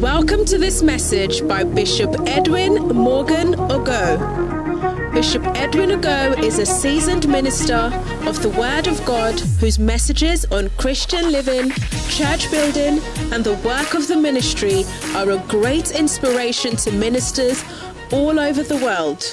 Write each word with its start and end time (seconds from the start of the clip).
Welcome 0.00 0.44
to 0.46 0.58
this 0.58 0.82
message 0.82 1.48
by 1.48 1.64
Bishop 1.64 2.14
Edwin 2.26 2.74
Morgan 2.88 3.54
Ogo. 3.54 5.14
Bishop 5.14 5.42
Edwin 5.56 5.88
Ogo 5.88 6.38
is 6.38 6.58
a 6.58 6.66
seasoned 6.66 7.26
minister 7.26 7.90
of 8.26 8.42
the 8.42 8.50
Word 8.50 8.88
of 8.88 9.02
God 9.06 9.40
whose 9.58 9.78
messages 9.78 10.44
on 10.52 10.68
Christian 10.76 11.32
living, 11.32 11.70
church 12.10 12.50
building, 12.50 13.00
and 13.32 13.42
the 13.42 13.54
work 13.64 13.94
of 13.94 14.06
the 14.06 14.16
ministry 14.16 14.84
are 15.14 15.30
a 15.30 15.38
great 15.48 15.92
inspiration 15.92 16.76
to 16.76 16.92
ministers 16.92 17.64
all 18.12 18.38
over 18.38 18.62
the 18.62 18.76
world. 18.76 19.32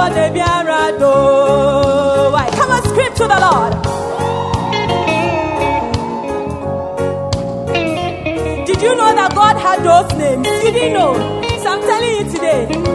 Oh. 0.00 0.06
Come 2.56 2.70
on, 2.70 2.82
scream 2.84 3.12
to 3.14 3.26
the 3.26 3.38
Lord. 3.46 3.72
Did 8.66 8.82
you 8.82 8.94
know 8.94 9.14
that 9.14 9.32
God 9.34 9.56
had 9.56 9.82
those 9.82 10.12
names? 10.18 10.46
You 10.64 10.72
didn't 10.72 10.92
know. 10.92 11.14
So 11.62 11.68
I'm 11.70 11.80
telling 11.80 12.14
you 12.16 12.24
today. 12.32 12.87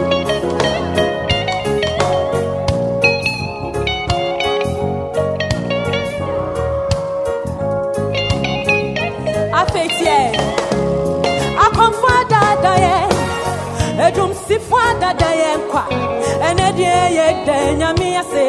adeɛ 16.74 16.96
yɛ 17.16 17.26
dɛ 17.46 17.56
nyame 17.80 18.08
ase 18.20 18.46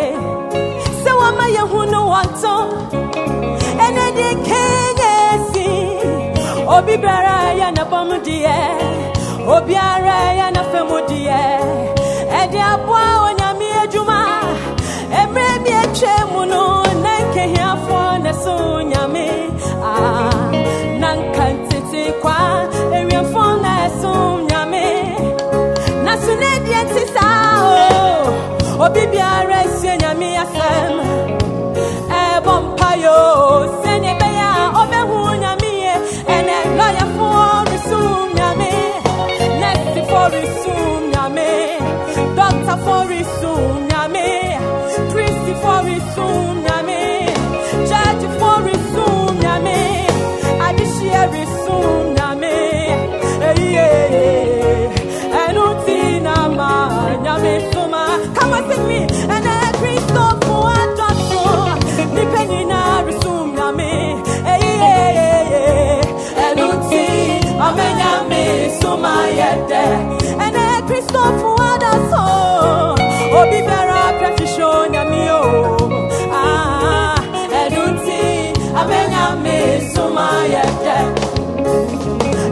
sɛ 1.01 1.11
wɔma 1.19 1.45
yɛhu 1.55 1.79
no 1.93 1.99
wɔntɔ 2.13 2.53
ɛnɛ 3.85 4.05
de 4.17 4.27
kenya 4.47 5.11
asi 5.33 5.67
obi 6.75 6.93
biara 7.03 7.35
yɛ 7.59 7.67
nabɔm 7.77 8.09
deɛ 8.25 8.57
obiara 9.55 10.17
yɛ 10.39 10.47
nafa 10.55 10.79
mu 10.89 10.97
deɛ 11.09 11.41
ɛde 12.39 12.59
aboa 12.73 13.05
onyame 13.27 13.67
adwuma 13.81 14.19
mmerɛ 15.29 15.53
bi 15.63 15.71
atwa 15.83 16.15
mu 16.31 16.41
no 16.51 16.63
na 17.03 17.13
nkehiafoɔ 17.25 18.03
ne 18.23 18.31
so 18.43 18.55
nyame 18.91 19.27
a 19.89 19.93
na 21.01 21.09
ah, 21.11 21.15
nka 21.19 21.45
ntete 21.57 22.03
kwa. 22.21 22.74
Obi 28.95 29.05
biara 29.11 29.57
asie 29.65 29.93
nyame 30.01 30.29
asɛm 30.43 31.04
nyame 68.75 68.81
soma 68.81 69.15
yɛ 69.37 69.49
dɛ 69.69 69.83
ɛnɛ 70.45 70.65
kristofo 70.87 71.49
adɔso 71.71 72.23
obi 73.39 73.59
biara 73.67 74.01
pɛ 74.19 74.27
hwehwɛ 74.35 74.65
onyame 74.81 75.21
o 75.31 75.43
ɛno 77.59 77.83
nti 77.93 78.19
ɔmɛ 78.79 78.99
nyame 79.11 79.55
soma 79.93 80.27
yɛ 80.53 80.63
dɛ 80.83 80.97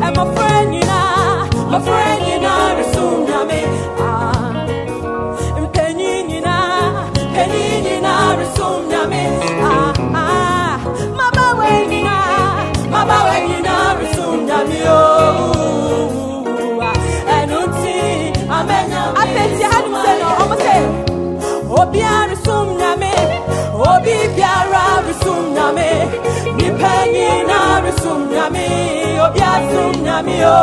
and 0.05 0.15
my 0.17 0.25
friend, 0.35 0.73
you 0.73 2.22
Obiara 21.93 22.35
sum 22.43 22.67
nyame, 22.79 23.13
obi 23.89 24.15
biara 24.35 24.83
resum 25.05 25.53
nyame, 25.53 25.89
nipa 26.57 26.93
nyina 27.13 27.59
resum 27.85 28.21
nyame, 28.33 28.65
obiara 29.25 29.67
sum 29.73 29.93
nyame 30.05 30.37
o. 30.41 30.57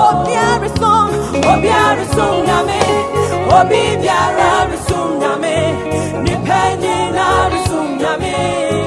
Oh. 0.00 0.20
Obiara 0.20 0.68
sum, 0.78 1.08
obiara 1.52 2.04
sum 2.14 2.36
nyame, 2.48 2.80
obi 3.56 3.82
biara 4.02 4.50
resum 4.70 5.10
nyame, 5.22 5.56
nipa 6.24 6.60
nyina 6.82 7.26
resum 7.52 7.88
nyame, 8.02 8.34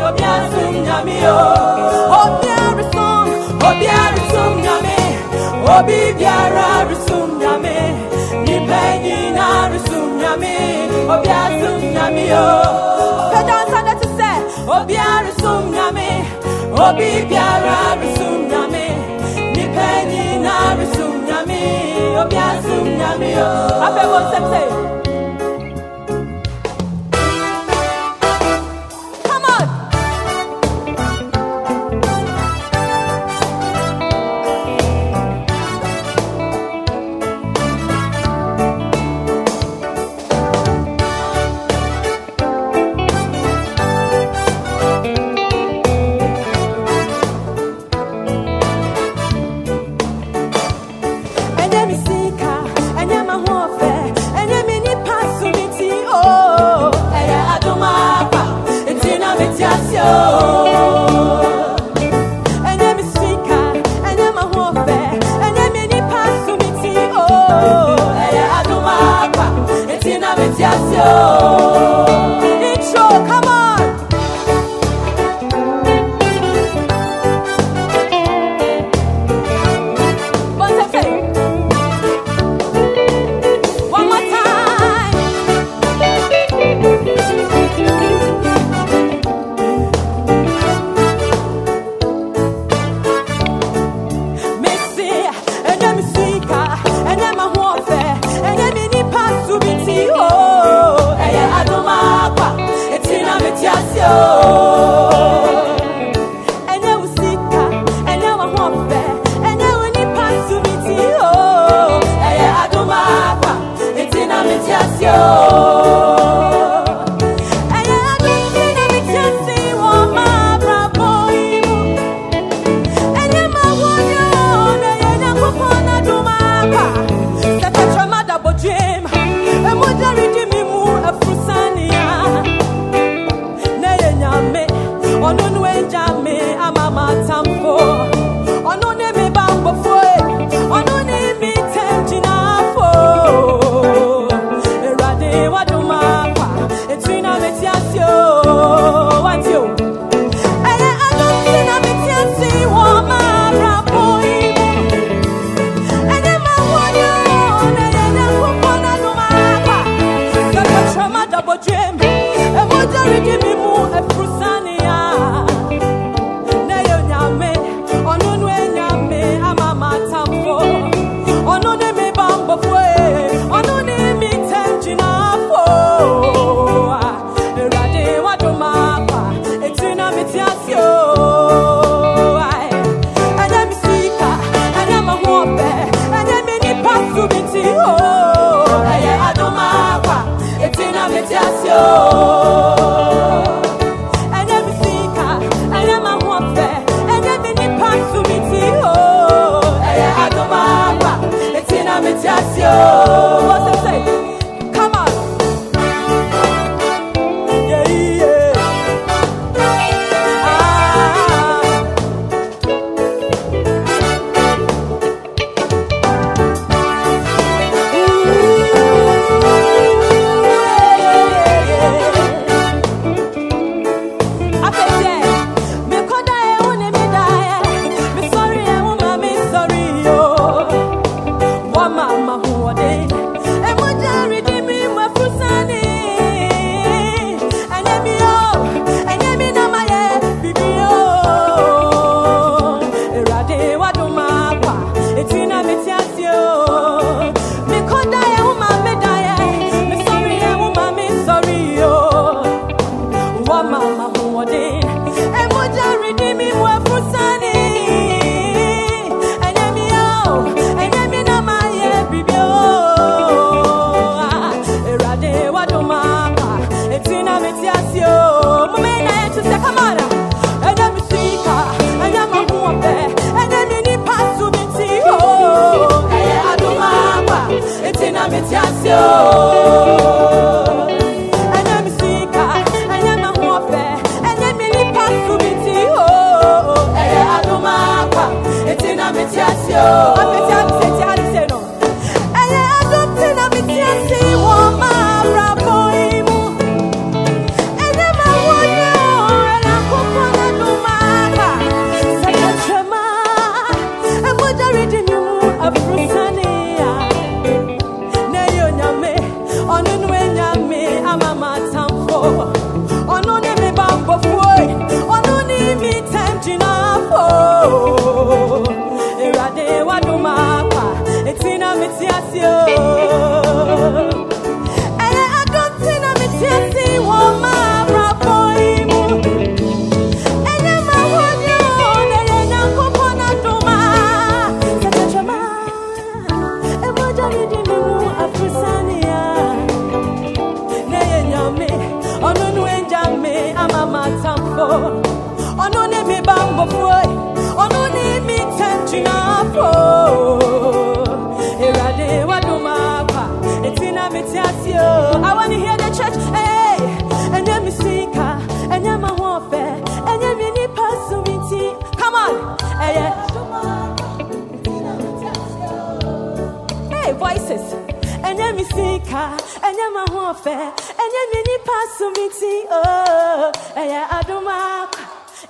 obiara 0.07 0.47
sum 0.53 0.75
nyame 0.85 1.17
o. 1.25 1.39
Oh. 2.13 2.21
Obiara 2.21 2.83
sum, 2.93 3.27
obiara 3.69 4.21
sum 4.31 4.53
nyame, 4.65 4.97
obi 5.75 5.99
biara 6.19 6.67
resum 6.89 7.29
nyame, 7.41 7.77
resum 10.41 10.41
nyame, 10.41 11.09
obiara 11.13 11.59
sum 11.61 11.81
nyame 11.93 12.25
o. 12.33 12.49
Fẹ́dọ̀ 13.33 13.59
sọ́dọ̀ 13.71 13.95
ti 14.01 14.07
sẹ́, 14.17 14.35
obiara 14.75 15.31
sum 15.41 15.63
nyame, 15.75 16.07
obi 16.85 17.09
biara 17.29 17.77
resum 18.01 18.39
nyame, 18.51 18.85
nipa 19.55 19.87
nyina 20.11 20.53
resum 20.79 21.13
nyame, 21.27 21.59
obiara 22.21 22.61
sum 22.67 22.85
nyame 22.99 23.29
o. 23.47 23.51
Afẹ́ 23.85 24.05
wọn 24.11 24.23
sẹ́sẹ́. 24.31 24.65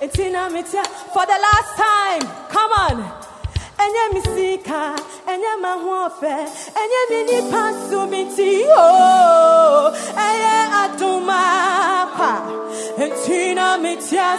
It's 0.00 0.18
in 0.18 0.34
a 0.34 0.48
metia 0.50 0.84
for 1.12 1.24
the 1.26 1.38
last 1.46 1.76
time. 1.76 2.22
Come 2.50 2.72
on. 2.72 2.96
Enye 3.78 4.08
misika, 4.14 4.96
enye 5.26 5.56
mahofe, 5.60 6.34
enye 6.80 7.00
mini 7.10 7.50
pasu 7.50 8.06
miti 8.08 8.64
o. 8.68 9.92
Enye 10.16 10.56
atuma 10.82 12.06
pa. 12.16 12.32
It's 12.96 13.28
in 13.28 13.58
a 13.58 13.76
metia 13.78 14.38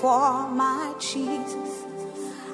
for 0.00 0.48
my 0.48 0.94
Jesus. 0.98 1.84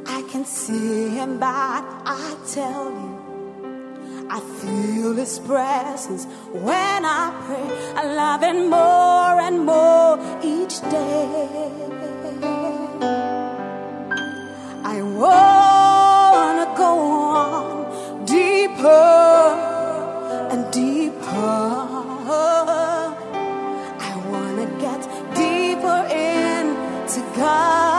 I 0.04 0.22
can 0.30 0.44
see 0.44 1.10
him, 1.10 1.38
but 1.38 1.84
I 2.20 2.36
tell 2.52 2.90
you, 2.90 4.26
I 4.28 4.40
feel 4.60 5.14
his 5.14 5.38
presence 5.38 6.24
when 6.52 7.04
I 7.04 7.24
pray. 7.46 7.68
I 7.94 8.04
love 8.22 8.42
him 8.42 8.68
more 8.68 9.40
and 9.46 9.64
more 9.64 10.18
each 10.42 10.80
day. 10.90 11.76
I 14.94 15.02
wanna 15.22 16.66
go 16.76 16.92
on 17.44 18.24
deeper 18.24 19.06
and 20.52 20.62
deeper. 20.72 21.66
I 24.08 24.12
wanna 24.32 24.66
get 24.84 25.00
deeper 25.34 25.98
in. 26.10 26.35
God. 27.36 27.95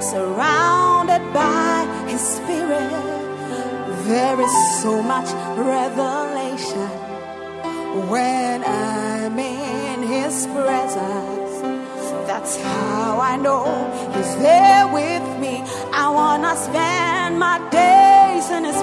surrounded 0.00 1.22
by 1.32 1.86
His 2.08 2.20
Spirit. 2.20 2.90
There 4.04 4.40
is 4.40 4.82
so 4.82 5.02
much 5.02 5.28
revelation 5.56 6.88
when 8.10 8.62
I'm 8.64 9.38
in 9.38 10.02
His 10.02 10.46
presence. 10.48 11.54
That's 12.26 12.60
how 12.60 13.18
I 13.20 13.36
know 13.36 13.64
He's 14.14 14.36
there 14.36 14.86
with 14.92 15.26
me. 15.40 15.62
I 15.92 16.08
wanna 16.10 16.54
spend 16.56 17.38
my 17.38 17.58
days 17.70 18.50
in 18.50 18.64
His 18.64 18.75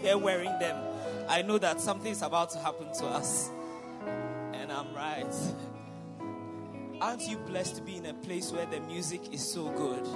when 0.00 0.08
I 0.08 0.08
see 0.08 0.08
her 0.08 0.18
wearing 0.18 0.58
them, 0.58 0.76
I 1.28 1.42
know 1.42 1.58
that 1.58 1.80
something 1.80 2.12
is 2.12 2.22
about 2.22 2.50
to 2.50 2.58
happen 2.58 2.92
to 2.98 3.06
us. 3.06 3.50
And 4.52 4.72
I'm 4.72 4.94
right. 4.94 5.26
Aren't 7.00 7.22
you 7.28 7.38
blessed 7.38 7.76
to 7.76 7.82
be 7.82 7.96
in 7.96 8.06
a 8.06 8.14
place 8.14 8.52
where 8.52 8.66
the 8.66 8.80
music 8.80 9.32
is 9.32 9.46
so 9.46 9.70
good? 9.70 10.06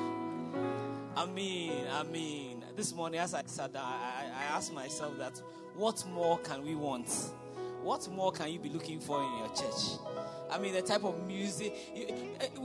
I 1.17 1.27
mean, 1.27 1.87
I 1.93 2.03
mean, 2.03 2.65
this 2.77 2.95
morning 2.95 3.21
as 3.21 3.35
I 3.35 3.43
sat 3.47 3.73
down, 3.73 3.85
I, 3.85 4.25
I 4.37 4.57
asked 4.57 4.73
myself 4.73 5.17
that 5.19 5.41
what 5.77 6.05
more 6.13 6.39
can 6.39 6.65
we 6.65 6.75
want? 6.75 7.09
What 7.83 8.09
more 8.11 8.33
can 8.33 8.51
you 8.51 8.59
be 8.59 8.71
looking 8.71 8.99
for 8.99 9.23
in 9.23 9.39
your 9.39 9.49
church? 9.49 9.99
I 10.51 10.59
mean, 10.59 10.73
the 10.75 10.83
type 10.83 11.05
of 11.05 11.27
music. 11.27 11.75
Eh, 11.95 12.14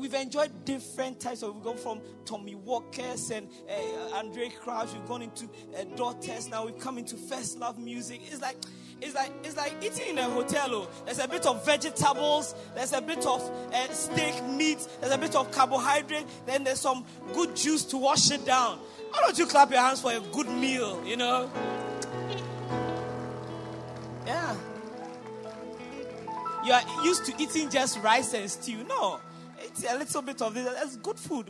we've 0.10 0.22
enjoyed 0.22 0.66
different 0.66 1.20
types 1.20 1.44
of. 1.44 1.54
We've 1.54 1.64
gone 1.64 1.78
from 1.78 2.02
Tommy 2.26 2.56
Walkers 2.56 3.30
and 3.30 3.48
uh, 3.70 4.18
Andraé 4.18 4.56
Crouch. 4.56 4.92
We've 4.94 5.06
gone 5.06 5.22
into 5.22 5.46
uh, 5.46 5.84
Daughters. 5.96 6.50
Now 6.50 6.66
we've 6.66 6.80
come 6.80 6.98
into 6.98 7.16
First 7.16 7.60
Love 7.60 7.78
music. 7.78 8.22
It's 8.26 8.42
like, 8.42 8.58
it's 9.02 9.14
like, 9.14 9.32
it's 9.44 9.56
like 9.56 9.74
eating 9.84 10.10
in 10.10 10.18
a 10.18 10.24
hotel. 10.24 10.68
Oh. 10.70 10.90
There's 11.06 11.20
a 11.20 11.28
bit 11.28 11.46
of 11.46 11.64
vegetables. 11.64 12.56
There's 12.74 12.94
a 12.94 13.02
bit 13.02 13.26
of 13.26 13.42
uh, 13.72 13.94
steak, 13.94 14.44
meat. 14.46 14.88
There's 15.00 15.14
a 15.14 15.18
bit 15.18 15.36
of 15.36 15.52
carbohydrate. 15.52 16.26
Then 16.46 16.64
there's 16.64 16.82
some 16.82 17.06
good 17.34 17.56
juice 17.56 17.86
to 17.86 17.98
wash 17.98 18.32
it 18.32 18.46
down. 18.46 18.80
Why 19.12 19.22
don't 19.22 19.38
you 19.38 19.46
clap 19.46 19.70
your 19.70 19.82
hands 19.82 20.02
for 20.02 20.12
a 20.12 20.20
good 20.20 20.50
meal? 20.50 21.06
You 21.06 21.18
know. 21.18 21.52
Yeah 24.26 24.56
you 26.64 26.74
are 26.74 26.82
used 27.04 27.26
to 27.26 27.34
eating 27.42 27.70
just 27.70 28.00
rice 28.00 28.34
and 28.34 28.50
stew. 28.50 28.84
No, 28.84 29.20
a 29.84 29.98
little 29.98 30.22
bit 30.22 30.42
of 30.42 30.54
this. 30.54 30.66
That's 30.66 30.96
good 30.98 31.20
food. 31.20 31.50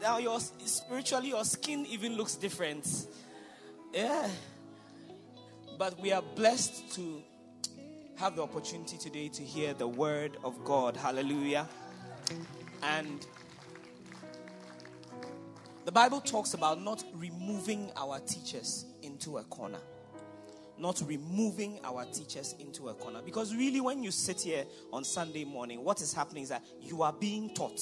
Now 0.00 0.18
your 0.18 0.38
spiritually 0.40 1.28
your 1.28 1.44
skin 1.44 1.86
even 1.86 2.16
looks 2.16 2.34
different. 2.34 2.86
Yeah. 3.92 4.28
But 5.78 5.98
we 6.00 6.12
are 6.12 6.22
blessed 6.22 6.92
to 6.94 7.22
have 8.16 8.36
the 8.36 8.42
opportunity 8.42 8.98
today 8.98 9.28
to 9.28 9.42
hear 9.42 9.72
the 9.74 9.88
word 9.88 10.36
of 10.44 10.62
God. 10.64 10.96
Hallelujah. 10.96 11.66
And 12.82 13.26
the 15.84 15.92
Bible 15.92 16.20
talks 16.20 16.54
about 16.54 16.82
not 16.82 17.02
removing 17.14 17.90
our 17.96 18.20
teachers 18.20 18.84
into 19.02 19.38
a 19.38 19.44
corner 19.44 19.80
not 20.80 21.02
removing 21.06 21.78
our 21.84 22.04
teachers 22.06 22.54
into 22.58 22.88
a 22.88 22.94
corner. 22.94 23.20
Because 23.22 23.54
really, 23.54 23.80
when 23.80 24.02
you 24.02 24.10
sit 24.10 24.40
here 24.40 24.64
on 24.92 25.04
Sunday 25.04 25.44
morning, 25.44 25.84
what 25.84 26.00
is 26.00 26.12
happening 26.12 26.42
is 26.44 26.48
that 26.48 26.64
you 26.80 27.02
are 27.02 27.12
being 27.12 27.54
taught. 27.54 27.80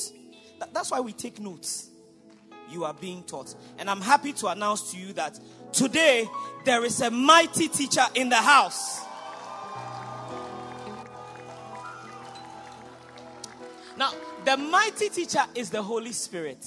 that's 0.72 0.90
why 0.90 1.00
we 1.00 1.12
take 1.12 1.40
notes. 1.40 1.90
You 2.70 2.84
are 2.84 2.94
being 2.94 3.22
taught. 3.22 3.54
And 3.78 3.88
I'm 3.88 4.00
happy 4.00 4.32
to 4.34 4.48
announce 4.48 4.92
to 4.92 4.98
you 4.98 5.12
that 5.14 5.38
today 5.72 6.26
there 6.64 6.84
is 6.84 7.00
a 7.00 7.10
mighty 7.10 7.68
teacher 7.68 8.04
in 8.14 8.28
the 8.28 8.36
house. 8.36 9.00
Now, 13.96 14.12
the 14.44 14.56
mighty 14.56 15.08
teacher 15.08 15.44
is 15.54 15.70
the 15.70 15.82
Holy 15.82 16.12
Spirit. 16.12 16.64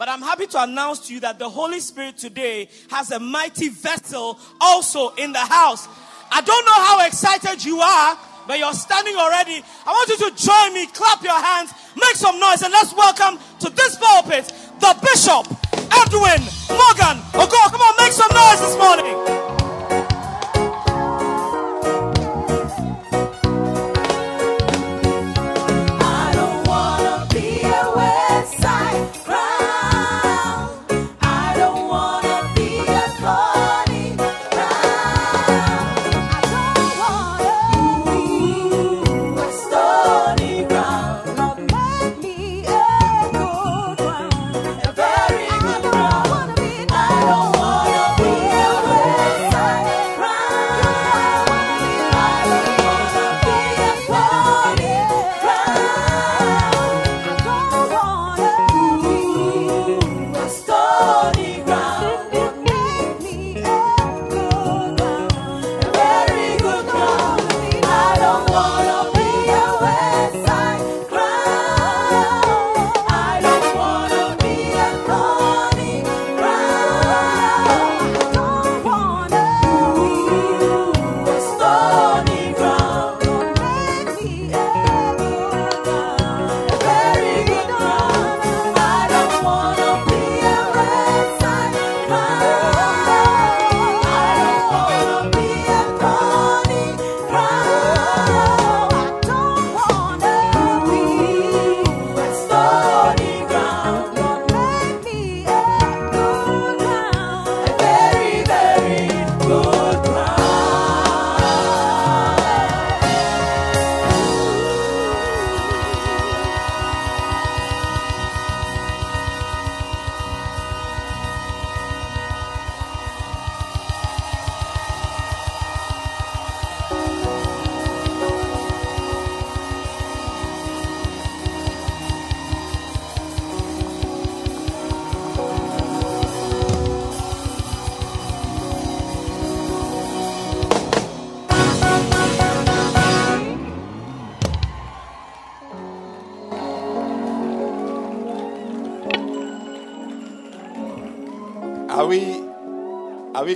But 0.00 0.08
I'm 0.08 0.22
happy 0.22 0.46
to 0.46 0.62
announce 0.62 1.08
to 1.08 1.12
you 1.12 1.20
that 1.20 1.38
the 1.38 1.50
Holy 1.50 1.78
Spirit 1.78 2.16
today 2.16 2.70
has 2.88 3.10
a 3.10 3.20
mighty 3.20 3.68
vessel 3.68 4.40
also 4.58 5.10
in 5.10 5.32
the 5.32 5.44
house. 5.44 5.86
I 6.32 6.40
don't 6.40 6.64
know 6.64 6.72
how 6.72 7.06
excited 7.06 7.62
you 7.62 7.80
are, 7.80 8.18
but 8.48 8.58
you're 8.58 8.72
standing 8.72 9.14
already. 9.16 9.62
I 9.84 9.90
want 9.90 10.08
you 10.08 10.16
to 10.16 10.42
join 10.42 10.72
me, 10.72 10.86
clap 10.86 11.22
your 11.22 11.38
hands, 11.38 11.74
make 11.96 12.16
some 12.16 12.40
noise, 12.40 12.62
and 12.62 12.72
let's 12.72 12.94
welcome 12.94 13.38
to 13.60 13.68
this 13.68 13.96
pulpit 13.96 14.50
the 14.80 14.96
Bishop 15.04 15.44
Edwin 15.92 16.48
Morgan. 16.72 17.20
Oh, 17.36 17.44
God, 17.44 17.70
come 17.70 17.82
on, 17.82 17.94
make 17.98 18.12
some 18.12 18.32
noise 18.32 18.60
this 18.62 18.78
morning. 18.78 19.39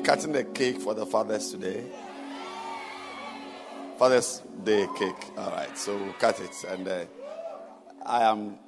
cutting 0.04 0.32
the 0.32 0.44
cake 0.44 0.78
for 0.78 0.94
the 0.94 1.06
fathers 1.06 1.50
today? 1.50 1.82
Father's 3.98 4.42
Day 4.62 4.86
cake. 4.98 5.14
All 5.38 5.50
right, 5.50 5.76
so 5.78 5.96
we'll 5.96 6.12
cut 6.14 6.38
it. 6.40 6.50
And 6.68 6.86
uh, 6.86 7.04
I 8.04 8.24
am 8.24 8.58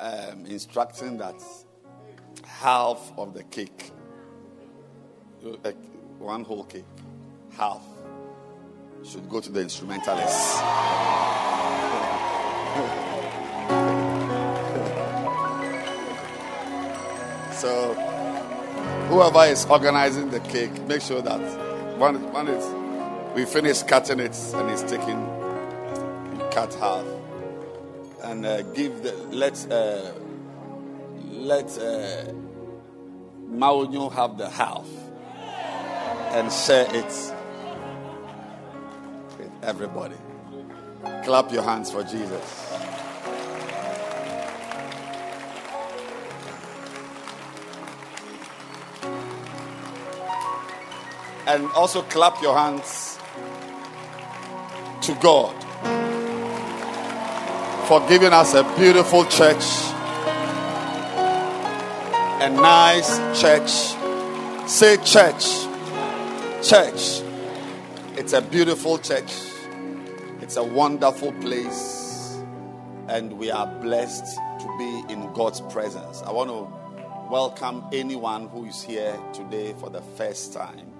um, 0.00 0.46
instructing 0.46 1.18
that 1.18 1.42
half 2.46 3.12
of 3.18 3.34
the 3.34 3.42
cake, 3.44 3.90
uh, 5.44 5.72
one 6.18 6.44
whole 6.44 6.64
cake, 6.64 6.84
half, 7.56 7.82
should 9.04 9.28
go 9.28 9.40
to 9.40 9.52
the 9.52 9.60
instrumentalists. 9.60 10.54
so 17.60 18.17
whoever 19.08 19.44
is 19.44 19.64
organizing 19.66 20.30
the 20.30 20.40
cake, 20.40 20.86
make 20.86 21.00
sure 21.00 21.22
that 21.22 21.40
is 21.40 23.34
we 23.34 23.44
finish 23.44 23.82
cutting 23.82 24.20
it 24.20 24.36
and 24.54 24.70
it's 24.70 24.82
taken, 24.82 25.26
cut 26.50 26.72
half, 26.74 27.04
and 28.24 28.44
uh, 28.44 28.62
give 28.74 29.02
the 29.02 29.12
let 29.30 29.66
uh, 29.70 30.12
let 31.30 31.66
uh, 31.78 32.32
Maunyo 33.50 34.12
have 34.12 34.36
the 34.38 34.48
half 34.50 34.86
and 36.32 36.52
share 36.52 36.86
it 36.94 37.34
with 39.38 39.50
everybody. 39.62 40.16
Clap 41.24 41.50
your 41.52 41.62
hands 41.62 41.90
for 41.90 42.02
Jesus. 42.02 42.67
And 51.48 51.66
also 51.72 52.02
clap 52.02 52.42
your 52.42 52.54
hands 52.54 53.18
to 55.00 55.14
God 55.14 55.54
for 57.88 58.06
giving 58.06 58.34
us 58.34 58.52
a 58.52 58.64
beautiful 58.76 59.24
church, 59.24 59.64
a 62.42 62.50
nice 62.50 63.40
church. 63.40 63.70
Say, 64.68 64.98
church, 64.98 65.46
church. 66.62 67.22
It's 68.18 68.34
a 68.34 68.42
beautiful 68.42 68.98
church, 68.98 69.32
it's 70.42 70.56
a 70.56 70.62
wonderful 70.62 71.32
place, 71.40 72.36
and 73.08 73.32
we 73.38 73.50
are 73.50 73.66
blessed 73.80 74.36
to 74.36 74.76
be 74.76 75.10
in 75.10 75.32
God's 75.32 75.62
presence. 75.62 76.20
I 76.20 76.30
want 76.30 76.50
to 76.50 76.68
welcome 77.30 77.86
anyone 77.90 78.48
who 78.48 78.66
is 78.66 78.82
here 78.82 79.18
today 79.32 79.72
for 79.80 79.88
the 79.88 80.02
first 80.02 80.52
time. 80.52 80.97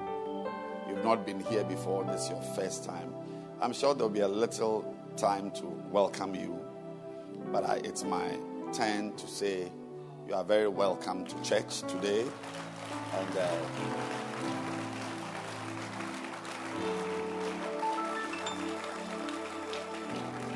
Not 1.04 1.24
been 1.24 1.40
here 1.40 1.64
before, 1.64 2.04
this 2.04 2.24
is 2.24 2.30
your 2.30 2.42
first 2.42 2.84
time. 2.84 3.14
I'm 3.61 3.72
sure 3.72 3.94
there'll 3.94 4.11
be 4.11 4.20
a 4.20 4.28
little 4.28 4.94
time 5.16 5.50
to 5.52 5.66
welcome 5.90 6.34
you, 6.34 6.58
but 7.52 7.64
I, 7.64 7.76
it's 7.84 8.04
my 8.04 8.37
turn 8.72 9.14
to 9.16 9.26
say 9.26 9.70
you 10.28 10.34
are 10.34 10.44
very 10.44 10.68
welcome 10.68 11.24
to 11.24 11.42
church 11.42 11.80
today. 11.82 12.26
And 13.14 13.38
uh, 13.38 13.48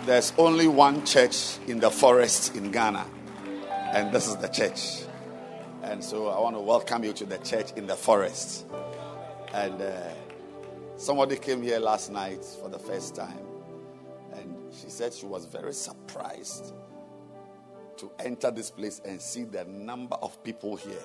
there's 0.04 0.32
only 0.36 0.66
one 0.66 1.06
church 1.06 1.58
in 1.66 1.80
the 1.80 1.90
forest 1.90 2.56
in 2.56 2.70
Ghana, 2.70 3.06
and 3.92 4.12
this 4.12 4.26
is 4.26 4.36
the 4.36 4.48
church. 4.48 5.04
And 5.82 6.02
so 6.02 6.28
I 6.28 6.40
want 6.40 6.56
to 6.56 6.60
welcome 6.60 7.04
you 7.04 7.12
to 7.14 7.24
the 7.24 7.38
church 7.38 7.72
in 7.76 7.86
the 7.86 7.96
forest. 7.96 8.66
And 9.54 9.80
uh, 9.80 10.08
somebody 11.02 11.36
came 11.36 11.62
here 11.62 11.80
last 11.80 12.12
night 12.12 12.44
for 12.44 12.68
the 12.68 12.78
first 12.78 13.16
time, 13.16 13.44
and 14.34 14.72
she 14.72 14.88
said 14.88 15.12
she 15.12 15.26
was 15.26 15.46
very 15.46 15.72
surprised 15.72 16.72
to 17.96 18.10
enter 18.20 18.52
this 18.52 18.70
place 18.70 19.00
and 19.04 19.20
see 19.20 19.42
the 19.42 19.64
number 19.64 20.14
of 20.22 20.42
people 20.44 20.76
here 20.76 21.02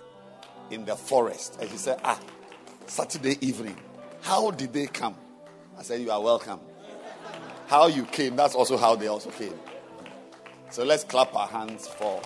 in 0.70 0.86
the 0.86 0.96
forest. 0.96 1.58
And 1.60 1.70
she 1.70 1.78
said, 1.78 2.00
Ah, 2.04 2.20
Saturday 2.86 3.38
evening, 3.42 3.76
how 4.22 4.52
did 4.52 4.72
they 4.72 4.86
come? 4.86 5.16
I 5.78 5.82
said, 5.82 6.00
You 6.00 6.12
are 6.12 6.22
welcome. 6.22 6.60
How 7.66 7.88
you 7.88 8.06
came, 8.06 8.36
that's 8.36 8.56
also 8.56 8.78
how 8.78 8.96
they 8.96 9.08
also 9.08 9.32
came. 9.32 9.56
So 10.70 10.84
let's 10.84 11.04
clap 11.04 11.36
our 11.36 11.48
hands 11.48 11.88
for 11.88 12.22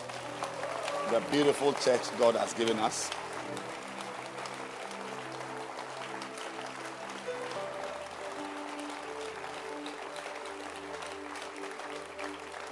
the 1.10 1.22
beautiful 1.32 1.72
church 1.74 2.02
God 2.20 2.36
has 2.36 2.54
given 2.54 2.80
us. 2.80 3.10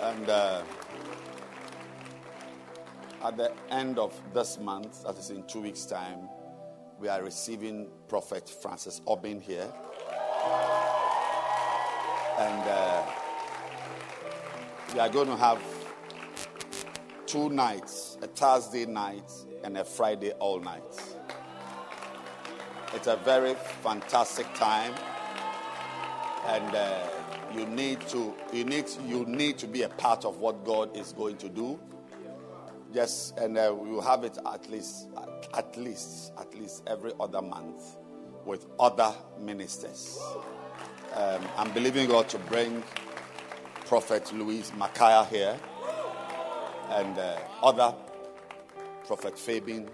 And 0.10 0.28
uh, 0.28 0.63
at 3.24 3.38
the 3.38 3.52
end 3.69 4.00
of 4.00 4.19
this 4.34 4.58
month, 4.58 5.04
that 5.04 5.15
is 5.19 5.30
in 5.30 5.43
two 5.43 5.62
weeks' 5.62 5.86
time, 5.86 6.28
we 7.00 7.08
are 7.10 7.22
receiving 7.22 7.88
Prophet 8.08 8.50
Francis 8.50 9.02
Obin 9.08 9.39
here. 9.39 9.72
And 12.39 12.63
uh, 12.67 13.06
we 14.95 15.00
are 15.00 15.10
going 15.10 15.28
to 15.28 15.36
have 15.36 15.62
two 17.28 17.50
nights 17.50 18.17
a 18.24 18.28
Thursday 18.28 18.88
night 18.88 19.32
and 19.63 19.78
a 19.78 19.86
Friday 19.86 20.32
all 20.39 20.60
night. 20.60 20.82
It's 22.95 23.06
a 23.06 23.17
very 23.17 23.54
fantastic 23.84 24.52
time, 24.56 24.95
and 26.48 26.76
uh, 26.76 27.08
you 27.55 27.65
need 27.65 28.01
to 28.09 28.33
you 28.53 28.63
need 28.63 28.85
you 29.05 29.25
need 29.25 29.57
to 29.59 29.67
be 29.67 29.83
a 29.83 29.89
part 29.89 30.25
of 30.25 30.39
what 30.39 30.63
God 30.65 30.95
is 30.95 31.13
going 31.13 31.38
to 31.38 31.49
do. 31.49 31.79
Yes, 32.91 33.33
and 33.38 33.57
uh, 33.57 33.73
we 33.77 33.89
will 33.89 34.01
have 34.01 34.23
it 34.23 34.38
at 34.51 34.69
least 34.69 35.07
at 35.53 35.77
least 35.77 36.31
at 36.39 36.53
least 36.59 36.83
every 36.88 37.12
other 37.19 37.41
month 37.41 37.97
with 38.45 38.65
other 38.79 39.13
ministers. 39.39 40.19
Um, 41.15 41.41
I'm 41.57 41.71
believing 41.71 42.07
God 42.07 42.29
to 42.29 42.39
bring 42.39 42.83
Prophet 43.85 44.31
Louis 44.33 44.69
Makaya 44.71 45.27
here 45.27 45.59
and 46.89 47.17
uh, 47.17 47.38
other 47.63 47.93
Prophet 49.05 49.38
Fabian 49.38 49.89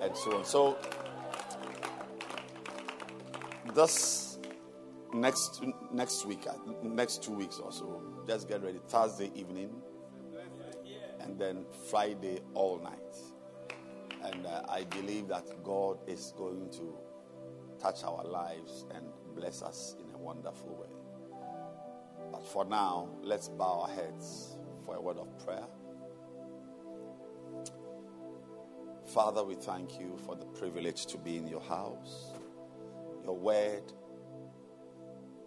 and 0.00 0.16
so 0.16 0.38
on. 0.38 0.44
So 0.44 0.76
this 3.74 4.25
next 5.14 5.62
next 5.92 6.24
week, 6.26 6.46
uh, 6.48 6.54
next 6.82 7.22
two 7.22 7.32
weeks 7.32 7.58
or 7.58 7.72
so, 7.72 8.02
just 8.26 8.48
get 8.48 8.62
ready. 8.62 8.80
Thursday 8.88 9.30
evening, 9.34 9.70
and 11.20 11.38
then 11.38 11.64
Friday 11.90 12.40
all 12.54 12.78
night. 12.78 13.00
And 14.22 14.46
uh, 14.46 14.62
I 14.68 14.84
believe 14.84 15.28
that 15.28 15.62
God 15.62 15.98
is 16.08 16.32
going 16.36 16.70
to 16.70 16.96
touch 17.80 18.02
our 18.02 18.24
lives 18.24 18.84
and 18.94 19.06
bless 19.34 19.62
us 19.62 19.94
in 20.00 20.12
a 20.14 20.18
wonderful 20.18 20.74
way. 20.74 20.88
But 22.32 22.44
for 22.44 22.64
now, 22.64 23.08
let's 23.22 23.48
bow 23.48 23.86
our 23.88 23.94
heads 23.94 24.56
for 24.84 24.96
a 24.96 25.00
word 25.00 25.18
of 25.18 25.28
prayer. 25.44 25.66
Father, 29.06 29.44
we 29.44 29.54
thank 29.54 30.00
you 30.00 30.18
for 30.26 30.34
the 30.34 30.46
privilege 30.46 31.06
to 31.06 31.18
be 31.18 31.36
in 31.36 31.46
your 31.46 31.60
house. 31.60 32.32
Your 33.22 33.36
word 33.36 33.84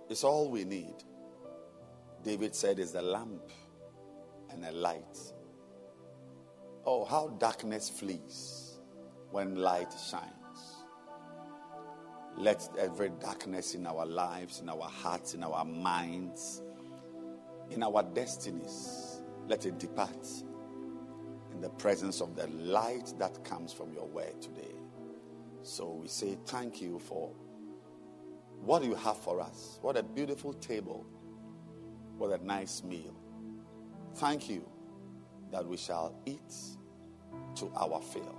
is 0.09 0.23
all 0.23 0.49
we 0.49 0.63
need. 0.65 0.95
David 2.23 2.55
said, 2.55 2.79
is 2.79 2.95
a 2.95 3.01
lamp 3.01 3.51
and 4.51 4.65
a 4.65 4.71
light. 4.71 5.17
Oh, 6.85 7.05
how 7.05 7.29
darkness 7.39 7.89
flees 7.89 8.79
when 9.31 9.55
light 9.55 9.93
shines. 10.09 10.33
Let 12.37 12.67
every 12.79 13.09
darkness 13.19 13.75
in 13.75 13.85
our 13.85 14.05
lives, 14.05 14.59
in 14.61 14.69
our 14.69 14.89
hearts, 14.89 15.33
in 15.33 15.43
our 15.43 15.65
minds, 15.65 16.61
in 17.69 17.83
our 17.83 18.03
destinies, 18.03 19.21
let 19.47 19.65
it 19.65 19.77
depart 19.77 20.27
in 21.51 21.61
the 21.61 21.69
presence 21.69 22.21
of 22.21 22.35
the 22.35 22.47
light 22.47 23.13
that 23.19 23.43
comes 23.43 23.73
from 23.73 23.93
your 23.93 24.07
word 24.07 24.41
today. 24.41 24.75
So 25.61 25.91
we 25.91 26.07
say 26.07 26.37
thank 26.45 26.81
you 26.81 26.99
for 26.99 27.31
what 28.61 28.81
do 28.81 28.87
you 28.87 28.95
have 28.95 29.17
for 29.17 29.39
us. 29.39 29.79
What 29.81 29.97
a 29.97 30.03
beautiful 30.03 30.53
table. 30.53 31.05
What 32.17 32.39
a 32.39 32.45
nice 32.45 32.83
meal. 32.83 33.15
Thank 34.15 34.49
you 34.49 34.67
that 35.51 35.65
we 35.65 35.77
shall 35.77 36.13
eat 36.25 36.53
to 37.55 37.71
our 37.75 38.01
fill. 38.01 38.35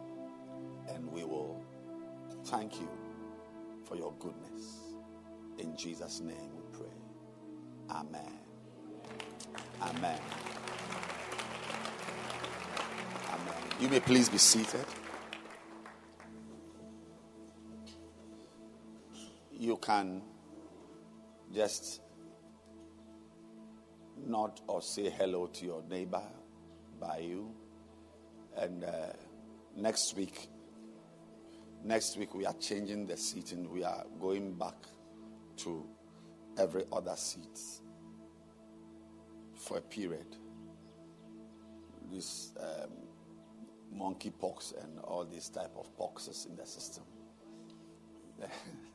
And 0.89 1.11
we 1.11 1.25
will 1.25 1.65
thank 2.47 2.81
you 2.81 2.89
for 3.85 3.97
your 3.97 4.13
goodness. 4.19 4.79
In 5.59 5.77
Jesus' 5.77 6.21
name 6.21 6.51
we 6.57 6.79
pray. 6.79 6.93
Amen. 7.91 8.39
Amen. 9.83 10.21
Amen. 13.29 13.55
You 13.81 13.89
may 13.89 14.01
please 14.01 14.29
be 14.29 14.39
seated. 14.39 14.85
You 19.61 19.77
can 19.77 20.23
just 21.55 22.01
nod 24.17 24.59
or 24.67 24.81
say 24.81 25.11
hello 25.11 25.49
to 25.49 25.67
your 25.67 25.83
neighbor 25.83 26.23
by 26.99 27.19
you. 27.19 27.55
And 28.57 28.85
uh, 28.85 29.13
next 29.77 30.17
week, 30.17 30.49
next 31.85 32.17
week 32.17 32.35
we 32.35 32.47
are 32.47 32.55
changing 32.55 33.07
the 33.07 33.19
seating. 33.19 33.71
We 33.71 33.85
are 33.85 34.07
going 34.19 34.55
back 34.55 34.77
to 35.59 35.87
every 36.57 36.85
other 36.91 37.17
seat 37.17 37.61
for 39.57 39.77
a 39.77 39.83
period. 39.83 40.39
This 42.11 42.53
um, 42.59 42.93
monkey 43.93 44.31
pox 44.31 44.73
and 44.83 45.01
all 45.01 45.27
these 45.27 45.51
type 45.51 45.77
of 45.77 45.95
poxes 45.99 46.49
in 46.49 46.57
the 46.57 46.65
system. 46.65 47.05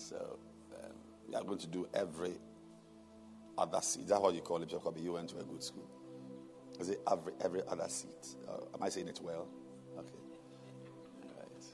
so 0.00 0.38
um, 0.74 0.92
we 1.28 1.34
are 1.34 1.44
going 1.44 1.58
to 1.58 1.66
do 1.66 1.86
every 1.94 2.34
other 3.58 3.80
seat. 3.82 4.08
That's 4.08 4.20
what 4.20 4.34
you 4.34 4.40
call 4.40 4.62
it, 4.62 4.68
Jacob. 4.68 4.96
You 4.98 5.12
went 5.12 5.28
to 5.30 5.38
a 5.38 5.44
good 5.44 5.62
school. 5.62 5.88
Is 6.80 6.88
it 6.88 7.00
every 7.10 7.32
every 7.44 7.62
other 7.68 7.88
seat? 7.88 8.36
Uh, 8.48 8.64
am 8.74 8.82
I 8.82 8.88
saying 8.88 9.08
it 9.08 9.20
well? 9.22 9.46
Okay. 9.98 10.18
Right. 11.36 11.64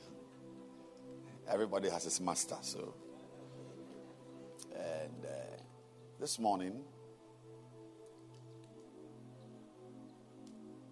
Everybody 1.49 1.89
has 1.91 2.05
his 2.05 2.21
master, 2.21 2.57
so. 2.61 2.95
And 4.75 5.25
uh, 5.25 5.63
this 6.19 6.39
morning, 6.39 6.83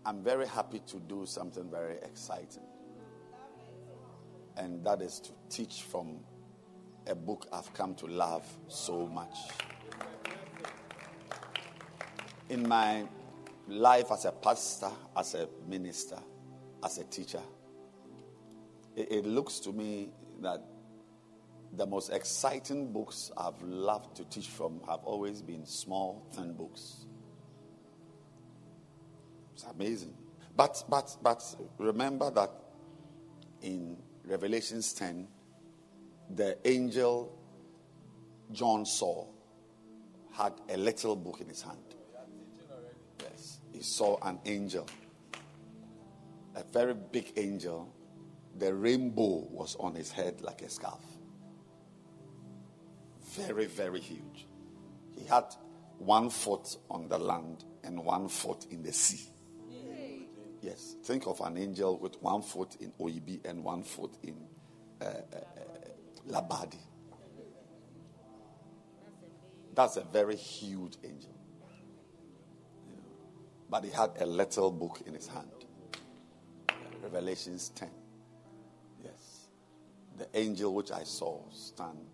I'm 0.06 0.22
very 0.22 0.46
happy 0.46 0.80
to 0.86 1.00
do 1.00 1.26
something 1.26 1.68
very 1.68 1.96
exciting. 1.96 2.62
And 4.56 4.84
that 4.84 5.02
is 5.02 5.18
to 5.20 5.32
teach 5.50 5.82
from 5.82 6.20
a 7.06 7.14
book 7.14 7.46
I've 7.52 7.72
come 7.74 7.94
to 7.96 8.06
love 8.06 8.46
so 8.68 9.06
much. 9.06 9.36
In 12.48 12.66
my 12.68 13.06
life 13.68 14.10
as 14.10 14.24
a 14.24 14.32
pastor, 14.32 14.90
as 15.16 15.34
a 15.34 15.48
minister, 15.66 16.18
as 16.82 16.98
a 16.98 17.04
teacher, 17.04 17.42
it, 18.96 19.10
it 19.10 19.26
looks 19.26 19.60
to 19.60 19.72
me 19.72 20.10
that 20.40 20.62
the 21.72 21.86
most 21.86 22.10
exciting 22.10 22.92
books 22.92 23.30
I've 23.36 23.60
loved 23.62 24.16
to 24.16 24.24
teach 24.24 24.48
from 24.48 24.80
have 24.88 25.00
always 25.04 25.42
been 25.42 25.66
small, 25.66 26.26
thin 26.32 26.52
books. 26.52 27.06
It's 29.54 29.64
amazing. 29.64 30.14
But 30.56 30.84
but 30.88 31.16
but 31.22 31.42
remember 31.78 32.30
that 32.30 32.50
in 33.62 33.96
Revelations 34.24 34.92
10, 34.92 35.26
the 36.30 36.56
angel 36.66 37.38
John 38.52 38.86
saw 38.86 39.26
had 40.32 40.52
a 40.68 40.76
little 40.76 41.16
book 41.16 41.40
in 41.40 41.48
his 41.48 41.62
hand. 41.62 41.78
Yes. 43.20 43.58
He 43.72 43.82
saw 43.82 44.18
an 44.22 44.40
angel. 44.44 44.86
A 46.56 46.64
very 46.64 46.94
big 46.94 47.32
angel. 47.36 47.92
The 48.58 48.72
rainbow 48.74 49.46
was 49.50 49.76
on 49.76 49.94
his 49.94 50.10
head 50.10 50.40
like 50.40 50.62
a 50.62 50.70
scarf. 50.70 51.00
Very, 53.32 53.66
very 53.66 54.00
huge. 54.00 54.46
He 55.16 55.24
had 55.24 55.44
one 55.98 56.30
foot 56.30 56.76
on 56.90 57.08
the 57.08 57.18
land 57.18 57.64
and 57.82 58.04
one 58.04 58.28
foot 58.28 58.66
in 58.70 58.82
the 58.82 58.92
sea. 58.92 59.28
Yes. 60.62 60.96
Think 61.04 61.26
of 61.26 61.40
an 61.40 61.58
angel 61.58 61.98
with 61.98 62.20
one 62.22 62.42
foot 62.42 62.76
in 62.80 62.92
Oyibi 63.00 63.44
and 63.44 63.62
one 63.62 63.82
foot 63.82 64.16
in 64.22 64.34
uh, 65.00 65.04
uh, 65.04 65.38
Labadi. 66.28 66.78
That's 69.74 69.96
a 69.96 70.02
very 70.04 70.36
huge 70.36 70.96
angel. 71.02 71.34
Know, 72.88 72.94
but 73.68 73.84
he 73.84 73.90
had 73.90 74.10
a 74.20 74.26
little 74.26 74.70
book 74.70 75.00
in 75.04 75.14
his 75.14 75.26
hand. 75.26 75.48
Revelations 77.02 77.70
10. 77.74 77.90
Yes. 79.02 79.48
The 80.16 80.28
angel 80.34 80.72
which 80.74 80.92
I 80.92 81.02
saw 81.02 81.40
stand 81.50 82.06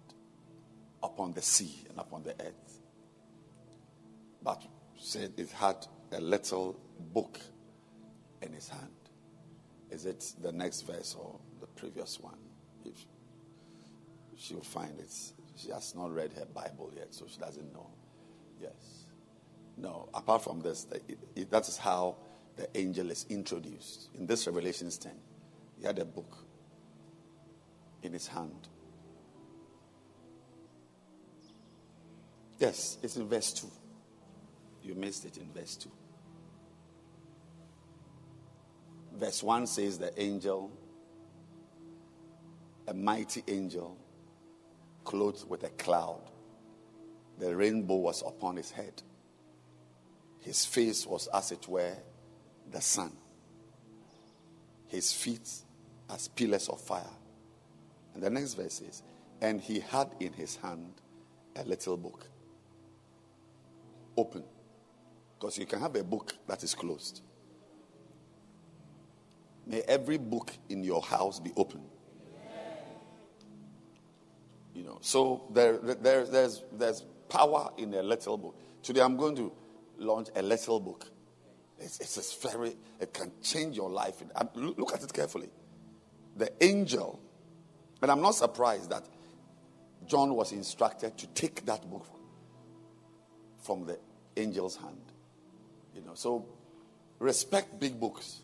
upon 1.02 1.32
the 1.32 1.42
sea 1.42 1.84
and 1.88 1.98
upon 1.98 2.22
the 2.22 2.32
earth. 2.40 2.80
But 4.42 4.62
said 4.98 5.34
it 5.36 5.50
had 5.50 5.86
a 6.12 6.20
little 6.20 6.80
book 7.12 7.38
in 8.42 8.52
his 8.52 8.68
hand. 8.68 8.90
Is 9.90 10.06
it 10.06 10.32
the 10.40 10.52
next 10.52 10.82
verse 10.82 11.14
or 11.18 11.38
the 11.60 11.66
previous 11.66 12.18
one? 12.18 12.38
She'll 14.40 14.62
find 14.62 14.98
it. 14.98 15.12
She 15.56 15.70
has 15.70 15.94
not 15.94 16.14
read 16.14 16.32
her 16.32 16.46
Bible 16.46 16.90
yet, 16.96 17.14
so 17.14 17.26
she 17.28 17.38
doesn't 17.38 17.72
know. 17.72 17.86
Yes. 18.60 19.04
No, 19.76 20.08
apart 20.14 20.42
from 20.42 20.60
this, 20.60 20.86
it, 21.08 21.18
it, 21.36 21.50
that 21.50 21.68
is 21.68 21.76
how 21.76 22.16
the 22.56 22.68
angel 22.76 23.10
is 23.10 23.26
introduced. 23.28 24.08
In 24.18 24.26
this 24.26 24.46
Revelations 24.46 24.98
10, 24.98 25.12
he 25.78 25.86
had 25.86 25.98
a 25.98 26.04
book 26.04 26.44
in 28.02 28.12
his 28.12 28.26
hand. 28.26 28.68
Yes, 32.58 32.98
it's 33.02 33.16
in 33.16 33.26
verse 33.28 33.52
2. 33.52 33.66
You 34.82 34.94
missed 34.94 35.24
it 35.24 35.36
in 35.36 35.50
verse 35.52 35.76
2. 35.76 35.90
Verse 39.14 39.42
1 39.42 39.66
says 39.66 39.98
the 39.98 40.18
angel, 40.20 40.70
a 42.88 42.94
mighty 42.94 43.42
angel, 43.48 43.96
clothed 45.04 45.48
with 45.48 45.62
a 45.64 45.70
cloud. 45.70 46.22
The 47.38 47.54
rainbow 47.56 47.96
was 47.96 48.22
upon 48.22 48.56
his 48.56 48.70
head. 48.70 49.02
His 50.40 50.64
face 50.64 51.06
was, 51.06 51.26
as 51.28 51.52
it 51.52 51.66
were, 51.68 51.96
the 52.70 52.80
sun. 52.80 53.12
His 54.88 55.12
feet 55.12 55.48
as 56.08 56.28
pillars 56.28 56.68
of 56.68 56.80
fire. 56.80 57.04
And 58.14 58.22
the 58.22 58.30
next 58.30 58.54
verse 58.54 58.80
is, 58.80 59.02
and 59.40 59.60
he 59.60 59.80
had 59.80 60.10
in 60.20 60.32
his 60.32 60.56
hand 60.56 60.92
a 61.56 61.64
little 61.64 61.96
book. 61.96 62.26
Open. 64.16 64.44
Because 65.38 65.58
you 65.58 65.66
can 65.66 65.80
have 65.80 65.94
a 65.96 66.04
book 66.04 66.34
that 66.46 66.62
is 66.62 66.74
closed. 66.74 67.22
May 69.66 69.82
every 69.82 70.18
book 70.18 70.52
in 70.68 70.82
your 70.82 71.00
house 71.00 71.38
be 71.38 71.52
open. 71.56 71.82
You 74.74 74.84
know, 74.84 74.98
so 75.00 75.46
there, 75.52 75.78
there, 75.78 76.24
there's, 76.24 76.62
there's 76.72 77.02
power 77.28 77.70
in 77.76 77.94
a 77.94 78.02
little 78.02 78.36
book. 78.36 78.56
Today 78.82 79.00
I'm 79.00 79.16
going 79.16 79.36
to 79.36 79.52
launch 79.98 80.28
a 80.34 80.42
little 80.42 80.80
book. 80.80 81.06
It's, 81.78 81.98
it's 82.00 82.34
very, 82.34 82.76
it 83.00 83.12
can 83.12 83.32
change 83.42 83.76
your 83.76 83.90
life. 83.90 84.22
Um, 84.34 84.48
look 84.54 84.94
at 84.94 85.02
it 85.02 85.12
carefully. 85.12 85.48
The 86.36 86.50
angel, 86.62 87.20
and 88.00 88.10
I'm 88.10 88.20
not 88.20 88.34
surprised 88.34 88.90
that 88.90 89.04
John 90.06 90.34
was 90.34 90.52
instructed 90.52 91.18
to 91.18 91.26
take 91.28 91.66
that 91.66 91.88
book 91.90 92.06
from 93.58 93.86
the 93.86 93.98
angel's 94.36 94.76
hand. 94.76 95.00
You 95.94 96.02
know, 96.02 96.14
so 96.14 96.46
respect 97.18 97.80
big 97.80 97.98
books 97.98 98.40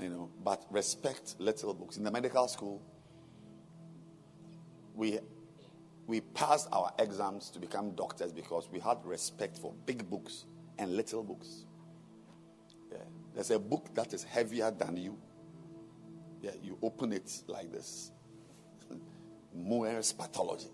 you 0.00 0.08
know, 0.08 0.30
but 0.44 0.64
respect 0.70 1.36
little 1.38 1.74
books. 1.74 1.96
In 1.96 2.04
the 2.04 2.10
medical 2.10 2.46
school, 2.48 2.80
we 4.98 5.18
we 6.06 6.20
passed 6.20 6.68
our 6.72 6.92
exams 6.98 7.50
to 7.50 7.58
become 7.58 7.92
doctors 7.92 8.32
because 8.32 8.68
we 8.72 8.80
had 8.80 8.98
respect 9.04 9.56
for 9.56 9.72
big 9.86 10.08
books 10.10 10.46
and 10.78 10.96
little 10.96 11.22
books. 11.22 11.66
Yeah. 12.90 12.98
There's 13.34 13.50
a 13.50 13.58
book 13.58 13.94
that 13.94 14.12
is 14.12 14.24
heavier 14.24 14.70
than 14.70 14.96
you. 14.96 15.18
Yeah, 16.40 16.52
you 16.62 16.78
open 16.82 17.12
it 17.12 17.30
like 17.46 17.70
this. 17.70 18.10
Muir's 19.54 20.12
pathology. 20.12 20.70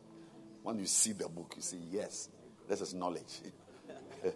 When 0.62 0.78
you 0.78 0.86
see 0.86 1.12
the 1.12 1.28
book, 1.28 1.54
you 1.56 1.62
see, 1.62 1.80
yes, 1.90 2.28
this 2.68 2.80
is 2.80 2.94
knowledge. 2.94 3.40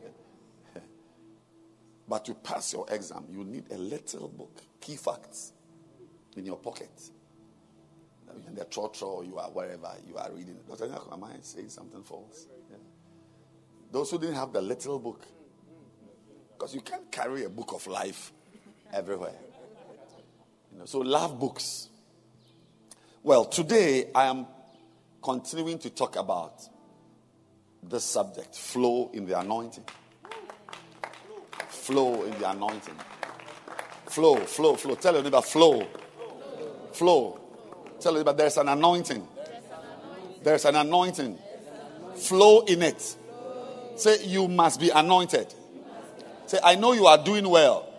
But 2.08 2.24
to 2.24 2.34
pass 2.34 2.72
your 2.72 2.86
exam, 2.88 3.26
you 3.30 3.44
need 3.44 3.70
a 3.70 3.76
little 3.76 4.28
book, 4.28 4.62
key 4.80 4.96
facts, 4.96 5.52
in 6.36 6.46
your 6.46 6.56
pocket. 6.56 6.88
In 8.46 8.54
the 8.54 8.64
church 8.64 9.02
or 9.02 9.24
you 9.24 9.38
are 9.38 9.50
wherever 9.50 9.92
you 10.06 10.16
are 10.16 10.30
reading. 10.32 10.56
Dr. 10.68 10.90
am 11.12 11.24
I 11.24 11.32
saying 11.40 11.68
something 11.70 12.02
false? 12.02 12.46
Yeah. 12.70 12.76
Those 13.90 14.10
who 14.10 14.18
didn't 14.18 14.36
have 14.36 14.52
the 14.52 14.60
little 14.60 14.98
book, 14.98 15.26
because 16.52 16.74
you 16.74 16.80
can't 16.80 17.10
carry 17.10 17.44
a 17.44 17.48
book 17.48 17.72
of 17.72 17.86
life 17.86 18.32
everywhere. 18.92 19.38
You 20.72 20.78
know, 20.78 20.84
so 20.84 20.98
love 20.98 21.38
books. 21.38 21.88
Well, 23.22 23.44
today 23.44 24.10
I 24.14 24.26
am 24.26 24.46
continuing 25.22 25.78
to 25.80 25.90
talk 25.90 26.16
about 26.16 26.62
the 27.82 28.00
subject 28.00 28.54
flow 28.54 29.10
in 29.12 29.26
the 29.26 29.38
anointing. 29.38 29.84
Flow 31.68 32.24
in 32.24 32.38
the 32.38 32.50
anointing. 32.50 32.94
Flow, 34.06 34.36
flow, 34.36 34.74
flow. 34.74 34.94
Tell 34.94 35.14
your 35.14 35.22
neighbor, 35.22 35.42
flow. 35.42 35.86
Flow. 36.92 37.47
Tell 38.00 38.14
your 38.14 38.24
but 38.24 38.36
there's 38.36 38.56
an 38.56 38.68
anointing. 38.68 39.26
There's 40.42 40.64
an 40.64 40.76
anointing. 40.76 41.38
Flow 42.16 42.60
in 42.60 42.82
it. 42.82 43.16
Say, 43.96 44.24
you 44.24 44.48
must 44.48 44.80
be 44.80 44.90
anointed. 44.90 45.52
Say, 46.46 46.58
I 46.62 46.76
know 46.76 46.92
you 46.92 47.06
are 47.06 47.22
doing 47.22 47.48
well, 47.48 47.92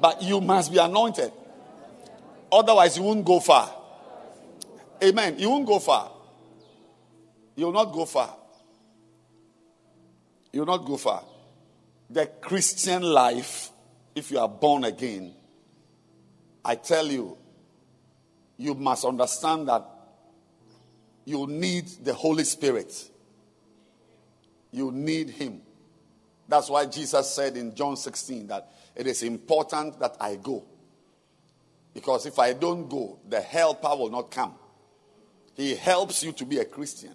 but 0.00 0.22
you 0.22 0.40
must 0.40 0.72
be 0.72 0.78
anointed. 0.78 1.32
Otherwise, 2.50 2.96
you 2.96 3.02
won't 3.02 3.24
go 3.24 3.40
far. 3.40 3.72
Amen. 5.02 5.38
You 5.38 5.50
won't 5.50 5.66
go 5.66 5.78
far. 5.78 6.10
You 7.56 7.66
will 7.66 7.72
not 7.72 7.92
go 7.92 8.04
far. 8.06 8.34
You 10.52 10.60
will 10.60 10.66
not 10.66 10.84
go 10.84 10.96
far 10.96 11.24
the 12.12 12.26
Christian 12.26 13.02
life 13.02 13.70
if 14.14 14.30
you 14.30 14.38
are 14.38 14.48
born 14.48 14.84
again, 14.84 15.34
I 16.64 16.74
tell 16.74 17.06
you, 17.06 17.38
you 18.56 18.74
must 18.74 19.04
understand 19.04 19.68
that 19.68 19.84
you 21.24 21.46
need 21.46 21.86
the 22.02 22.14
Holy 22.14 22.44
Spirit. 22.44 23.10
You 24.70 24.90
need 24.90 25.30
Him. 25.30 25.60
That's 26.48 26.68
why 26.68 26.86
Jesus 26.86 27.30
said 27.30 27.56
in 27.56 27.74
John 27.74 27.96
16 27.96 28.46
that 28.48 28.70
it 28.94 29.06
is 29.06 29.22
important 29.22 29.98
that 30.00 30.16
I 30.20 30.36
go. 30.36 30.64
Because 31.94 32.26
if 32.26 32.38
I 32.38 32.52
don't 32.52 32.88
go, 32.88 33.18
the 33.28 33.40
helper 33.40 33.94
will 33.96 34.10
not 34.10 34.30
come. 34.30 34.54
He 35.54 35.74
helps 35.74 36.22
you 36.24 36.32
to 36.32 36.44
be 36.44 36.58
a 36.58 36.64
Christian. 36.64 37.14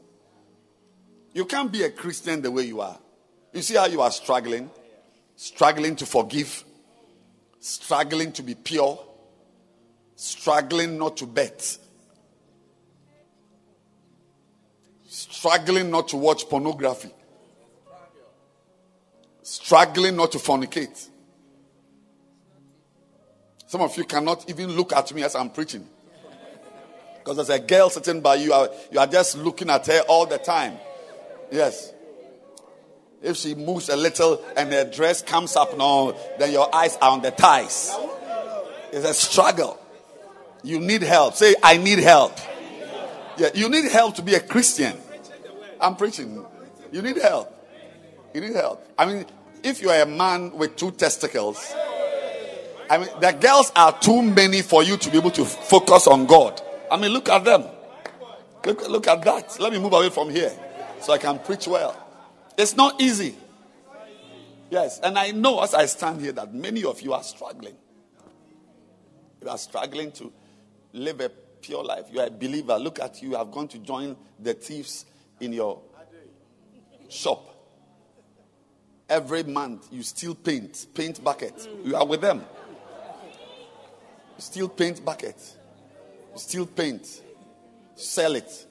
You 1.34 1.46
can't 1.46 1.72
be 1.72 1.84
a 1.84 1.90
Christian 1.90 2.42
the 2.42 2.52
way 2.52 2.64
you 2.64 2.82
are. 2.82 2.98
You 3.54 3.62
see 3.62 3.76
how 3.76 3.86
you 3.86 4.02
are 4.02 4.12
struggling? 4.12 4.70
Struggling 5.36 5.96
to 5.98 6.06
forgive, 6.06 6.64
struggling 7.60 8.32
to 8.34 8.44
be 8.44 8.56
pure, 8.56 9.00
struggling 10.18 10.98
not 10.98 11.16
to 11.16 11.28
bet, 11.28 11.78
struggling 15.08 15.92
not 15.92 16.08
to 16.10 16.18
watch 16.18 16.50
pornography, 16.50 17.12
struggling 19.44 20.16
not 20.16 20.32
to 20.32 20.40
fornicate. 20.40 21.08
Some 23.68 23.82
of 23.82 23.96
you 23.96 24.06
cannot 24.06 24.50
even 24.50 24.72
look 24.72 24.92
at 24.92 25.14
me 25.14 25.24
as 25.24 25.36
I'm 25.36 25.52
preaching. 25.52 25.88
Because 27.20 27.36
there's 27.36 27.50
a 27.50 27.60
girl 27.60 27.90
sitting 27.90 28.22
by 28.22 28.36
you, 28.36 28.54
uh, 28.54 28.74
you 28.90 29.00
are, 29.00 29.08
just 29.08 29.38
looking 29.38 29.70
at 29.70 29.86
her 29.88 30.00
all 30.08 30.26
the 30.26 30.38
time. 30.38 30.78
Yes. 31.52 31.94
If 33.22 33.36
she 33.36 33.56
moves 33.56 33.90
a 33.90 33.98
little 33.98 34.42
and 34.56 34.72
her 34.72 34.86
dress 34.86 35.22
comes 35.22 35.58
up 35.58 35.78
now, 35.78 36.16
then 36.40 36.54
your 36.54 36.74
eyes 36.74 36.98
are 37.02 37.12
on 37.12 37.22
the 37.22 37.32
ties. 37.32 37.94
It's 38.94 39.06
a 39.06 39.14
struggle. 39.14 39.78
You 40.64 40.80
need 40.80 41.02
help. 41.02 41.36
Say, 41.36 41.56
I 41.64 41.78
need 41.78 42.00
help. 42.00 42.38
Yeah, 43.38 43.50
you 43.54 43.70
need 43.70 43.92
help 43.92 44.16
to 44.16 44.22
be 44.22 44.36
a 44.36 44.40
Christian. 44.40 44.98
I'm 45.80 45.96
preaching. 45.96 46.44
You 46.92 47.02
need 47.02 47.18
help. 47.18 47.54
You 48.34 48.42
need 48.42 48.56
help. 48.56 48.86
I 48.98 49.06
mean, 49.06 49.26
if 49.64 49.82
you 49.82 49.90
are 49.90 50.02
a 50.02 50.06
man 50.06 50.56
with 50.58 50.76
two 50.76 50.92
testicles, 50.92 51.74
I 52.90 52.98
mean, 52.98 53.10
the 53.20 53.32
girls 53.34 53.72
are 53.76 53.98
too 54.00 54.22
many 54.22 54.62
for 54.62 54.84
you 54.84 54.98
to 54.98 55.12
be 55.12 55.18
able 55.18 55.32
to 55.32 55.46
focus 55.46 56.08
on 56.08 56.26
God. 56.26 56.62
I 56.90 56.98
mean, 56.98 57.12
look 57.12 57.30
at 57.30 57.44
them. 57.44 57.66
Look, 58.66 58.88
look 58.90 59.08
at 59.08 59.22
that. 59.24 59.60
Let 59.60 59.72
me 59.72 59.80
move 59.80 59.94
away 59.94 60.10
from 60.10 60.30
here 60.30 60.52
so 61.02 61.14
I 61.14 61.18
can 61.18 61.40
preach 61.40 61.68
well. 61.68 61.96
It's 62.58 62.76
not 62.76 63.00
easy. 63.02 63.36
Yes, 64.70 65.00
and 65.00 65.18
I 65.18 65.32
know 65.32 65.62
as 65.62 65.74
I 65.74 65.86
stand 65.86 66.22
here 66.22 66.34
that 66.34 66.54
many 66.54 66.84
of 66.84 67.02
you 67.02 67.14
are 67.14 67.24
struggling. 67.24 67.76
You 69.42 69.50
are 69.50 69.58
struggling 69.58 70.12
to 70.14 70.34
live 70.98 71.22
a 71.22 71.30
pure 71.30 71.84
life. 71.84 72.06
You 72.12 72.20
are 72.20 72.28
a 72.28 72.32
believer. 72.32 72.78
Look 72.78 73.00
at 73.00 73.22
you. 73.22 73.32
You 73.32 73.36
have 73.38 73.52
gone 73.52 73.68
to 73.70 73.78
join 73.80 74.16
the 74.40 74.54
thieves 74.54 75.06
in 75.40 75.54
your 75.54 75.82
shop. 77.10 77.54
Every 79.10 79.44
month 79.44 79.88
you 79.92 80.04
steal 80.04 80.36
paint, 80.36 80.88
paint 80.94 81.24
bucket. 81.24 81.68
You 81.84 81.96
are 81.96 82.06
with 82.06 82.22
them. 82.22 82.44
Steal 84.38 84.70
paint 84.70 85.04
bucket. 85.04 85.36
Steal 86.36 86.66
paint. 86.66 87.22
Sell 87.96 88.36
it. 88.36 88.66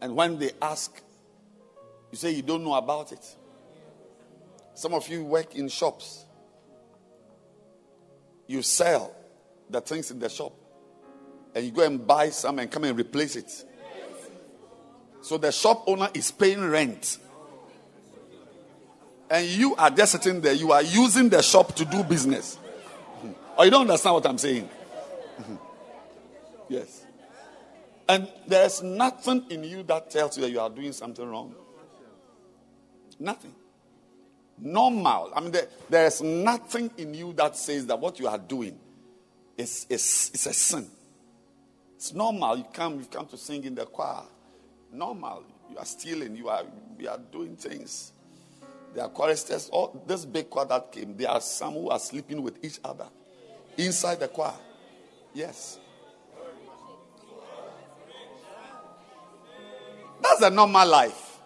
And 0.00 0.14
when 0.14 0.38
they 0.38 0.52
ask, 0.62 1.02
you 2.10 2.16
say 2.16 2.30
you 2.30 2.42
don't 2.42 2.64
know 2.64 2.74
about 2.74 3.12
it. 3.12 3.36
Some 4.74 4.94
of 4.94 5.08
you 5.08 5.24
work 5.24 5.56
in 5.56 5.68
shops. 5.68 6.24
You 8.46 8.62
sell 8.62 9.14
the 9.70 9.80
things 9.80 10.10
in 10.10 10.18
the 10.18 10.28
shop. 10.28 10.52
And 11.54 11.64
you 11.64 11.72
go 11.72 11.84
and 11.84 12.06
buy 12.06 12.30
some 12.30 12.58
and 12.58 12.70
come 12.70 12.84
and 12.84 12.98
replace 12.98 13.36
it. 13.36 13.64
So 15.20 15.36
the 15.36 15.52
shop 15.52 15.84
owner 15.86 16.08
is 16.14 16.30
paying 16.30 16.62
rent. 16.68 17.18
And 19.30 19.46
you 19.46 19.74
are 19.76 19.90
just 19.90 20.12
sitting 20.12 20.40
there. 20.40 20.54
You 20.54 20.72
are 20.72 20.82
using 20.82 21.28
the 21.28 21.42
shop 21.42 21.74
to 21.76 21.84
do 21.84 22.02
business. 22.02 22.58
Or 23.56 23.64
you 23.64 23.70
don't 23.70 23.82
understand 23.82 24.14
what 24.14 24.26
I'm 24.26 24.38
saying? 24.38 24.68
yes. 26.68 27.04
And 28.08 28.28
there's 28.46 28.82
nothing 28.82 29.44
in 29.50 29.64
you 29.64 29.82
that 29.82 30.10
tells 30.10 30.38
you 30.38 30.44
that 30.44 30.50
you 30.50 30.60
are 30.60 30.70
doing 30.70 30.92
something 30.92 31.28
wrong. 31.28 31.54
Nothing. 33.18 33.54
Normal. 34.56 35.32
I 35.34 35.40
mean, 35.40 35.50
there, 35.50 35.68
there's 35.90 36.22
nothing 36.22 36.90
in 36.96 37.12
you 37.12 37.32
that 37.34 37.56
says 37.56 37.86
that 37.86 37.98
what 37.98 38.18
you 38.18 38.28
are 38.28 38.38
doing 38.38 38.78
is, 39.58 39.86
is, 39.90 40.30
is 40.32 40.46
a 40.46 40.52
sin. 40.52 40.86
It's 41.96 42.14
normal. 42.14 42.56
You 42.56 42.64
come, 42.72 43.00
you 43.00 43.06
come 43.06 43.26
to 43.26 43.36
sing 43.36 43.64
in 43.64 43.74
the 43.74 43.84
choir. 43.84 44.22
Normal. 44.92 45.42
You 45.70 45.76
are 45.76 45.84
stealing. 45.84 46.36
You 46.36 46.48
are, 46.48 46.62
you 46.98 47.08
are 47.08 47.18
doing 47.30 47.56
things. 47.56 48.12
There 48.94 49.04
are 49.04 49.10
choristers. 49.10 49.68
All 49.70 50.02
this 50.06 50.24
big 50.24 50.48
choir 50.48 50.64
that 50.66 50.92
came. 50.92 51.16
There 51.16 51.28
are 51.28 51.40
some 51.40 51.74
who 51.74 51.90
are 51.90 51.98
sleeping 51.98 52.40
with 52.40 52.64
each 52.64 52.78
other 52.84 53.06
inside 53.76 54.20
the 54.20 54.28
choir. 54.28 54.54
Yes. 55.34 55.78
That's 60.22 60.42
a 60.42 60.50
normal 60.50 60.86
life. 60.88 61.38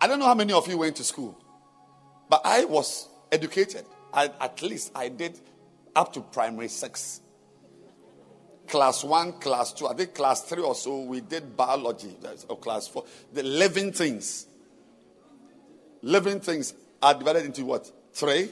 I 0.00 0.06
don't 0.06 0.18
know 0.18 0.26
how 0.26 0.34
many 0.34 0.52
of 0.52 0.66
you 0.68 0.78
went 0.78 0.96
to 0.96 1.04
school, 1.04 1.38
but 2.28 2.42
I 2.44 2.64
was 2.64 3.08
educated. 3.30 3.84
I, 4.12 4.30
at 4.40 4.60
least 4.60 4.92
I 4.94 5.08
did 5.08 5.38
up 5.94 6.12
to 6.14 6.20
primary 6.20 6.68
six. 6.68 7.20
Class 8.68 9.04
one, 9.04 9.32
class 9.34 9.72
two, 9.72 9.86
I 9.86 9.94
think 9.94 10.14
class 10.14 10.42
three 10.42 10.62
or 10.62 10.74
so, 10.74 11.02
we 11.02 11.20
did 11.20 11.56
biology, 11.56 12.16
or 12.48 12.56
class 12.56 12.88
four. 12.88 13.04
The 13.32 13.42
living 13.42 13.92
things. 13.92 14.46
Living 16.00 16.40
things 16.40 16.74
are 17.02 17.14
divided 17.14 17.44
into 17.44 17.64
what? 17.64 17.90
Three? 18.12 18.50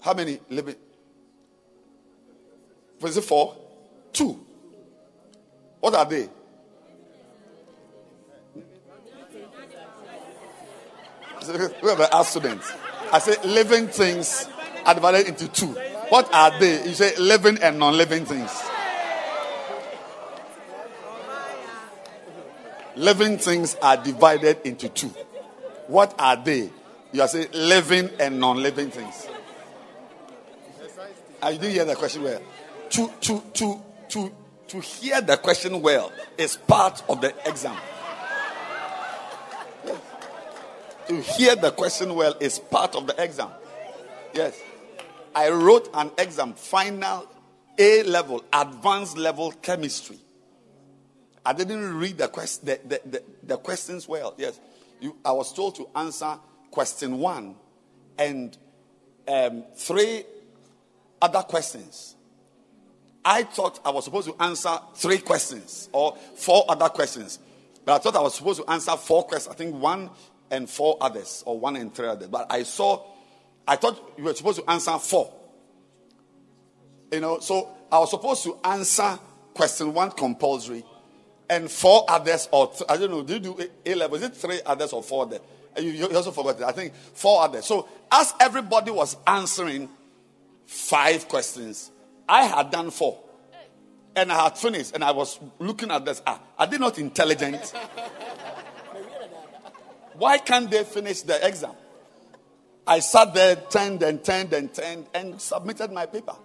How 0.00 0.14
many 0.14 0.40
living? 0.50 0.76
Was 3.00 3.16
it 3.16 3.22
four? 3.22 3.56
Two. 4.12 4.44
What 5.80 5.94
are 5.94 6.04
they? 6.04 6.28
Whoever 11.80 12.08
asked 12.12 12.30
students, 12.32 12.72
I 13.12 13.20
say 13.20 13.36
living 13.44 13.86
things 13.86 14.48
divided 14.94 15.26
into 15.28 15.48
two. 15.48 15.74
What 16.08 16.32
are 16.32 16.58
they? 16.58 16.86
You 16.86 16.94
say 16.94 17.16
living 17.16 17.58
and 17.62 17.78
non-living 17.78 18.24
things. 18.24 18.50
Living 22.96 23.38
things 23.38 23.76
are 23.82 23.96
divided 23.96 24.58
into 24.64 24.88
two. 24.88 25.12
What 25.86 26.14
are 26.18 26.36
they? 26.36 26.70
You 27.12 27.22
are 27.22 27.28
saying 27.28 27.48
living 27.52 28.10
and 28.18 28.40
non-living 28.40 28.90
things. 28.90 29.28
Ah, 31.42 31.48
I 31.48 31.52
didn't 31.52 31.72
hear 31.72 31.84
the 31.84 31.94
question 31.94 32.22
well. 32.22 32.40
To 32.90 33.10
to 33.20 33.42
to 33.52 33.82
to 34.08 34.32
to 34.68 34.80
hear 34.80 35.20
the 35.20 35.36
question 35.36 35.82
well 35.82 36.12
is 36.38 36.56
part 36.56 37.02
of 37.08 37.20
the 37.20 37.34
exam. 37.46 37.76
To 41.08 41.20
hear 41.20 41.54
the 41.54 41.70
question 41.70 42.14
well 42.14 42.34
is 42.40 42.58
part 42.58 42.96
of 42.96 43.06
the 43.06 43.22
exam. 43.22 43.50
Yes. 44.34 44.58
I 45.36 45.50
wrote 45.50 45.90
an 45.94 46.10
exam, 46.18 46.54
final 46.54 47.28
A 47.78 48.02
level, 48.04 48.42
advanced 48.52 49.18
level 49.18 49.52
chemistry. 49.52 50.18
I 51.44 51.52
didn't 51.52 51.96
read 51.96 52.18
the, 52.18 52.28
quest, 52.28 52.64
the, 52.64 52.80
the, 52.82 53.00
the, 53.04 53.22
the 53.42 53.56
questions 53.58 54.08
well. 54.08 54.34
Yes. 54.38 54.58
You, 54.98 55.14
I 55.24 55.32
was 55.32 55.52
told 55.52 55.76
to 55.76 55.88
answer 55.94 56.38
question 56.70 57.18
one 57.18 57.54
and 58.18 58.56
um, 59.28 59.64
three 59.76 60.24
other 61.20 61.42
questions. 61.42 62.16
I 63.24 63.42
thought 63.42 63.80
I 63.84 63.90
was 63.90 64.04
supposed 64.04 64.28
to 64.28 64.42
answer 64.42 64.78
three 64.94 65.18
questions 65.18 65.88
or 65.92 66.16
four 66.36 66.64
other 66.68 66.88
questions. 66.88 67.38
But 67.84 67.94
I 67.94 67.98
thought 67.98 68.16
I 68.16 68.20
was 68.22 68.34
supposed 68.34 68.62
to 68.62 68.70
answer 68.70 68.96
four 68.96 69.24
questions. 69.24 69.54
I 69.54 69.56
think 69.56 69.74
one 69.74 70.10
and 70.50 70.68
four 70.68 70.96
others, 71.00 71.42
or 71.44 71.58
one 71.58 71.76
and 71.76 71.94
three 71.94 72.08
others. 72.08 72.28
But 72.28 72.46
I 72.50 72.62
saw, 72.62 73.04
I 73.66 73.76
thought 73.76 74.14
you 74.16 74.24
were 74.24 74.34
supposed 74.34 74.60
to 74.60 74.70
answer 74.70 74.98
four. 74.98 75.32
You 77.12 77.20
know, 77.20 77.38
so 77.40 77.68
I 77.90 77.98
was 77.98 78.10
supposed 78.10 78.42
to 78.44 78.58
answer 78.64 79.18
question 79.54 79.92
one 79.94 80.10
compulsory 80.10 80.84
and 81.48 81.70
four 81.70 82.04
others, 82.08 82.48
or 82.52 82.68
th- 82.68 82.82
I 82.88 82.96
don't 82.96 83.10
know, 83.10 83.22
did 83.22 83.44
you 83.44 83.54
do 83.54 83.68
A 83.84 83.94
level? 83.94 84.16
Is 84.16 84.22
it 84.22 84.34
three 84.34 84.60
others 84.66 84.92
or 84.92 85.02
four 85.02 85.22
others? 85.24 85.40
You, 85.78 85.90
you 85.90 86.16
also 86.16 86.30
forgot 86.30 86.60
it. 86.60 86.64
I 86.64 86.72
think 86.72 86.94
four 86.94 87.42
others. 87.42 87.64
So 87.66 87.88
as 88.10 88.34
everybody 88.40 88.90
was 88.90 89.16
answering, 89.26 89.88
five 90.66 91.28
questions. 91.28 91.90
I 92.28 92.44
had 92.44 92.70
done 92.70 92.90
four. 92.90 93.22
And 94.14 94.32
I 94.32 94.44
had 94.44 94.56
finished, 94.56 94.94
and 94.94 95.04
I 95.04 95.10
was 95.12 95.38
looking 95.58 95.90
at 95.90 96.04
this. 96.04 96.22
Ah, 96.26 96.40
are 96.58 96.66
they 96.66 96.78
not 96.78 96.98
intelligent? 96.98 97.60
Why 100.14 100.38
can't 100.38 100.70
they 100.70 100.84
finish 100.84 101.20
the 101.20 101.46
exam? 101.46 101.72
I 102.86 103.00
sat 103.00 103.34
there, 103.34 103.56
turned 103.56 104.02
and 104.02 104.22
turned 104.22 104.52
and 104.52 104.72
turned, 104.72 105.06
and 105.12 105.40
submitted 105.40 105.90
my 105.90 106.06
paper 106.06 106.36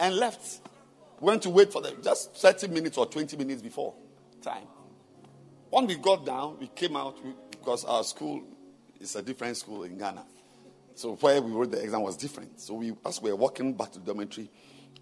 and 0.00 0.16
left. 0.16 0.60
Went 1.20 1.42
to 1.42 1.50
wait 1.50 1.72
for 1.72 1.80
them 1.80 1.96
just 2.02 2.34
30 2.36 2.68
minutes 2.68 2.98
or 2.98 3.06
20 3.06 3.36
minutes 3.36 3.62
before 3.62 3.94
time. 4.42 4.66
When 5.70 5.86
we 5.86 5.96
got 5.96 6.26
down, 6.26 6.58
we 6.60 6.68
came 6.68 6.96
out 6.96 7.22
we, 7.24 7.32
because 7.50 7.84
our 7.84 8.04
school 8.04 8.42
is 9.00 9.16
a 9.16 9.22
different 9.22 9.56
school 9.56 9.84
in 9.84 9.98
Ghana. 9.98 10.24
So 10.94 11.16
where 11.16 11.42
we 11.42 11.52
wrote 11.52 11.70
the 11.70 11.82
exam 11.82 12.02
was 12.02 12.16
different. 12.16 12.60
So 12.60 12.74
we, 12.74 12.94
as 13.04 13.20
we 13.20 13.30
were 13.30 13.36
walking 13.36 13.74
back 13.74 13.92
to 13.92 13.98
the 13.98 14.06
dormitory 14.06 14.50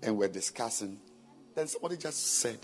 and 0.03 0.17
we're 0.17 0.29
discussing, 0.29 0.99
then 1.55 1.69
somebody 1.69 1.97
just 1.97 2.39
said, 2.39 2.59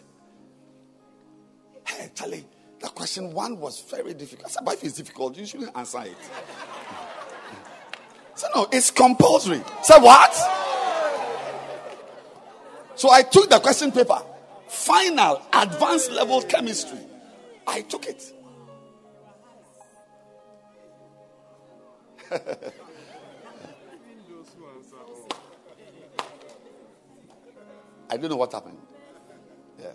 Hey, 1.85 2.11
Charlie, 2.15 2.45
that 2.81 2.95
question 2.95 3.33
one 3.33 3.59
was 3.59 3.81
very 3.83 4.15
difficult. 4.15 4.49
I 4.49 4.51
said, 4.51 4.65
but 4.65 4.75
if 4.75 4.85
it's 4.85 4.95
difficult, 4.95 5.37
you 5.37 5.47
shouldn't 5.47 5.77
answer 5.77 6.03
it. 6.03 6.17
So 8.41 8.49
no, 8.55 8.67
it's 8.73 8.91
compulsory. 8.91 9.63
Say 9.83 9.99
what? 9.99 10.35
So 12.95 13.11
I 13.11 13.21
took 13.23 13.51
the 13.51 13.59
question 13.59 13.93
paper, 13.93 14.19
final 14.67 15.43
advanced 15.53 16.11
level 16.11 16.41
chemistry. 16.41 17.01
I 17.67 17.83
took 17.83 18.07
it. 18.07 18.33
I 28.09 28.17
don't 28.17 28.31
know 28.31 28.37
what 28.37 28.53
happened. 28.53 28.79
Yeah. 29.79 29.93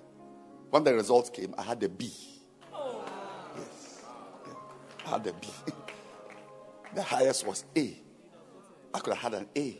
When 0.70 0.84
the 0.84 0.93
results 0.93 1.32
came, 1.32 1.56
I 1.58 1.64
had 1.64 1.82
a 1.82 1.89
B. 1.89 2.06
Yes. 2.06 4.04
Yeah. 4.46 4.54
I 5.08 5.10
had 5.10 5.26
a 5.26 5.34
B. 5.34 5.48
the 6.93 7.02
highest 7.02 7.48
was 7.48 7.66
A. 7.76 8.05
I 8.96 9.00
could 9.00 9.14
have 9.14 9.34
had 9.34 9.41
an 9.41 9.48
A, 9.58 9.78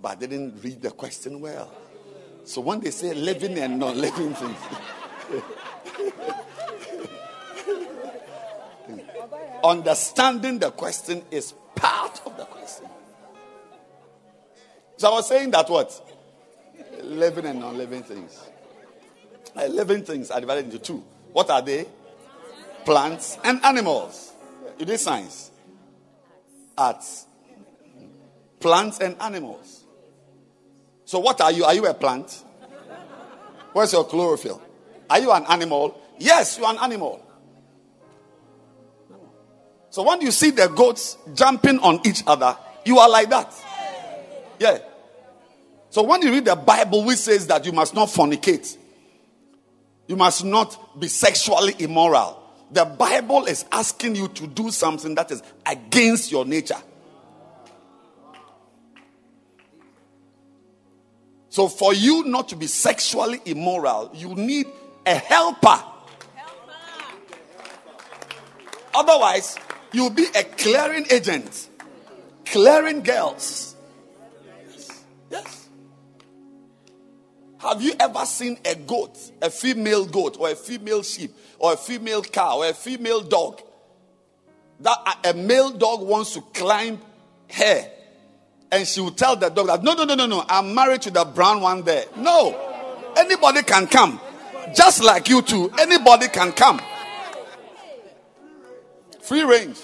but 0.00 0.12
I 0.12 0.14
didn't 0.14 0.62
read 0.62 0.80
the 0.80 0.90
question 0.90 1.42
well. 1.42 1.70
So 2.44 2.62
when 2.62 2.80
they 2.80 2.90
say 2.90 3.12
living 3.12 3.58
and 3.58 3.78
non 3.78 4.00
living 4.00 4.32
things, 4.32 4.56
understanding 9.62 10.58
the 10.58 10.70
question 10.70 11.22
is 11.30 11.52
part 11.74 12.22
of 12.24 12.38
the 12.38 12.46
question. 12.46 12.86
So 14.96 15.08
I 15.08 15.10
was 15.12 15.28
saying 15.28 15.50
that 15.50 15.68
what? 15.68 15.92
Living 17.02 17.44
and 17.44 17.60
non 17.60 17.76
living 17.76 18.02
things. 18.02 18.40
Uh, 19.54 19.66
living 19.66 20.02
things 20.02 20.30
are 20.30 20.40
divided 20.40 20.64
into 20.64 20.78
two. 20.78 21.04
What 21.34 21.50
are 21.50 21.60
they? 21.60 21.86
Plants 22.86 23.36
and 23.44 23.62
animals. 23.62 24.32
You 24.78 24.86
did 24.86 24.98
science, 24.98 25.50
arts, 26.78 27.26
plants 28.60 29.00
and 29.00 29.16
animals. 29.20 29.84
So, 31.04 31.18
what 31.18 31.40
are 31.40 31.50
you? 31.50 31.64
Are 31.64 31.74
you 31.74 31.86
a 31.86 31.94
plant? 31.94 32.44
Where's 33.72 33.92
your 33.92 34.04
chlorophyll? 34.04 34.62
Are 35.08 35.18
you 35.18 35.32
an 35.32 35.44
animal? 35.48 36.00
Yes, 36.18 36.58
you 36.58 36.64
are 36.64 36.72
an 36.72 36.78
animal. 36.80 37.26
So, 39.88 40.04
when 40.04 40.20
you 40.20 40.30
see 40.30 40.50
the 40.50 40.68
goats 40.68 41.18
jumping 41.34 41.80
on 41.80 42.00
each 42.06 42.22
other, 42.26 42.56
you 42.84 42.98
are 42.98 43.08
like 43.08 43.28
that. 43.30 43.52
Yeah. 44.60 44.78
So, 45.88 46.04
when 46.04 46.22
you 46.22 46.30
read 46.30 46.44
the 46.44 46.54
Bible, 46.54 47.04
which 47.04 47.18
says 47.18 47.46
that 47.48 47.64
you 47.64 47.72
must 47.72 47.94
not 47.94 48.08
fornicate, 48.08 48.76
you 50.06 50.16
must 50.16 50.44
not 50.44 51.00
be 51.00 51.08
sexually 51.08 51.74
immoral. 51.78 52.36
The 52.70 52.84
Bible 52.84 53.46
is 53.46 53.64
asking 53.72 54.14
you 54.14 54.28
to 54.28 54.46
do 54.46 54.70
something 54.70 55.16
that 55.16 55.32
is 55.32 55.42
against 55.66 56.30
your 56.30 56.44
nature. 56.44 56.80
So, 61.50 61.68
for 61.68 61.92
you 61.92 62.24
not 62.24 62.48
to 62.50 62.56
be 62.56 62.68
sexually 62.68 63.40
immoral, 63.44 64.12
you 64.14 64.34
need 64.36 64.66
a 65.04 65.16
helper. 65.16 65.82
Otherwise, 68.94 69.58
you'll 69.92 70.10
be 70.10 70.26
a 70.34 70.44
clearing 70.44 71.06
agent, 71.10 71.68
clearing 72.44 73.02
girls. 73.02 73.74
Yes. 75.28 75.68
Have 77.58 77.82
you 77.82 77.94
ever 77.98 78.24
seen 78.26 78.58
a 78.64 78.76
goat, 78.76 79.18
a 79.42 79.50
female 79.50 80.06
goat, 80.06 80.36
or 80.38 80.50
a 80.50 80.54
female 80.54 81.02
sheep, 81.02 81.32
or 81.58 81.72
a 81.72 81.76
female 81.76 82.22
cow, 82.22 82.58
or 82.58 82.68
a 82.68 82.74
female 82.74 83.20
dog? 83.22 83.60
That 84.80 85.18
a 85.24 85.34
male 85.34 85.70
dog 85.70 86.02
wants 86.02 86.34
to 86.34 86.40
climb 86.40 87.00
her, 87.52 87.90
and 88.72 88.86
she 88.86 89.00
will 89.00 89.10
tell 89.10 89.36
the 89.36 89.48
dog 89.48 89.66
that 89.66 89.82
no, 89.82 89.94
no, 89.94 90.04
no, 90.04 90.14
no, 90.14 90.26
no, 90.26 90.44
I'm 90.48 90.74
married 90.74 91.02
to 91.02 91.10
the 91.10 91.24
brown 91.24 91.60
one 91.60 91.82
there. 91.82 92.04
No, 92.16 93.12
anybody 93.16 93.62
can 93.62 93.86
come, 93.86 94.20
just 94.74 95.02
like 95.02 95.28
you 95.28 95.42
two. 95.42 95.70
Anybody 95.78 96.28
can 96.28 96.52
come. 96.52 96.80
Free 99.20 99.42
range. 99.42 99.78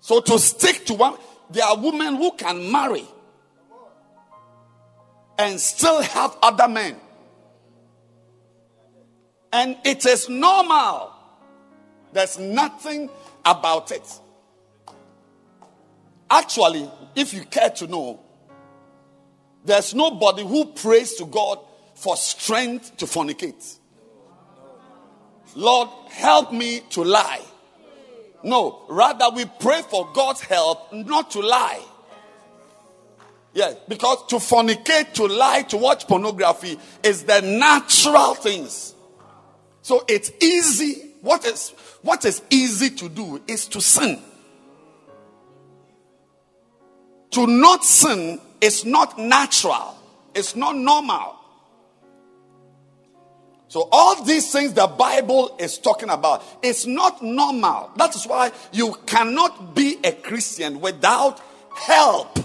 So 0.00 0.20
to 0.20 0.38
stick 0.38 0.86
to 0.86 0.94
one, 0.94 1.16
there 1.50 1.64
are 1.64 1.76
women 1.76 2.16
who 2.16 2.32
can 2.32 2.70
marry 2.70 3.06
and 5.38 5.60
still 5.60 6.02
have 6.02 6.36
other 6.42 6.68
men. 6.68 6.96
And 9.52 9.76
it 9.84 10.04
is 10.06 10.28
normal. 10.28 11.12
There's 12.12 12.38
nothing 12.38 13.08
about 13.44 13.90
it. 13.90 14.20
Actually, 16.30 16.88
if 17.16 17.34
you 17.34 17.44
care 17.44 17.70
to 17.70 17.86
know, 17.88 18.20
there's 19.64 19.94
nobody 19.94 20.42
who 20.46 20.66
prays 20.66 21.14
to 21.14 21.26
God 21.26 21.58
for 21.94 22.16
strength 22.16 22.96
to 22.98 23.06
fornicate. 23.06 23.78
Lord, 25.54 25.88
help 26.08 26.52
me 26.52 26.80
to 26.90 27.02
lie. 27.02 27.42
No, 28.42 28.84
rather 28.88 29.28
we 29.34 29.44
pray 29.58 29.82
for 29.82 30.08
God's 30.14 30.40
help 30.40 30.92
not 30.92 31.32
to 31.32 31.40
lie. 31.40 31.82
Yes, 33.52 33.76
because 33.88 34.24
to 34.28 34.36
fornicate, 34.36 35.12
to 35.14 35.26
lie, 35.26 35.62
to 35.62 35.76
watch 35.76 36.06
pornography 36.06 36.78
is 37.02 37.24
the 37.24 37.40
natural 37.40 38.34
things. 38.34 38.94
So 39.82 40.04
it's 40.08 40.30
easy. 40.40 41.14
What 41.20 41.44
is 41.44 41.70
what 42.02 42.24
is 42.24 42.40
easy 42.48 42.90
to 42.90 43.08
do 43.08 43.42
is 43.46 43.66
to 43.66 43.80
sin. 43.80 44.22
To 47.32 47.46
not 47.46 47.84
sin 47.84 48.40
is 48.60 48.84
not 48.84 49.18
natural. 49.18 49.96
It's 50.34 50.56
not 50.56 50.76
normal. 50.76 51.36
So 53.68 53.88
all 53.92 54.24
these 54.24 54.50
things 54.50 54.72
the 54.72 54.88
Bible 54.88 55.54
is 55.60 55.78
talking 55.78 56.10
about, 56.10 56.42
it's 56.60 56.86
not 56.86 57.22
normal. 57.22 57.92
That 57.96 58.16
is 58.16 58.26
why 58.26 58.50
you 58.72 58.96
cannot 59.06 59.76
be 59.76 59.96
a 60.02 60.10
Christian 60.10 60.80
without 60.80 61.40
help. 61.76 62.36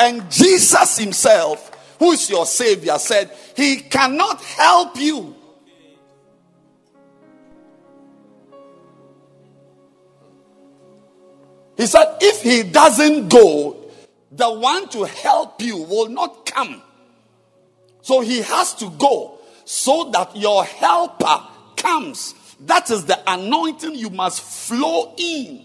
And 0.00 0.28
Jesus 0.30 0.98
Himself, 0.98 1.94
who 2.00 2.10
is 2.12 2.28
your 2.28 2.46
Savior, 2.46 2.98
said, 2.98 3.30
He 3.54 3.76
cannot 3.76 4.42
help 4.42 4.96
you. 4.96 5.36
He 11.80 11.86
said, 11.86 12.18
If 12.20 12.42
He 12.42 12.62
doesn't 12.62 13.30
go, 13.30 13.90
the 14.30 14.52
one 14.52 14.86
to 14.90 15.04
help 15.04 15.62
you 15.62 15.78
will 15.78 16.10
not 16.10 16.44
come. 16.44 16.82
So 18.02 18.20
He 18.20 18.42
has 18.42 18.74
to 18.74 18.90
go 18.90 19.38
so 19.64 20.10
that 20.12 20.36
your 20.36 20.62
helper 20.62 21.40
comes. 21.78 22.34
That 22.60 22.90
is 22.90 23.06
the 23.06 23.18
anointing 23.26 23.94
you 23.94 24.10
must 24.10 24.42
flow 24.42 25.14
in. 25.16 25.64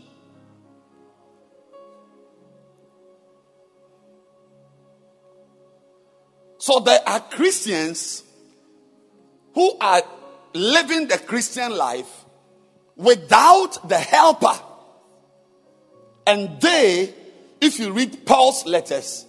So 6.60 6.80
there 6.80 7.02
are 7.06 7.20
Christians 7.20 8.24
who 9.54 9.78
are 9.82 10.02
living 10.54 11.10
the 11.10 11.18
Christian 11.18 11.76
life 11.76 12.24
without 12.96 13.90
the 13.90 13.98
helper. 13.98 14.58
And 16.28 16.60
they, 16.60 17.14
if 17.62 17.80
you 17.80 17.92
read 17.92 18.26
Paul's 18.26 18.66
letters, 18.66 19.26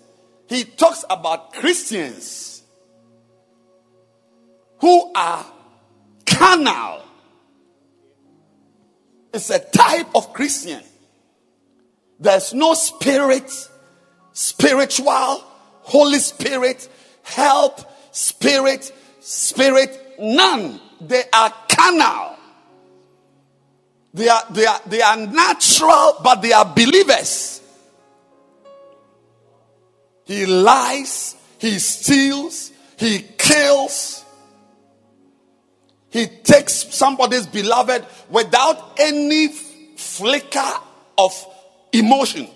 he 0.48 0.64
talks 0.64 1.04
about 1.10 1.52
Christians 1.52 2.62
who 4.78 5.12
are 5.14 5.44
carnal. 6.24 7.02
It's 9.32 9.50
a 9.50 9.58
type 9.58 10.06
of 10.14 10.32
Christian. 10.32 10.82
There's 12.18 12.54
no 12.54 12.74
spirit, 12.74 13.50
spiritual, 14.32 15.44
Holy 15.82 16.18
Spirit, 16.18 16.88
help, 17.22 17.80
spirit, 18.12 18.90
spirit, 19.20 20.16
none. 20.18 20.80
They 21.00 21.24
are 21.32 21.52
carnal. 21.68 22.35
They 24.16 24.30
are, 24.30 24.44
they 24.48 24.64
are, 24.64 24.80
they 24.86 25.02
are 25.02 25.16
natural, 25.18 26.16
but 26.24 26.40
they 26.40 26.50
are 26.50 26.64
believers. 26.64 27.60
He 30.24 30.46
lies, 30.46 31.36
he 31.58 31.78
steals, 31.78 32.72
he 32.98 33.18
kills, 33.36 34.24
he 36.08 36.28
takes 36.28 36.94
somebody's 36.94 37.46
beloved 37.46 38.06
without 38.30 38.98
any 38.98 39.48
flicker 39.48 40.72
of 41.18 41.46
emotion. 41.92 42.48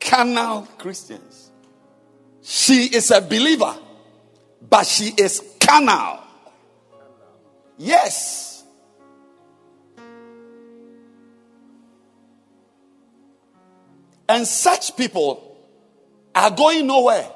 Carnal 0.00 0.62
Christians. 0.76 1.52
She 2.42 2.86
is 2.86 3.12
a 3.12 3.20
believer, 3.20 3.76
but 4.68 4.84
she 4.84 5.14
is 5.16 5.47
carnal. 5.68 6.20
Yes. 7.76 8.64
And 14.28 14.46
such 14.46 14.96
people 14.96 15.56
are 16.34 16.50
going 16.50 16.86
nowhere. 16.86 17.30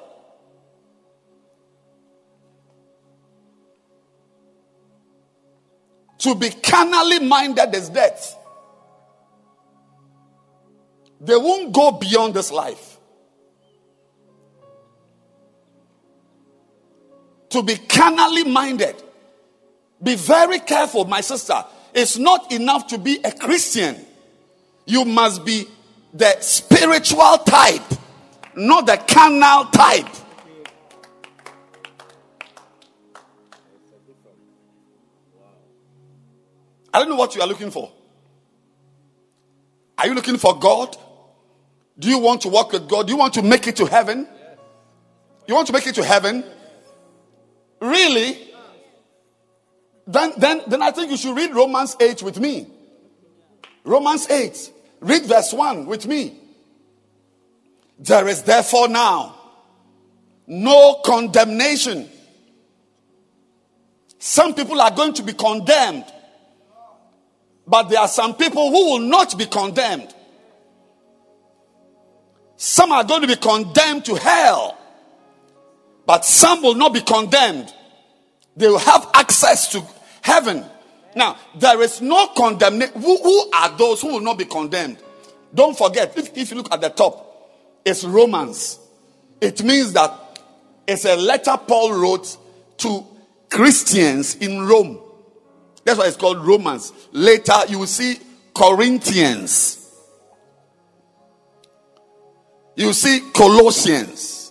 To 6.19 6.35
be 6.35 6.51
carnally 6.51 7.19
minded 7.19 7.75
is 7.75 7.89
death. 7.89 8.37
They 11.21 11.37
won't 11.37 11.73
go 11.73 11.93
beyond 11.93 12.35
this 12.35 12.53
life. 12.53 12.92
To 17.53 17.63
be 17.63 17.77
carnally 17.77 18.45
minded. 18.45 19.03
Be 20.03 20.15
very 20.15 20.59
careful, 20.59 21.05
my 21.05 21.21
sister. 21.21 21.63
It's 21.95 22.17
not 22.17 22.51
enough 22.51 22.87
to 22.89 22.99
be 22.99 23.19
a 23.23 23.31
Christian. 23.31 23.97
You 24.87 25.05
must 25.05 25.45
be 25.45 25.67
the 26.15 26.41
spiritual 26.41 27.39
type, 27.39 27.83
not 28.57 28.87
the 28.87 28.97
carnal 28.97 29.67
type. 29.67 30.07
I 36.95 36.99
don't 36.99 37.11
know 37.11 37.17
what 37.17 37.35
you 37.35 37.43
are 37.43 37.47
looking 37.49 37.71
for. 37.71 37.93
Are 39.99 40.07
you 40.07 40.15
looking 40.15 40.39
for 40.39 40.59
God? 40.59 40.97
Do 41.99 42.09
you 42.09 42.19
want 42.19 42.41
to 42.43 42.49
walk 42.49 42.73
with 42.73 42.89
God? 42.89 43.07
Do 43.07 43.13
you 43.13 43.19
want 43.19 43.35
to 43.35 43.43
make 43.43 43.67
it 43.67 43.77
to 43.77 43.85
heaven? 43.87 44.27
You 45.47 45.55
want 45.55 45.67
to 45.67 45.73
make 45.75 45.87
it 45.87 45.95
to 45.97 46.05
heaven? 46.05 46.45
Really? 47.83 48.39
Then, 50.07 50.33
then, 50.37 50.63
then 50.67 50.83
I 50.83 50.91
think 50.93 51.11
you 51.11 51.17
should 51.17 51.37
read 51.37 51.55
Romans 51.55 51.97
8 52.01 52.23
with 52.23 52.39
me. 52.39 52.67
Romans 53.85 54.31
8. 54.31 54.73
Read 55.01 55.25
verse 55.25 55.53
1 55.53 55.87
with 55.87 56.07
me. 56.07 56.39
There 57.99 58.29
is 58.29 58.43
therefore 58.43 58.89
now 58.89 59.37
no 60.47 61.01
condemnation. 61.05 62.09
Some 64.19 64.55
people 64.55 64.81
are 64.81 64.91
going 64.91 65.15
to 65.15 65.23
be 65.23 65.33
condemned 65.33 66.05
but 67.67 67.85
there 67.89 68.01
are 68.01 68.09
some 68.09 68.35
people 68.35 68.71
who 68.71 68.93
will 68.93 68.99
not 69.01 69.37
be 69.39 69.47
condemned. 69.47 70.15
Some 72.57 72.93
are 72.93 73.05
going 73.05 73.23
to 73.23 73.27
be 73.27 73.37
condemned 73.37 74.05
to 74.07 74.15
hell, 74.15 74.79
but 76.07 76.25
some 76.25 76.63
will 76.63 76.75
not 76.75 76.93
be 76.93 77.01
condemned. 77.01 77.73
They 78.57 78.69
will 78.69 78.79
have 78.79 79.09
access 79.15 79.71
to 79.73 79.83
heaven. 80.21 80.65
Now, 81.15 81.37
there 81.57 81.81
is 81.83 82.01
no 82.01 82.29
condemnation. 82.29 83.01
Who, 83.01 83.23
who, 83.23 83.51
are 83.53 83.77
those 83.77 84.01
who 84.01 84.09
will 84.09 84.21
not 84.21 84.39
be 84.39 84.45
condemned? 84.45 84.99
Don't 85.55 85.77
forget, 85.77 86.17
if, 86.17 86.37
if 86.37 86.51
you 86.51 86.57
look 86.57 86.73
at 86.73 86.81
the 86.81 86.89
top, 86.89 87.29
it's 87.85 88.05
Romans. 88.05 88.79
It 89.41 89.63
means 89.63 89.93
that 89.93 90.13
it's 90.87 91.05
a 91.05 91.17
letter 91.17 91.57
Paul 91.67 91.95
wrote 91.95 92.37
to 92.79 93.07
Christians 93.51 94.37
in 94.37 94.63
Rome. 94.63 95.01
That's 95.85 95.99
why 95.99 96.07
it's 96.07 96.17
called 96.17 96.39
Romans. 96.47 96.93
Later, 97.13 97.55
you 97.69 97.81
will 97.81 97.87
see 97.87 98.19
Corinthians. 98.55 99.79
You 102.77 102.93
see 102.93 103.21
Colossians. 103.35 104.42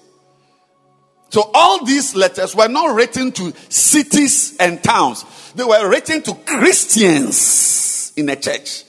So 1.31 1.49
all 1.53 1.83
these 1.83 2.15
letters 2.15 2.55
were 2.55 2.67
not 2.67 2.95
written 2.95 3.31
to 3.31 3.51
cities 3.69 4.55
and 4.59 4.83
towns. 4.83 5.25
They 5.55 5.63
were 5.63 5.89
written 5.89 6.21
to 6.23 6.33
Christians 6.45 8.13
in 8.15 8.29
a 8.29 8.35
church. 8.35 8.83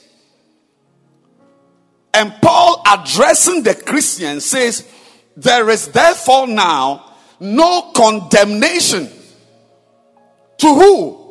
And 2.13 2.31
Paul 2.41 2.83
addressing 2.85 3.63
the 3.63 3.73
Christians 3.73 4.45
says, 4.45 4.87
there 5.35 5.67
is 5.69 5.87
therefore 5.87 6.45
now 6.45 7.15
no 7.39 7.91
condemnation 7.95 9.09
to 10.57 10.67
who? 10.67 11.23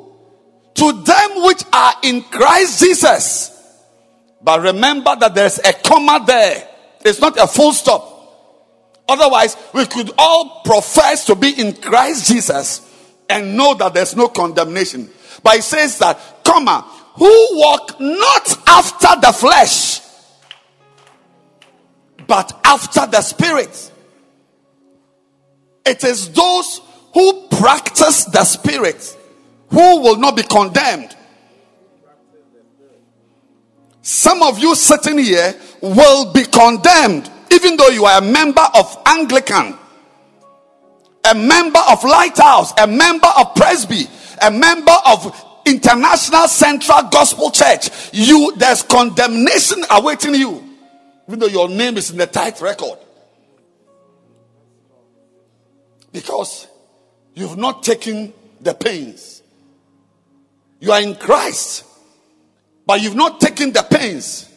to 0.74 0.92
them 0.92 1.44
which 1.44 1.62
are 1.72 1.94
in 2.02 2.22
Christ 2.22 2.80
Jesus. 2.80 3.50
But 4.42 4.62
remember 4.62 5.14
that 5.16 5.34
there's 5.34 5.58
a 5.58 5.72
comma 5.72 6.24
there. 6.26 6.68
It's 7.04 7.20
not 7.20 7.36
a 7.38 7.46
full 7.46 7.72
stop. 7.72 8.11
Otherwise, 9.08 9.56
we 9.74 9.84
could 9.86 10.10
all 10.16 10.62
profess 10.64 11.24
to 11.26 11.34
be 11.34 11.50
in 11.60 11.74
Christ 11.74 12.28
Jesus 12.28 12.88
and 13.28 13.56
know 13.56 13.74
that 13.74 13.94
there's 13.94 14.16
no 14.16 14.28
condemnation. 14.28 15.10
But 15.42 15.56
it 15.56 15.64
says 15.64 15.98
that, 15.98 16.18
comma, 16.44 16.82
who 17.14 17.48
walk 17.52 18.00
not 18.00 18.68
after 18.68 19.20
the 19.20 19.32
flesh, 19.32 20.00
but 22.26 22.58
after 22.64 23.06
the 23.06 23.20
spirit. 23.20 23.92
It 25.84 26.04
is 26.04 26.30
those 26.30 26.80
who 27.12 27.48
practice 27.48 28.24
the 28.26 28.44
spirit 28.44 29.16
who 29.68 30.00
will 30.00 30.16
not 30.16 30.36
be 30.36 30.42
condemned. 30.42 31.16
Some 34.02 34.42
of 34.42 34.58
you 34.58 34.74
sitting 34.74 35.18
here 35.18 35.54
will 35.80 36.32
be 36.32 36.44
condemned, 36.44 37.30
even 37.52 37.76
though 37.76 37.88
you 37.88 38.04
are 38.04 38.18
a 38.18 38.24
member 38.24 38.66
of 38.74 39.02
Anglican, 39.06 39.78
a 41.24 41.34
member 41.34 41.80
of 41.90 42.02
Lighthouse, 42.04 42.72
a 42.78 42.86
member 42.86 43.28
of 43.38 43.54
Presby, 43.54 44.06
a 44.40 44.50
member 44.50 44.94
of 45.06 45.62
International 45.66 46.48
Central 46.48 47.02
Gospel 47.10 47.50
Church. 47.50 47.90
You 48.12 48.54
there's 48.56 48.82
condemnation 48.82 49.84
awaiting 49.90 50.34
you, 50.34 50.62
even 51.28 51.38
though 51.38 51.46
your 51.46 51.68
name 51.68 51.96
is 51.96 52.10
in 52.10 52.18
the 52.18 52.26
tithe 52.26 52.60
record. 52.60 52.98
Because 56.10 56.66
you've 57.34 57.56
not 57.56 57.82
taken 57.82 58.32
the 58.60 58.74
pains 58.74 59.42
you 60.82 60.90
are 60.90 61.00
in 61.00 61.14
Christ, 61.14 61.84
but 62.84 63.00
you've 63.00 63.14
not 63.14 63.40
taken 63.40 63.72
the 63.72 63.84
pains 63.84 64.51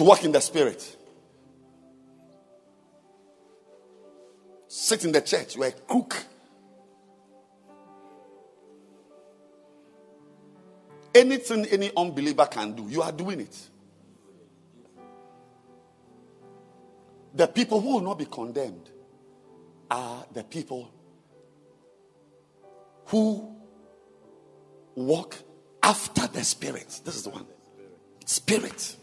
to 0.00 0.04
walk 0.04 0.24
in 0.24 0.32
the 0.32 0.40
spirit. 0.40 0.96
Sit 4.66 5.04
in 5.04 5.12
the 5.12 5.20
church, 5.20 5.56
you 5.56 5.62
are 5.62 5.66
a 5.66 5.72
cook. 5.72 6.16
Anything 11.14 11.66
any 11.66 11.90
unbeliever 11.94 12.46
can 12.46 12.72
do, 12.72 12.88
you 12.88 13.02
are 13.02 13.12
doing 13.12 13.40
it. 13.40 13.54
The 17.34 17.46
people 17.46 17.82
who 17.82 17.96
will 17.96 18.00
not 18.00 18.18
be 18.18 18.24
condemned 18.24 18.88
are 19.90 20.24
the 20.32 20.44
people 20.44 20.90
who 23.08 23.54
walk 24.94 25.36
after 25.82 26.26
the 26.26 26.42
spirit. 26.42 27.02
This 27.04 27.16
is 27.16 27.24
the 27.24 27.30
one. 27.30 27.44
Spirit. 28.24 28.96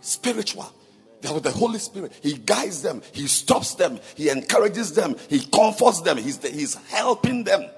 Spiritual. 0.00 0.72
There 1.20 1.32
was 1.32 1.42
the 1.42 1.50
Holy 1.50 1.78
Spirit. 1.78 2.12
He 2.22 2.34
guides 2.34 2.82
them. 2.82 3.02
He 3.12 3.26
stops 3.26 3.74
them. 3.74 4.00
He 4.14 4.30
encourages 4.30 4.94
them. 4.94 5.16
He 5.28 5.40
comforts 5.40 6.00
them. 6.00 6.16
He's, 6.16 6.38
the, 6.38 6.48
he's 6.48 6.74
helping 6.74 7.44
them. 7.44 7.68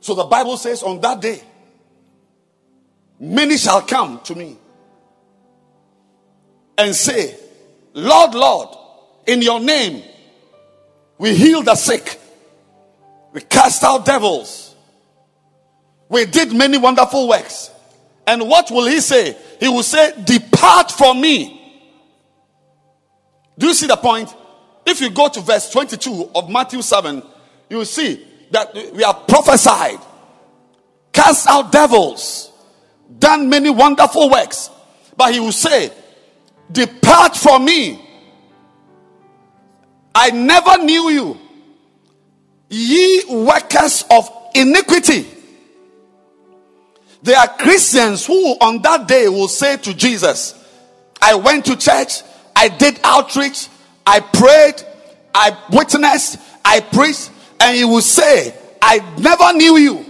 So 0.00 0.14
the 0.14 0.24
Bible 0.24 0.56
says 0.56 0.82
on 0.82 1.00
that 1.00 1.20
day, 1.20 1.40
many 3.18 3.56
shall 3.56 3.82
come 3.82 4.20
to 4.24 4.34
me 4.34 4.58
and 6.76 6.94
say, 6.94 7.36
Lord, 7.94 8.34
Lord, 8.34 8.76
in 9.26 9.42
your 9.42 9.60
name, 9.60 10.02
we 11.18 11.34
heal 11.34 11.62
the 11.62 11.76
sick. 11.76 12.20
We 13.32 13.40
cast 13.42 13.84
out 13.84 14.04
devils. 14.04 14.74
We 16.08 16.26
did 16.26 16.52
many 16.52 16.78
wonderful 16.78 17.28
works. 17.28 17.70
And 18.26 18.48
what 18.48 18.70
will 18.70 18.86
he 18.86 19.00
say? 19.00 19.36
He 19.58 19.68
will 19.68 19.82
say, 19.82 20.12
Depart 20.24 20.92
from 20.92 21.20
me. 21.20 21.58
Do 23.58 23.66
you 23.66 23.74
see 23.74 23.86
the 23.86 23.96
point? 23.96 24.34
If 24.86 25.00
you 25.00 25.10
go 25.10 25.28
to 25.28 25.40
verse 25.40 25.70
22 25.70 26.30
of 26.34 26.50
Matthew 26.50 26.82
7, 26.82 27.22
you 27.68 27.78
will 27.78 27.84
see 27.84 28.26
that 28.50 28.74
we 28.74 29.02
are 29.04 29.14
prophesied, 29.14 29.98
cast 31.12 31.48
out 31.48 31.72
devils, 31.72 32.50
done 33.18 33.48
many 33.48 33.70
wonderful 33.70 34.30
works. 34.30 34.70
But 35.16 35.32
he 35.32 35.40
will 35.40 35.52
say, 35.52 35.90
Depart 36.70 37.36
from 37.36 37.64
me. 37.64 38.08
I 40.14 40.30
never 40.30 40.78
knew 40.78 41.10
you, 41.10 41.38
ye 42.68 43.24
workers 43.28 44.04
of 44.10 44.28
iniquity. 44.54 45.26
There 47.22 47.38
are 47.38 47.48
Christians 47.48 48.26
who 48.26 48.56
on 48.60 48.82
that 48.82 49.06
day 49.06 49.28
will 49.28 49.48
say 49.48 49.76
to 49.76 49.94
Jesus, 49.94 50.58
I 51.20 51.36
went 51.36 51.64
to 51.66 51.76
church, 51.76 52.22
I 52.56 52.68
did 52.68 52.98
outreach, 53.04 53.68
I 54.06 54.20
prayed, 54.20 54.82
I 55.34 55.56
witnessed, 55.70 56.38
I 56.64 56.80
preached, 56.80 57.30
and 57.60 57.76
he 57.76 57.84
will 57.84 58.00
say, 58.00 58.54
I 58.80 58.98
never 59.18 59.52
knew 59.56 59.76
you. 59.76 60.06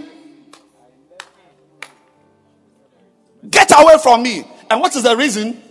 Get 3.49 3.71
away 3.77 3.97
from 4.01 4.23
me. 4.23 4.45
And 4.69 4.81
what 4.81 4.95
is 4.95 5.03
the 5.03 5.15
reason? 5.15 5.61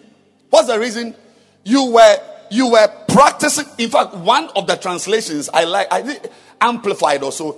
What's 0.50 0.68
the 0.68 0.78
reason? 0.78 1.16
You 1.64 1.86
were 1.90 2.18
you 2.50 2.70
were 2.70 2.86
practicing. 3.08 3.64
In 3.78 3.88
fact, 3.90 4.14
one 4.14 4.50
of 4.54 4.66
the 4.66 4.76
translations 4.76 5.48
I 5.52 5.64
like, 5.64 5.90
I 5.90 6.02
did 6.02 6.30
amplified 6.60 7.22
also. 7.22 7.56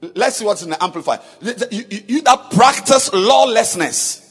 Let's 0.00 0.36
see 0.36 0.44
what's 0.44 0.62
in 0.62 0.70
the 0.70 0.82
amplified. 0.82 1.20
You, 1.40 1.54
you, 1.70 2.02
you 2.08 2.22
that 2.22 2.50
practice 2.50 3.12
lawlessness. 3.12 4.26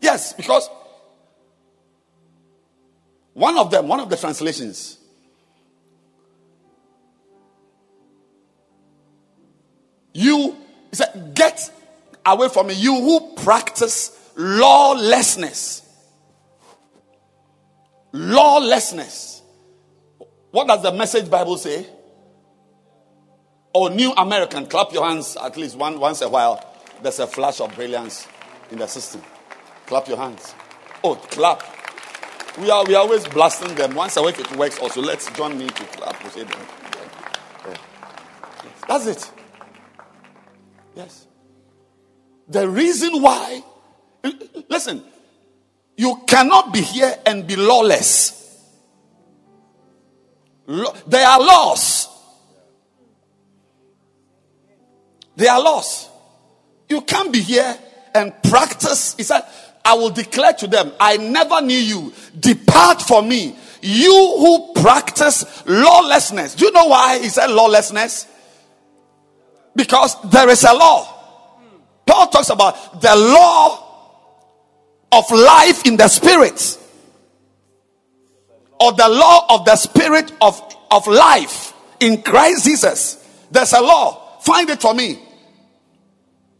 Yes, 0.00 0.34
because 0.34 0.68
one 3.32 3.56
of 3.56 3.70
them, 3.70 3.88
one 3.88 4.00
of 4.00 4.10
the 4.10 4.16
translations, 4.16 4.98
you 10.12 10.56
said, 10.92 11.32
get 11.34 11.70
away 12.26 12.48
from 12.48 12.66
me, 12.66 12.74
you 12.74 12.94
who 12.94 13.34
practice 13.36 14.30
lawlessness. 14.36 15.82
Lawlessness. 18.12 19.42
What 20.50 20.68
does 20.68 20.82
the 20.82 20.92
message 20.92 21.30
Bible 21.30 21.56
say? 21.56 21.86
Or 23.74 23.90
New 23.90 24.12
American, 24.12 24.66
clap 24.66 24.92
your 24.92 25.04
hands 25.04 25.36
at 25.36 25.56
least 25.56 25.76
one, 25.76 25.98
once 25.98 26.20
a 26.20 26.28
while. 26.28 26.64
There's 27.02 27.18
a 27.18 27.26
flash 27.26 27.60
of 27.60 27.74
brilliance 27.74 28.28
in 28.70 28.78
the 28.78 28.86
system. 28.86 29.20
Clap 29.86 30.08
your 30.08 30.16
hands. 30.16 30.54
Oh, 31.02 31.16
clap. 31.16 31.62
We 32.58 32.70
are 32.70 32.84
we 32.84 32.94
are 32.94 33.02
always 33.02 33.26
blasting 33.26 33.74
them. 33.74 33.94
Once 33.94 34.16
a 34.16 34.22
week 34.22 34.38
it 34.38 34.56
works 34.56 34.78
also. 34.78 35.02
Let's 35.02 35.28
join 35.32 35.58
me 35.58 35.66
to 35.66 35.84
clap. 35.84 36.14
appreciate 36.14 36.48
them. 36.48 36.60
That's 38.86 39.06
it. 39.06 39.30
Yes. 40.94 41.26
The 42.48 42.68
reason 42.68 43.22
why, 43.22 43.62
listen, 44.68 45.02
you 45.96 46.22
cannot 46.26 46.72
be 46.72 46.80
here 46.82 47.16
and 47.26 47.46
be 47.46 47.56
lawless. 47.56 48.40
There 50.66 51.26
are 51.26 51.40
laws. 51.40 52.13
There 55.36 55.50
are 55.50 55.62
lost. 55.62 56.10
You 56.88 57.00
can't 57.02 57.32
be 57.32 57.40
here 57.40 57.76
and 58.14 58.32
practice. 58.44 59.14
He 59.16 59.22
said, 59.22 59.42
I 59.84 59.94
will 59.94 60.10
declare 60.10 60.52
to 60.54 60.66
them, 60.66 60.92
I 60.98 61.16
never 61.16 61.60
knew 61.60 61.76
you. 61.76 62.12
Depart 62.38 63.02
from 63.02 63.28
me. 63.28 63.56
You 63.82 64.36
who 64.38 64.72
practice 64.80 65.44
lawlessness. 65.66 66.54
Do 66.54 66.66
you 66.66 66.72
know 66.72 66.86
why 66.86 67.18
he 67.18 67.28
said 67.28 67.50
lawlessness? 67.50 68.26
Because 69.76 70.16
there 70.30 70.48
is 70.48 70.62
a 70.64 70.72
law. 70.72 71.10
Paul 72.06 72.28
talks 72.28 72.50
about 72.50 73.00
the 73.00 73.14
law 73.14 73.80
of 75.12 75.30
life 75.30 75.86
in 75.86 75.96
the 75.96 76.08
spirit, 76.08 76.78
or 78.80 78.92
the 78.92 79.08
law 79.08 79.46
of 79.50 79.64
the 79.64 79.76
spirit 79.76 80.32
of, 80.40 80.60
of 80.90 81.06
life 81.06 81.72
in 82.00 82.22
Christ 82.22 82.64
Jesus. 82.64 83.46
There's 83.50 83.72
a 83.72 83.80
law. 83.80 84.23
Find 84.44 84.68
it 84.68 84.80
for 84.80 84.92
me. 84.92 85.18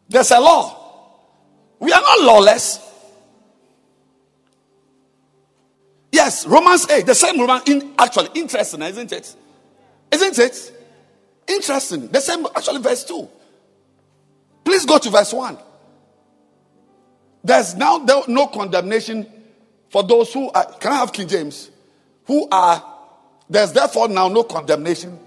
There's 0.09 0.30
a 0.30 0.41
law. 0.41 0.80
We 1.78 1.93
are 1.93 2.01
not 2.01 2.20
lawless. 2.20 2.80
Yes, 6.11 6.47
Romans 6.47 6.89
8, 6.89 7.05
the 7.05 7.14
same 7.14 7.39
Roman, 7.39 7.61
in, 7.66 7.95
actually, 7.99 8.30
interesting, 8.35 8.80
isn't 8.80 9.12
it? 9.12 9.37
Isn't 10.11 10.39
it? 10.39 10.72
Interesting. 11.47 12.09
The 12.09 12.20
same, 12.20 12.47
actually, 12.57 12.80
verse 12.80 13.05
2. 13.05 13.28
Please 14.64 14.87
go 14.87 14.97
to 14.97 15.11
verse 15.11 15.32
1. 15.32 15.59
There's 17.43 17.74
now 17.74 17.99
no 18.26 18.47
condemnation 18.47 19.30
for 19.91 20.03
those 20.03 20.32
who 20.32 20.51
are, 20.53 20.64
can 20.80 20.93
I 20.93 20.97
have 20.97 21.12
King 21.12 21.28
James? 21.28 21.70
Who 22.26 22.49
are, 22.51 22.82
there's 23.51 23.72
therefore 23.72 24.09
now 24.09 24.28
no 24.28 24.45
condemnation 24.45 25.18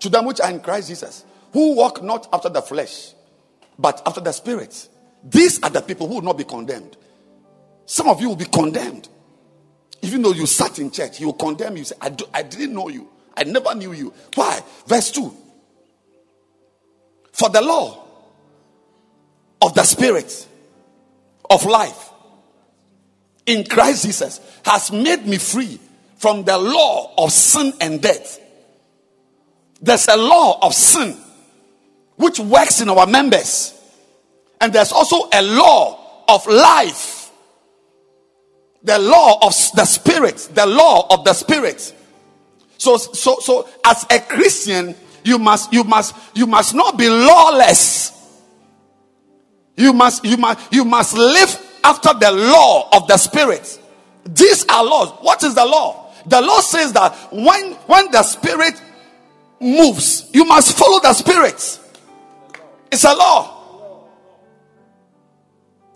to 0.00 0.08
them 0.08 0.24
which 0.24 0.40
are 0.40 0.50
in 0.50 0.60
Christ 0.60 0.88
Jesus, 0.88 1.26
who 1.54 1.74
walk 1.76 2.02
not 2.02 2.28
after 2.34 2.50
the 2.50 2.60
flesh, 2.60 3.14
but 3.78 4.02
after 4.04 4.20
the 4.20 4.32
spirit. 4.32 4.90
These 5.24 5.62
are 5.62 5.70
the 5.70 5.80
people 5.80 6.06
who 6.06 6.16
will 6.16 6.22
not 6.22 6.36
be 6.36 6.44
condemned. 6.44 6.98
Some 7.86 8.08
of 8.08 8.20
you 8.20 8.28
will 8.28 8.36
be 8.36 8.44
condemned 8.44 9.08
even 10.04 10.20
though 10.20 10.32
you 10.32 10.44
sat 10.44 10.78
in 10.78 10.90
church, 10.90 11.16
he 11.16 11.24
will 11.24 11.32
condemn 11.32 11.78
you. 11.78 11.84
Say, 11.84 11.96
I, 11.98 12.10
do, 12.10 12.26
I 12.32 12.42
didn't 12.42 12.74
know 12.74 12.90
you. 12.90 13.08
I 13.34 13.44
never 13.44 13.74
knew 13.74 13.92
you. 13.92 14.12
Why? 14.34 14.60
Verse 14.86 15.10
2. 15.12 15.34
For 17.32 17.48
the 17.48 17.62
law 17.62 18.04
of 19.62 19.74
the 19.74 19.82
Spirit 19.82 20.46
of 21.48 21.64
life 21.64 22.10
in 23.46 23.64
Christ 23.64 24.04
Jesus 24.04 24.40
has 24.66 24.92
made 24.92 25.26
me 25.26 25.38
free 25.38 25.80
from 26.18 26.44
the 26.44 26.58
law 26.58 27.14
of 27.16 27.32
sin 27.32 27.72
and 27.80 28.02
death. 28.02 28.38
There's 29.80 30.06
a 30.08 30.18
law 30.18 30.58
of 30.60 30.74
sin 30.74 31.16
which 32.16 32.38
works 32.38 32.80
in 32.80 32.88
our 32.88 33.06
members, 33.06 33.74
and 34.60 34.72
there's 34.72 34.92
also 34.92 35.28
a 35.32 35.42
law 35.42 36.24
of 36.28 36.46
life. 36.46 37.30
The 38.82 38.98
law 38.98 39.38
of 39.46 39.54
the 39.74 39.84
spirit. 39.84 40.48
The 40.54 40.66
law 40.66 41.06
of 41.10 41.24
the 41.24 41.32
spirit. 41.32 41.94
So 42.78 42.96
so 42.96 43.38
so 43.40 43.68
as 43.84 44.04
a 44.10 44.18
christian 44.18 44.94
you 45.24 45.38
must 45.38 45.72
you 45.72 45.84
must 45.84 46.14
you 46.34 46.46
must 46.46 46.74
not 46.74 46.98
be 46.98 47.08
lawless. 47.08 48.12
You 49.76 49.92
must 49.92 50.24
you 50.24 50.36
must 50.36 50.72
you 50.72 50.84
must 50.84 51.14
live 51.14 51.78
after 51.82 52.12
the 52.12 52.30
law 52.30 52.88
of 52.92 53.08
the 53.08 53.16
spirit. 53.16 53.80
These 54.24 54.66
are 54.68 54.84
laws. 54.84 55.10
What 55.20 55.42
is 55.42 55.54
the 55.54 55.64
law? 55.64 56.12
The 56.26 56.40
law 56.40 56.60
says 56.60 56.92
that 56.92 57.14
when 57.32 57.72
when 57.86 58.10
the 58.10 58.22
spirit 58.22 58.80
moves 59.60 60.28
you 60.32 60.44
must 60.44 60.76
follow 60.76 61.00
the 61.00 61.12
spirit 61.14 61.80
it's 62.94 63.04
a 63.04 63.14
law 63.14 64.06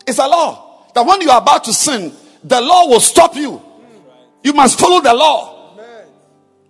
it's 0.07 0.18
a 0.18 0.26
law 0.26 0.90
that 0.94 1.07
when 1.07 1.20
you 1.20 1.30
are 1.30 1.40
about 1.40 1.64
to 1.64 1.72
sin 1.72 2.12
the 2.44 2.61
law 2.61 2.88
will 2.88 3.01
stop 3.01 3.34
you. 3.36 3.62
You 4.42 4.53
must 4.53 4.78
follow 4.78 5.01
the 5.01 5.14
law. 5.14 5.57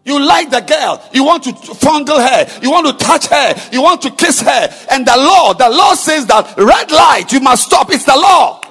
You 0.05 0.25
like 0.25 0.49
the 0.51 0.61
girl, 0.61 1.05
you 1.13 1.23
want 1.23 1.45
to 1.45 1.53
fondle 1.53 2.19
her, 2.19 2.61
you 2.63 2.71
want 2.71 2.87
to 2.87 3.05
touch 3.05 3.27
her, 3.27 3.55
you 3.71 3.83
want 3.83 4.01
to 4.03 4.11
kiss 4.11 4.41
her, 4.41 4.69
and 4.91 5.07
the 5.07 5.15
law, 5.15 5.53
the 5.53 5.69
law 5.69 5.93
says 5.93 6.25
that 6.27 6.57
red 6.57 6.91
light, 6.91 7.31
you 7.31 7.41
must 7.41 7.65
stop. 7.65 7.93
It's 7.93 8.05
the 8.05 8.17
law. 8.17 8.63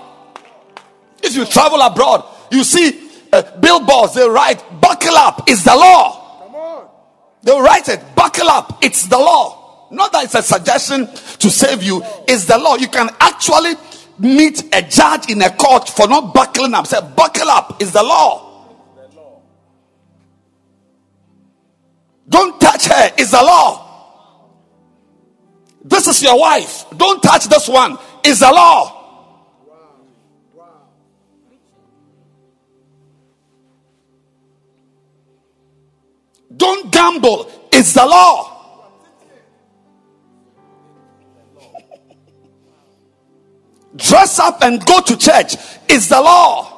If 1.21 1.35
you 1.35 1.45
travel 1.45 1.79
abroad, 1.81 2.25
you 2.49 2.63
see 2.63 3.07
uh, 3.31 3.43
billboards, 3.59 4.15
they 4.15 4.27
write, 4.27 4.63
buckle 4.81 5.15
up, 5.15 5.43
it's 5.47 5.63
the 5.63 5.75
law. 5.75 6.23
They 7.43 7.51
write 7.51 7.87
it, 7.89 8.01
buckle 8.15 8.49
up, 8.49 8.79
it's 8.83 9.05
the 9.05 9.19
law. 9.19 9.66
Not 9.89 10.11
that 10.11 10.25
it's 10.25 10.35
a 10.35 10.41
suggestion 10.41 11.07
to 11.07 11.49
save 11.49 11.83
you, 11.83 12.01
it's 12.27 12.45
the 12.45 12.57
law. 12.57 12.75
You 12.75 12.89
can 12.89 13.09
actually 13.19 13.73
meet 14.19 14.63
a 14.73 14.81
judge 14.81 15.29
in 15.29 15.41
a 15.41 15.49
court 15.49 15.87
for 15.89 16.07
not 16.07 16.33
buckling 16.33 16.73
up. 16.73 16.87
Say, 16.87 16.99
buckle 17.15 17.49
up 17.49 17.81
is 17.81 17.91
the 17.91 18.03
law. 18.03 18.43
Don't 22.29 22.59
touch 22.59 22.87
her 22.87 23.11
is 23.17 23.31
the 23.31 23.41
law. 23.41 23.85
This 25.83 26.07
is 26.07 26.21
your 26.21 26.37
wife. 26.37 26.85
Don't 26.97 27.23
touch 27.23 27.45
this 27.45 27.69
one 27.69 27.97
is 28.23 28.39
the 28.41 28.51
law. 28.51 28.93
Don't 36.55 36.91
gamble 36.91 37.49
is 37.71 37.93
the 37.93 38.05
law. 38.05 38.56
Dress 43.97 44.39
up 44.39 44.61
and 44.61 44.83
go 44.85 45.01
to 45.01 45.17
church 45.17 45.55
is 45.89 46.07
the 46.09 46.21
law. 46.21 46.73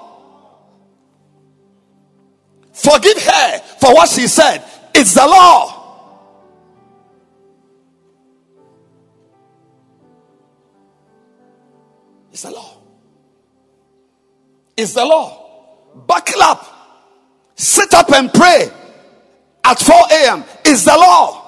Forgive 2.74 3.22
her 3.22 3.59
for 3.80 3.93
what 3.93 4.09
she 4.09 4.28
said. 4.28 4.63
It's 4.95 5.13
the 5.13 5.28
law. 5.28 5.80
It's 12.32 12.43
the 12.43 12.51
law. 12.51 12.78
It's 14.78 14.93
the 14.93 15.05
law. 15.05 15.76
Buckle 16.07 16.41
up. 16.41 16.65
Sit 17.55 17.93
up 17.93 18.11
and 18.13 18.34
pray 18.34 18.72
at 19.65 19.78
4 19.78 19.95
a.m. 20.11 20.45
Is 20.63 20.86
the 20.86 20.95
law. 20.95 21.39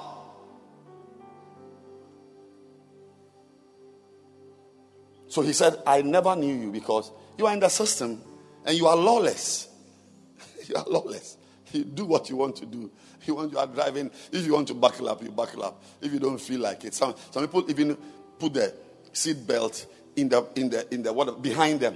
So 5.32 5.42
he 5.42 5.54
said, 5.54 5.82
I 5.88 6.02
never 6.02 6.36
knew 6.36 6.54
you 6.54 6.72
because 6.72 7.10
you 7.38 7.48
are 7.48 7.54
in 7.54 7.62
the 7.62 7.70
system 7.70 8.22
and 8.66 8.78
you 8.78 8.86
are 8.88 8.98
lawless. 8.98 9.70
you 10.68 10.76
are 10.76 10.84
lawless. 10.86 11.38
You 11.72 11.86
do 11.86 12.04
what 12.04 12.30
you 12.30 12.36
want 12.36 12.58
to 12.58 12.66
do. 12.66 12.92
You 13.26 13.36
want 13.36 13.54
you 13.54 13.58
are 13.58 13.66
driving. 13.66 14.12
If 14.30 14.46
you 14.46 14.52
want 14.52 14.68
to 14.68 14.74
buckle 14.74 15.08
up, 15.08 15.24
you 15.24 15.32
buckle 15.32 15.64
up. 15.64 15.82
If 16.02 16.12
you 16.12 16.20
don't 16.20 16.38
feel 16.38 16.60
like 16.60 16.84
it, 16.84 16.94
some 16.94 17.16
some 17.30 17.44
people 17.44 17.64
even 17.72 17.96
put 18.40 18.56
the 18.56 18.74
seat 19.14 19.48
belt 19.48 19.86
in 20.18 20.28
the 20.28 20.46
in 20.58 20.70
the 20.70 20.94
in 20.94 21.02
the 21.02 21.14
what 21.14 21.42
behind 21.42 21.80
them. 21.80 21.96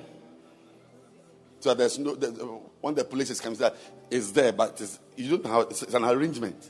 So 1.59 1.73
there's 1.73 1.99
no 1.99 2.15
the, 2.15 2.29
when 2.79 2.95
the 2.95 3.03
police 3.03 3.38
comes 3.41 3.57
there, 3.57 3.73
it's 4.09 4.31
there, 4.31 4.53
but 4.53 4.79
it's, 4.79 4.97
you 5.17 5.31
don't 5.31 5.43
know 5.43 5.51
how 5.51 5.59
it's, 5.61 5.83
it's 5.83 5.93
an 5.93 6.05
arrangement. 6.05 6.69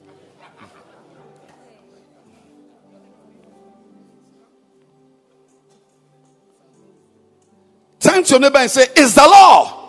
Turn 8.16 8.24
to 8.24 8.30
your 8.36 8.40
neighbor 8.40 8.60
and 8.60 8.72
say, 8.72 8.86
It's 8.96 9.14
the 9.14 9.28
law. 9.28 9.82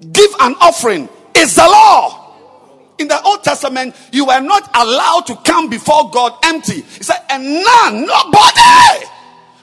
Give 0.00 0.30
an 0.40 0.54
offering. 0.62 1.10
It's 1.34 1.56
the 1.56 1.64
law. 1.64 2.96
In 2.98 3.08
the 3.08 3.20
Old 3.22 3.44
Testament, 3.44 3.94
you 4.12 4.24
were 4.24 4.40
not 4.40 4.70
allowed 4.74 5.26
to 5.26 5.36
come 5.36 5.68
before 5.68 6.10
God 6.10 6.38
empty. 6.44 6.80
He 6.80 7.02
said, 7.02 7.18
and 7.28 7.44
none, 7.44 8.06
nobody, 8.06 9.06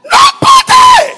nobody. 0.05 1.13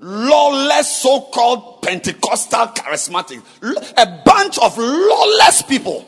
Lawless, 0.00 1.02
so 1.02 1.22
called 1.32 1.80
Pentecostal 1.80 2.66
charismatic, 2.68 3.42
a 3.96 4.22
bunch 4.24 4.58
of 4.58 4.76
lawless 4.76 5.62
people. 5.62 6.06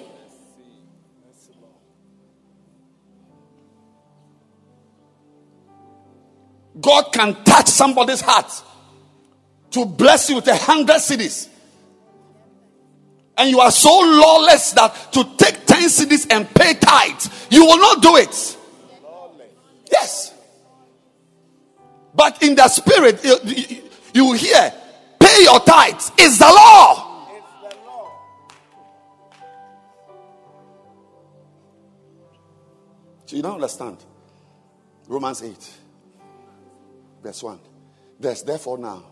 God 6.81 7.13
can 7.13 7.35
touch 7.45 7.69
somebody's 7.69 8.21
heart 8.21 8.51
to 9.73 9.85
bless 9.85 10.29
you 10.29 10.37
with 10.37 10.49
a 10.49 10.57
hundred 10.57 11.01
cities. 11.01 11.49
And 13.37 13.49
you 13.51 13.61
are 13.61 13.71
so 13.71 13.91
lawless 13.91 14.73
that 14.73 15.13
to 15.13 15.25
take 15.37 15.67
10 15.67 15.89
cities 15.89 16.27
and 16.27 16.53
pay 16.55 16.75
tithes, 16.75 17.47
you 17.51 17.65
will 17.65 17.79
not 17.79 18.03
do 18.03 18.17
it. 18.17 18.57
Yes. 19.91 20.35
But 22.15 22.43
in 22.43 22.55
the 22.55 22.69
spirit, 22.69 23.25
you, 24.13 24.33
hear, 24.35 24.75
pay 25.19 25.43
your 25.43 25.61
tithes 25.61 26.13
is 26.19 26.39
the 26.39 26.45
law. 26.45 27.07
So 33.27 33.37
you 33.37 33.43
don't 33.43 33.55
understand. 33.55 33.97
Romans 35.07 35.43
8. 35.43 35.80
Verse 37.23 37.43
1. 37.43 37.61
There's 38.19 38.43
therefore 38.43 38.79
now 38.79 39.05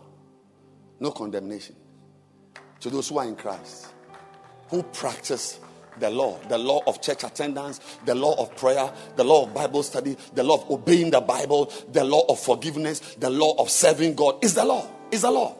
no 0.99 1.11
condemnation 1.11 1.75
to 2.79 2.89
those 2.89 3.09
who 3.09 3.17
are 3.17 3.25
in 3.25 3.35
Christ, 3.35 3.87
who 4.69 4.83
practice 4.83 5.59
the 5.99 6.09
law, 6.09 6.39
the 6.47 6.57
law 6.57 6.81
of 6.87 7.01
church 7.01 7.23
attendance, 7.23 7.79
the 8.05 8.15
law 8.15 8.35
of 8.41 8.55
prayer, 8.55 8.91
the 9.15 9.23
law 9.23 9.45
of 9.45 9.53
Bible 9.53 9.83
study, 9.83 10.15
the 10.33 10.43
law 10.43 10.55
of 10.55 10.69
obeying 10.71 11.11
the 11.11 11.21
Bible, 11.21 11.71
the 11.91 12.03
law 12.03 12.25
of 12.29 12.39
forgiveness, 12.39 12.99
the 13.15 13.29
law 13.29 13.55
of 13.57 13.69
serving 13.69 14.15
God. 14.15 14.43
Is 14.43 14.55
the 14.55 14.65
law. 14.65 14.87
Is 15.11 15.21
the 15.23 15.31
law. 15.31 15.55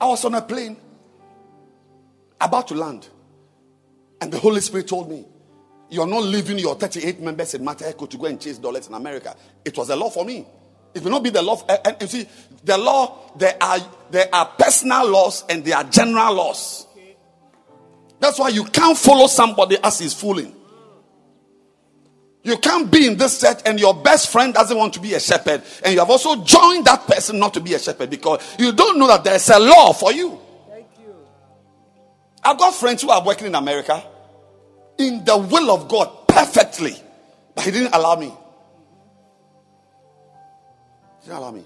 I 0.00 0.06
was 0.06 0.24
on 0.24 0.34
a 0.34 0.42
plane 0.42 0.76
about 2.40 2.68
to 2.68 2.74
land, 2.74 3.08
and 4.20 4.30
the 4.30 4.38
Holy 4.38 4.60
Spirit 4.60 4.88
told 4.88 5.10
me, 5.10 5.24
You 5.88 6.02
are 6.02 6.06
not 6.06 6.22
leaving 6.22 6.58
your 6.58 6.74
38 6.74 7.20
members 7.20 7.54
in 7.54 7.64
Mataheko 7.64 8.08
to 8.10 8.18
go 8.18 8.26
and 8.26 8.40
chase 8.40 8.58
dollars 8.58 8.88
in 8.88 8.94
America. 8.94 9.34
It 9.64 9.76
was 9.76 9.88
a 9.90 9.96
law 9.96 10.10
for 10.10 10.24
me. 10.24 10.46
It 10.96 11.04
will 11.04 11.10
not 11.10 11.22
be 11.22 11.28
the 11.28 11.42
law. 11.42 11.60
And, 11.68 11.80
eh, 11.84 11.90
eh, 11.90 11.94
you 12.00 12.06
see, 12.06 12.28
the 12.64 12.78
law, 12.78 13.30
there 13.36 13.54
are, 13.60 13.78
there 14.10 14.28
are 14.32 14.46
personal 14.46 15.06
laws 15.08 15.44
and 15.48 15.62
there 15.62 15.76
are 15.76 15.84
general 15.84 16.34
laws. 16.34 16.86
That's 18.18 18.38
why 18.38 18.48
you 18.48 18.64
can't 18.64 18.96
follow 18.96 19.26
somebody 19.26 19.76
as 19.84 19.98
he's 19.98 20.14
fooling. 20.14 20.54
You 22.42 22.56
can't 22.56 22.90
be 22.90 23.06
in 23.06 23.18
this 23.18 23.40
church 23.40 23.58
and 23.66 23.78
your 23.78 23.92
best 23.92 24.30
friend 24.30 24.54
doesn't 24.54 24.76
want 24.76 24.94
to 24.94 25.00
be 25.00 25.12
a 25.14 25.20
shepherd, 25.20 25.62
and 25.84 25.92
you 25.92 25.98
have 25.98 26.08
also 26.08 26.42
joined 26.44 26.86
that 26.86 27.06
person 27.06 27.38
not 27.38 27.52
to 27.54 27.60
be 27.60 27.74
a 27.74 27.78
shepherd 27.78 28.08
because 28.08 28.40
you 28.58 28.72
don't 28.72 28.98
know 28.98 29.08
that 29.08 29.22
there's 29.22 29.50
a 29.50 29.58
law 29.58 29.92
for 29.92 30.12
you. 30.12 30.38
Thank 30.70 30.86
you. 31.00 31.14
I've 32.42 32.56
got 32.56 32.72
friends 32.72 33.02
who 33.02 33.10
are 33.10 33.22
working 33.22 33.48
in 33.48 33.54
America 33.54 34.02
in 34.96 35.24
the 35.24 35.36
will 35.36 35.70
of 35.72 35.88
God 35.88 36.28
perfectly, 36.28 36.96
but 37.54 37.64
He 37.64 37.72
didn't 37.72 37.94
allow 37.94 38.14
me. 38.14 38.32
He 41.26 41.30
didn't 41.30 41.42
allow 41.42 41.50
me. 41.50 41.64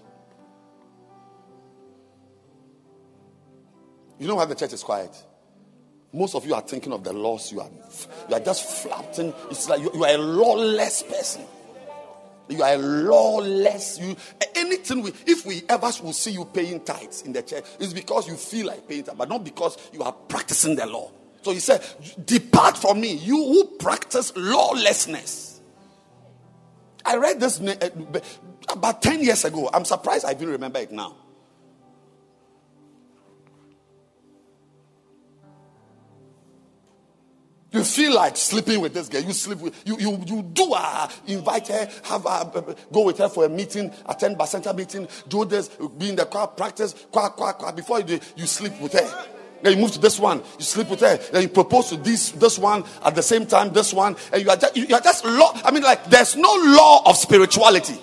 You 4.19 4.27
know 4.27 4.37
why 4.37 4.47
the 4.47 4.55
church 4.55 4.73
is 4.73 4.83
quiet? 4.83 5.15
Most 6.15 6.35
of 6.35 6.47
you 6.47 6.55
are 6.55 6.63
thinking 6.63 6.95
of 6.95 7.05
the 7.05 7.13
laws 7.13 7.53
you 7.53 7.61
are 7.61 7.69
you 8.31 8.35
are 8.37 8.41
just 8.41 8.65
flapping. 8.83 9.35
It's 9.51 9.69
like 9.69 9.83
you, 9.83 9.91
you 9.93 10.03
are 10.05 10.15
a 10.15 10.19
lawless 10.19 11.03
person. 11.03 11.43
You 12.49 12.63
are 12.63 12.73
a 12.73 12.79
lawless. 12.79 13.99
You 13.99 14.17
anything 14.55 15.03
we 15.03 15.13
if 15.27 15.45
we 15.45 15.63
ever 15.69 15.91
will 16.03 16.15
see 16.15 16.31
you 16.31 16.47
paying 16.47 16.81
tithes 16.81 17.21
in 17.21 17.35
the 17.35 17.43
church, 17.43 17.65
it's 17.79 17.93
because 17.93 18.29
you 18.29 18.37
feel 18.37 18.67
like 18.67 18.89
paying 18.89 19.05
tithes, 19.05 19.19
but 19.19 19.29
not 19.29 19.45
because 19.45 19.77
you 19.93 20.03
are 20.03 20.13
practicing 20.13 20.75
the 20.75 20.87
law. 20.87 21.11
So 21.43 21.53
he 21.53 21.61
said, 21.61 21.85
Depart 22.25 22.79
from 22.79 23.03
me, 23.03 23.13
you 23.13 23.37
who 23.37 23.77
practice 23.77 24.33
lawlessness. 24.35 25.61
I 27.05 27.17
read 27.17 27.41
this 27.41 27.61
uh, 27.61 28.21
about 28.73 29.03
10 29.03 29.23
years 29.23 29.45
ago. 29.45 29.71
I'm 29.73 29.85
surprised 29.85 30.25
I 30.25 30.33
even 30.33 30.49
remember 30.49 30.79
it 30.79 30.93
now. 30.93 31.17
You 37.73 37.85
feel 37.85 38.15
like 38.15 38.37
sleeping 38.37 38.81
with 38.81 38.95
this 38.95 39.09
girl. 39.09 39.23
You 39.23 39.33
sleep 39.33 39.59
with 39.59 39.87
you. 39.87 39.97
You 39.97 40.25
you 40.27 40.43
do 40.43 40.73
uh, 40.75 41.09
invite 41.27 41.69
her, 41.69 41.89
have 42.03 42.27
a, 42.27 42.77
go 42.93 43.05
with 43.05 43.19
her 43.19 43.29
for 43.29 43.45
a 43.45 43.49
meeting, 43.49 43.93
attend 44.07 44.37
a 44.41 44.47
center 44.47 44.73
meeting, 44.75 45.07
do 45.29 45.45
this, 45.45 45.69
be 45.97 46.09
in 46.09 46.17
the 46.17 46.27
practice, 46.57 46.95
quack 47.13 47.37
quack 47.37 47.59
quack. 47.59 47.77
Before 47.77 48.01
you 48.01 48.19
you 48.35 48.47
sleep 48.47 48.81
with 48.81 48.95
her. 48.95 49.27
Then 49.63 49.75
you 49.75 49.79
move 49.79 49.93
to 49.93 49.99
this 50.01 50.19
one, 50.19 50.39
you 50.59 50.65
sleep 50.65 50.89
with 50.89 51.01
her. 51.01 51.17
Then 51.17 51.43
you 51.43 51.49
propose 51.49 51.91
to 51.91 51.97
this 51.97 52.33
this 52.33 52.59
one 52.59 52.83
at 53.05 53.15
the 53.15 53.23
same 53.23 53.47
time, 53.47 53.73
this 53.73 53.93
one, 53.93 54.17
and 54.33 54.43
you 54.43 54.51
are 54.51 54.57
just 54.57 54.77
you 54.77 54.95
are 54.95 55.01
just 55.01 55.25
law. 55.25 55.53
I 55.63 55.71
mean, 55.71 55.85
like 55.85 56.07
there's 56.07 56.35
no 56.35 56.53
law 56.53 57.03
of 57.09 57.17
spirituality. 57.17 58.01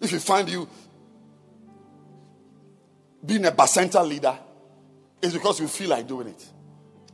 If 0.00 0.12
you 0.12 0.20
find 0.20 0.48
you 0.48 0.68
being 3.24 3.44
a 3.46 3.52
bacenta 3.52 4.06
leader 4.06 4.38
is 5.20 5.32
because 5.32 5.60
you 5.60 5.68
feel 5.68 5.90
like 5.90 6.06
doing 6.06 6.28
it. 6.28 6.46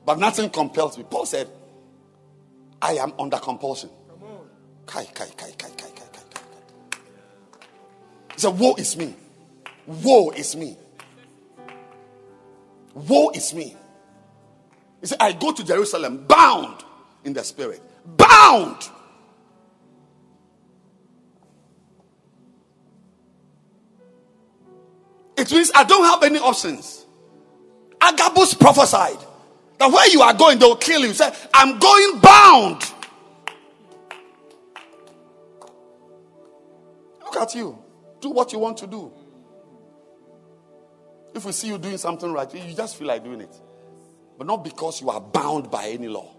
But 0.05 0.19
nothing 0.19 0.51
compels 0.51 0.99
me. 0.99 1.05
Paul 1.09 1.27
said, 1.27 1.49
I 2.81 2.95
am 2.95 3.15
under 3.19 3.39
compulsion. 3.39 3.91
Kai, 4.87 5.05
kai, 5.07 5.27
kai, 5.37 5.51
kai, 5.57 5.71
kai, 5.71 5.91
kai, 5.91 6.07
kai, 6.13 6.23
kai. 6.31 6.99
He 8.35 8.41
said, 8.41 8.59
Woe 8.59 8.75
is 8.75 8.97
me. 8.97 9.15
Woe 9.87 10.31
is 10.31 10.55
me. 10.55 10.77
Woe 12.93 13.31
is 13.31 13.55
me. 13.55 13.75
He 15.01 15.07
said, 15.07 15.19
I 15.21 15.33
go 15.33 15.53
to 15.53 15.65
Jerusalem 15.65 16.27
bound 16.27 16.85
in 17.25 17.33
the 17.33 17.43
spirit. 17.45 17.83
Bound. 18.17 18.77
It 25.37 25.51
means 25.51 25.73
I 25.75 25.85
don't 25.85 26.05
have 26.05 26.23
any 26.23 26.39
options. 26.39 27.07
Agabus 28.01 28.55
prophesied 28.55 29.19
that 29.79 29.91
where 29.91 30.09
you 30.09 30.23
are 30.23 30.35
going, 30.35 30.59
they 30.59 30.67
will 30.67 30.77
kill 30.77 31.01
you. 31.01 31.09
He 31.09 31.15
said, 31.15 31.35
I'm 31.53 31.79
going 31.79 32.21
bound. 32.21 32.83
Look 37.25 37.37
at 37.37 37.55
you. 37.55 37.79
Do 38.21 38.31
what 38.31 38.53
you 38.53 38.59
want 38.59 38.79
to 38.79 38.87
do. 38.87 39.13
If 41.35 41.45
we 41.45 41.53
see 41.53 41.69
you 41.69 41.79
doing 41.79 41.99
something 41.99 42.33
right, 42.33 42.53
you 42.55 42.75
just 42.75 42.97
feel 42.97 43.09
like 43.09 43.25
doing 43.25 43.41
it. 43.41 43.55
But 44.39 44.47
not 44.47 44.63
because 44.63 45.01
you 45.01 45.11
are 45.11 45.21
bound 45.21 45.71
by 45.71 45.89
any 45.89 46.09
law. 46.09 46.31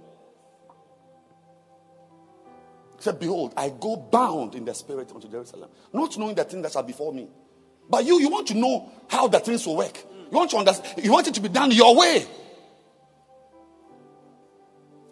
He 2.95 3.03
said, 3.03 3.19
Behold, 3.19 3.53
I 3.57 3.69
go 3.69 3.97
bound 3.97 4.55
in 4.55 4.63
the 4.63 4.73
spirit 4.73 5.11
unto 5.13 5.27
Jerusalem, 5.27 5.69
not 5.91 6.17
knowing 6.17 6.35
the 6.35 6.45
thing 6.45 6.61
that 6.61 6.71
shall 6.71 6.83
befall 6.83 7.11
me. 7.11 7.27
But 7.89 8.05
you, 8.05 8.19
you 8.19 8.29
want 8.29 8.47
to 8.47 8.53
know 8.53 8.91
how 9.07 9.27
the 9.27 9.39
things 9.39 9.65
will 9.65 9.77
work. 9.77 9.97
You 10.31 10.37
want 10.37 10.51
to 10.51 10.57
understand, 10.57 11.03
you 11.03 11.11
want 11.11 11.27
it 11.27 11.33
to 11.35 11.41
be 11.41 11.49
done 11.49 11.71
your 11.71 11.95
way. 11.95 12.25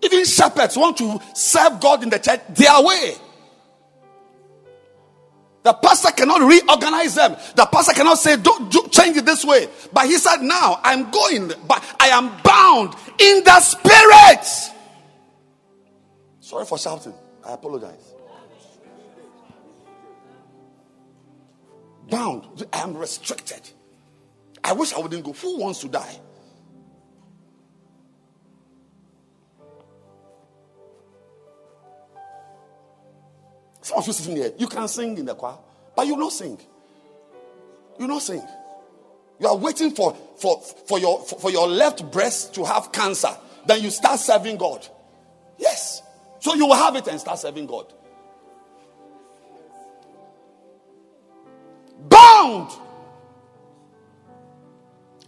Even 0.02 0.26
shepherds 0.26 0.76
want 0.76 0.98
to 0.98 1.20
serve 1.34 1.80
God 1.80 2.04
in 2.04 2.10
the 2.10 2.20
church 2.20 2.42
their 2.50 2.82
way. 2.82 3.16
The 5.64 5.74
pastor 5.74 6.12
cannot 6.12 6.42
reorganize 6.42 7.16
them. 7.16 7.38
The 7.56 7.66
pastor 7.66 7.94
cannot 7.94 8.18
say, 8.18 8.36
don't 8.36 8.70
do, 8.70 8.86
change 8.92 9.16
it 9.16 9.26
this 9.26 9.46
way. 9.46 9.68
But 9.94 10.08
he 10.08 10.18
said, 10.18 10.42
now 10.42 10.80
I'm 10.84 11.10
going, 11.10 11.54
but 11.66 11.96
I 12.02 12.10
am 12.10 12.32
bound 12.44 12.96
in 13.18 13.44
the 13.46 13.60
spirit. 13.62 14.74
Sorry 16.42 16.66
for 16.66 16.78
shouting. 16.78 17.14
I 17.46 17.54
apologize. 17.54 18.13
Bound. 22.10 22.66
I 22.72 22.80
am 22.80 22.96
restricted. 22.96 23.62
I 24.64 24.74
wish 24.74 24.94
I 24.94 25.00
wouldn't 25.00 25.24
go. 25.24 25.34
Who 25.34 25.60
wants 25.60 25.80
to 25.80 25.88
die? 25.88 26.20
Some 33.82 33.98
of 33.98 34.08
you 34.08 34.14
sitting 34.14 34.38
here, 34.38 34.54
you 34.58 34.68
can 34.68 34.88
sing 34.88 35.18
in 35.18 35.26
the 35.26 35.36
choir, 35.36 35.58
but 35.96 36.08
you 36.08 36.16
not 36.16 36.32
sing. 36.32 36.58
You 38.00 38.08
not 38.08 38.22
sing. 38.22 38.42
You 39.40 39.48
are 39.48 39.58
waiting 39.58 39.92
for, 39.92 40.16
for, 40.38 40.62
for, 40.62 41.00
your, 41.00 41.22
for, 41.26 41.38
for 41.40 41.52
your 41.52 41.68
left 41.68 42.10
breast 42.10 42.56
to 42.56 42.64
have 42.64 42.94
cancer. 42.94 43.36
Then 43.66 43.84
you 43.84 43.90
start 43.90 44.20
serving 44.20 44.58
God. 44.58 44.88
Yes. 45.58 46.02
So 46.40 46.54
you 46.54 46.66
will 46.66 46.76
have 46.76 46.96
it 46.96 47.08
and 47.08 47.20
start 47.20 47.40
serving 47.40 47.68
God. 47.68 47.94
Bound. 52.44 52.72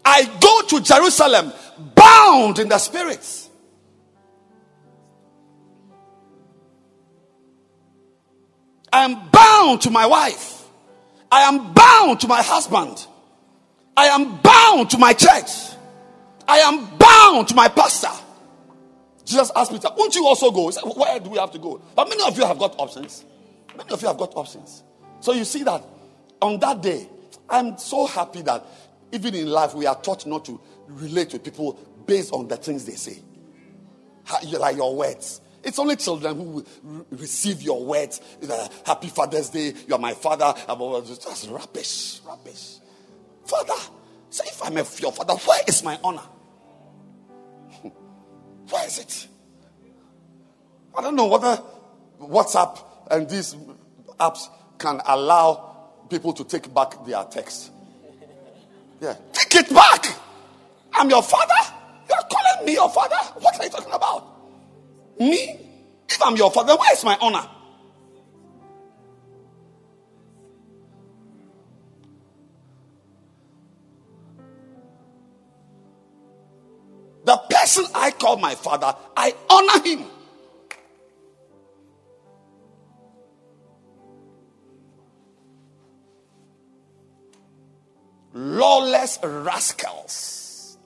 I 0.03 0.25
go 0.39 0.67
to 0.67 0.83
Jerusalem 0.83 1.53
bound 1.95 2.59
in 2.59 2.67
the 2.67 2.77
spirits. 2.77 3.49
I 8.91 9.05
am 9.05 9.29
bound 9.29 9.81
to 9.81 9.89
my 9.89 10.05
wife. 10.05 10.63
I 11.31 11.41
am 11.43 11.73
bound 11.73 12.19
to 12.21 12.27
my 12.27 12.41
husband. 12.41 13.07
I 13.95 14.07
am 14.07 14.37
bound 14.41 14.89
to 14.91 14.97
my 14.97 15.13
church. 15.13 15.49
I 16.47 16.59
am 16.59 16.97
bound 16.97 17.47
to 17.47 17.55
my 17.55 17.69
pastor. 17.69 18.11
Jesus 19.25 19.51
asked 19.55 19.71
Peter, 19.71 19.89
Won't 19.97 20.15
you 20.15 20.25
also 20.25 20.51
go? 20.51 20.67
He 20.67 20.73
said, 20.73 20.83
Where 20.83 21.19
do 21.19 21.29
we 21.29 21.37
have 21.37 21.51
to 21.51 21.59
go? 21.59 21.81
But 21.95 22.09
many 22.09 22.23
of 22.23 22.37
you 22.37 22.45
have 22.45 22.59
got 22.59 22.75
options. 22.77 23.23
Many 23.75 23.89
of 23.91 24.01
you 24.01 24.07
have 24.07 24.17
got 24.17 24.35
options. 24.35 24.83
So 25.21 25.31
you 25.33 25.45
see 25.45 25.63
that 25.63 25.81
on 26.41 26.59
that 26.59 26.81
day, 26.81 27.09
I'm 27.49 27.77
so 27.77 28.05
happy 28.05 28.41
that 28.43 28.65
even 29.11 29.35
in 29.35 29.47
life 29.47 29.73
we 29.73 29.85
are 29.85 29.99
taught 30.01 30.25
not 30.25 30.45
to 30.45 30.59
relate 30.87 31.29
to 31.31 31.39
people 31.39 31.79
based 32.05 32.33
on 32.33 32.47
the 32.47 32.57
things 32.57 32.85
they 32.85 32.95
say. 32.95 33.19
Like 34.57 34.75
your 34.75 34.95
words. 34.95 35.41
It's 35.63 35.79
only 35.79 35.95
children 35.95 36.35
who 36.37 36.65
receive 37.11 37.61
your 37.61 37.83
words. 37.83 38.21
Uh, 38.47 38.67
happy 38.85 39.07
Father's 39.07 39.49
Day. 39.49 39.73
You 39.87 39.95
are 39.95 39.99
my 39.99 40.13
father. 40.13 40.53
That's 40.67 41.47
rubbish. 41.47 42.21
Rubbish. 42.25 42.77
Father. 43.45 43.73
Say, 44.29 44.43
if 44.47 44.61
I'm 44.63 44.73
a, 44.77 44.85
your 44.99 45.11
father, 45.11 45.33
where 45.33 45.61
is 45.67 45.83
my 45.83 45.97
honor? 46.03 46.21
Where 48.69 48.85
is 48.85 48.99
it? 48.99 49.27
I 50.97 51.01
don't 51.01 51.15
know 51.15 51.27
whether 51.27 51.61
WhatsApp 52.19 52.83
and 53.11 53.29
these 53.29 53.55
apps 54.19 54.49
can 54.77 55.01
allow 55.05 55.74
people 56.09 56.33
to 56.33 56.43
take 56.43 56.73
back 56.73 57.05
their 57.05 57.23
text. 57.25 57.71
Yeah. 59.01 59.15
Take 59.33 59.55
it 59.55 59.73
back. 59.73 60.05
I'm 60.93 61.09
your 61.09 61.23
father. 61.23 61.53
You're 62.09 62.17
calling 62.29 62.65
me 62.65 62.73
your 62.73 62.89
father. 62.89 63.17
What 63.39 63.59
are 63.59 63.63
you 63.63 63.69
talking 63.69 63.93
about? 63.93 64.27
Me? 65.19 65.59
If 66.07 66.21
I'm 66.23 66.35
your 66.35 66.51
father, 66.51 66.75
where 66.75 66.93
is 66.93 67.03
my 67.03 67.17
honor? 67.19 67.47
The 77.25 77.37
person 77.49 77.85
I 77.95 78.11
call 78.11 78.37
my 78.37 78.53
father, 78.53 78.95
I 79.17 79.33
honor 79.49 79.83
him. 79.83 80.05
Lawless 88.37 89.17
rascals. 89.23 90.77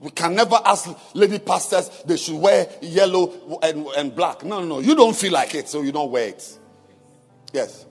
We 0.00 0.10
can 0.10 0.34
never 0.34 0.58
ask 0.64 0.90
lady 1.14 1.38
pastors 1.38 1.88
they 2.04 2.16
should 2.16 2.34
wear 2.34 2.68
yellow 2.82 3.60
and, 3.62 3.86
and 3.96 4.14
black. 4.14 4.44
No, 4.44 4.58
no, 4.58 4.66
no. 4.66 4.78
You 4.80 4.96
don't 4.96 5.14
feel 5.14 5.32
like 5.32 5.54
it, 5.54 5.68
so 5.68 5.82
you 5.82 5.92
don't 5.92 6.10
wear 6.10 6.30
it. 6.30 6.58
Yes. 7.52 7.86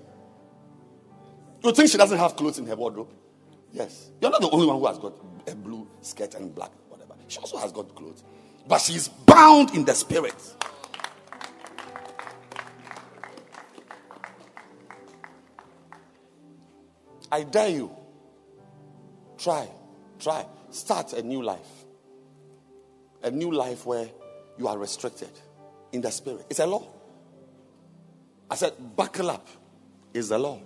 You 1.64 1.72
think 1.72 1.90
she 1.90 1.98
doesn't 1.98 2.18
have 2.18 2.36
clothes 2.36 2.60
in 2.60 2.68
her 2.68 2.76
wardrobe? 2.76 3.10
Yes. 3.72 4.12
You're 4.20 4.32
not 4.32 4.42
the 4.42 4.50
only 4.50 4.68
one 4.68 4.80
who 4.80 4.86
has 4.86 5.00
got 5.00 5.14
a 5.48 5.56
blue 5.56 5.88
skirt 6.02 6.36
and 6.36 6.54
black, 6.54 6.72
whatever. 6.90 7.14
She 7.30 7.40
also 7.40 7.58
has 7.58 7.72
got 7.72 7.96
clothes. 7.96 8.24
But 8.68 8.80
she's 8.80 9.08
bound 9.08 9.76
in 9.76 9.86
the 9.86 9.94
spirit. 9.94 10.36
I 17.32 17.44
dare 17.44 17.70
you. 17.70 17.92
Try. 19.38 19.68
Try. 20.20 20.46
Start 20.72 21.14
a 21.14 21.22
new 21.22 21.42
life 21.42 21.86
a 23.26 23.32
new 23.32 23.52
life 23.52 23.86
where 23.86 24.08
you 24.58 24.68
are 24.68 24.78
restricted 24.78 25.32
in 25.92 26.02
the 26.02 26.12
spirit. 26.12 26.46
It's 26.50 26.60
a 26.60 26.66
law. 26.66 26.88
I 28.50 28.56
said, 28.56 28.74
buckle 28.96 29.32
up 29.32 29.48
is 30.14 30.30
the 30.30 30.38
law. 30.38 30.62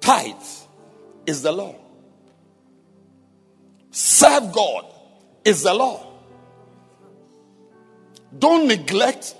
Tithe 0.00 0.34
is 1.24 1.42
the 1.42 1.52
law. 1.52 1.76
Serve 3.92 4.52
God 4.52 4.86
is 5.44 5.62
the 5.62 5.74
law. 5.74 6.06
Don't 8.38 8.68
neglect 8.68 9.34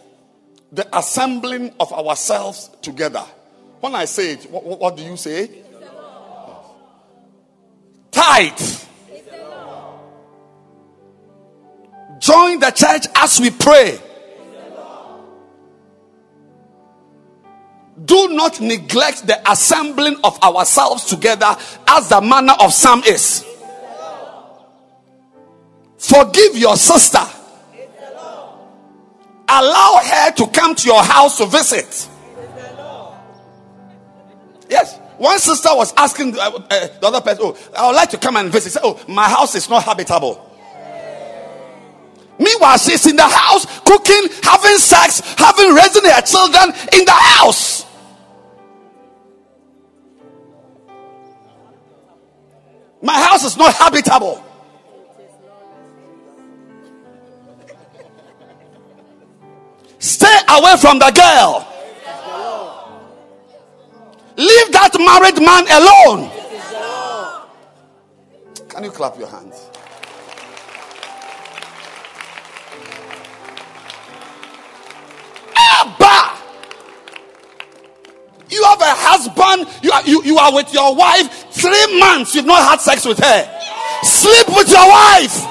the 0.72 0.86
assembling 0.96 1.72
of 1.78 1.92
ourselves 1.92 2.70
together. 2.82 3.24
When 3.80 3.94
I 3.94 4.04
say 4.04 4.32
it, 4.32 4.50
what, 4.50 4.64
what 4.64 4.96
do 4.96 5.02
you 5.02 5.16
say? 5.16 5.62
Tithe 8.10 8.80
Join 12.20 12.60
the 12.60 12.70
church 12.70 13.06
as 13.16 13.40
we 13.40 13.50
pray. 13.50 13.98
Do 18.04 18.28
not 18.28 18.60
neglect 18.60 19.26
the 19.26 19.40
assembling 19.50 20.16
of 20.22 20.40
ourselves 20.42 21.04
together 21.06 21.56
as 21.88 22.08
the 22.10 22.20
manner 22.20 22.54
of 22.60 22.72
some 22.72 23.02
is. 23.04 23.44
Forgive 26.00 26.56
your 26.56 26.76
sister. 26.76 27.20
Allow 29.46 30.00
her 30.02 30.32
to 30.32 30.46
come 30.46 30.74
to 30.74 30.86
your 30.86 31.02
house 31.02 31.36
to 31.36 31.46
visit. 31.46 32.08
Yes. 34.70 34.98
One 35.18 35.38
sister 35.38 35.68
was 35.74 35.92
asking 35.98 36.38
uh, 36.38 36.40
uh, 36.40 36.60
the 36.70 37.06
other 37.06 37.20
person, 37.20 37.40
Oh, 37.42 37.58
I 37.76 37.86
would 37.88 37.96
like 37.96 38.08
to 38.10 38.16
come 38.16 38.36
and 38.36 38.50
visit. 38.50 38.72
Said, 38.72 38.80
oh, 38.82 38.98
my 39.08 39.28
house 39.28 39.54
is 39.54 39.68
not 39.68 39.82
habitable. 39.82 40.46
Meanwhile, 42.38 42.78
she's 42.78 43.04
in 43.06 43.16
the 43.16 43.28
house 43.28 43.66
cooking, 43.80 44.28
having 44.42 44.78
sex, 44.78 45.20
having 45.36 45.74
raising 45.74 46.04
her 46.04 46.22
children 46.22 46.72
in 46.94 47.04
the 47.04 47.12
house. 47.12 47.84
My 53.02 53.20
house 53.20 53.44
is 53.44 53.58
not 53.58 53.74
habitable. 53.74 54.42
Stay 60.00 60.38
away 60.48 60.76
from 60.80 60.98
the 60.98 61.10
girl. 61.12 61.66
Leave 64.36 64.72
that 64.72 64.96
married 64.98 65.38
man 65.44 65.66
alone. 65.68 66.30
Can 68.70 68.84
you 68.84 68.90
clap 68.90 69.18
your 69.18 69.28
hands? 69.28 69.66
Abba! 75.54 76.38
You 78.48 78.64
have 78.64 78.80
a 78.80 78.94
husband, 78.96 79.68
you 79.82 79.92
are, 79.92 80.02
you, 80.04 80.24
you 80.24 80.38
are 80.38 80.54
with 80.54 80.72
your 80.72 80.94
wife, 80.96 81.52
three 81.52 82.00
months 82.00 82.34
you've 82.34 82.46
not 82.46 82.62
had 82.62 82.80
sex 82.80 83.04
with 83.04 83.18
her. 83.18 83.60
Sleep 84.02 84.48
with 84.48 84.70
your 84.70 84.88
wife. 84.88 85.49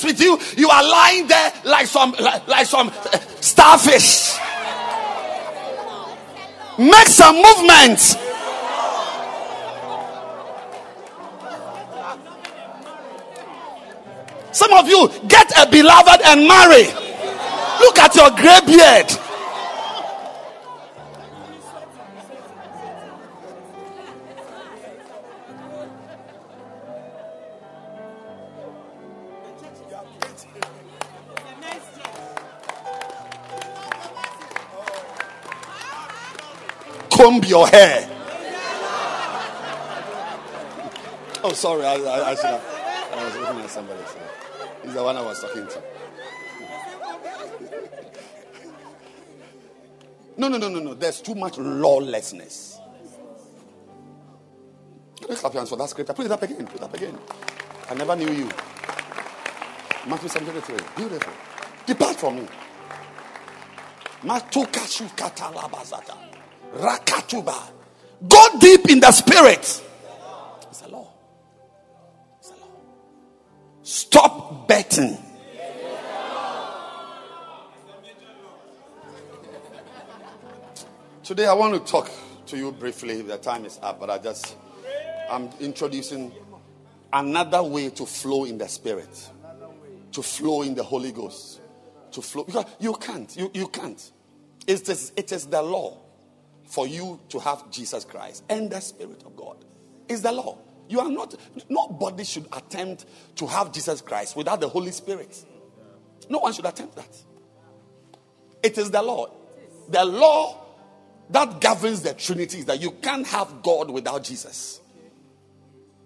Sex 0.00 0.04
with 0.04 0.20
you. 0.20 0.38
You 0.56 0.68
are 0.68 0.82
lying 0.82 1.26
there 1.26 1.52
like 1.64 1.86
some 1.86 2.12
like, 2.20 2.46
like 2.46 2.66
some 2.66 2.88
uh, 2.88 3.18
starfish. 3.40 4.36
Make 6.78 7.08
some 7.08 7.36
movement. 7.36 8.00
Some 14.52 14.72
of 14.72 14.88
you 14.88 15.08
get 15.28 15.52
a 15.58 15.70
beloved 15.70 16.22
and 16.24 16.48
marry. 16.48 16.84
Look 17.80 17.98
at 17.98 18.14
your 18.14 18.30
gray 18.30 18.60
beard. 18.66 19.19
Comb 37.30 37.44
your 37.44 37.66
hair. 37.68 38.08
Oh, 41.42 41.52
sorry. 41.52 41.84
I, 41.84 41.94
I, 41.94 42.30
I 42.30 42.34
should 42.34 42.44
have. 42.44 42.64
I 43.12 43.24
was 43.24 43.36
looking 43.36 43.60
at 43.60 43.70
somebody. 43.70 44.00
So. 44.06 44.18
He's 44.82 44.94
the 44.94 45.02
one 45.02 45.16
I 45.16 45.22
was 45.22 45.40
talking 45.40 45.66
to. 45.66 45.82
No, 50.36 50.48
no, 50.48 50.58
no, 50.58 50.68
no, 50.68 50.80
no. 50.80 50.94
There's 50.94 51.20
too 51.20 51.34
much 51.34 51.58
lawlessness. 51.58 52.78
Can 55.20 55.30
you 55.30 55.36
clap 55.36 55.52
your 55.52 55.60
hands 55.60 55.70
for 55.70 55.76
that 55.76 55.88
scripture? 55.88 56.14
Put 56.14 56.26
it 56.26 56.32
up 56.32 56.42
again. 56.42 56.66
Put 56.66 56.76
it 56.76 56.82
up 56.82 56.94
again. 56.94 57.18
I 57.88 57.94
never 57.94 58.16
knew 58.16 58.30
you. 58.30 58.48
Matthew 60.06 60.28
73. 60.28 60.76
Beautiful. 60.96 61.32
Depart 61.86 62.16
from 62.16 62.36
me. 62.36 62.48
Matukashu 64.24 65.08
katalabazata. 65.16 66.29
Rakatuba. 66.74 67.72
Go 68.28 68.58
deep 68.58 68.90
in 68.90 69.00
the 69.00 69.10
spirit. 69.12 69.58
It's 69.58 70.82
a 70.82 70.88
law. 70.88 71.08
It's 72.38 72.50
a 72.50 72.52
law. 72.52 72.68
Stop 73.82 74.68
betting. 74.68 75.16
Today 81.24 81.46
I 81.46 81.52
want 81.54 81.74
to 81.74 81.90
talk 81.90 82.10
to 82.46 82.56
you 82.56 82.72
briefly. 82.72 83.22
The 83.22 83.38
time 83.38 83.64
is 83.64 83.78
up, 83.82 84.00
but 84.00 84.10
I 84.10 84.18
just 84.18 84.56
I'm 85.30 85.48
introducing 85.60 86.32
another 87.12 87.62
way 87.62 87.90
to 87.90 88.06
flow 88.06 88.44
in 88.44 88.58
the 88.58 88.68
spirit. 88.68 89.30
To 90.12 90.22
flow 90.22 90.62
in 90.62 90.74
the 90.74 90.82
Holy 90.82 91.12
Ghost. 91.12 91.60
To 92.12 92.22
flow 92.22 92.44
because 92.44 92.66
you 92.80 92.94
can't. 92.94 93.34
You, 93.36 93.50
you 93.54 93.68
can't. 93.68 94.10
It 94.66 94.88
is, 94.88 95.12
it 95.16 95.30
is 95.32 95.46
the 95.46 95.62
law 95.62 95.98
for 96.70 96.86
you 96.86 97.20
to 97.28 97.38
have 97.40 97.70
Jesus 97.70 98.04
Christ 98.04 98.44
and 98.48 98.70
the 98.70 98.80
Spirit 98.80 99.22
of 99.26 99.36
God. 99.36 99.56
Is 100.08 100.22
the 100.22 100.32
law. 100.32 100.58
You 100.88 101.00
are 101.00 101.10
not, 101.10 101.34
nobody 101.68 102.24
should 102.24 102.46
attempt 102.52 103.04
to 103.36 103.46
have 103.46 103.72
Jesus 103.72 104.00
Christ 104.00 104.36
without 104.36 104.60
the 104.60 104.68
Holy 104.68 104.90
Spirit. 104.90 105.44
No 106.28 106.38
one 106.38 106.52
should 106.52 106.66
attempt 106.66 106.96
that. 106.96 107.16
It 108.62 108.78
is 108.78 108.90
the 108.90 109.02
law. 109.02 109.32
The 109.88 110.04
law 110.04 110.64
that 111.30 111.60
governs 111.60 112.02
the 112.02 112.14
Trinity 112.14 112.58
is 112.58 112.64
that 112.66 112.80
you 112.80 112.92
can't 112.92 113.26
have 113.26 113.62
God 113.62 113.90
without 113.90 114.24
Jesus. 114.24 114.80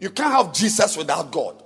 You 0.00 0.10
can't 0.10 0.32
have 0.32 0.52
Jesus 0.52 0.96
without 0.96 1.30
God. 1.30 1.62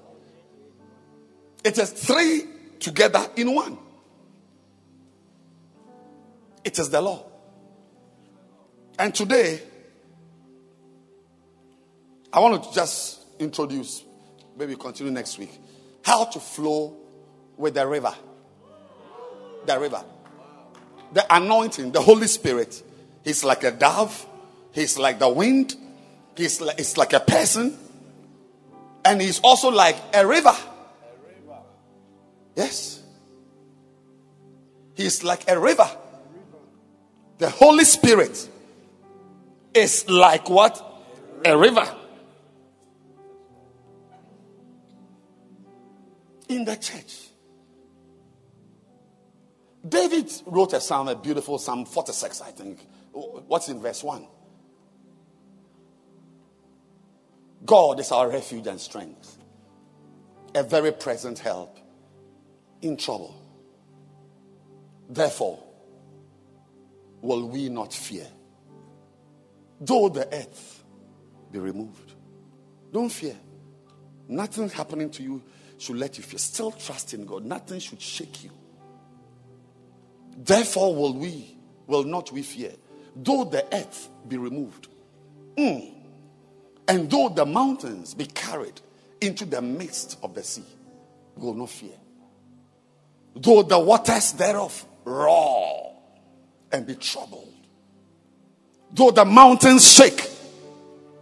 It 1.65 1.79
is 1.79 1.91
three 1.91 2.45
together 2.79 3.29
in 3.37 3.55
one. 3.55 3.79
It 6.65 6.79
is 6.79 6.91
the 6.91 7.01
law. 7.01 7.28
And 8.99 9.15
today, 9.15 9.63
I 12.33 12.41
want 12.41 12.65
to 12.65 12.75
just 12.75 13.21
introduce, 13.39 14.03
maybe 14.57 14.75
continue 14.75 15.13
next 15.13 15.39
week, 15.39 15.57
how 16.05 16.25
to 16.25 16.41
flow 16.41 16.97
with 17.57 17.75
the 17.75 17.87
river. 17.87 18.13
The 19.67 19.79
river. 19.79 20.05
The 21.13 21.25
anointing, 21.35 21.93
the 21.93 22.01
Holy 22.01 22.27
Spirit. 22.27 22.83
He's 23.23 23.45
like 23.45 23.63
a 23.63 23.71
dove, 23.71 24.27
he's 24.73 24.99
like 24.99 25.21
the 25.21 25.29
wind, 25.29 25.77
he's 26.37 26.61
like, 26.61 26.81
it's 26.81 26.97
like 26.97 27.13
a 27.13 27.21
person, 27.21 27.79
and 29.05 29.21
he's 29.21 29.39
also 29.41 29.71
like 29.71 29.97
a 30.13 30.27
river. 30.27 30.55
Yes. 32.57 33.01
He's 34.95 35.23
like 35.23 35.49
a 35.49 35.59
river. 35.59 35.89
The 37.39 37.49
Holy 37.49 37.85
Spirit 37.85 38.49
is 39.79 40.09
like 40.09 40.51
what? 40.51 40.85
A 41.45 41.57
river. 41.57 41.87
In 46.49 46.65
the 46.65 46.77
church. 46.77 47.29
David 49.87 50.31
wrote 50.47 50.73
a 50.73 50.81
psalm, 50.81 51.09
a 51.09 51.15
beautiful 51.15 51.59
psalm 51.59 51.85
46, 51.85 52.41
I 52.41 52.51
think. 52.51 52.81
What's 53.13 53.69
in 53.69 53.81
verse 53.81 54.03
1? 54.03 54.27
God 57.65 58.01
is 58.01 58.13
our 58.13 58.29
refuge 58.29 58.67
and 58.67 58.81
strength, 58.81 59.39
a 60.55 60.63
very 60.63 60.93
present 60.93 61.39
help 61.39 61.79
in 62.83 62.97
trouble. 62.97 63.35
Therefore, 65.09 65.63
will 67.21 67.49
we 67.49 67.69
not 67.69 67.93
fear? 67.93 68.27
Though 69.81 70.09
the 70.09 70.27
earth 70.33 70.85
be 71.51 71.59
removed, 71.59 72.15
don't 72.93 73.11
fear. 73.11 73.37
Nothing 74.27 74.69
happening 74.69 75.11
to 75.11 75.23
you 75.23 75.43
should 75.79 75.97
let 75.97 76.19
you 76.19 76.25
fear. 76.25 76.39
Still 76.39 76.73
trust 76.73 77.15
in 77.15 77.25
God. 77.25 77.45
Nothing 77.45 77.79
should 77.79 78.01
shake 78.01 78.45
you. 78.45 78.51
Therefore, 80.37 80.95
will 80.95 81.15
we, 81.15 81.57
will 81.87 82.05
not 82.05 82.31
we 82.31 82.43
fear, 82.43 82.73
though 83.17 83.45
the 83.45 83.65
earth 83.75 84.09
be 84.29 84.37
removed, 84.37 84.89
mm. 85.57 85.93
and 86.87 87.11
though 87.11 87.29
the 87.29 87.45
mountains 87.45 88.15
be 88.15 88.27
carried 88.27 88.81
into 89.21 89.45
the 89.45 89.61
midst 89.61 90.17
of 90.23 90.35
the 90.35 90.45
sea, 90.45 90.63
we 91.37 91.47
will 91.47 91.55
not 91.55 91.71
fear. 91.71 91.97
Though 93.35 93.63
the 93.63 93.79
waters 93.79 94.33
thereof 94.33 94.85
roar 95.05 95.97
and 96.71 96.87
be 96.87 96.95
troubled, 96.95 97.58
though 98.93 99.11
the 99.11 99.25
mountains 99.25 99.91
shake 99.93 100.29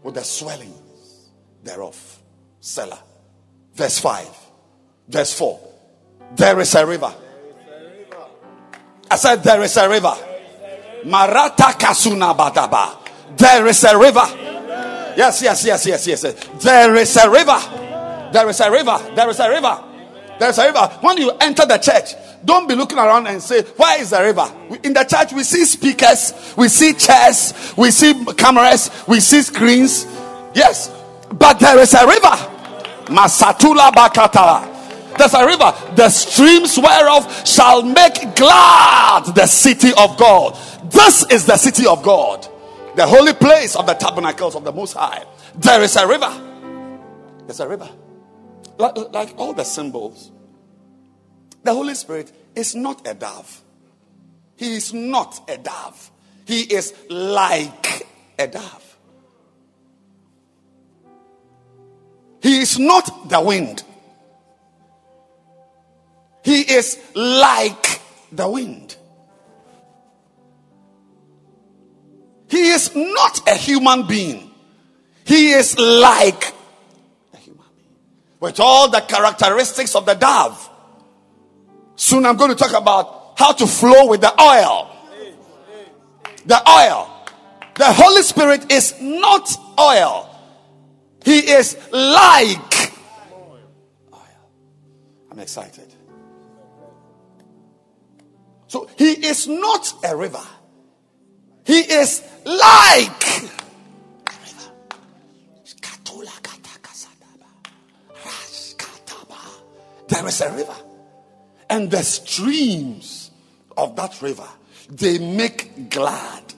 with 0.03 0.15
the 0.15 0.23
swelling 0.23 0.75
thereof. 1.63 2.19
Selah. 2.61 3.03
Verse 3.75 3.99
5. 3.99 4.29
Verse 5.09 5.39
4. 5.39 5.61
There 6.35 6.61
is 6.61 6.75
a 6.75 6.87
river. 6.87 7.15
I 9.11 9.17
said, 9.17 9.43
There 9.43 9.63
is 9.63 9.77
a 9.77 9.89
river. 9.89 10.15
Marata 11.05 11.73
Kasuna 11.79 12.37
Badaba. 12.37 13.37
There 13.37 13.67
is 13.67 13.85
a 13.85 13.97
river. 13.99 14.25
Yes, 15.17 15.41
yes, 15.43 15.65
yes, 15.65 15.87
yes, 15.87 16.07
yes. 16.07 16.23
There 16.63 16.95
is 16.97 17.17
a 17.17 17.31
river. 17.31 18.31
There 18.33 18.49
is 18.49 18.61
a 18.61 18.71
river. 18.71 19.13
There 19.15 19.31
is 19.31 19.41
a 19.41 19.49
river. 19.49 19.85
There 20.39 20.51
is 20.51 20.59
a 20.59 20.67
river. 20.67 20.87
When 21.01 21.17
you 21.19 21.31
enter 21.41 21.65
the 21.67 21.79
church, 21.79 22.15
don't 22.45 22.69
be 22.69 22.75
looking 22.75 22.99
around 22.99 23.27
and 23.27 23.43
say, 23.43 23.63
Where 23.63 24.01
is 24.01 24.11
the 24.11 24.23
river? 24.23 24.51
In 24.85 24.93
the 24.93 25.05
church, 25.05 25.33
we 25.33 25.43
see 25.43 25.65
speakers, 25.65 26.55
we 26.57 26.69
see 26.69 26.93
chairs, 26.93 27.75
we 27.77 27.91
see 27.91 28.25
cameras, 28.35 28.91
we 29.09 29.21
see 29.21 29.43
screens. 29.43 30.05
Yes, 30.55 30.95
but 31.33 31.59
there 31.59 31.79
is 31.79 31.95
a 31.95 32.07
river. 32.07 32.53
Masatula 33.07 33.91
Bakata. 33.93 34.75
There's 35.17 35.33
a 35.33 35.47
river, 35.47 35.73
the 35.95 36.11
streams 36.11 36.77
whereof 36.77 37.47
shall 37.47 37.83
make 37.83 38.37
glad 38.37 39.25
the 39.35 39.47
city 39.47 39.91
of 39.97 40.19
God. 40.19 40.59
This 40.91 41.25
is 41.31 41.47
the 41.47 41.57
city 41.57 41.87
of 41.87 42.03
God, 42.03 42.47
the 42.97 43.07
holy 43.07 43.33
place 43.33 43.77
of 43.77 43.87
the 43.87 43.95
tabernacles 43.95 44.55
of 44.55 44.65
the 44.65 44.73
Most 44.73 44.93
High. 44.93 45.25
There 45.55 45.83
is 45.83 45.97
a 45.97 46.07
river. 46.07 46.31
There's 47.47 47.61
a 47.61 47.69
river. 47.69 47.89
Like, 48.79 48.97
like 49.13 49.35
all 49.39 49.53
the 49.53 49.65
symbols 49.65 50.33
the 51.67 51.75
Holy 51.75 51.95
Spirit 51.95 52.33
is 52.55 52.75
not 52.75 53.07
a 53.07 53.13
dove. 53.13 53.61
He 54.57 54.77
is 54.77 54.95
not 54.95 55.51
a 55.51 55.59
dove. 55.59 56.11
He 56.47 56.61
is 56.63 56.95
like 57.11 58.07
a 58.39 58.47
dove. 58.47 58.97
He 62.41 62.61
is 62.61 62.79
not 62.79 63.29
the 63.29 63.41
wind. 63.41 63.83
He 66.45 66.61
is 66.61 66.99
like 67.17 68.01
the 68.31 68.49
wind. 68.49 68.97
He 72.49 72.69
is 72.69 72.95
not 72.95 73.49
a 73.49 73.57
human 73.57 74.07
being. 74.07 74.51
He 75.25 75.51
is 75.51 75.77
like. 75.77 76.55
With 78.47 78.61
all 78.61 78.89
the 78.89 79.01
characteristics 79.01 79.97
of 79.97 80.07
the 80.07 80.15
dove. 80.15 80.71
Soon 81.97 82.25
I'm 82.25 82.37
going 82.37 82.51
to 82.51 82.57
talk 82.57 82.81
about 82.81 83.33
how 83.37 83.51
to 83.51 83.67
flow 83.67 84.07
with 84.07 84.21
the 84.21 84.41
oil. 84.41 84.89
The 86.45 86.71
oil. 86.71 87.11
The 87.75 87.93
Holy 87.93 88.23
Spirit 88.23 88.71
is 88.71 88.95
not 89.01 89.51
oil. 89.81 90.31
He 91.25 91.39
is 91.39 91.77
like 91.91 92.93
oil. 94.13 94.51
I'm 95.33 95.41
excited. 95.41 95.93
So 98.69 98.89
he 98.97 99.27
is 99.27 99.49
not 99.49 99.93
a 100.05 100.17
river. 100.17 100.47
He 101.65 101.81
is 101.81 102.23
like 102.45 103.25
There 110.09 110.27
is 110.27 110.41
a 110.41 110.53
river. 110.53 110.77
And 111.69 111.91
the 111.91 112.03
streams 112.03 113.31
of 113.77 113.97
that 113.97 114.21
river, 114.23 114.49
they 114.89 115.19
make 115.19 115.91
glad. 115.91 116.55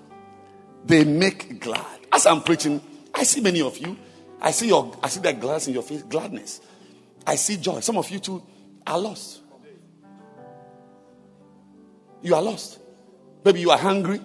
They 0.84 1.04
make 1.04 1.60
glad. 1.60 2.00
As 2.12 2.26
I'm 2.26 2.42
preaching, 2.42 2.80
I 3.14 3.24
see 3.24 3.40
many 3.40 3.62
of 3.62 3.78
you. 3.78 3.96
I 4.40 4.50
see 4.52 4.68
your 4.68 4.96
I 5.02 5.08
see 5.08 5.20
that 5.20 5.40
glass 5.40 5.66
in 5.66 5.74
your 5.74 5.82
face, 5.82 6.02
gladness. 6.02 6.60
I 7.26 7.34
see 7.34 7.56
joy. 7.56 7.80
Some 7.80 7.96
of 7.98 8.08
you 8.10 8.18
too 8.20 8.42
are 8.86 8.98
lost. 8.98 9.40
You 12.22 12.34
are 12.34 12.42
lost. 12.42 12.78
Maybe 13.44 13.60
you 13.60 13.70
are 13.70 13.78
hungry, 13.78 14.20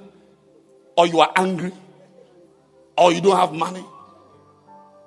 or 0.97 1.07
you 1.07 1.19
are 1.19 1.31
angry, 1.35 1.71
or 2.97 3.11
you 3.11 3.21
don't 3.21 3.35
have 3.35 3.53
money, 3.53 3.83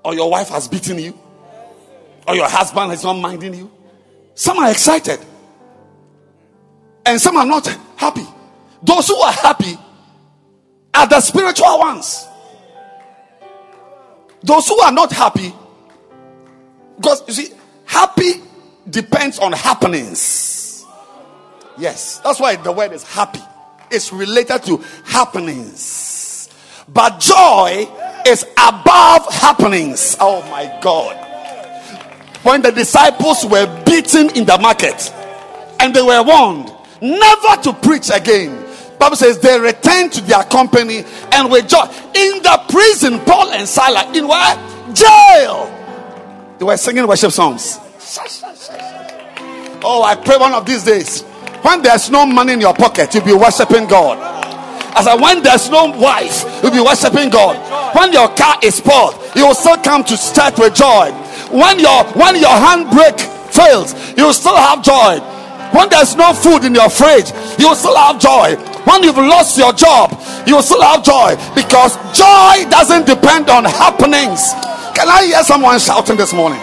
or 0.04 0.14
your 0.14 0.30
wife 0.30 0.48
has 0.48 0.68
beaten 0.68 0.98
you, 0.98 1.18
or 2.26 2.34
your 2.34 2.48
husband 2.48 2.92
is 2.92 3.02
not 3.02 3.14
minding 3.14 3.54
you. 3.54 3.70
Some 4.36 4.58
are 4.58 4.70
excited, 4.70 5.18
and 7.06 7.18
some 7.18 7.38
are 7.38 7.46
not 7.46 7.66
happy. 7.96 8.26
Those 8.82 9.08
who 9.08 9.16
are 9.16 9.32
happy 9.32 9.78
are 10.92 11.06
the 11.06 11.20
spiritual 11.22 11.78
ones. 11.78 12.26
Those 14.42 14.68
who 14.68 14.78
are 14.80 14.92
not 14.92 15.10
happy, 15.10 15.54
because 16.96 17.22
you 17.26 17.32
see, 17.32 17.54
happy 17.86 18.42
depends 18.88 19.38
on 19.38 19.52
happenings. 19.52 20.84
Yes, 21.78 22.18
that's 22.18 22.38
why 22.38 22.56
the 22.56 22.72
word 22.72 22.92
is 22.92 23.04
happy. 23.04 23.40
It's 23.90 24.12
related 24.12 24.62
to 24.64 24.84
happenings. 25.06 26.50
But 26.88 27.20
joy 27.20 27.88
is 28.26 28.44
above 28.58 29.32
happenings. 29.32 30.14
Oh 30.20 30.42
my 30.50 30.78
God. 30.82 31.25
When 32.46 32.62
the 32.62 32.70
disciples 32.70 33.44
were 33.44 33.66
beaten 33.84 34.30
in 34.36 34.44
the 34.44 34.56
market 34.56 35.12
and 35.80 35.92
they 35.92 36.00
were 36.00 36.22
warned 36.22 36.70
never 37.02 37.60
to 37.62 37.72
preach 37.72 38.08
again. 38.08 38.64
Bible 39.00 39.16
says 39.16 39.40
they 39.40 39.58
returned 39.58 40.12
to 40.12 40.20
their 40.20 40.44
company 40.44 41.04
and 41.32 41.50
were 41.50 41.62
joy 41.62 41.82
in 42.14 42.40
the 42.44 42.64
prison. 42.68 43.18
Paul 43.24 43.50
and 43.50 43.68
Silas 43.68 44.16
in 44.16 44.28
what 44.28 44.56
jail? 44.94 45.66
They 46.60 46.64
were 46.64 46.76
singing 46.76 47.08
worship 47.08 47.32
songs. 47.32 47.80
Oh, 49.82 50.04
I 50.06 50.14
pray 50.14 50.36
one 50.36 50.54
of 50.54 50.64
these 50.64 50.84
days 50.84 51.22
when 51.62 51.82
there's 51.82 52.10
no 52.10 52.24
money 52.26 52.52
in 52.52 52.60
your 52.60 52.74
pocket, 52.74 53.12
you'll 53.12 53.24
be 53.24 53.34
worshiping 53.34 53.88
God. 53.88 54.18
As 54.94 55.08
I 55.08 55.16
when 55.16 55.42
there's 55.42 55.68
no 55.68 55.86
wife, 55.86 56.44
you'll 56.62 56.70
be 56.70 56.80
worshiping 56.80 57.28
God. 57.28 57.58
When 57.96 58.12
your 58.12 58.28
car 58.36 58.56
is 58.62 58.76
spoiled, 58.76 59.16
you 59.34 59.48
will 59.48 59.54
still 59.54 59.78
come 59.78 60.04
to 60.04 60.16
start 60.16 60.56
with 60.60 60.76
joy. 60.76 61.10
When 61.50 61.78
your 61.78 62.04
when 62.14 62.36
your 62.36 62.56
handbrake 62.56 63.20
fails, 63.52 63.94
you 64.16 64.32
still 64.32 64.56
have 64.56 64.82
joy. 64.82 65.20
When 65.72 65.88
there's 65.88 66.16
no 66.16 66.32
food 66.32 66.64
in 66.64 66.74
your 66.74 66.88
fridge, 66.88 67.30
you 67.58 67.74
still 67.74 67.96
have 67.96 68.18
joy. 68.18 68.56
When 68.84 69.02
you've 69.02 69.16
lost 69.16 69.58
your 69.58 69.72
job, 69.72 70.10
you 70.46 70.60
still 70.62 70.82
have 70.82 71.02
joy 71.02 71.36
because 71.54 71.96
joy 72.16 72.68
doesn't 72.70 73.06
depend 73.06 73.50
on 73.50 73.64
happenings. 73.64 74.52
Can 74.94 75.08
I 75.08 75.26
hear 75.26 75.42
someone 75.42 75.78
shouting 75.78 76.16
this 76.16 76.32
morning? 76.32 76.60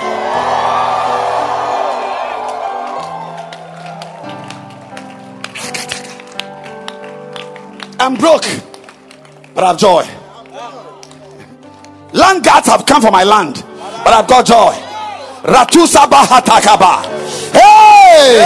I'm 7.99 8.15
broke, 8.15 8.45
but 9.53 9.63
I've 9.63 9.77
joy. 9.77 10.05
Land 12.11 12.43
guards 12.43 12.67
have 12.67 12.85
come 12.85 13.01
for 13.01 13.11
my 13.11 13.23
land, 13.23 13.63
but 14.03 14.13
I've 14.13 14.27
got 14.27 14.45
joy. 14.45 14.73
Hey! 17.51 18.39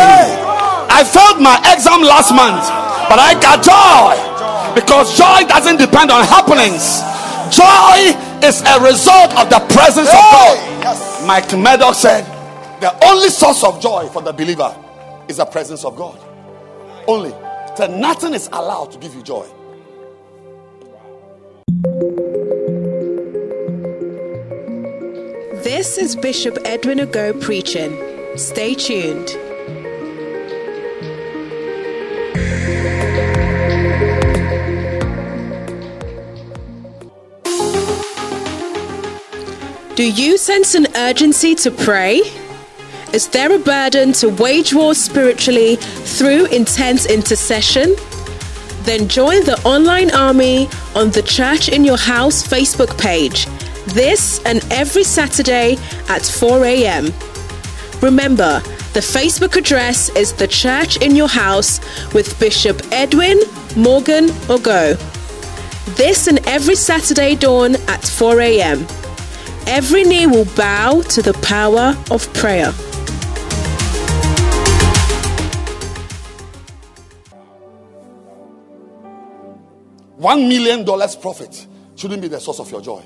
I 0.89 1.03
failed 1.03 1.41
my 1.41 1.57
exam 1.73 2.01
last 2.01 2.31
month, 2.33 2.65
but 3.09 3.19
I 3.19 3.33
got 3.37 3.61
joy 3.61 4.15
because 4.73 5.17
joy 5.17 5.47
doesn't 5.47 5.77
depend 5.77 6.11
on 6.11 6.25
happenings. 6.25 7.01
Joy 7.53 8.13
is 8.45 8.61
a 8.61 8.79
result 8.81 9.35
of 9.37 9.49
the 9.49 9.59
presence 9.73 10.09
of 10.09 10.23
God. 10.33 11.25
Mike 11.27 11.51
Murdock 11.57 11.95
said, 11.95 12.23
The 12.81 12.93
only 13.05 13.29
source 13.29 13.63
of 13.63 13.81
joy 13.81 14.07
for 14.09 14.21
the 14.21 14.33
believer 14.33 14.75
is 15.27 15.37
the 15.37 15.45
presence 15.45 15.83
of 15.85 15.95
God. 15.95 16.19
Only. 17.07 17.31
So 17.75 17.87
nothing 17.87 18.33
is 18.33 18.49
allowed 18.51 18.91
to 18.91 18.97
give 18.97 19.13
you 19.13 19.21
joy. 19.21 19.45
This 25.67 25.97
is 25.97 26.15
Bishop 26.15 26.57
Edwin 26.63 26.99
Ogo 26.99 27.41
preaching. 27.41 27.91
Stay 28.37 28.73
tuned. 28.73 29.27
Do 39.97 40.09
you 40.09 40.37
sense 40.37 40.73
an 40.73 40.87
urgency 40.95 41.53
to 41.55 41.71
pray? 41.71 42.21
Is 43.11 43.27
there 43.27 43.53
a 43.53 43.59
burden 43.59 44.13
to 44.13 44.29
wage 44.29 44.73
war 44.73 44.95
spiritually 44.95 45.75
through 45.75 46.45
intense 46.45 47.05
intercession? 47.05 47.93
Then 48.83 49.09
join 49.09 49.43
the 49.43 49.61
online 49.65 50.11
army 50.11 50.69
on 50.95 51.11
the 51.11 51.23
Church 51.23 51.67
in 51.67 51.83
Your 51.83 51.97
House 51.97 52.41
Facebook 52.41 52.97
page 52.97 53.47
this 53.93 54.41
and 54.45 54.65
every 54.71 55.03
Saturday 55.03 55.77
at 56.09 56.25
4 56.25 56.63
a.m. 56.65 57.05
Remember, 58.01 58.59
the 58.93 58.99
Facebook 58.99 59.55
address 59.55 60.09
is 60.09 60.33
The 60.33 60.47
Church 60.47 60.97
in 60.97 61.15
Your 61.15 61.27
House 61.27 61.79
with 62.13 62.39
Bishop 62.39 62.81
Edwin 62.91 63.39
Morgan 63.75 64.27
Ogo. 64.47 64.97
This 65.95 66.27
and 66.27 66.39
every 66.47 66.75
Saturday 66.75 67.35
dawn 67.35 67.75
at 67.87 68.03
4 68.03 68.41
a.m. 68.41 68.85
Every 69.67 70.03
knee 70.03 70.27
will 70.27 70.45
bow 70.55 71.01
to 71.01 71.21
the 71.21 71.33
power 71.41 71.95
of 72.11 72.31
prayer. 72.33 72.71
One 80.17 80.49
million 80.49 80.83
dollars 80.83 81.15
profit 81.15 81.67
shouldn't 81.95 82.21
be 82.21 82.27
the 82.27 82.39
source 82.39 82.59
of 82.59 82.71
your 82.71 82.81
joy. 82.81 83.03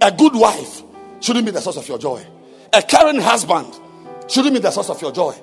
A 0.00 0.12
good 0.12 0.34
wife 0.34 0.82
shouldn't 1.20 1.44
be 1.44 1.50
the 1.50 1.60
source 1.60 1.76
of 1.76 1.88
your 1.88 1.98
joy. 1.98 2.24
A 2.72 2.82
caring 2.82 3.20
husband 3.20 3.74
shouldn't 4.28 4.54
be 4.54 4.60
the 4.60 4.70
source 4.70 4.90
of 4.90 5.00
your 5.02 5.12
joy. 5.12 5.34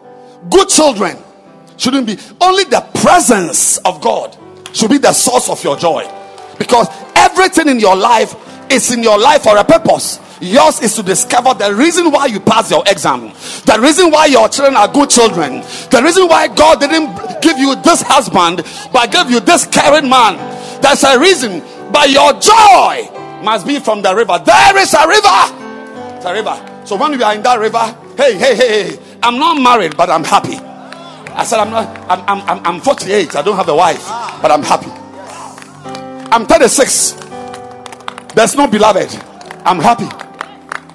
Good 0.49 0.69
children 0.69 1.18
shouldn't 1.77 2.07
be. 2.07 2.18
Only 2.40 2.64
the 2.65 2.82
presence 3.02 3.77
of 3.80 4.02
God 4.02 4.38
should 4.73 4.91
be 4.91 4.98
the 4.98 5.14
source 5.14 5.49
of 5.49 5.64
your 5.64 5.76
joy. 5.77 6.10
Because 6.57 6.88
everything 7.15 7.68
in 7.68 7.80
your 7.80 7.95
life 7.95 8.36
is 8.72 8.91
in 8.91 9.03
your 9.03 9.18
life 9.18 9.44
for 9.44 9.57
a 9.57 9.64
purpose. 9.64 10.19
Yours 10.41 10.82
is 10.82 10.95
to 10.95 11.03
discover 11.03 11.53
the 11.53 11.73
reason 11.73 12.11
why 12.11 12.26
you 12.26 12.40
pass 12.40 12.69
your 12.69 12.84
exam, 12.88 13.30
the 13.65 13.80
reason 13.82 14.11
why 14.11 14.26
your 14.26 14.49
children 14.49 14.76
are 14.76 14.88
good 14.88 15.10
children, 15.10 15.61
the 15.91 16.02
reason 16.03 16.27
why 16.27 16.48
God 16.48 16.80
didn't 16.82 17.41
give 17.41 17.57
you 17.57 17.76
this 17.82 18.02
husband 18.02 18.61
but 18.91 19.11
gave 19.11 19.32
you 19.32 19.40
this 19.40 19.65
caring 19.65 20.10
man. 20.10 20.36
There's 20.82 21.03
a 21.03 21.19
reason. 21.19 21.64
But 21.91 22.10
your 22.10 22.34
joy 22.34 23.10
must 23.45 23.65
be 23.65 23.80
from 23.80 24.01
the 24.01 24.13
river. 24.13 24.41
There 24.43 24.77
is 24.77 24.93
a 24.93 25.07
river. 25.07 26.17
It's 26.17 26.26
a 26.26 26.34
river. 26.34 26.81
So 26.85 26.97
when 26.97 27.11
we 27.11 27.23
are 27.23 27.34
in 27.34 27.43
that 27.43 27.59
river, 27.59 27.85
hey, 28.17 28.38
hey, 28.38 28.55
hey, 28.55 28.99
I'm 29.23 29.38
not 29.39 29.61
married, 29.61 29.95
but 29.95 30.09
I'm 30.09 30.23
happy. 30.23 30.57
I 30.57 31.43
said, 31.43 31.59
I'm 31.59 31.69
not, 31.69 31.88
I'm, 32.09 32.22
I'm, 32.27 32.49
I'm, 32.49 32.65
I'm 32.65 32.81
48. 32.81 33.35
I 33.35 33.41
don't 33.41 33.55
have 33.55 33.69
a 33.69 33.76
wife, 33.76 34.03
but 34.41 34.51
I'm 34.51 34.63
happy. 34.63 34.89
I'm 36.31 36.45
36. 36.45 37.13
There's 38.34 38.55
no 38.55 38.67
beloved. 38.67 39.13
I'm 39.65 39.80
happy. 39.80 40.09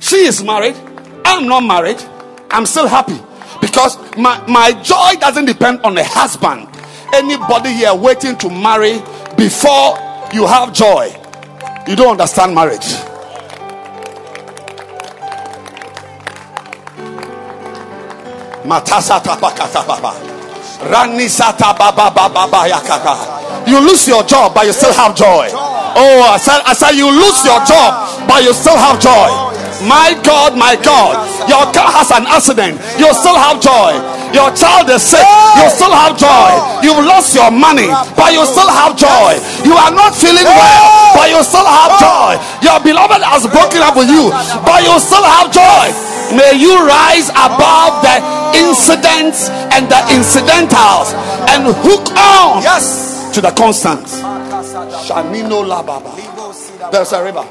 She 0.00 0.16
is 0.16 0.42
married. 0.42 0.76
I'm 1.24 1.46
not 1.46 1.60
married. 1.60 2.02
I'm 2.50 2.66
still 2.66 2.88
happy 2.88 3.18
because 3.60 3.96
my, 4.16 4.44
my 4.46 4.72
joy 4.82 5.20
doesn't 5.20 5.44
depend 5.44 5.80
on 5.82 5.96
a 5.98 6.04
husband. 6.04 6.68
Anybody 7.14 7.72
here 7.72 7.94
waiting 7.94 8.36
to 8.38 8.50
marry 8.50 8.98
before 9.36 9.98
you 10.32 10.46
have 10.46 10.72
joy, 10.72 11.10
you 11.88 11.96
don't 11.96 12.12
understand 12.12 12.54
marriage. 12.54 12.94
You 23.66 23.80
lose 23.80 24.06
your 24.08 24.22
job, 24.22 24.54
but 24.54 24.66
you 24.66 24.72
still 24.72 24.92
have 24.92 25.16
joy. 25.16 25.48
Oh, 25.52 26.22
I 26.22 26.38
said, 26.38 26.60
I 26.64 26.72
said, 26.72 26.92
you 26.92 27.10
lose 27.10 27.44
your 27.44 27.58
job, 27.66 28.28
but 28.28 28.42
you 28.44 28.52
still 28.54 28.76
have 28.76 29.00
joy. 29.00 29.49
My 29.88 30.12
God, 30.22 30.56
my 30.58 30.76
God, 30.76 31.16
your 31.48 31.64
car 31.72 31.88
has 31.92 32.10
an 32.12 32.26
accident, 32.28 32.76
you 33.00 33.08
still 33.16 33.36
have 33.36 33.60
joy. 33.64 33.96
Your 34.30 34.52
child 34.54 34.86
is 34.92 35.02
sick, 35.02 35.24
you 35.58 35.66
still 35.72 35.90
have 35.90 36.14
joy. 36.20 36.50
You've 36.84 37.02
lost 37.02 37.34
your 37.34 37.50
money, 37.50 37.88
but 38.14 38.30
you 38.36 38.44
still 38.46 38.68
have 38.70 38.94
joy. 38.94 39.34
You 39.66 39.74
are 39.74 39.90
not 39.90 40.14
feeling 40.14 40.44
well, 40.46 40.86
but 41.16 41.32
you 41.32 41.40
still 41.42 41.66
have 41.66 41.98
joy. 41.98 42.36
Your 42.62 42.78
beloved 42.78 43.24
has 43.24 43.48
broken 43.50 43.82
up 43.82 43.96
with 43.96 44.06
you, 44.12 44.30
but 44.62 44.84
you 44.84 44.94
still 45.02 45.24
have 45.24 45.50
joy. 45.50 45.90
May 46.36 46.54
you 46.60 46.76
rise 46.86 47.26
above 47.34 48.04
the 48.06 48.16
incidents 48.54 49.50
and 49.74 49.88
the 49.90 49.98
incidentals 50.14 51.10
and 51.50 51.66
hook 51.82 52.06
on 52.14 52.62
Yes. 52.62 53.32
to 53.34 53.40
the 53.40 53.50
constant. 53.50 54.06
Shamino 55.02 55.64
Lababa. 55.66 56.12
There's 56.92 57.12
a 57.12 57.24
river. 57.24 57.42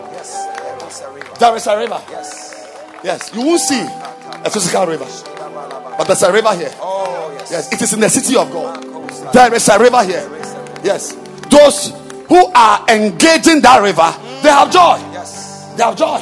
There 1.40 1.56
is 1.56 1.68
a 1.68 1.78
river. 1.78 2.02
Yes, 2.10 2.56
Yes. 3.04 3.34
you 3.34 3.42
won't 3.46 3.62
see 3.62 3.82
a 3.82 4.50
physical 4.50 4.86
river, 4.88 5.06
but 5.98 6.06
there's 6.06 6.22
a 6.24 6.32
river 6.34 6.54
here. 6.56 6.72
Oh, 6.82 7.32
yes. 7.40 7.52
Yes, 7.52 7.74
it 7.74 7.82
is 7.82 7.94
in 7.94 8.00
the 8.02 8.10
city 8.10 8.36
of 8.36 8.52
God. 8.52 8.84
There 9.34 9.54
is 9.54 9.68
a 9.70 9.80
river 9.80 10.04
here. 10.04 10.30
Yes, 10.84 11.14
those 11.50 11.94
who 12.28 12.46
are 12.54 12.86
engaging 12.90 13.62
that 13.62 13.82
river, 13.82 14.14
they 14.44 14.50
have 14.50 14.72
joy. 14.72 14.98
Yes. 15.14 15.74
They 15.78 15.84
have 15.84 15.96
joy. 15.98 16.20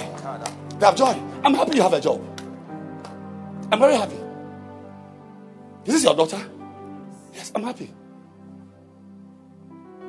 They 0.80 0.86
have 0.86 0.96
joy. 0.96 1.20
I'm 1.44 1.54
happy 1.54 1.78
you 1.78 1.82
have 1.82 1.94
a 1.94 2.02
job. 2.02 2.22
I'm 3.72 3.80
very 3.80 3.96
happy. 3.96 4.18
Is 5.86 5.94
this 5.96 6.04
your 6.04 6.16
daughter? 6.16 6.40
Yes, 7.34 7.52
I'm 7.56 7.64
happy. 7.64 7.92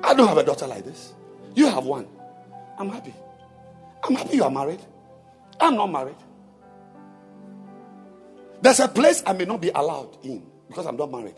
I 0.02 0.14
don't 0.14 0.28
have 0.28 0.38
a 0.38 0.42
daughter 0.44 0.66
like 0.66 0.84
this. 0.84 1.14
You 1.54 1.66
have 1.68 1.84
one. 1.84 2.06
I'm 2.78 2.88
happy. 2.90 3.14
I'm 4.04 4.14
happy 4.14 4.36
you 4.36 4.44
are 4.44 4.50
married. 4.50 4.80
I'm 5.60 5.76
not 5.76 5.90
married. 5.90 6.16
There's 8.60 8.80
a 8.80 8.88
place 8.88 9.22
I 9.26 9.32
may 9.32 9.44
not 9.44 9.60
be 9.60 9.70
allowed 9.70 10.18
in 10.24 10.44
because 10.68 10.86
I'm 10.86 10.96
not 10.96 11.10
married. 11.10 11.36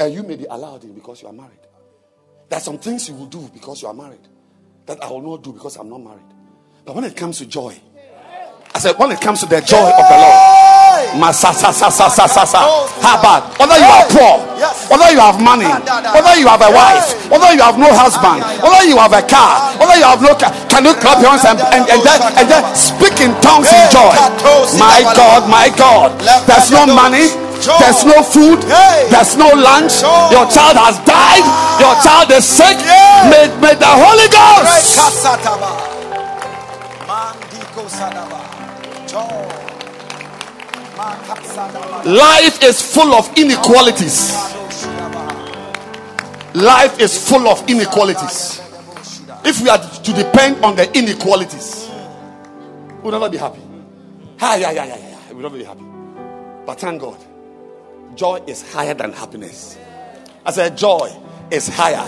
And 0.00 0.14
you 0.14 0.22
may 0.22 0.36
be 0.36 0.44
allowed 0.44 0.84
in 0.84 0.94
because 0.94 1.22
you 1.22 1.28
are 1.28 1.32
married. 1.32 1.58
There 2.48 2.56
are 2.56 2.62
some 2.62 2.78
things 2.78 3.08
you 3.08 3.14
will 3.14 3.26
do 3.26 3.48
because 3.52 3.82
you 3.82 3.88
are 3.88 3.94
married 3.94 4.26
that 4.86 5.02
I 5.02 5.10
will 5.10 5.20
not 5.22 5.42
do 5.42 5.52
because 5.52 5.76
I'm 5.76 5.90
not 5.90 6.02
married. 6.02 6.34
But 6.84 6.94
when 6.94 7.04
it 7.04 7.14
comes 7.16 7.38
to 7.38 7.46
joy, 7.46 7.78
I 8.78 8.80
said, 8.80 8.94
when 8.94 9.10
it 9.10 9.18
comes 9.18 9.42
to 9.42 9.46
the 9.50 9.58
joy 9.58 9.90
of 9.90 10.06
the 10.06 10.18
Lord, 10.22 10.38
Masasasasasasa. 11.18 12.62
how 13.02 13.18
bad? 13.18 13.42
Whether 13.58 13.74
you 13.74 13.90
are 13.90 14.06
poor, 14.06 14.34
whether 14.86 15.10
you 15.10 15.18
have 15.18 15.42
money, 15.42 15.66
whether 15.66 16.38
you 16.38 16.46
have 16.46 16.62
a 16.62 16.70
wife, 16.70 17.10
whether 17.26 17.50
you 17.58 17.62
have 17.66 17.74
no 17.74 17.90
husband, 17.90 18.38
whether 18.62 18.86
you 18.86 18.94
have 19.02 19.10
a 19.10 19.18
car, 19.26 19.74
whether 19.82 19.98
you 19.98 20.06
have 20.06 20.22
no 20.22 20.30
car, 20.38 20.54
can 20.70 20.86
you 20.86 20.94
clap 20.94 21.18
your 21.18 21.34
hands 21.34 21.42
and, 21.42 21.58
and, 21.74 21.90
and, 21.90 22.06
then, 22.06 22.22
and 22.38 22.46
then 22.46 22.62
speak 22.78 23.18
in 23.18 23.34
tongues 23.42 23.66
in 23.66 23.82
joy? 23.90 24.14
My 24.78 25.02
God, 25.10 25.50
my 25.50 25.74
God, 25.74 26.14
there's 26.46 26.70
no 26.70 26.86
money. 26.86 27.34
There's 27.82 28.06
no 28.06 28.22
food. 28.22 28.62
There's 29.10 29.34
no 29.34 29.58
lunch. 29.58 30.06
Your 30.30 30.46
child 30.46 30.78
has 30.78 31.02
died. 31.02 31.42
Your 31.82 31.98
child 31.98 32.30
is 32.30 32.46
sick. 32.46 32.78
May, 33.26 33.50
may 33.58 33.74
the 33.74 33.90
Holy 33.90 34.30
Ghost 34.30 34.94
Life 42.04 42.62
is 42.62 42.80
full 42.82 43.14
of 43.14 43.36
inequalities. 43.36 44.32
Life 46.54 47.00
is 47.00 47.28
full 47.28 47.48
of 47.48 47.68
inequalities. 47.68 48.60
If 49.44 49.60
we 49.62 49.68
are 49.68 49.78
to 49.78 50.12
depend 50.12 50.64
on 50.64 50.76
the 50.76 50.90
inequalities, 50.96 51.88
we'll 53.02 53.12
never 53.12 53.30
be 53.30 53.36
happy. 53.38 53.60
Ah, 54.40 54.56
yeah, 54.56 54.70
yeah, 54.72 54.84
yeah, 54.84 54.96
yeah. 54.96 55.32
We'll 55.32 55.42
never 55.42 55.56
be 55.56 55.64
happy. 55.64 55.84
But 56.66 56.80
thank 56.80 57.00
God, 57.00 57.18
joy 58.14 58.42
is 58.46 58.70
higher 58.72 58.94
than 58.94 59.12
happiness. 59.12 59.78
I 60.44 60.50
said, 60.52 60.76
joy 60.76 61.10
is 61.50 61.68
higher. 61.68 62.04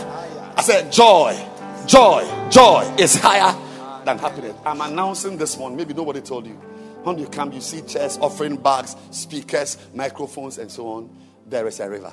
I 0.57 0.63
said, 0.63 0.93
joy, 0.93 1.39
joy, 1.87 2.29
joy 2.51 2.95
is 2.99 3.17
higher 3.17 3.57
than 4.05 4.19
happiness. 4.19 4.55
I'm 4.67 4.81
announcing 4.81 5.37
this 5.39 5.57
one. 5.57 5.77
Maybe 5.77 5.95
nobody 5.95 6.21
told 6.21 6.47
you. 6.47 6.61
When 7.03 7.19
you 7.19 7.27
come, 7.27 7.53
you 7.53 7.61
see 7.61 7.83
chairs, 7.83 8.19
offering 8.19 8.57
bags, 8.57 8.95
speakers, 9.11 9.79
microphones, 9.95 10.59
and 10.59 10.71
so 10.71 10.87
on. 10.89 11.17
There 11.47 11.67
is 11.67 11.81
a 11.81 11.89
river. 11.89 12.13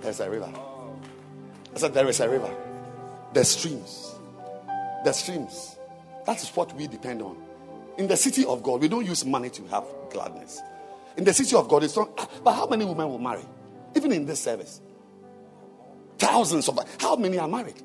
There's 0.00 0.20
a 0.20 0.28
river. 0.28 0.52
I 1.74 1.78
said, 1.78 1.94
There 1.94 2.08
is 2.08 2.20
a 2.20 2.28
river. 2.28 2.54
There's 3.32 3.48
streams. 3.48 4.14
There's 5.02 5.16
streams. 5.16 5.76
That 6.26 6.42
is 6.42 6.48
what 6.50 6.74
we 6.74 6.86
depend 6.86 7.22
on. 7.22 7.36
In 7.96 8.08
the 8.08 8.16
city 8.16 8.44
of 8.44 8.62
God, 8.62 8.80
we 8.80 8.88
don't 8.88 9.06
use 9.06 9.24
money 9.24 9.50
to 9.50 9.64
have 9.68 9.84
gladness. 10.10 10.60
In 11.16 11.24
the 11.24 11.32
city 11.32 11.54
of 11.54 11.68
God, 11.68 11.84
it's 11.84 11.96
not. 11.96 12.10
Ah, 12.18 12.28
but 12.42 12.52
how 12.54 12.66
many 12.66 12.84
women 12.84 13.08
will 13.08 13.18
marry? 13.18 13.44
Even 13.94 14.12
in 14.12 14.26
this 14.26 14.40
service. 14.40 14.80
Thousands 16.18 16.68
of. 16.68 16.78
How 17.00 17.16
many 17.16 17.38
are 17.38 17.48
married? 17.48 17.80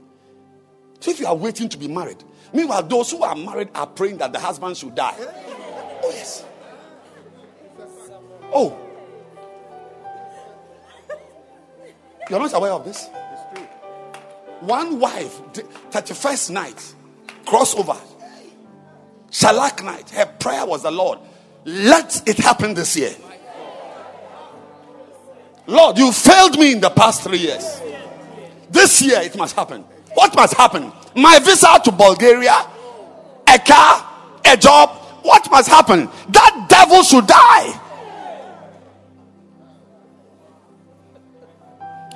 So 1.00 1.12
if 1.12 1.20
you 1.20 1.28
are 1.28 1.36
waiting 1.36 1.70
to 1.70 1.78
be 1.78 1.88
married, 1.88 2.24
meanwhile, 2.54 2.84
those 2.84 3.12
who 3.12 3.24
are 3.24 3.36
married 3.36 3.70
are 3.74 3.88
praying 3.88 4.18
that 4.18 4.34
the 4.34 4.40
husband 4.40 4.78
should 4.78 4.96
die. 4.96 5.16
Oh, 5.18 6.12
yes. 6.12 6.46
Oh. 8.54 8.78
You're 12.30 12.40
not 12.40 12.54
aware 12.54 12.74
of 12.74 12.86
this? 12.86 13.08
One 14.60 15.00
wife, 15.00 15.42
the 15.54 15.64
31st 15.92 16.52
night, 16.52 16.96
crossover, 17.46 17.98
Shalak 19.32 19.84
night, 19.84 20.10
her 20.10 20.26
prayer 20.26 20.66
was 20.66 20.84
the 20.84 20.92
Lord, 20.92 21.20
let 21.66 22.28
it 22.28 22.38
happen 22.38 22.74
this 22.74 22.98
year. 22.98 23.16
Lord, 25.68 25.98
you 25.98 26.12
failed 26.12 26.58
me 26.58 26.74
in 26.74 26.82
the 26.82 26.90
past 26.90 27.22
three 27.22 27.38
years. 27.38 27.82
This 28.70 29.02
year 29.02 29.22
it 29.22 29.36
must 29.38 29.56
happen. 29.56 29.86
What 30.14 30.36
must 30.36 30.54
happen? 30.56 30.92
My 31.16 31.40
visa 31.40 31.80
to 31.84 31.92
Bulgaria, 31.92 32.56
a 33.48 33.60
car, 33.60 34.06
a 34.46 34.58
job. 34.58 34.90
What 35.24 35.50
must 35.52 35.70
happen? 35.70 36.10
That 36.30 36.66
devil 36.70 37.04
should 37.04 37.28
die. 37.28 37.80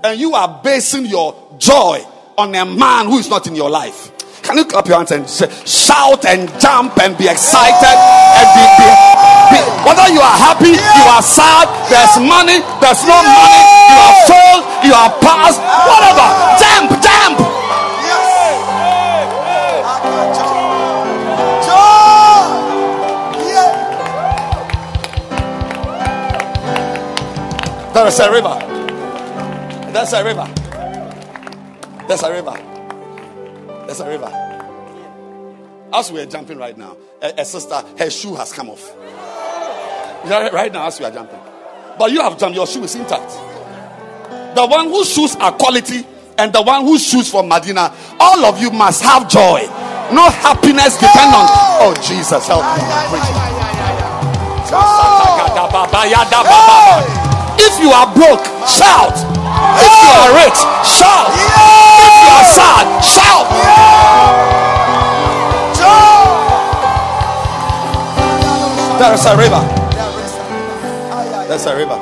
And 0.04 0.20
you 0.20 0.34
are 0.34 0.62
basing 0.64 1.06
your 1.06 1.36
joy 1.60 2.04
on 2.38 2.54
a 2.56 2.66
man 2.66 3.08
who 3.08 3.18
is 3.18 3.30
not 3.30 3.48
in 3.48 3.56
your 3.56 3.70
life. 3.70 4.12
Can 4.44 4.58
you 4.58 4.66
clap 4.66 4.88
your 4.88 4.98
hands 4.98 5.12
and 5.12 5.24
shout 5.68 6.26
and 6.26 6.52
jump 6.60 7.00
and 7.00 7.18
be 7.18 7.30
excited 7.30 7.98
and 8.36 8.48
be, 8.52 8.64
be, 8.76 8.88
be 9.56 9.60
whether 9.88 10.12
you 10.12 10.20
are 10.20 10.38
happy, 10.38 10.76
you 10.76 11.06
are 11.08 11.24
sad, 11.24 11.72
there's 11.88 12.20
money, 12.20 12.60
there's 12.84 13.04
no 13.08 13.16
money, 13.24 13.62
you 13.88 13.98
are 14.04 14.16
full, 14.28 14.60
you 14.84 14.94
are 14.94 15.12
past, 15.24 15.64
whatever. 15.88 16.28
Jump, 16.60 16.92
jump. 17.02 17.13
There 27.94 28.08
is 28.08 28.20
a 28.20 28.32
river. 28.32 28.60
There's 29.92 30.14
a 30.14 30.24
river. 30.24 30.52
There's 32.08 32.24
a 32.24 32.32
river. 32.32 33.86
There's 33.86 34.00
a 34.00 34.10
river. 34.10 34.32
As 35.94 36.12
we 36.12 36.20
are 36.22 36.26
jumping 36.26 36.58
right 36.58 36.76
now, 36.76 36.98
a, 37.22 37.42
a 37.42 37.46
sister, 37.46 37.84
her 38.00 38.10
shoe 38.10 38.34
has 38.34 38.52
come 38.52 38.72
off. 38.72 38.96
Right 40.26 40.74
now, 40.74 40.88
as 40.88 41.00
we 41.00 41.06
are 41.06 41.12
jumping. 41.12 41.40
But 42.00 42.12
you 42.12 42.22
have 42.22 42.40
jumped, 42.40 42.56
your 42.56 42.66
shoe 42.66 42.84
is 42.84 42.96
intact. 42.96 43.30
The 44.56 44.66
one 44.66 44.88
whose 44.88 45.14
shoes 45.14 45.36
are 45.36 45.52
quality 45.52 46.04
and 46.40 46.52
the 46.52 46.64
one 46.64 46.86
whose 46.86 47.06
shoes 47.06 47.30
from 47.30 47.48
Medina, 47.48 47.94
all 48.20 48.44
of 48.44 48.60
you 48.60 48.72
must 48.72 49.04
have 49.04 49.30
joy. 49.30 49.68
No 50.12 50.30
happiness 50.32 50.96
depend 50.96 51.36
on. 51.36 51.46
Oh, 51.80 51.94
Jesus, 52.02 52.48
help 52.48 52.64
me. 52.64 52.82
Preach. 53.12 53.54
If 57.60 57.80
you 57.80 57.90
are 57.92 58.08
broke, 58.14 58.46
shout. 58.68 59.18
If 59.80 59.94
you 60.04 60.12
are 60.22 60.32
rich, 60.42 60.60
shout. 60.86 61.30
If 61.34 62.14
you 62.22 62.30
are 62.34 62.46
sad, 62.46 62.86
shout. 63.04 63.48
There 69.00 69.14
is 69.14 69.26
a 69.26 69.36
river. 69.36 69.62
There's 71.48 71.66
a 71.66 71.76
river. 71.76 72.00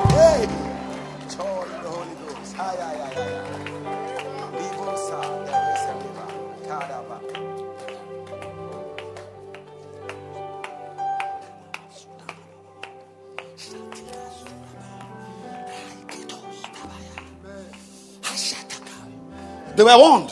They 19.81 19.85
were 19.85 19.97
warned. 19.97 20.31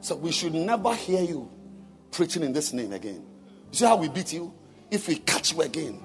So 0.00 0.16
we 0.16 0.32
should 0.32 0.52
never 0.52 0.92
hear 0.96 1.22
you 1.22 1.48
preaching 2.10 2.42
in 2.42 2.52
this 2.52 2.72
name 2.72 2.92
again. 2.92 3.24
You 3.70 3.78
see 3.78 3.84
how 3.84 3.94
we 3.98 4.08
beat 4.08 4.32
you? 4.32 4.52
If 4.90 5.06
we 5.06 5.14
catch 5.14 5.52
you 5.52 5.62
again, 5.62 6.02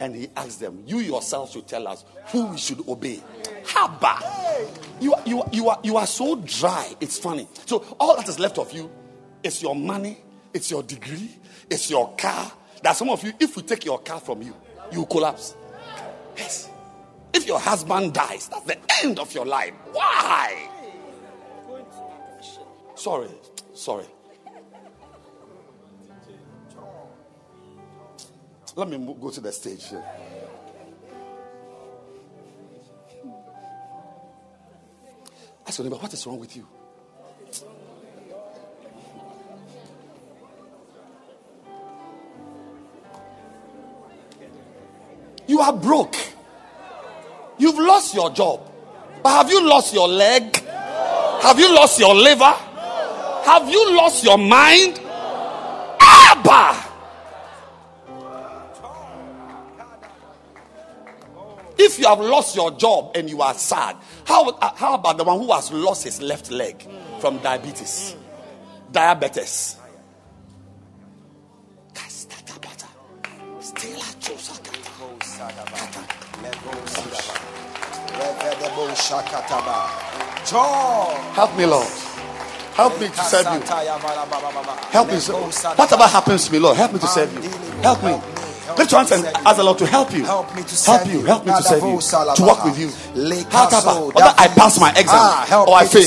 and 0.00 0.16
he 0.16 0.30
asked 0.34 0.60
them, 0.60 0.82
You 0.86 1.00
yourself 1.00 1.52
should 1.52 1.68
tell 1.68 1.86
us 1.86 2.06
who 2.28 2.46
we 2.46 2.56
should 2.56 2.88
obey. 2.88 3.22
Haba. 3.64 4.18
You, 4.98 5.14
you, 5.26 5.44
you, 5.52 5.68
are, 5.68 5.78
you 5.82 5.98
are 5.98 6.06
so 6.06 6.36
dry. 6.36 6.90
It's 7.02 7.18
funny. 7.18 7.46
So 7.66 7.84
all 8.00 8.16
that 8.16 8.26
is 8.26 8.38
left 8.38 8.56
of 8.56 8.72
you 8.72 8.90
is 9.42 9.62
your 9.62 9.76
money, 9.76 10.16
it's 10.54 10.70
your 10.70 10.82
degree, 10.82 11.36
it's 11.68 11.90
your 11.90 12.16
car. 12.16 12.50
That 12.82 12.96
some 12.96 13.10
of 13.10 13.22
you, 13.22 13.34
if 13.38 13.56
we 13.56 13.62
take 13.62 13.84
your 13.84 13.98
car 13.98 14.20
from 14.20 14.40
you, 14.40 14.56
you 14.90 15.04
collapse. 15.04 15.54
Yes. 16.34 16.70
If 17.34 17.46
your 17.46 17.60
husband 17.60 18.14
dies, 18.14 18.48
that's 18.48 18.64
the 18.64 18.78
end 19.04 19.18
of 19.18 19.34
your 19.34 19.44
life. 19.44 19.74
Why? 19.92 20.70
Sorry, 22.98 23.28
sorry. 23.74 24.06
Let 28.74 28.88
me 28.88 29.16
go 29.20 29.30
to 29.30 29.40
the 29.40 29.52
stage. 29.52 29.92
Ask 35.64 35.78
your 35.78 35.84
neighbor, 35.84 35.96
what 35.96 36.12
is 36.12 36.26
wrong 36.26 36.40
with 36.40 36.56
you? 36.56 36.66
You 45.46 45.60
are 45.60 45.72
broke. 45.72 46.16
You've 47.58 47.78
lost 47.78 48.12
your 48.12 48.30
job. 48.30 48.68
But 49.22 49.30
have 49.30 49.50
you 49.50 49.64
lost 49.64 49.94
your 49.94 50.08
leg? 50.08 50.56
Have 50.56 51.60
you 51.60 51.72
lost 51.72 52.00
your 52.00 52.12
liver? 52.12 52.67
Have 53.48 53.70
you 53.70 53.96
lost 53.96 54.22
your 54.24 54.36
mind? 54.36 55.00
Abba! 55.98 56.84
If 61.78 61.98
you 61.98 62.06
have 62.08 62.20
lost 62.20 62.54
your 62.54 62.72
job 62.72 63.12
and 63.14 63.30
you 63.30 63.40
are 63.40 63.54
sad, 63.54 63.96
how, 64.26 64.50
uh, 64.50 64.74
how 64.74 64.96
about 64.96 65.16
the 65.16 65.24
one 65.24 65.38
who 65.38 65.50
has 65.50 65.72
lost 65.72 66.04
his 66.04 66.20
left 66.20 66.50
leg 66.50 66.86
from 67.20 67.38
diabetes? 67.38 68.16
Diabetes. 68.92 69.76
Help 81.34 81.56
me, 81.56 81.64
Lord. 81.64 82.07
Help 82.78 83.00
me 83.00 83.08
to 83.08 83.24
serve 83.24 83.46
you. 83.52 83.60
Help 84.90 85.08
me. 85.08 85.14
Lego 85.14 85.20
serve- 85.20 85.52
sadaba. 85.52 85.78
Whatever 85.78 86.06
happens 86.06 86.46
to 86.46 86.52
me, 86.52 86.58
Lord, 86.60 86.76
help 86.76 86.92
me 86.92 87.00
to 87.00 87.08
serve 87.08 87.32
you. 87.34 87.50
Help 87.82 88.02
me. 88.04 88.14
Lift 88.78 88.92
your 88.92 89.00
hands 89.00 89.10
and 89.10 89.26
ask 89.44 89.56
the 89.56 89.64
Lord 89.64 89.78
to 89.78 89.86
help 89.86 90.12
you. 90.12 90.24
Help 90.24 90.54
me 90.54 90.62
to 90.62 90.68
help 90.86 91.00
serve 91.02 91.06
you. 91.12 91.18
you. 91.18 91.26
Help 91.26 91.44
me 91.44 91.52
to 91.52 91.62
serve 91.64 91.82
you. 91.82 91.98
To 92.36 92.42
work 92.44 92.64
with 92.64 92.78
you. 92.78 92.88
Whether 94.14 94.34
I 94.38 94.46
pass 94.54 94.78
my 94.78 94.90
exam 94.90 95.18
Ah, 95.18 95.64
or 95.66 95.74
I 95.74 95.86
fail, 95.86 96.06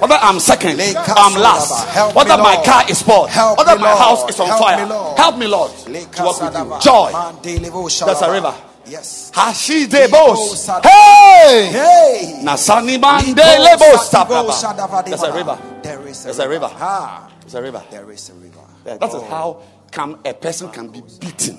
whether 0.00 0.18
I'm 0.20 0.38
second 0.40 0.78
or 0.78 1.14
I'm 1.16 1.40
last, 1.40 2.14
whether 2.14 2.36
my 2.36 2.56
car 2.66 2.84
is 2.90 2.98
spoiled, 2.98 3.30
Help 3.30 3.56
whether 3.56 3.78
my 3.78 3.96
house 3.96 4.28
is 4.28 4.38
on 4.40 4.48
Help 4.48 4.60
fire, 4.60 4.76
me, 4.84 4.92
Lord. 4.92 5.16
help 5.18 5.36
me, 5.38 5.46
Lord, 5.46 5.70
to 5.86 6.22
work 6.22 6.40
with 6.42 6.54
you. 6.54 6.78
Joy. 6.80 7.08
There's 7.42 8.22
a 8.22 8.30
river. 8.30 8.54
Yes. 8.90 9.30
Hashi 9.32 9.86
de 9.86 10.08
bos. 10.08 10.66
Hey! 10.82 11.68
Hey. 11.70 12.40
Nasani 12.42 12.96
Ligo 12.98 13.00
mande 13.00 13.36
lebos 13.36 14.10
sadigo 14.10 15.04
There's 15.04 15.22
a 15.22 15.32
river. 15.32 15.58
There 15.82 16.06
is 16.08 16.20
a 16.22 16.24
There's 16.24 16.38
a 16.40 16.48
river. 16.48 16.68
Ah, 16.72 17.30
There's 17.40 17.54
a 17.54 17.62
river. 17.62 17.82
there 17.90 18.10
is 18.10 18.30
a 18.30 18.34
river. 18.34 18.60
Yeah, 18.84 18.96
that 18.96 19.08
is 19.08 19.14
Oh. 19.14 19.20
how 19.26 19.62
come 19.92 20.18
a 20.24 20.34
person 20.34 20.70
can 20.70 20.88
be 20.88 21.02
beaten 21.20 21.58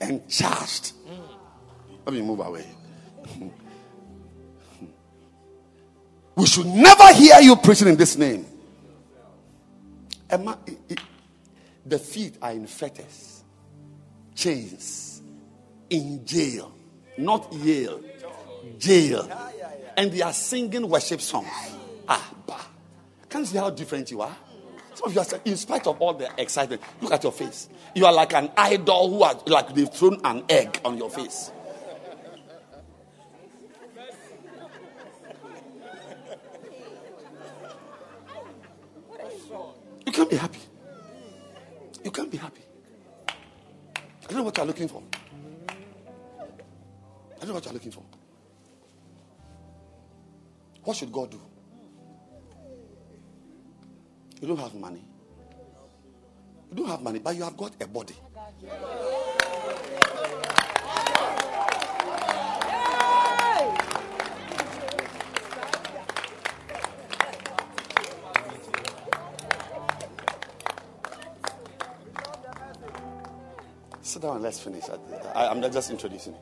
and 0.00 0.28
charged. 0.28 0.92
Let 2.04 2.14
me 2.14 2.22
move 2.22 2.40
away. 2.40 2.66
We 6.34 6.46
should 6.46 6.66
never 6.66 7.12
hear 7.14 7.38
you 7.40 7.54
preaching 7.56 7.88
in 7.88 7.96
this 7.96 8.16
name. 8.16 8.46
Emma, 10.30 10.58
i- 10.66 10.76
i- 10.90 10.96
the 11.84 11.98
feet 11.98 12.36
are 12.40 12.52
in 12.52 12.66
fetters, 12.66 13.42
chains, 14.34 15.11
in 15.92 16.24
jail, 16.24 16.72
not 17.18 17.52
Yale, 17.52 18.00
jail, 18.78 19.28
and 19.96 20.10
they 20.10 20.22
are 20.22 20.32
singing 20.32 20.88
worship 20.88 21.20
songs. 21.20 21.46
Ah, 22.08 22.32
bah. 22.46 22.60
Can't 23.28 23.44
you 23.44 23.52
see 23.52 23.58
how 23.58 23.70
different 23.70 24.10
you 24.10 24.22
are? 24.22 24.34
Some 24.94 25.08
of 25.08 25.14
you 25.14 25.20
are, 25.20 25.40
in 25.44 25.56
spite 25.56 25.86
of 25.86 26.00
all 26.00 26.14
the 26.14 26.30
excitement, 26.38 26.80
look 27.00 27.12
at 27.12 27.22
your 27.22 27.32
face. 27.32 27.68
You 27.94 28.06
are 28.06 28.12
like 28.12 28.32
an 28.32 28.50
idol 28.56 29.10
who 29.10 29.22
are 29.22 29.38
like 29.46 29.74
they've 29.74 29.92
thrown 29.92 30.18
an 30.24 30.44
egg 30.48 30.80
on 30.84 30.96
your 30.96 31.10
face. 31.10 31.50
You 40.06 40.12
can't 40.12 40.30
be 40.30 40.36
happy. 40.36 40.58
You 42.04 42.10
can't 42.10 42.30
be 42.30 42.38
happy. 42.38 42.62
I 44.28 44.32
know 44.34 44.42
what 44.42 44.56
you're 44.56 44.66
looking 44.66 44.88
for. 44.88 45.02
Don't 47.42 47.48
know 47.48 47.54
what 47.54 47.64
you're 47.64 47.74
looking 47.74 47.90
for. 47.90 48.04
What 50.84 50.96
should 50.96 51.10
God 51.10 51.32
do? 51.32 51.40
You 54.40 54.46
don't 54.46 54.60
have 54.60 54.72
money. 54.76 55.04
You 56.70 56.76
don't 56.76 56.86
have 56.86 57.02
money, 57.02 57.18
but 57.18 57.34
you 57.34 57.42
have 57.42 57.56
got 57.56 57.72
a 57.82 57.86
body. 57.88 58.14
Sit 74.00 74.22
down 74.22 74.36
and 74.36 74.44
let's 74.44 74.60
finish. 74.60 74.84
I, 75.34 75.46
am 75.46 75.60
just 75.72 75.90
introducing. 75.90 76.36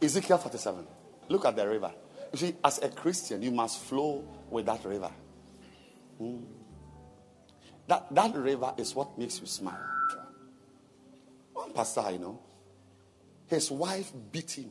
Ezekiel 0.00 0.38
47. 0.38 0.86
Look 1.28 1.44
at 1.44 1.56
the 1.56 1.68
river. 1.68 1.92
You 2.32 2.38
see, 2.38 2.54
as 2.62 2.78
a 2.78 2.88
Christian, 2.88 3.42
you 3.42 3.50
must 3.50 3.80
flow 3.80 4.24
with 4.50 4.66
that 4.66 4.84
river. 4.84 5.10
Hmm. 6.18 6.38
That, 7.86 8.14
that 8.14 8.34
river 8.36 8.74
is 8.76 8.94
what 8.94 9.18
makes 9.18 9.40
you 9.40 9.46
smile. 9.46 9.80
One 11.54 11.72
pastor 11.72 12.00
I 12.00 12.16
know, 12.18 12.38
his 13.46 13.70
wife 13.70 14.12
beat 14.30 14.52
him. 14.52 14.70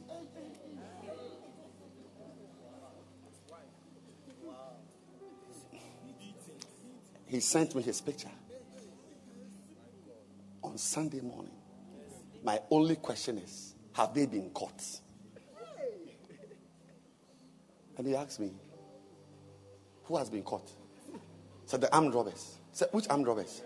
He 7.25 7.41
sent 7.41 7.75
me 7.75 7.81
his 7.81 7.99
picture 7.99 8.29
on 10.63 10.77
Sunday 10.77 11.19
morning. 11.19 11.51
My 12.43 12.59
only 12.71 12.95
question 12.95 13.39
is 13.39 13.75
have 13.93 14.13
they 14.13 14.27
been 14.27 14.51
caught? 14.51 14.81
And 17.97 18.07
he 18.07 18.15
asked 18.15 18.39
me, 18.39 18.51
Who 20.05 20.17
has 20.17 20.29
been 20.29 20.43
caught? 20.43 20.69
said 21.67 21.81
the 21.81 21.93
armed 21.93 22.13
robbers. 22.13 22.57
said, 22.71 22.87
which 22.91 23.07
armed 23.09 23.27
robbers? 23.27 23.61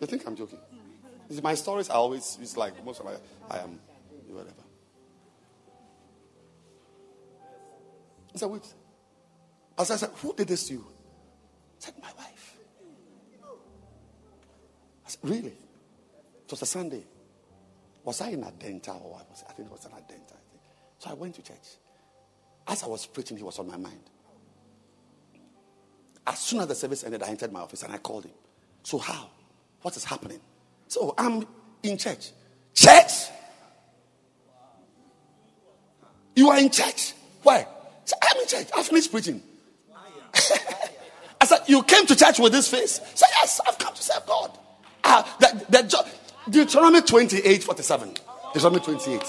You 0.00 0.06
think 0.06 0.26
I'm 0.26 0.36
joking? 0.36 0.58
See, 1.30 1.40
my 1.40 1.54
stories 1.54 1.90
are 1.90 1.96
always 1.96 2.38
it's 2.40 2.56
like 2.56 2.84
most 2.84 3.00
of 3.00 3.06
my 3.06 3.12
I 3.50 3.58
am 3.58 3.78
whatever. 4.28 4.54
He 8.32 8.38
said, 8.38 8.46
which? 8.46 8.64
I 9.76 9.84
said, 9.84 10.10
who 10.22 10.34
did 10.34 10.46
this 10.46 10.68
to 10.68 10.74
you? 10.74 10.86
I 10.88 11.84
said, 11.84 11.94
my 12.00 12.10
wife. 12.16 12.56
I 15.04 15.08
said, 15.08 15.20
really? 15.22 15.48
It 15.48 16.50
was 16.50 16.62
a 16.62 16.66
Sunday. 16.66 17.02
Was 18.04 18.20
I 18.20 18.28
in 18.28 18.42
Adenta 18.42 18.90
or 19.02 19.12
what 19.12 19.28
was? 19.28 19.44
I 19.48 19.52
think 19.52 19.68
it 19.68 19.72
was 19.72 19.84
an 19.86 19.92
Adenta. 19.92 20.34
I 20.34 20.44
think. 20.50 20.62
So 20.98 21.10
I 21.10 21.14
went 21.14 21.34
to 21.36 21.42
church. 21.42 21.79
As 22.66 22.82
I 22.82 22.86
was 22.86 23.06
preaching, 23.06 23.36
he 23.36 23.42
was 23.42 23.58
on 23.58 23.66
my 23.66 23.76
mind. 23.76 24.00
As 26.26 26.38
soon 26.38 26.60
as 26.60 26.68
the 26.68 26.74
service 26.74 27.02
ended, 27.04 27.22
I 27.22 27.28
entered 27.28 27.52
my 27.52 27.60
office 27.60 27.82
and 27.82 27.92
I 27.92 27.98
called 27.98 28.24
him. 28.24 28.32
So 28.82 28.98
how? 28.98 29.30
What 29.82 29.96
is 29.96 30.04
happening? 30.04 30.40
So 30.86 31.14
I'm 31.16 31.46
in 31.82 31.96
church. 31.98 32.30
Church? 32.74 33.12
You 36.36 36.50
are 36.50 36.58
in 36.58 36.70
church? 36.70 37.14
Why? 37.42 37.66
So 38.04 38.16
I'm 38.22 38.40
in 38.40 38.46
church. 38.46 38.68
I 38.76 38.82
finished 38.82 39.10
preaching. 39.10 39.42
I 41.40 41.46
said, 41.46 41.60
You 41.66 41.82
came 41.82 42.06
to 42.06 42.14
church 42.16 42.38
with 42.38 42.52
this 42.52 42.68
face? 42.68 43.00
Say, 43.14 43.26
Yes, 43.40 43.60
I've 43.66 43.78
come 43.78 43.94
to 43.94 44.02
serve 44.02 44.24
God. 44.26 44.58
Uh, 45.02 45.22
the, 45.40 45.82
jo- 45.82 46.02
Deuteronomy 46.48 47.02
28 47.02 47.64
47. 47.64 48.14
Deuteronomy 48.54 48.84
28. 48.84 49.20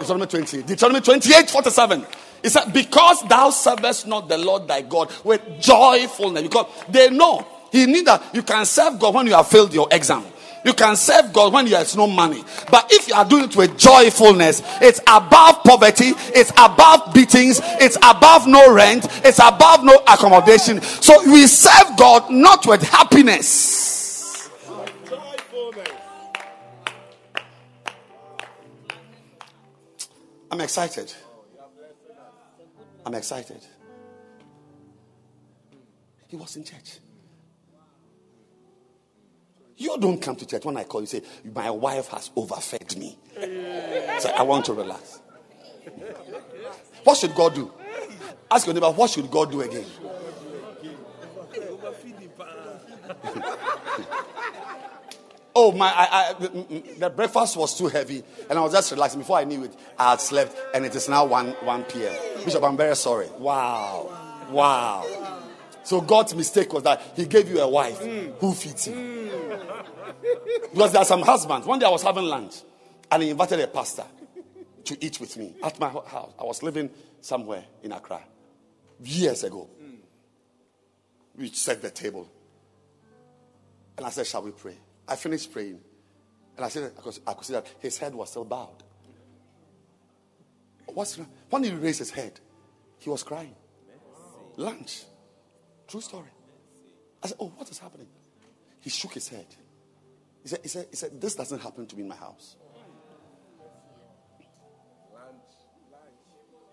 Deuteronomy 0.00 0.26
28. 0.26 0.66
Deuteronomy 0.66 1.00
28 1.00 1.50
47. 1.50 2.06
He 2.42 2.48
said, 2.48 2.72
Because 2.72 3.26
thou 3.28 3.50
servest 3.50 4.06
not 4.06 4.28
the 4.28 4.38
Lord 4.38 4.68
thy 4.68 4.82
God 4.82 5.12
with 5.24 5.42
joyfulness. 5.60 6.42
Because 6.42 6.66
they 6.88 7.10
know 7.10 7.46
he 7.72 7.86
knew 7.86 8.04
that 8.04 8.34
you 8.34 8.42
can 8.42 8.64
serve 8.64 8.98
God 8.98 9.14
when 9.14 9.26
you 9.26 9.34
have 9.34 9.48
failed 9.48 9.74
your 9.74 9.88
exam. 9.90 10.24
You 10.64 10.72
can 10.74 10.96
serve 10.96 11.32
God 11.32 11.52
when 11.52 11.66
there 11.66 11.80
is 11.80 11.96
no 11.96 12.08
money. 12.08 12.42
But 12.70 12.92
if 12.92 13.06
you 13.06 13.14
are 13.14 13.24
doing 13.24 13.44
it 13.44 13.54
with 13.54 13.78
joyfulness, 13.78 14.62
it's 14.82 14.98
above 15.06 15.62
poverty, 15.62 16.12
it's 16.34 16.50
above 16.58 17.14
beatings, 17.14 17.60
it's 17.62 17.96
above 18.02 18.48
no 18.48 18.72
rent, 18.72 19.06
it's 19.24 19.38
above 19.38 19.84
no 19.84 19.94
accommodation. 20.08 20.82
So 20.82 21.22
we 21.30 21.46
serve 21.46 21.96
God 21.96 22.30
not 22.30 22.66
with 22.66 22.82
happiness. 22.82 24.50
I'm 30.50 30.60
excited. 30.60 31.12
I'm 33.06 33.14
excited. 33.14 33.64
He 36.26 36.34
was 36.34 36.56
in 36.56 36.64
church. 36.64 36.98
You 39.76 39.96
don't 40.00 40.20
come 40.20 40.34
to 40.34 40.44
church 40.44 40.64
when 40.64 40.76
I 40.76 40.82
call 40.82 41.02
you 41.02 41.06
say, 41.06 41.22
My 41.54 41.70
wife 41.70 42.08
has 42.08 42.30
overfed 42.34 42.96
me. 42.96 43.16
So 44.18 44.30
I 44.30 44.42
want 44.42 44.64
to 44.64 44.72
relax. 44.72 45.20
What 47.04 47.16
should 47.16 47.32
God 47.36 47.54
do? 47.54 47.72
Ask 48.50 48.66
your 48.66 48.74
neighbor, 48.74 48.90
what 48.90 49.08
should 49.10 49.30
God 49.30 49.52
do 49.52 49.60
again? 49.60 49.86
oh, 55.56 55.72
my, 55.72 55.86
I, 55.88 56.06
I, 56.06 56.32
the, 56.98 57.10
breakfast 57.10 57.56
was 57.56 57.76
too 57.76 57.88
heavy, 57.88 58.22
and 58.48 58.58
I 58.58 58.62
was 58.62 58.72
just 58.72 58.92
relaxing. 58.92 59.20
Before 59.20 59.38
I 59.38 59.44
knew 59.44 59.64
it, 59.64 59.74
I 59.98 60.10
had 60.10 60.20
slept, 60.20 60.54
and 60.74 60.84
it 60.84 60.94
is 60.94 61.08
now 61.08 61.24
1, 61.24 61.52
1 61.52 61.84
p.m. 61.84 62.14
Bishop, 62.44 62.62
I'm 62.62 62.76
very 62.76 62.94
sorry. 62.94 63.28
Wow. 63.38 64.10
Wow. 64.50 65.42
So 65.82 66.00
God's 66.00 66.34
mistake 66.34 66.72
was 66.72 66.82
that 66.82 67.00
He 67.16 67.26
gave 67.26 67.48
you 67.48 67.60
a 67.60 67.68
wife 67.68 67.98
who 67.98 68.52
fits 68.52 68.86
you. 68.88 69.30
Because 70.72 70.92
there 70.92 71.02
are 71.02 71.06
some 71.06 71.22
husbands. 71.22 71.66
One 71.66 71.78
day 71.78 71.86
I 71.86 71.90
was 71.90 72.02
having 72.02 72.24
lunch 72.24 72.56
and 73.10 73.22
he 73.22 73.30
invited 73.30 73.60
a 73.60 73.66
pastor 73.66 74.04
to 74.84 75.04
eat 75.04 75.20
with 75.20 75.36
me 75.36 75.54
at 75.62 75.78
my 75.78 75.88
house. 75.88 76.32
I 76.38 76.44
was 76.44 76.62
living 76.62 76.90
somewhere 77.20 77.64
in 77.82 77.92
Accra 77.92 78.20
years 79.00 79.44
ago. 79.44 79.68
We 81.36 81.48
set 81.48 81.82
the 81.82 81.90
table. 81.90 82.28
And 83.96 84.06
I 84.06 84.10
said, 84.10 84.26
Shall 84.26 84.42
we 84.42 84.50
pray? 84.50 84.76
I 85.08 85.16
finished 85.16 85.52
praying. 85.52 85.80
And 86.56 86.64
I 86.64 86.68
said, 86.68 86.92
I 86.96 87.00
could, 87.00 87.18
I 87.26 87.32
could 87.34 87.44
see 87.44 87.52
that 87.52 87.66
his 87.78 87.98
head 87.98 88.14
was 88.14 88.30
still 88.30 88.44
bowed. 88.44 88.82
What's, 90.86 91.18
when 91.50 91.64
he 91.64 91.70
raised 91.70 91.98
his 91.98 92.10
head, 92.10 92.40
he 92.98 93.10
was 93.10 93.22
crying. 93.22 93.54
Lunch. 94.56 95.04
True 95.86 96.00
story. 96.00 96.30
I 97.22 97.28
said, 97.28 97.36
Oh, 97.38 97.52
what 97.56 97.68
is 97.68 97.78
happening? 97.78 98.08
He 98.80 98.90
shook 98.90 99.12
his 99.12 99.28
head. 99.28 99.46
He 100.42 100.48
said, 100.48 100.60
he 100.62 100.68
said, 100.68 100.86
he 100.90 100.96
said 100.96 101.20
This 101.20 101.34
doesn't 101.34 101.60
happen 101.60 101.86
to 101.86 101.96
me 101.96 102.02
in 102.02 102.08
my 102.08 102.16
house. 102.16 102.56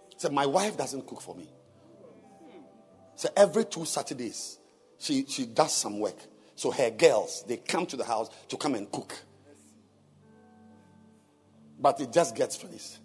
He 0.09 0.19
said, 0.19 0.31
My 0.31 0.45
wife 0.45 0.77
doesn't 0.77 1.05
cook 1.05 1.21
for 1.21 1.35
me. 1.35 1.49
So 3.15 3.29
every 3.35 3.65
two 3.65 3.85
Saturdays, 3.85 4.59
she, 4.97 5.25
she 5.25 5.45
does 5.45 5.73
some 5.73 5.99
work. 5.99 6.17
So 6.63 6.71
her 6.71 6.91
girls, 6.91 7.43
they 7.45 7.57
come 7.57 7.85
to 7.87 7.97
the 7.97 8.05
house 8.05 8.29
to 8.47 8.55
come 8.55 8.75
and 8.75 8.89
cook. 8.89 9.13
But 11.77 11.99
it 11.99 12.13
just 12.13 12.37
gets 12.37 12.55
finished. 12.55 12.99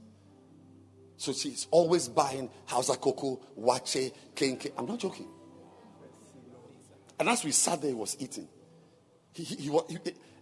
So 1.16 1.32
she's 1.32 1.66
always 1.72 2.06
buying 2.06 2.50
Hausa 2.66 2.94
koko, 2.94 3.40
waakye, 3.58 4.12
kenkey. 4.36 4.70
I'm 4.78 4.86
not 4.86 5.00
joking. 5.00 5.26
And 7.18 7.28
as 7.28 7.42
we 7.42 7.50
sat 7.50 7.80
there, 7.82 7.90
he 7.90 7.96
was 7.96 8.16
eating. 8.20 8.46
He, 9.32 9.42
he, 9.42 9.72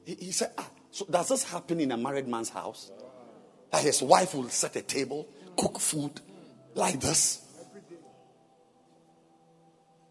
he, 0.04 0.14
he, 0.16 0.30
said, 0.32 0.50
ah, 0.58 0.68
so 0.90 1.06
does 1.06 1.28
this 1.28 1.42
happen 1.42 1.80
in 1.80 1.92
a 1.92 1.96
married 1.96 2.28
man's 2.28 2.50
house? 2.50 2.90
That 3.72 3.82
his 3.82 4.02
wife 4.02 4.34
will 4.34 4.50
set 4.50 4.76
a 4.76 4.82
table, 4.82 5.26
cook 5.56 5.80
food 5.80 6.20
like 6.74 7.00
this? 7.00 7.40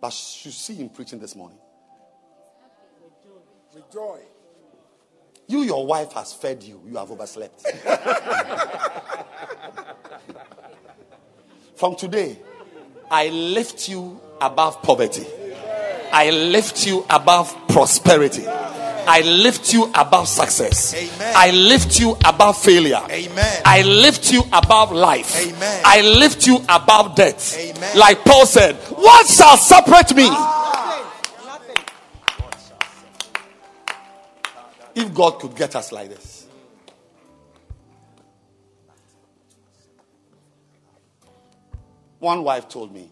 But 0.01 0.09
you 0.43 0.49
see 0.49 0.73
him 0.73 0.89
preaching 0.89 1.19
this 1.19 1.35
morning. 1.35 1.59
With 3.75 3.91
joy. 3.91 4.19
You, 5.47 5.63
your 5.63 5.85
wife 5.85 6.13
has 6.13 6.31
fed 6.31 6.63
you. 6.63 6.81
You 6.87 6.95
have 6.95 7.11
overslept. 7.11 7.61
From 11.75 11.97
today, 11.97 12.39
I 13.11 13.27
lift 13.27 13.89
you 13.89 14.21
above 14.39 14.81
poverty. 14.81 15.27
I 16.09 16.29
lift 16.29 16.87
you 16.87 17.05
above 17.09 17.53
prosperity. 17.67 18.47
I 18.47 19.21
lift 19.21 19.73
you 19.73 19.91
above 19.93 20.29
success. 20.29 20.95
Amen. 20.95 21.33
I 21.35 21.51
lift 21.51 21.99
you 21.99 22.15
above 22.23 22.57
failure. 22.57 23.01
Amen. 23.09 23.61
I 23.65 23.81
lift 23.81 24.31
you 24.31 24.41
above 24.53 24.93
life. 24.93 25.35
Amen. 25.35 25.81
I 25.85 25.99
lift 26.17 26.47
you 26.47 26.59
above 26.69 27.15
death. 27.15 27.57
Amen. 27.59 27.97
Like 27.97 28.23
Paul 28.23 28.45
said, 28.45 28.77
what 28.95 29.27
shall 29.27 29.57
separate 29.57 30.15
me? 30.15 30.29
If 34.95 35.13
God 35.13 35.39
could 35.39 35.55
get 35.55 35.75
us 35.75 35.91
like 35.91 36.09
this. 36.09 36.47
One 42.19 42.43
wife 42.43 42.69
told 42.69 42.93
me, 42.93 43.11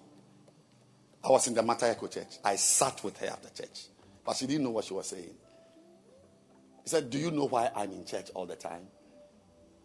I 1.24 1.30
was 1.30 1.48
in 1.48 1.54
the 1.54 1.62
Mataheko 1.62 2.12
church. 2.12 2.40
I 2.44 2.56
sat 2.56 3.04
with 3.04 3.18
her 3.20 3.28
after 3.28 3.50
church, 3.50 3.86
but 4.26 4.36
she 4.36 4.48
didn't 4.48 4.64
know 4.64 4.72
what 4.72 4.86
she 4.86 4.94
was 4.94 5.08
saying. 5.08 5.36
He 6.84 6.90
said, 6.90 7.10
Do 7.10 7.18
you 7.18 7.32
know 7.32 7.46
why 7.46 7.70
I'm 7.76 7.92
in 7.92 8.06
church 8.06 8.30
all 8.34 8.46
the 8.46 8.56
time? 8.56 8.88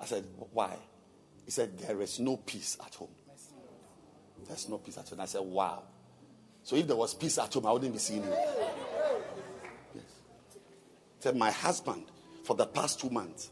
I 0.01 0.07
said, 0.07 0.25
Why? 0.53 0.77
He 1.45 1.51
said, 1.51 1.79
There 1.79 2.01
is 2.01 2.19
no 2.21 2.37
peace 2.39 2.77
at 2.85 2.95
home. 2.95 3.11
There's 4.47 4.69
no 4.69 4.79
peace 4.79 4.99
at 4.99 5.09
home. 5.09 5.21
I 5.21 5.27
said, 5.27 5.43
Wow. 5.43 5.83
So 6.63 6.77
if 6.77 6.87
there 6.87 6.97
was 6.97 7.15
peace 7.15 7.39
at 7.39 7.53
home, 7.53 7.67
I 7.67 7.73
wouldn't 7.73 7.93
be 7.93 7.99
seeing 7.99 8.23
you. 8.23 8.37
My 11.37 11.51
husband, 11.51 12.05
for 12.45 12.57
the 12.57 12.67
past 12.67 13.01
two 13.01 13.11
months, 13.11 13.51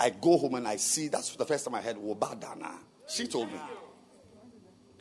I 0.00 0.10
go 0.10 0.38
home 0.38 0.54
and 0.54 0.68
I 0.68 0.76
see 0.76 1.08
that's 1.08 1.34
the 1.34 1.44
first 1.44 1.64
time 1.64 1.74
I 1.74 1.82
heard 1.82 1.96
Wobadana. 1.96 2.72
She 3.08 3.26
told 3.26 3.50
me. 3.50 3.58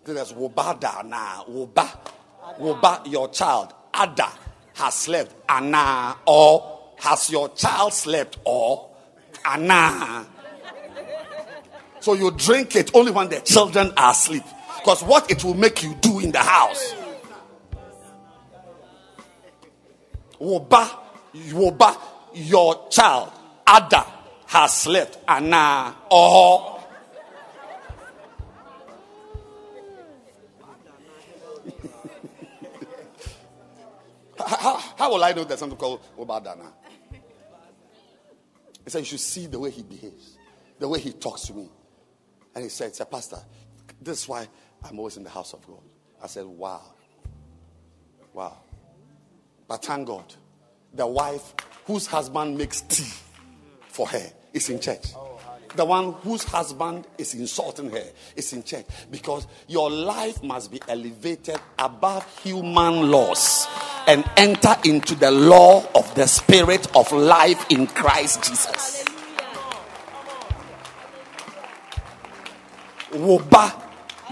There's 0.04 0.34
Wobadana. 0.34 1.48
Woba. 1.48 2.00
Woba, 2.60 3.12
your 3.12 3.30
child. 3.30 3.74
Ada 3.94 4.32
has 4.76 4.94
slept. 4.96 5.36
Ana. 5.50 6.16
Or 6.26 6.94
has 6.98 7.30
your 7.30 7.50
child 7.50 7.94
slept? 7.94 8.38
Or 8.46 8.90
Ana. 9.46 10.26
So 12.00 12.14
you 12.14 12.32
drink 12.32 12.76
it 12.76 12.92
only 12.96 13.12
when 13.12 13.30
the 13.30 13.42
children 13.42 13.92
are 13.98 14.12
asleep. 14.12 14.44
Because 14.78 15.04
what 15.04 15.30
it 15.30 15.44
will 15.44 15.56
make 15.56 15.84
you 15.84 15.94
do 15.96 16.20
in 16.20 16.32
the 16.32 16.40
house. 16.40 16.96
Woba, 20.40 20.90
woba, 21.52 21.98
your 22.34 22.88
child, 22.90 23.32
Ada, 23.68 24.06
has 24.48 24.74
slept. 24.74 25.18
Ana, 25.28 25.96
or 26.10 26.78
how, 34.46 34.78
how 34.98 35.12
will 35.12 35.24
I 35.24 35.34
know 35.34 35.44
there's 35.44 35.60
something 35.60 35.78
called 35.78 36.02
Obadana? 36.18 36.72
He 38.84 38.90
said, 38.90 39.00
You 39.00 39.06
should 39.06 39.20
see 39.20 39.48
the 39.48 39.60
way 39.60 39.70
he 39.70 39.84
behaves, 39.84 40.38
the 40.80 40.88
way 40.88 41.00
he 41.00 41.12
talks 41.12 41.42
to 41.48 41.54
me. 41.54 41.70
And 42.56 42.64
he 42.64 42.70
said, 42.70 42.96
Sir 42.96 43.04
Pastor, 43.06 43.40
this 44.02 44.22
is 44.24 44.30
why 44.30 44.48
I'm 44.84 44.98
always 44.98 45.18
in 45.18 45.24
the 45.24 45.30
house 45.30 45.54
of 45.54 45.66
God. 45.68 45.82
I 46.24 46.28
said, 46.28 46.46
Wow. 46.46 46.82
Wow. 48.34 48.60
But 49.68 49.84
thank 49.84 50.08
God, 50.08 50.34
the 50.94 51.08
wife 51.08 51.54
whose 51.86 52.08
husband 52.08 52.58
makes 52.58 52.82
tea 52.82 53.12
for 53.88 54.08
her 54.08 54.32
is 54.54 54.70
in 54.70 54.80
church. 54.80 55.06
The 55.76 55.86
one 55.86 56.14
whose 56.14 56.44
husband 56.44 57.06
is 57.18 57.34
insulting 57.36 57.92
her 57.92 58.04
is 58.36 58.54
in 58.54 58.64
church 58.64 58.86
because 59.12 59.48
your 59.68 59.92
life 59.92 60.42
must 60.42 60.72
be 60.72 60.82
elevated 60.88 61.60
above 61.78 62.26
human 62.40 63.12
laws 63.12 63.68
and 64.08 64.24
enter 64.38 64.76
into 64.86 65.14
the 65.16 65.30
law 65.30 65.86
of 65.94 66.14
the 66.16 66.26
spirit 66.28 66.88
of 66.96 67.12
life 67.12 67.66
in 67.70 67.86
Christ 67.88 68.44
Jesus. 68.44 69.06
Woba, 73.12 73.82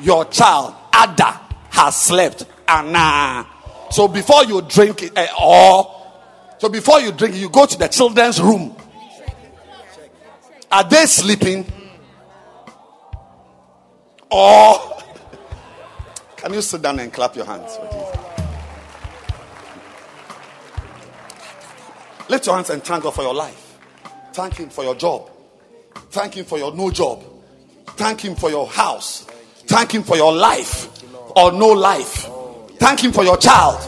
your 0.01 0.25
child, 0.25 0.73
Ada, 0.93 1.41
has 1.71 1.95
slept. 1.95 2.45
Anna. 2.67 3.45
So 3.91 4.07
before 4.07 4.43
you 4.45 4.61
drink 4.61 5.03
it, 5.03 5.13
eh, 5.15 5.27
or 5.41 5.94
so 6.65 6.69
before 6.69 6.99
you 6.99 7.11
drink, 7.11 7.35
you 7.35 7.47
go 7.47 7.67
to 7.67 7.77
the 7.77 7.87
children's 7.87 8.41
room. 8.41 8.75
Are 10.71 10.83
they 10.83 11.05
sleeping? 11.05 11.63
Or 14.31 14.97
can 16.37 16.55
you 16.55 16.63
sit 16.63 16.81
down 16.81 16.99
and 16.99 17.13
clap 17.13 17.35
your 17.35 17.45
hands? 17.45 17.77
Lift 22.29 22.47
your 22.47 22.55
hands 22.55 22.71
and 22.71 22.83
thank 22.83 23.03
God 23.03 23.13
for 23.13 23.21
your 23.21 23.35
life. 23.35 23.77
Thank 24.33 24.55
Him 24.55 24.69
for 24.69 24.83
your 24.83 24.95
job. 24.95 25.29
Thank 26.09 26.35
Him 26.35 26.45
for 26.45 26.57
your 26.57 26.73
no 26.73 26.89
job. 26.89 27.23
Thank 27.89 28.21
Him 28.25 28.33
for 28.33 28.49
your 28.49 28.65
house. 28.65 29.25
Thank 29.67 29.93
Him 29.93 30.01
for 30.01 30.17
your 30.17 30.33
life 30.33 31.03
or 31.35 31.51
no 31.51 31.67
life. 31.67 32.27
Thank 32.79 33.03
Him 33.03 33.11
for 33.11 33.23
your 33.23 33.37
child. 33.37 33.79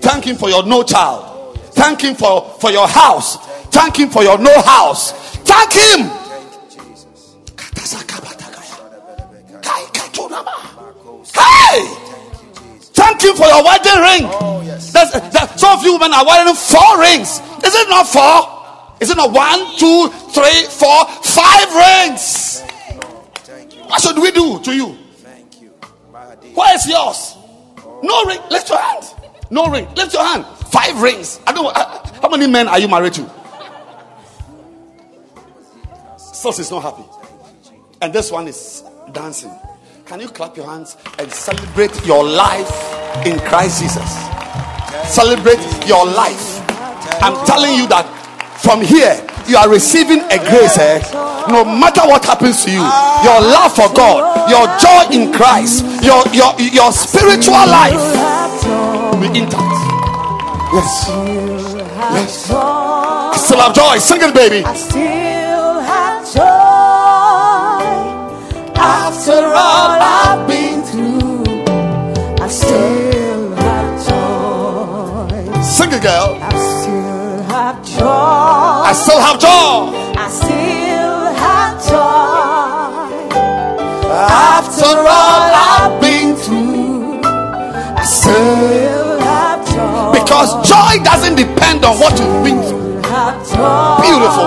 Thank 0.00 0.28
Him 0.28 0.36
for 0.36 0.48
your 0.48 0.64
no 0.64 0.84
child. 0.84 1.29
Thank 1.80 2.02
Him 2.02 2.14
for, 2.14 2.42
for 2.60 2.70
your 2.70 2.86
house. 2.86 3.38
Thank 3.70 3.98
Him 3.98 4.10
for 4.10 4.22
your 4.22 4.36
no 4.36 4.52
house. 4.60 5.12
Thank 5.48 5.72
Him. 5.72 6.00
Hey! 11.32 11.80
Thank 12.92 13.22
Him 13.22 13.34
for 13.34 13.46
your 13.46 13.64
wedding 13.64 13.96
ring. 13.96 14.28
That's, 14.92 15.12
that, 15.32 15.54
some 15.56 15.78
of 15.78 15.82
you 15.82 15.94
women 15.94 16.12
are 16.12 16.26
wearing 16.26 16.54
four 16.54 17.00
rings. 17.00 17.40
Is 17.64 17.74
it 17.74 17.88
not 17.88 18.06
four? 18.06 18.96
Is 19.00 19.08
it 19.08 19.16
not 19.16 19.32
one, 19.32 19.64
two, 19.78 20.08
three, 20.36 20.64
four, 20.68 21.06
five 21.24 21.72
rings? 21.72 22.60
What 23.88 24.02
should 24.02 24.18
we 24.18 24.30
do 24.32 24.60
to 24.60 24.76
you? 24.76 24.98
Thank 25.16 25.62
you. 25.62 25.70
Where 26.52 26.74
is 26.74 26.86
yours? 26.86 27.36
No 28.02 28.24
ring. 28.26 28.40
Lift 28.50 28.68
your 28.68 28.78
hand. 28.78 29.04
No 29.48 29.64
ring. 29.70 29.88
Lift 29.94 30.12
your 30.12 30.24
hand. 30.24 30.44
Five 30.70 31.00
rings. 31.02 31.40
I 31.46 31.52
don't. 31.52 31.74
Uh, 31.76 32.20
how 32.20 32.28
many 32.28 32.46
men 32.46 32.68
are 32.68 32.78
you 32.78 32.88
married 32.88 33.14
to? 33.14 33.30
Sos 36.16 36.58
is 36.58 36.70
not 36.70 36.82
happy, 36.82 37.04
and 38.00 38.12
this 38.12 38.30
one 38.30 38.48
is 38.48 38.84
dancing. 39.12 39.52
Can 40.06 40.20
you 40.20 40.28
clap 40.28 40.56
your 40.56 40.66
hands 40.66 40.96
and 41.18 41.30
celebrate 41.30 42.04
your 42.04 42.24
life 42.24 42.70
in 43.26 43.38
Christ 43.40 43.82
Jesus? 43.82 44.10
Celebrate 45.06 45.60
your 45.86 46.04
life. 46.06 46.66
I'm 47.22 47.46
telling 47.46 47.74
you 47.74 47.86
that 47.88 48.06
from 48.62 48.80
here 48.80 49.14
you 49.46 49.56
are 49.56 49.68
receiving 49.68 50.20
a 50.30 50.38
grace. 50.38 50.78
Eh? 50.78 50.98
No 51.48 51.64
matter 51.64 52.02
what 52.06 52.24
happens 52.24 52.64
to 52.64 52.70
you, 52.70 52.82
your 53.22 53.40
love 53.40 53.74
for 53.74 53.92
God, 53.94 54.50
your 54.50 54.66
joy 54.78 55.14
in 55.14 55.32
Christ, 55.32 55.84
your 56.02 56.26
your 56.34 56.58
your 56.60 56.92
spiritual 56.92 57.54
life 57.54 58.00
will 59.12 59.20
be 59.20 59.38
intact. 59.38 59.79
Yes, 60.72 61.08
yes. 61.08 62.50
I 62.52 63.36
still 63.36 63.58
have 63.58 63.74
joy. 63.74 63.98
Sing 63.98 64.20
it, 64.22 64.32
baby. 64.32 64.62
I 64.64 64.74
still 64.74 65.80
have 65.80 66.22
joy 66.32 66.40
after 68.78 69.46
all 69.46 69.98
I've 69.98 70.46
been 70.46 70.82
through. 70.82 71.64
I 72.40 72.46
still 72.48 73.54
have 73.56 74.06
joy. 74.06 75.60
Sing 75.60 75.90
it, 75.92 76.02
girl. 76.02 76.38
I 76.40 76.54
still 76.54 77.42
have 77.50 77.84
joy. 77.84 78.06
I 78.90 78.92
still 78.94 79.20
have 79.26 79.40
joy. 79.40 79.90
I 80.22 80.28
still 80.30 81.34
have 81.42 81.74
joy 81.90 83.10
After 84.08 84.98
all 85.18 85.50
I've 85.66 86.00
been 86.00 86.36
through. 86.36 87.20
I 87.24 88.04
still 88.04 88.34
have 88.34 88.94
joy. 88.94 88.99
Because 90.40 90.68
joy 90.68 91.02
doesn't 91.04 91.34
depend 91.34 91.84
on 91.84 91.98
what 91.98 92.18
you've 92.18 92.42
been 92.42 92.62
through. 92.62 92.80
Beautiful. 94.00 94.46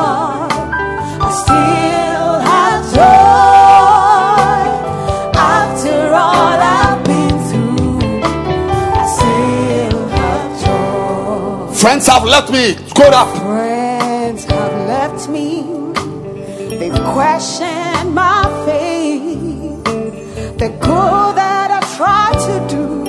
I 1.21 1.29
still 1.43 2.33
have 2.49 2.81
joy 2.95 3.03
after 5.37 6.13
all 6.13 6.57
I've 6.81 7.03
been 7.03 7.37
through. 7.47 7.99
I 8.95 9.05
still 9.17 10.07
have 10.17 10.51
joy. 10.65 11.73
Friends 11.75 12.07
have 12.07 12.23
left 12.23 12.49
me. 12.51 12.75
Go 12.95 13.03
up. 13.09 13.37
Friends 13.37 14.45
have 14.45 14.87
left 14.87 15.29
me. 15.29 15.61
They've 16.79 17.03
questioned 17.13 18.15
my 18.15 18.41
faith. 18.65 19.83
The 20.57 20.69
good 20.69 21.35
that 21.35 21.69
I 21.69 21.81
tried 21.95 22.39
to 22.47 22.75
do 22.75 23.03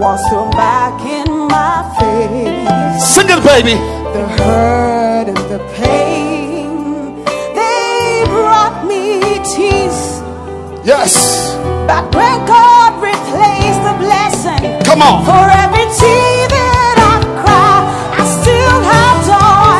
was 0.00 0.20
thrown 0.30 0.50
back 0.52 1.00
in 1.02 1.29
my 1.60 1.82
face 2.00 3.04
Sing 3.14 3.28
it, 3.34 3.40
baby. 3.44 3.74
the 4.16 4.24
hurt 4.38 5.26
and 5.32 5.42
the 5.52 5.60
pain. 5.76 6.68
They 7.58 8.24
brought 8.34 8.76
me 8.90 9.04
tears, 9.52 10.00
Yes. 10.90 11.12
but 11.90 12.04
when 12.16 12.36
God 12.54 12.90
replaced 13.10 13.82
the 13.88 13.94
blessing 14.04 14.62
Come 14.88 15.02
on. 15.08 15.14
for 15.28 15.44
every 15.64 15.86
tear 16.00 16.40
that 16.56 16.96
I 17.12 17.16
cry, 17.42 17.76
I 18.20 18.22
still 18.38 18.78
have 18.92 19.18
joy. 19.30 19.78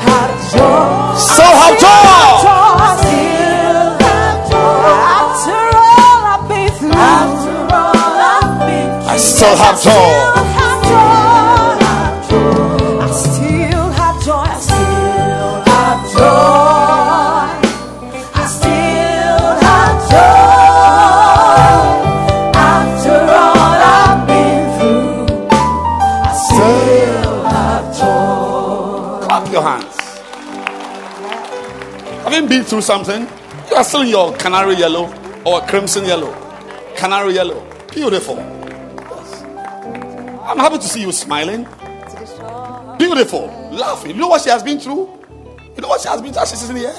have 0.16 0.32
joy. 0.54 1.18
Still 1.34 1.54
have 1.62 1.76
joy. 1.82 2.68
I 2.86 2.92
still 3.04 3.90
have 4.06 4.38
joy. 4.50 4.84
After 5.18 5.60
all 5.88 6.20
I've 6.32 6.44
been 6.52 6.70
through. 6.78 7.04
After 7.14 7.58
all 7.80 8.16
I've 8.34 8.54
been 8.68 8.88
through. 9.02 9.12
I 9.12 9.16
still 9.32 9.56
have 9.64 9.76
joy. 9.88 10.29
Through 32.70 32.80
something, 32.82 33.22
you 33.68 33.76
are 33.76 33.82
still 33.82 34.02
in 34.02 34.08
your 34.08 34.32
canary 34.36 34.76
yellow 34.76 35.12
or 35.44 35.60
crimson 35.62 36.04
yellow. 36.04 36.32
Canary 36.96 37.34
yellow. 37.34 37.66
Beautiful. 37.90 38.38
I'm 40.48 40.56
happy 40.56 40.78
to 40.78 40.84
see 40.84 41.00
you 41.00 41.10
smiling. 41.10 41.66
Beautiful. 42.96 43.46
Laughing. 43.72 44.12
You 44.12 44.20
know 44.20 44.28
what 44.28 44.42
she 44.42 44.50
has 44.50 44.62
been 44.62 44.78
through? 44.78 45.08
You 45.74 45.82
know 45.82 45.88
what 45.88 46.00
she 46.00 46.08
has 46.08 46.22
been 46.22 46.32
through? 46.32 46.46
She's 46.46 46.60
sitting 46.60 46.76
here. 46.76 46.94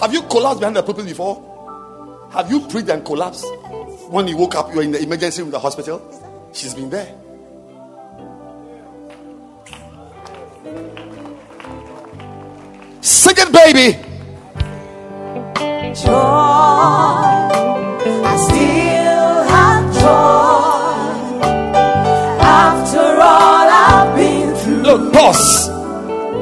Have 0.00 0.14
you 0.14 0.22
collapsed 0.22 0.60
behind 0.60 0.76
the 0.76 0.82
pulpit 0.82 1.04
before? 1.04 2.30
Have 2.32 2.50
you 2.50 2.60
prayed 2.60 2.88
and 2.88 3.04
collapsed? 3.04 3.44
When 4.08 4.26
you 4.28 4.36
woke 4.38 4.54
up, 4.54 4.70
you 4.70 4.76
were 4.76 4.82
in 4.82 4.92
the 4.92 5.02
emergency 5.02 5.42
room 5.42 5.48
in 5.48 5.52
the 5.52 5.58
hospital. 5.58 6.00
She's 6.54 6.72
been 6.74 6.88
there. 6.88 7.14
Second 13.02 13.52
baby. 13.52 14.11
Boss. 25.12 25.68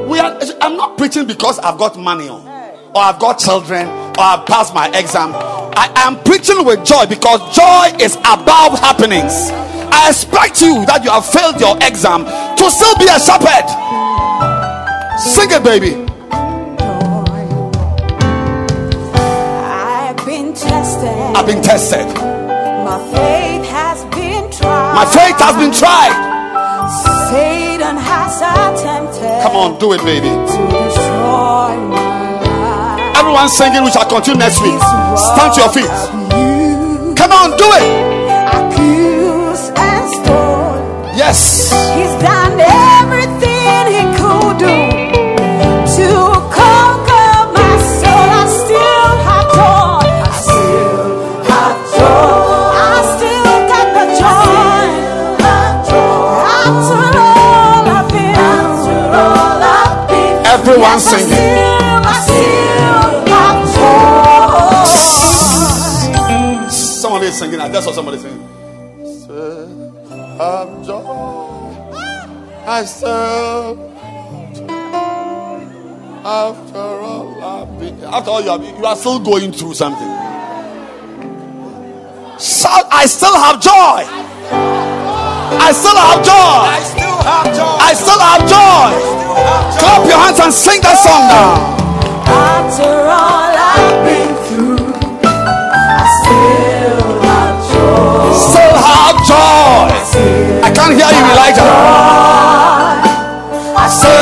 We 0.07 0.19
are. 0.19 0.39
I'm 0.61 0.77
not 0.77 0.97
preaching 0.97 1.25
because 1.27 1.59
I've 1.59 1.77
got 1.77 1.97
money 1.97 2.29
oh, 2.29 2.35
on, 2.35 2.47
or 2.95 3.01
I've 3.01 3.19
got 3.19 3.39
children, 3.39 3.87
or 3.87 4.19
I've 4.19 4.45
passed 4.45 4.73
my 4.73 4.87
exam. 4.97 5.33
I 5.33 5.91
am 5.95 6.21
preaching 6.23 6.63
with 6.65 6.85
joy 6.85 7.05
because 7.07 7.39
joy 7.55 7.91
is 8.03 8.15
above 8.17 8.79
happenings. 8.79 9.49
I 9.93 10.09
expect 10.09 10.61
you 10.61 10.85
that 10.85 11.03
you 11.03 11.11
have 11.11 11.25
failed 11.25 11.59
your 11.59 11.75
exam 11.85 12.25
to 12.25 12.71
still 12.71 12.95
be 12.97 13.05
a 13.05 13.19
shepherd. 13.19 13.67
Sing 15.19 15.51
it, 15.51 15.63
baby. 15.63 16.10
I've 21.35 21.45
been 21.47 21.61
tested. 21.61 22.05
My 22.85 22.97
faith 23.13 23.65
has 23.71 24.03
been 24.15 24.49
tried. 24.51 24.93
My 24.95 25.05
faith 25.05 25.37
has 25.39 25.55
been 25.55 25.71
tried. 25.73 26.13
Satan 27.31 27.95
has 27.97 28.35
attempted 28.41 29.41
Come 29.43 29.55
on, 29.55 29.79
do 29.79 29.93
it, 29.93 30.01
baby. 30.03 30.27
to 30.27 30.35
destroy 30.35 30.91
destroy 30.91 31.77
my 31.87 32.31
life. 32.43 33.17
Everyone 33.17 33.49
singing, 33.49 33.83
we 33.83 33.91
shall 33.91 34.07
continue 34.09 34.39
next 34.39 34.61
week. 34.61 34.79
Stand 35.15 35.53
to 35.55 35.59
your 35.61 35.71
feet. 35.71 35.91
You 36.35 37.15
Come 37.15 37.31
on, 37.31 37.51
do 37.57 37.67
it. 37.79 37.87
accuse 38.57 39.69
and 39.71 40.03
stole. 40.11 41.15
Yes. 41.15 41.71
He's 41.95 42.13
done 42.21 42.59
everything 42.59 43.50
been, 60.81 60.97
Everyone 60.97 60.99
yes, 60.99 61.07
I 61.13 61.19
singing. 61.19 61.29
still, 61.29 62.01
I 62.05 62.21
still 62.25 63.27
have 63.29 63.65
joy. 66.65 66.69
Somebody 66.69 67.27
is 67.27 67.37
singing. 67.39 67.59
I 67.61 67.69
just 67.71 67.85
saw 67.87 67.93
somebody 67.93 68.17
singing. 68.19 68.47
Still 69.05 69.93
have 70.37 70.85
joy. 70.85 71.91
I 72.67 72.85
still. 72.85 73.91
After 76.23 76.77
all, 76.77 77.43
I've 77.43 77.79
been, 77.79 78.03
after 78.03 78.29
all, 78.31 78.41
you 78.43 78.49
are, 78.51 78.61
you 78.61 78.85
are 78.85 78.95
still 78.95 79.19
going 79.19 79.51
through 79.51 79.73
something. 79.73 80.07
Shout, 82.39 82.85
I 82.91 83.05
still 83.07 83.35
have 83.35 83.61
joy. 83.61 84.05
I 85.61 85.71
still 85.73 85.95
have 85.97 86.23
joy. 86.23 86.33
I 86.33 86.81
still 86.83 87.23
have 87.23 87.55
joy. 87.55 87.77
I 87.81 87.93
still 87.93 88.19
have 88.19 88.41
joy. 88.49 88.49
still 88.49 88.99
have 88.99 89.17
joy. 89.17 89.20
Clap 89.79 90.05
your 90.07 90.17
hands 90.17 90.39
and 90.39 90.53
sing 90.53 90.81
that 90.81 90.97
song 90.99 91.23
now. 91.31 91.55
After 92.27 92.91
all 93.07 93.51
I've 93.51 94.03
been 94.05 94.31
through, 94.47 94.93
I 95.23 96.03
still 96.19 96.99
have 97.25 97.57
joy. 97.71 98.31
Still 98.35 98.77
have 98.77 99.17
joy. 99.27 99.87
I 100.63 100.69
can't 100.75 100.93
hear 100.95 101.11
you, 101.11 101.23
Elijah. 101.31 101.65
I 103.73 103.87
still 103.87 104.20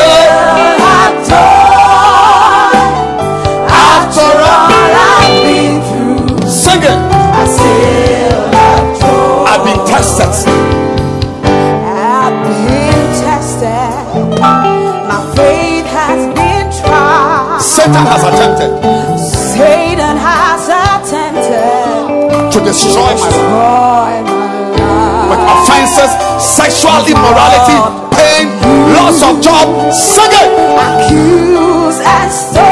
Satan 17.90 18.06
has 18.06 18.24
attempted 18.24 18.70
Satan 19.18 20.16
has 20.22 20.70
attempted 20.70 22.52
to 22.52 22.60
destroy 22.64 23.16
my 23.18 23.30
life 23.50 24.26
my 24.26 24.38
life. 24.38 25.30
with 25.30 25.42
offenses, 25.56 26.12
sexual 26.38 27.02
immorality, 27.10 27.78
pain, 28.16 28.46
loss 28.94 29.24
of 29.24 29.42
job. 29.42 29.92
Sing 29.92 30.30
it. 30.30 30.50
accuse 30.86 32.00
and 32.06 32.32
stole. 32.32 32.69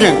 Singing 0.00 0.16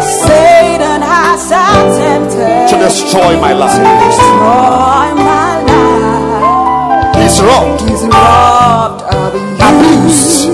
Satan 0.00 1.02
has 1.02 1.50
attempted 1.50 2.68
to 2.70 2.76
destroy 2.78 3.38
my 3.40 3.52
life. 3.52 3.72
destroy 4.06 5.08
my 5.14 5.62
life. 5.62 7.16
He's 7.16 7.40
robbed, 7.42 7.80
He's 7.82 8.04
robbed 8.06 9.02
of 9.02 9.34
abused, 9.34 10.48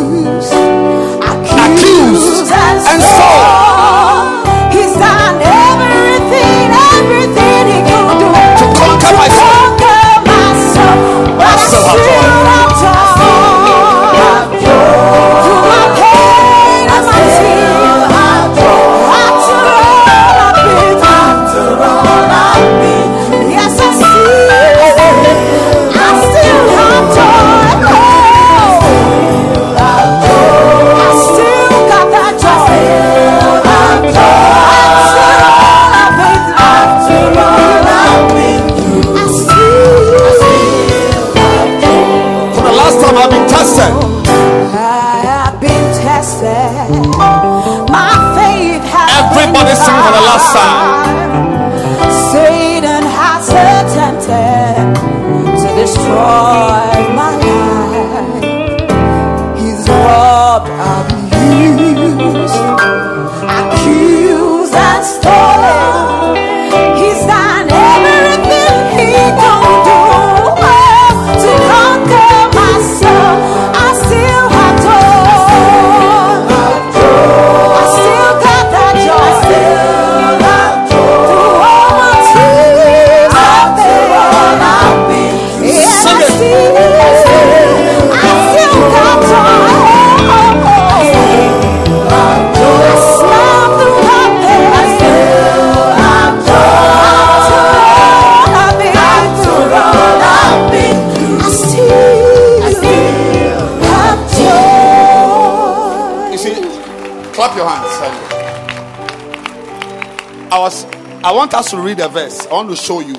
want 111.45 111.55
us 111.55 111.71
to 111.73 111.79
read 111.79 112.01
a 112.01 112.09
verse. 112.09 112.47
I 112.47 112.55
want 112.55 112.71
to 112.71 112.77
show 112.77 113.01
you 113.01 113.15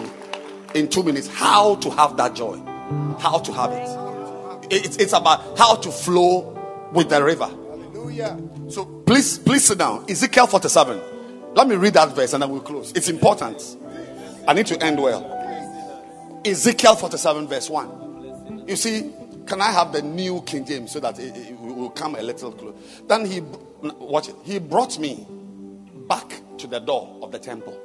in 0.73 0.89
two 0.89 1.03
minutes 1.03 1.27
how 1.27 1.75
to 1.75 1.91
have 1.91 2.17
that 2.17 2.33
joy. 2.33 2.57
How 3.19 3.37
to 3.37 3.53
have 3.53 3.71
it. 3.71 4.73
It's, 4.73 4.97
it's 4.97 5.13
about 5.13 5.59
how 5.59 5.75
to 5.75 5.91
flow 5.91 6.89
with 6.91 7.09
the 7.09 7.23
river. 7.23 7.45
Hallelujah. 7.45 8.39
So 8.69 8.83
please, 8.83 9.37
please 9.37 9.65
sit 9.65 9.77
down. 9.77 10.05
Ezekiel 10.09 10.47
47. 10.47 10.99
Let 11.53 11.67
me 11.67 11.75
read 11.75 11.93
that 11.93 12.15
verse 12.15 12.33
and 12.33 12.41
then 12.41 12.49
we'll 12.49 12.61
close. 12.61 12.93
It's 12.93 13.09
important. 13.09 13.77
I 14.47 14.53
need 14.53 14.65
to 14.67 14.83
end 14.83 14.99
well. 14.99 16.41
Ezekiel 16.43 16.95
47, 16.95 17.47
verse 17.47 17.69
1. 17.69 18.63
You 18.67 18.75
see, 18.75 19.13
Can 19.45 19.61
I 19.61 19.71
have 19.71 19.93
the 19.93 20.01
new 20.01 20.41
King 20.41 20.65
James 20.65 20.91
so 20.91 20.99
that 20.99 21.19
it, 21.19 21.37
it 21.37 21.59
will 21.59 21.91
come 21.91 22.15
a 22.15 22.23
little 22.23 22.51
close? 22.51 22.73
Then 23.07 23.25
he, 23.25 23.41
watch 23.81 24.29
it. 24.29 24.35
He 24.43 24.57
brought 24.57 24.97
me 24.97 25.27
back 26.07 26.41
to 26.57 26.65
the 26.65 26.79
door 26.79 27.19
of 27.21 27.31
the 27.31 27.37
temple. 27.37 27.79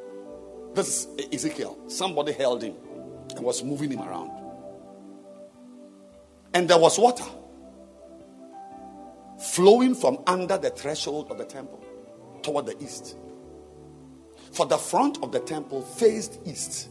This 0.75 1.07
is 1.19 1.45
Ezekiel. 1.45 1.79
Somebody 1.89 2.33
held 2.33 2.63
him 2.63 2.75
and 3.37 3.45
was 3.45 3.63
moving 3.65 3.91
him 3.91 4.01
around. 4.01 4.31
And 6.55 6.69
there 6.69 6.79
was 6.79 6.99
water 6.99 7.25
flowing 9.41 9.95
from 9.95 10.19
under 10.27 10.59
the 10.59 10.71
threshold 10.71 11.31
of 11.31 11.39
the 11.39 11.45
temple 11.45 11.83
toward 12.43 12.67
the 12.67 12.81
east. 12.83 13.17
For 14.53 14.67
the 14.67 14.79
front 14.79 15.23
of 15.23 15.33
the 15.33 15.41
temple 15.41 15.83
faced 15.83 16.41
east. 16.45 16.89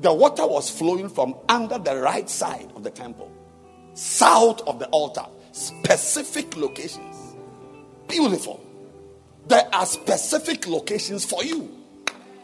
The 0.00 0.12
water 0.12 0.46
was 0.46 0.70
flowing 0.70 1.08
from 1.08 1.36
under 1.48 1.78
the 1.78 1.96
right 1.96 2.28
side 2.28 2.72
of 2.74 2.84
the 2.84 2.90
temple, 2.90 3.30
south 3.92 4.62
of 4.66 4.78
the 4.78 4.86
altar, 4.88 5.26
specific 5.52 6.56
locations. 6.56 7.36
Beautiful. 8.08 8.64
There 9.46 9.68
are 9.74 9.84
specific 9.84 10.66
locations 10.66 11.24
for 11.24 11.44
you. 11.44 11.79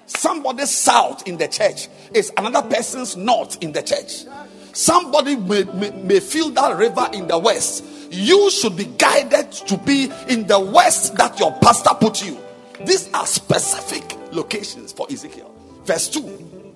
Somebody's 0.06 0.70
south 0.70 1.26
in 1.26 1.36
the 1.36 1.48
church 1.48 1.88
is 2.14 2.32
another 2.36 2.62
person's 2.68 3.16
north 3.16 3.62
in 3.62 3.72
the 3.72 3.82
church. 3.82 4.24
Somebody 4.72 5.36
may, 5.36 5.64
may, 5.64 5.90
may 5.90 6.20
feel 6.20 6.50
that 6.50 6.76
river 6.76 7.08
in 7.12 7.26
the 7.26 7.38
west. 7.38 7.84
You 8.10 8.50
should 8.50 8.76
be 8.76 8.84
guided 8.84 9.50
to 9.52 9.76
be 9.78 10.10
in 10.28 10.46
the 10.46 10.60
west 10.60 11.16
that 11.16 11.40
your 11.40 11.52
pastor 11.60 11.90
put 12.00 12.24
you. 12.24 12.38
These 12.84 13.12
are 13.12 13.26
specific 13.26 14.16
locations 14.32 14.92
for 14.92 15.06
Ezekiel. 15.10 15.52
Verse 15.84 16.08
2 16.08 16.72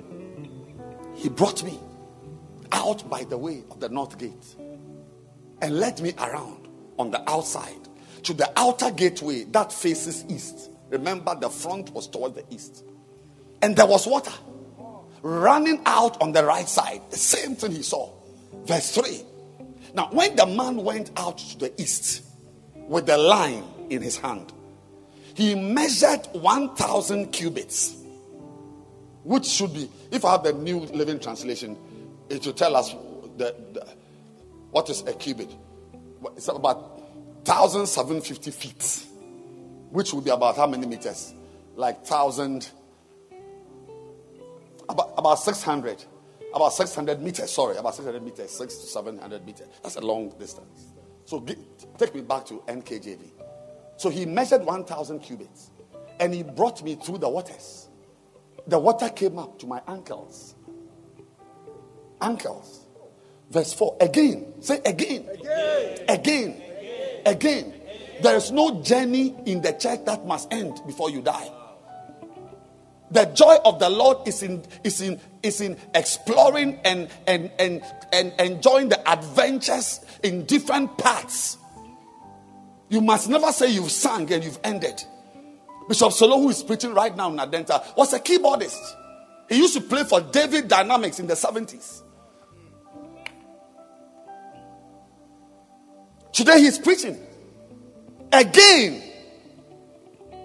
He 1.15 1.29
brought 1.29 1.63
me 1.63 1.79
out 2.73 3.09
by 3.09 3.25
the 3.25 3.37
way 3.37 3.63
of 3.71 3.81
the 3.81 3.89
north 3.89 4.19
gate 4.19 4.57
and 5.61 5.79
led 5.79 6.01
me 6.01 6.15
around 6.19 6.69
on 6.99 7.11
the 7.11 7.31
outside 7.31 7.89
to 8.23 8.35
the 8.35 8.51
outer 8.57 8.91
gateway 8.91 9.45
that 9.45 9.73
faces 9.73 10.25
east. 10.29 10.71
Remember, 10.89 11.35
the 11.39 11.49
front 11.49 11.91
was 11.93 12.09
toward 12.09 12.35
the 12.35 12.45
east. 12.51 12.85
And 13.63 13.77
there 13.77 13.87
was 13.87 14.07
water 14.07 14.33
running 15.23 15.83
out 15.87 16.21
on 16.23 16.33
the 16.33 16.45
right 16.45 16.69
side. 16.69 17.03
The 17.11 17.17
same 17.17 17.55
thing 17.57 17.73
he 17.73 17.83
saw. 17.83 18.11
Verse 18.65 18.95
3. 18.95 19.23
Now, 19.95 20.09
when 20.13 20.37
the 20.37 20.47
man 20.47 20.77
went 20.85 21.11
out 21.17 21.39
to 21.39 21.59
the 21.59 21.81
east 21.81 22.25
with 22.75 23.07
the 23.07 23.19
line 23.19 23.65
in 23.91 24.03
his 24.03 24.17
hand, 24.17 24.53
he 25.35 25.55
measured 25.55 26.27
1,000 26.33 27.33
cubits, 27.33 27.97
which 29.25 29.47
should 29.47 29.73
be, 29.75 29.91
if 30.11 30.25
I 30.25 30.33
have 30.33 30.43
the 30.43 30.53
New 30.53 30.81
Living 30.81 31.19
Translation, 31.19 31.77
it 32.29 32.45
will 32.47 32.53
tell 32.53 32.77
us 32.77 32.95
the, 33.37 33.55
the, 33.73 33.87
what 34.71 34.89
is 34.91 35.03
a 35.03 35.13
cubit. 35.13 35.51
It's 36.37 36.49
about 36.49 37.01
1,750 37.47 38.51
feet, 38.51 39.07
which 39.91 40.13
would 40.13 40.25
be 40.25 40.31
about 40.31 40.57
how 40.57 40.67
many 40.67 40.87
meters? 40.87 41.35
Like 41.75 41.99
1,000, 41.99 42.71
about, 44.91 45.15
about 45.17 45.37
600, 45.37 46.05
about 46.55 46.73
600 46.73 47.23
meters, 47.23 47.51
sorry, 47.51 47.77
about 47.77 47.95
600 47.95 48.23
meters, 48.23 48.51
6 48.51 48.75
to 48.75 48.87
700 48.87 49.47
meters. 49.47 49.69
That's 49.83 49.97
a 49.97 50.01
long 50.01 50.31
distance. 50.39 50.93
So 51.25 51.45
take 51.97 52.15
me 52.15 52.23
back 52.23 52.45
to 52.47 52.63
NKJV. 52.67 53.31
So 53.97 54.09
he 54.09 54.27
measured 54.27 54.65
1,000 54.65 55.21
cubits 55.21 55.71
and 56.19 56.35
he 56.35 56.43
brought 56.43 56.83
me 56.83 56.97
through 56.97 57.19
the 57.19 57.29
waters. 57.29 57.89
The 58.67 58.79
water 58.79 59.09
came 59.11 59.39
up 59.39 59.59
to 59.61 59.67
my 59.67 59.81
ankles. 59.87 60.55
Ankles. 62.21 62.87
Verse 63.51 63.73
4. 63.73 63.97
Again. 64.01 64.55
Say 64.61 64.81
again. 64.85 65.29
Again. 65.29 66.05
Again. 66.09 66.63
Again. 67.27 67.75
There 68.23 68.37
is 68.37 68.51
no 68.51 68.83
journey 68.83 69.35
in 69.47 69.63
the 69.63 69.73
church 69.73 70.05
that 70.05 70.27
must 70.27 70.53
end 70.53 70.81
before 70.87 71.11
you 71.11 71.23
die. 71.23 71.51
The 73.11 73.25
joy 73.27 73.57
of 73.65 73.79
the 73.81 73.91
Lord 73.91 74.29
is 74.29 74.43
in 74.43 74.65
is 74.85 75.01
in 75.01 75.21
is 75.43 75.61
in 75.61 75.77
exploring 75.95 76.79
and 76.85 77.09
and 77.27 77.51
and 77.59 77.83
and 78.13 78.33
enjoying 78.39 78.89
the 78.89 79.11
adventures 79.11 80.01
in 80.23 80.45
different 80.45 80.97
paths. 80.97 81.59
You 82.89 83.01
must 83.01 83.29
never 83.29 83.53
say 83.53 83.71
you've 83.71 83.91
sung 83.91 84.31
and 84.33 84.45
you've 84.45 84.59
ended. 84.63 85.03
Bishop 85.89 86.13
Solo, 86.13 86.39
who 86.39 86.51
is 86.51 86.63
preaching 86.63 86.95
right 86.95 87.17
now 87.17 87.31
in 87.31 87.39
Adenta, 87.39 87.97
was 87.97 88.13
a 88.13 88.21
keyboardist. 88.21 88.79
He 89.49 89.57
used 89.57 89.75
to 89.75 89.81
play 89.81 90.05
for 90.05 90.21
David 90.21 90.69
Dynamics 90.69 91.19
in 91.19 91.27
the 91.27 91.35
70s. 91.35 92.03
Today 96.33 96.61
he's 96.61 96.79
preaching. 96.79 97.19
Again, 98.33 99.03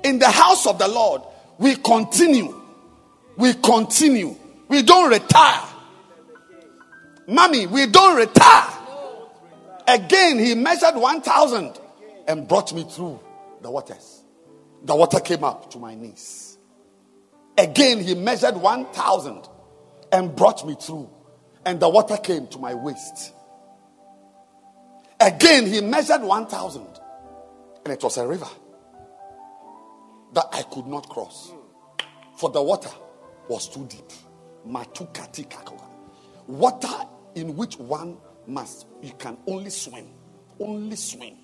in 0.03 0.17
the 0.17 0.29
house 0.29 0.65
of 0.65 0.79
the 0.79 0.87
Lord, 0.87 1.21
we 1.57 1.76
continue. 1.76 2.61
We 3.38 3.53
continue. 3.53 4.36
We 4.68 4.82
don't 4.82 5.10
retire. 5.10 5.64
Mommy, 7.27 7.68
we 7.68 7.88
don't 7.88 8.18
retire. 8.18 8.72
Again, 9.88 10.40
he 10.40 10.56
measured 10.56 10.95
1,000 10.95 11.80
and 12.27 12.48
brought 12.48 12.73
me 12.73 12.86
through 12.90 13.19
the 13.61 13.69
waters. 13.69 14.23
The 14.84 14.95
water 14.95 15.19
came 15.19 15.44
up 15.44 15.72
to 15.72 15.80
my 15.80 15.95
knees. 15.95 16.57
Again, 17.57 18.02
he 18.02 18.15
measured 18.15 18.57
1,000 18.57 19.48
and 20.11 20.36
brought 20.36 20.65
me 20.65 20.76
through. 20.80 21.10
And 21.65 21.80
the 21.80 21.90
water 21.90 22.18
came 22.18 22.48
to 22.48 22.60
my 22.60 22.73
waist. 22.73 23.34
Again, 25.19 25.65
he 25.65 25.82
measured 25.82 26.22
1,000 26.22 26.86
and 27.86 27.94
it 27.94 28.03
was 28.03 28.18
a 28.18 28.27
river 28.27 28.48
that 30.36 30.48
I 30.52 30.62
could 30.64 30.86
not 30.86 31.10
cross. 31.10 31.52
For 32.38 32.49
the 32.49 32.62
water 32.62 32.91
was 33.48 33.68
too 33.68 33.88
deep. 33.88 34.12
Water 36.48 36.88
in 37.36 37.56
which 37.56 37.78
one 37.78 38.18
must, 38.48 38.86
you 39.02 39.12
can 39.18 39.38
only 39.48 39.70
swim. 39.70 40.07
Only 40.60 40.95
swim. 40.95 41.36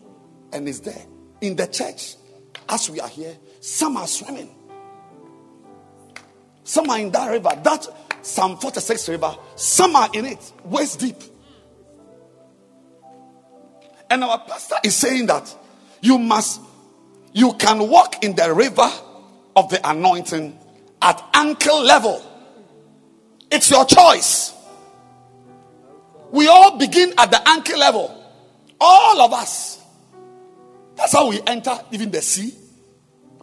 And 0.54 0.68
is 0.68 0.82
there. 0.82 1.06
In 1.42 1.56
the 1.56 1.68
church, 1.68 2.16
as 2.70 2.90
we 2.90 3.00
are 3.00 3.08
here, 3.08 3.36
some 3.60 3.98
are 3.98 4.08
swimming. 4.08 4.54
Some 6.64 6.90
are 6.90 7.00
in 7.00 7.12
that 7.12 7.28
river. 7.32 7.50
That 7.64 7.88
Psalm 8.22 8.58
46 8.58 9.10
river, 9.10 9.36
some 9.56 9.96
are 9.96 10.10
in 10.14 10.26
it, 10.26 10.52
waist 10.64 11.00
deep. 11.00 11.18
And 14.10 14.24
our 14.24 14.40
pastor 14.40 14.76
is 14.84 14.96
saying 14.96 15.26
that 15.28 15.56
you 16.02 16.18
must, 16.18 16.62
you 17.34 17.53
can 17.53 17.90
walk 17.90 18.24
in 18.24 18.36
the 18.36 18.53
river 18.53 18.90
of 19.56 19.70
the 19.70 19.90
anointing 19.90 20.58
at 21.02 21.24
ankle 21.34 21.82
level. 21.82 22.22
It's 23.49 23.70
your 23.70 23.86
choice. 23.86 24.53
We 26.32 26.48
all 26.48 26.78
begin 26.78 27.14
at 27.18 27.32
the 27.32 27.49
ankle 27.49 27.78
level. 27.78 28.18
All 28.80 29.22
of 29.22 29.34
us. 29.34 29.82
That's 30.95 31.14
how 31.14 31.28
we 31.28 31.41
enter 31.45 31.78
even 31.91 32.12
the 32.12 32.22
sea 32.22 32.53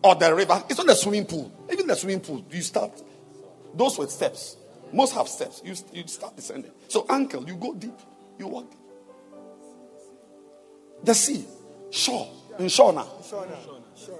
or 0.02 0.14
the 0.14 0.34
river. 0.34 0.62
It's 0.68 0.78
not 0.78 0.86
the 0.86 0.94
swimming 0.94 1.26
pool. 1.26 1.52
Even 1.70 1.86
the 1.86 1.94
swimming 1.94 2.20
pool, 2.20 2.44
you 2.50 2.62
start. 2.62 3.02
Those 3.74 3.98
with 3.98 4.10
steps. 4.10 4.56
Most 4.92 5.14
have 5.14 5.28
steps. 5.28 5.60
You, 5.64 5.74
you 5.92 6.06
start 6.06 6.36
descending. 6.36 6.72
So 6.88 7.04
ankle, 7.08 7.46
you 7.46 7.56
go 7.56 7.74
deep. 7.74 7.98
You 8.38 8.46
walk. 8.48 8.72
The 11.04 11.14
sea, 11.14 11.44
shore, 11.90 12.28
in 12.58 12.68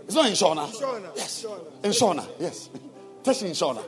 It's 0.05 0.15
not 0.15 0.27
in 0.27 0.33
Shona. 0.33 1.13
Yes. 1.17 1.45
In 1.83 1.91
Shona, 1.91 2.27
yes. 2.39 2.71
Touch 3.23 3.43
in 3.43 3.53
Shona. 3.53 3.85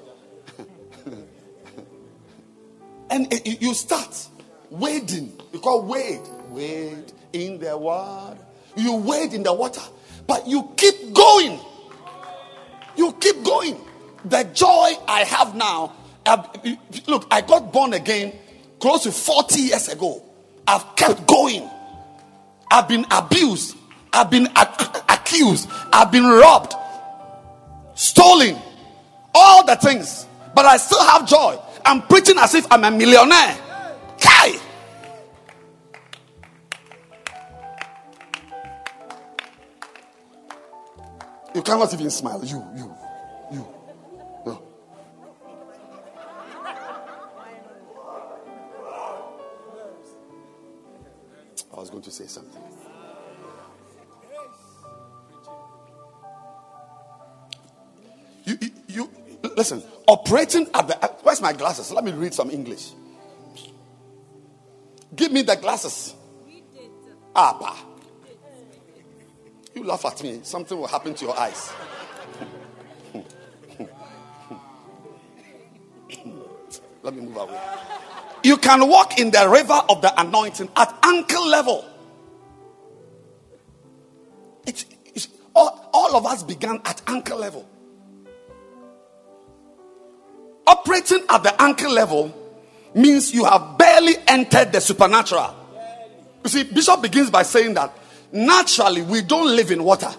and 3.10 3.32
it, 3.32 3.62
you 3.62 3.74
start 3.74 4.28
wading. 4.70 5.32
You 5.52 5.58
call 5.60 5.82
wade. 5.82 6.20
Wade 6.50 7.12
in 7.32 7.58
the 7.58 7.76
water. 7.76 8.38
You 8.76 8.96
wade 8.96 9.32
in 9.32 9.42
the 9.42 9.52
water. 9.52 9.82
But 10.26 10.46
you 10.46 10.70
keep 10.76 11.12
going. 11.12 11.58
You 12.96 13.12
keep 13.20 13.42
going. 13.42 13.80
The 14.24 14.44
joy 14.44 14.92
I 15.08 15.24
have 15.26 15.54
now. 15.54 15.92
look, 17.06 17.26
I 17.30 17.40
got 17.40 17.72
born 17.72 17.94
again 17.94 18.32
close 18.78 19.04
to 19.04 19.12
40 19.12 19.60
years 19.60 19.88
ago. 19.88 20.22
I've 20.66 20.96
kept 20.96 21.26
going. 21.26 21.68
I've 22.70 22.88
been 22.88 23.06
abused. 23.10 23.76
I've 24.12 24.30
been 24.30 24.48
accused. 25.30 25.68
I've 25.92 26.10
been 26.10 26.24
robbed, 26.24 26.74
stolen, 27.94 28.56
all 29.34 29.64
the 29.64 29.76
things. 29.76 30.26
But 30.54 30.66
I 30.66 30.76
still 30.76 31.04
have 31.04 31.28
joy. 31.28 31.58
I'm 31.84 32.02
preaching 32.02 32.36
as 32.38 32.54
if 32.54 32.70
I'm 32.70 32.84
a 32.84 32.90
millionaire. 32.90 33.56
Kai! 34.20 34.58
You 41.54 41.62
cannot 41.62 41.92
even 41.94 42.10
smile. 42.10 42.44
You, 42.44 42.64
you, 42.76 42.82
you. 42.82 42.89
Operating 60.30 60.68
at 60.74 60.86
the. 60.86 60.94
Where's 61.22 61.40
my 61.40 61.52
glasses? 61.52 61.90
Let 61.90 62.04
me 62.04 62.12
read 62.12 62.32
some 62.32 62.50
English. 62.50 62.92
Give 65.14 65.32
me 65.32 65.42
the 65.42 65.56
glasses. 65.56 66.14
Ah. 67.34 67.84
You 69.74 69.82
laugh 69.84 70.04
at 70.04 70.22
me, 70.22 70.40
something 70.42 70.78
will 70.78 70.86
happen 70.86 71.14
to 71.14 71.24
your 71.24 71.38
eyes. 71.38 71.72
Let 77.02 77.14
me 77.14 77.22
move 77.22 77.36
away. 77.36 77.58
You 78.42 78.56
can 78.56 78.88
walk 78.88 79.18
in 79.18 79.30
the 79.30 79.48
river 79.48 79.80
of 79.88 80.02
the 80.02 80.20
anointing 80.20 80.68
at 80.76 80.98
ankle 81.04 81.48
level. 81.48 81.84
It's, 84.66 84.84
it's 85.14 85.28
all, 85.54 85.88
all 85.92 86.16
of 86.16 86.26
us 86.26 86.42
began 86.42 86.80
at 86.84 87.00
ankle 87.06 87.38
level. 87.38 87.68
Operating 91.10 91.28
at 91.28 91.42
the 91.42 91.62
ankle 91.62 91.92
level 91.92 92.34
means 92.94 93.32
you 93.32 93.44
have 93.44 93.76
barely 93.76 94.14
entered 94.28 94.72
the 94.72 94.80
supernatural. 94.80 95.54
You 96.44 96.50
see, 96.50 96.64
Bishop 96.64 97.02
begins 97.02 97.30
by 97.30 97.42
saying 97.42 97.74
that 97.74 97.96
naturally 98.32 99.02
we 99.02 99.22
don't 99.22 99.54
live 99.56 99.70
in 99.70 99.82
water. 99.82 100.10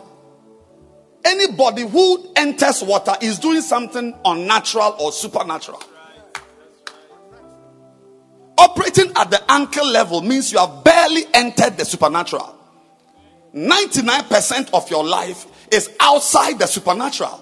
Anybody 1.24 1.88
who 1.88 2.32
enters 2.36 2.84
water 2.84 3.14
is 3.22 3.40
doing 3.40 3.62
something 3.62 4.14
unnatural 4.26 4.96
or 5.00 5.12
supernatural. 5.12 5.82
Operating 8.58 9.12
at 9.16 9.30
the 9.32 9.42
ankle 9.52 9.88
level 9.88 10.22
means 10.22 10.52
you 10.52 10.60
have 10.60 10.84
barely 10.84 11.24
entered 11.34 11.78
the 11.78 11.86
supernatural. 11.86 12.58
99% 13.54 14.74
of 14.74 14.90
your 14.90 15.06
life 15.06 15.46
is 15.72 15.90
outside 16.00 16.60
the 16.60 16.66
supernatural. 16.66 17.40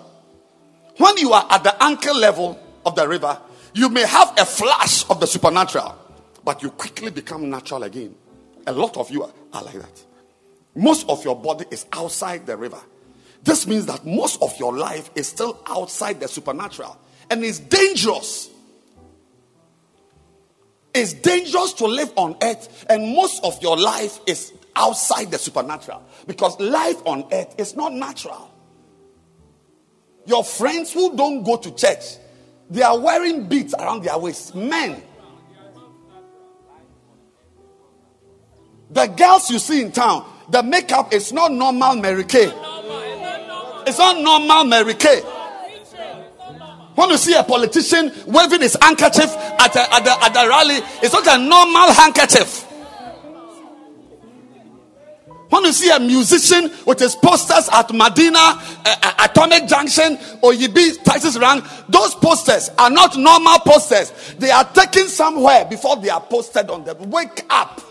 When 0.98 1.18
you 1.18 1.34
are 1.34 1.46
at 1.50 1.64
the 1.64 1.84
ankle 1.84 2.18
level 2.18 2.60
of 2.86 2.96
the 2.96 3.08
river, 3.08 3.40
you 3.74 3.90
may 3.90 4.06
have 4.06 4.34
a 4.38 4.46
flash 4.46 5.10
of 5.10 5.20
the 5.20 5.28
supernatural, 5.28 5.96
but 6.44 6.64
you 6.64 6.72
quickly 6.72 7.12
become 7.12 7.50
natural 7.50 7.84
again. 7.84 8.16
A 8.68 8.72
lot 8.72 8.98
of 8.98 9.10
you 9.12 9.24
are 9.24 9.64
like 9.64 9.76
that. 9.76 10.04
Most 10.76 11.08
of 11.10 11.24
your 11.24 11.36
body 11.36 11.66
is 11.72 11.86
outside 11.92 12.46
the 12.46 12.56
river. 12.56 12.80
This 13.44 13.68
means 13.68 13.86
that 13.86 14.06
most 14.06 14.42
of 14.42 14.58
your 14.60 14.76
life 14.76 15.10
is 15.16 15.28
still 15.28 15.62
outside 15.68 16.20
the 16.20 16.28
supernatural 16.28 16.98
and 17.30 17.44
it's 17.44 17.60
dangerous. 17.60 18.50
It's 20.94 21.14
dangerous 21.14 21.74
to 21.74 21.86
live 21.86 22.12
on 22.16 22.36
earth, 22.42 22.86
and 22.90 23.16
most 23.16 23.44
of 23.44 23.62
your 23.62 23.78
life 23.78 24.20
is 24.26 24.52
outside 24.76 25.30
the 25.30 25.38
supernatural 25.38 26.04
because 26.26 26.60
life 26.60 26.98
on 27.06 27.26
earth 27.32 27.54
is 27.60 27.76
not 27.76 27.94
natural. 27.94 28.52
Your 30.26 30.44
friends 30.44 30.92
who 30.92 31.16
don't 31.16 31.44
go 31.44 31.58
to 31.58 31.72
church, 31.76 32.18
they 32.70 32.82
are 32.84 33.00
wearing 33.00 33.48
beads 33.48 33.74
around 33.74 34.04
their 34.04 34.18
waist. 34.18 34.54
Men. 34.56 35.02
The 38.92 39.08
girls 39.08 39.50
you 39.50 39.60
see 39.60 39.82
in 39.82 39.92
town, 39.92 40.26
the 40.50 40.64
makeup 40.64 41.14
is 41.14 41.32
not 41.32 41.52
normal 41.52 41.96
Mary 41.96 42.24
Kay. 42.24 42.52
It's 43.88 43.98
not 43.98 44.22
normal 44.22 44.66
Mary 44.66 44.94
Kay. 44.96 45.22
When 46.96 47.10
you 47.12 47.18
see 47.18 47.34
a 47.34 47.44
politician 47.44 48.12
waving 48.28 48.62
his 48.62 48.78
handkerchief 48.82 49.34
at 49.36 49.76
a, 49.76 49.96
at, 49.96 50.04
the, 50.04 50.24
at 50.24 50.34
the 50.34 50.50
rally, 50.50 50.80
it's 51.02 51.14
not 51.14 51.28
a 51.28 51.38
normal 51.38 51.94
handkerchief. 51.94 52.69
When 55.50 55.64
you 55.64 55.72
see 55.72 55.90
a 55.90 56.00
musician 56.00 56.72
with 56.86 57.00
his 57.00 57.16
posters 57.16 57.70
at 57.74 57.92
Medina, 57.92 58.38
uh, 58.38 59.14
Atomic 59.20 59.68
Junction, 59.68 60.18
Oyibi 60.44 61.04
Titus 61.04 61.40
Rank, 61.40 61.66
those 61.88 62.14
posters 62.16 62.70
are 62.78 62.92
not 62.92 63.18
normal 63.18 63.58
posters. 63.60 64.12
They 64.38 64.52
are 64.52 64.64
taken 64.64 65.08
somewhere 65.08 65.66
before 65.66 65.98
they 65.98 66.10
are 66.10 66.22
posted 66.22 66.70
on 66.70 66.84
them. 66.84 67.10
Wake 67.10 67.46
up. 67.50 67.82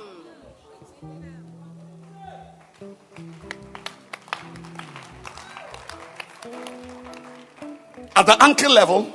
At 8.14 8.26
the 8.26 8.36
ankle 8.40 8.72
level, 8.72 9.12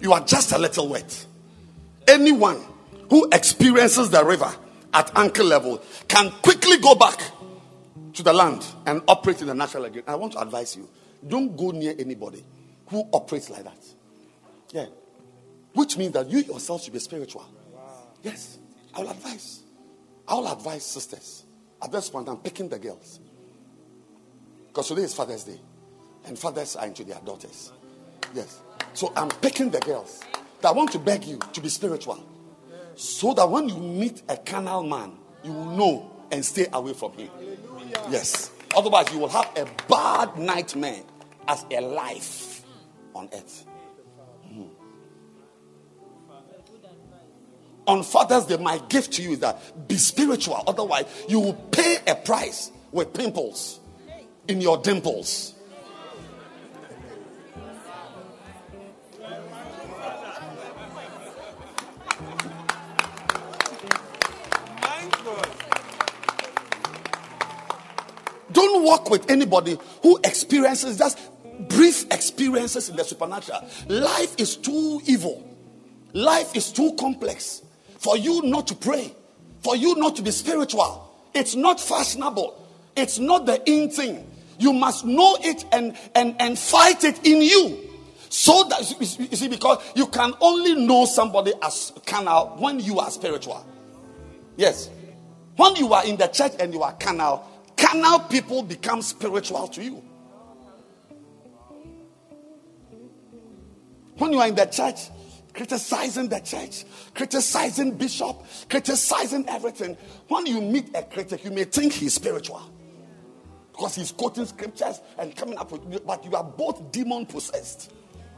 you 0.00 0.12
are 0.12 0.20
just 0.20 0.52
a 0.52 0.58
little 0.58 0.88
wet. 0.88 1.26
Anyone 2.06 2.62
who 3.08 3.28
experiences 3.32 4.10
the 4.10 4.22
river 4.24 4.50
at 4.92 5.10
ankle 5.16 5.46
level 5.46 5.82
can 6.08 6.30
quickly 6.42 6.78
go 6.78 6.94
back 6.94 7.20
to 8.14 8.22
the 8.22 8.32
land 8.32 8.64
and 8.86 9.02
operate 9.08 9.40
in 9.40 9.46
the 9.46 9.54
natural 9.54 9.84
again. 9.84 10.02
I 10.06 10.14
want 10.16 10.32
to 10.34 10.40
advise 10.40 10.76
you 10.76 10.88
don't 11.26 11.56
go 11.56 11.70
near 11.70 11.94
anybody 11.98 12.44
who 12.88 13.08
operates 13.12 13.50
like 13.50 13.64
that. 13.64 13.84
Yeah. 14.72 14.86
Which 15.74 15.96
means 15.96 16.12
that 16.14 16.28
you 16.30 16.38
yourself 16.38 16.82
should 16.82 16.92
be 16.92 16.98
spiritual. 16.98 17.46
Yes. 18.22 18.58
I 18.94 19.00
will 19.00 19.10
advise. 19.10 19.62
I 20.26 20.34
will 20.34 20.48
advise 20.48 20.84
sisters. 20.84 21.44
At 21.82 21.92
this 21.92 22.10
point, 22.10 22.28
I'm 22.28 22.38
picking 22.38 22.68
the 22.68 22.78
girls. 22.78 23.20
Because 24.68 24.88
today 24.88 25.02
is 25.02 25.14
Father's 25.14 25.44
Day. 25.44 25.60
And 26.24 26.38
fathers 26.38 26.76
are 26.76 26.86
into 26.86 27.04
their 27.04 27.20
daughters. 27.24 27.72
Yes. 28.34 28.60
So 28.92 29.12
I'm 29.16 29.28
picking 29.28 29.70
the 29.70 29.80
girls 29.80 30.22
that 30.60 30.74
want 30.74 30.92
to 30.92 30.98
beg 30.98 31.24
you 31.24 31.38
to 31.52 31.60
be 31.60 31.68
spiritual. 31.68 32.24
So 32.96 33.32
that 33.34 33.48
when 33.48 33.68
you 33.68 33.78
meet 33.78 34.22
a 34.28 34.36
carnal 34.36 34.82
man, 34.82 35.12
you 35.42 35.52
will 35.52 35.70
know 35.76 36.26
and 36.30 36.44
stay 36.44 36.66
away 36.72 36.92
from 36.92 37.12
him. 37.12 37.30
Yes. 38.10 38.50
Otherwise, 38.76 39.12
you 39.12 39.18
will 39.18 39.28
have 39.28 39.50
a 39.56 39.66
bad 39.88 40.38
nightmare 40.38 41.02
as 41.48 41.64
a 41.70 41.80
life 41.80 42.64
on 43.14 43.28
earth. 43.32 43.66
Mm. 44.48 44.68
On 47.86 48.02
Father's 48.04 48.46
Day, 48.46 48.56
my 48.56 48.78
gift 48.88 49.14
to 49.14 49.22
you 49.22 49.32
is 49.32 49.40
that 49.40 49.88
be 49.88 49.96
spiritual. 49.96 50.62
Otherwise, 50.66 51.06
you 51.28 51.40
will 51.40 51.54
pay 51.54 51.98
a 52.06 52.14
price 52.14 52.70
with 52.92 53.12
pimples 53.12 53.80
in 54.46 54.60
your 54.60 54.78
dimples. 54.78 55.54
Don't 68.70 68.84
walk 68.84 69.10
with 69.10 69.28
anybody 69.28 69.76
who 70.00 70.18
experiences 70.22 70.96
just 70.96 71.18
brief 71.68 72.04
experiences 72.12 72.88
in 72.88 72.94
the 72.94 73.02
supernatural. 73.02 73.68
Life 73.88 74.36
is 74.38 74.56
too 74.56 75.00
evil. 75.06 75.44
Life 76.12 76.54
is 76.54 76.70
too 76.70 76.94
complex 76.98 77.62
for 77.98 78.16
you 78.16 78.42
not 78.42 78.68
to 78.68 78.76
pray, 78.76 79.12
for 79.60 79.74
you 79.74 79.96
not 79.96 80.14
to 80.16 80.22
be 80.22 80.30
spiritual. 80.30 81.12
It's 81.34 81.56
not 81.56 81.80
fashionable. 81.80 82.64
It's 82.94 83.18
not 83.18 83.44
the 83.44 83.60
in 83.68 83.90
thing. 83.90 84.24
You 84.60 84.72
must 84.72 85.04
know 85.04 85.36
it 85.40 85.64
and, 85.72 85.96
and, 86.14 86.36
and 86.38 86.56
fight 86.56 87.02
it 87.02 87.26
in 87.26 87.42
you. 87.42 87.90
So 88.28 88.62
that, 88.68 88.88
you 89.00 89.36
see, 89.36 89.48
because 89.48 89.78
you 89.96 90.06
can 90.06 90.32
only 90.40 90.76
know 90.86 91.06
somebody 91.06 91.52
as 91.60 91.92
canal 92.06 92.54
when 92.58 92.78
you 92.78 93.00
are 93.00 93.10
spiritual. 93.10 93.66
Yes. 94.56 94.88
When 95.56 95.74
you 95.74 95.92
are 95.92 96.06
in 96.06 96.16
the 96.16 96.28
church 96.28 96.52
and 96.60 96.72
you 96.72 96.82
are 96.82 96.92
carnal, 96.92 97.44
carnal 97.80 98.20
people 98.20 98.62
become 98.62 99.02
spiritual 99.02 99.68
to 99.68 99.82
you. 99.82 100.02
When 104.18 104.32
you 104.32 104.40
are 104.40 104.48
in 104.48 104.54
the 104.54 104.66
church, 104.66 105.08
criticizing 105.54 106.28
the 106.28 106.40
church, 106.40 106.84
criticizing 107.14 107.96
bishop, 107.96 108.44
criticizing 108.68 109.48
everything, 109.48 109.96
when 110.28 110.46
you 110.46 110.60
meet 110.60 110.94
a 110.94 111.02
critic, 111.02 111.42
you 111.44 111.50
may 111.50 111.64
think 111.64 111.94
he's 111.94 112.14
spiritual 112.14 112.62
because 113.72 113.94
he's 113.94 114.12
quoting 114.12 114.44
scriptures 114.44 115.00
and 115.18 115.34
coming 115.34 115.56
up 115.56 115.72
with, 115.72 116.06
but 116.06 116.22
you 116.24 116.34
are 116.34 116.44
both 116.44 116.92
demon 116.92 117.24
possessed. 117.24 117.92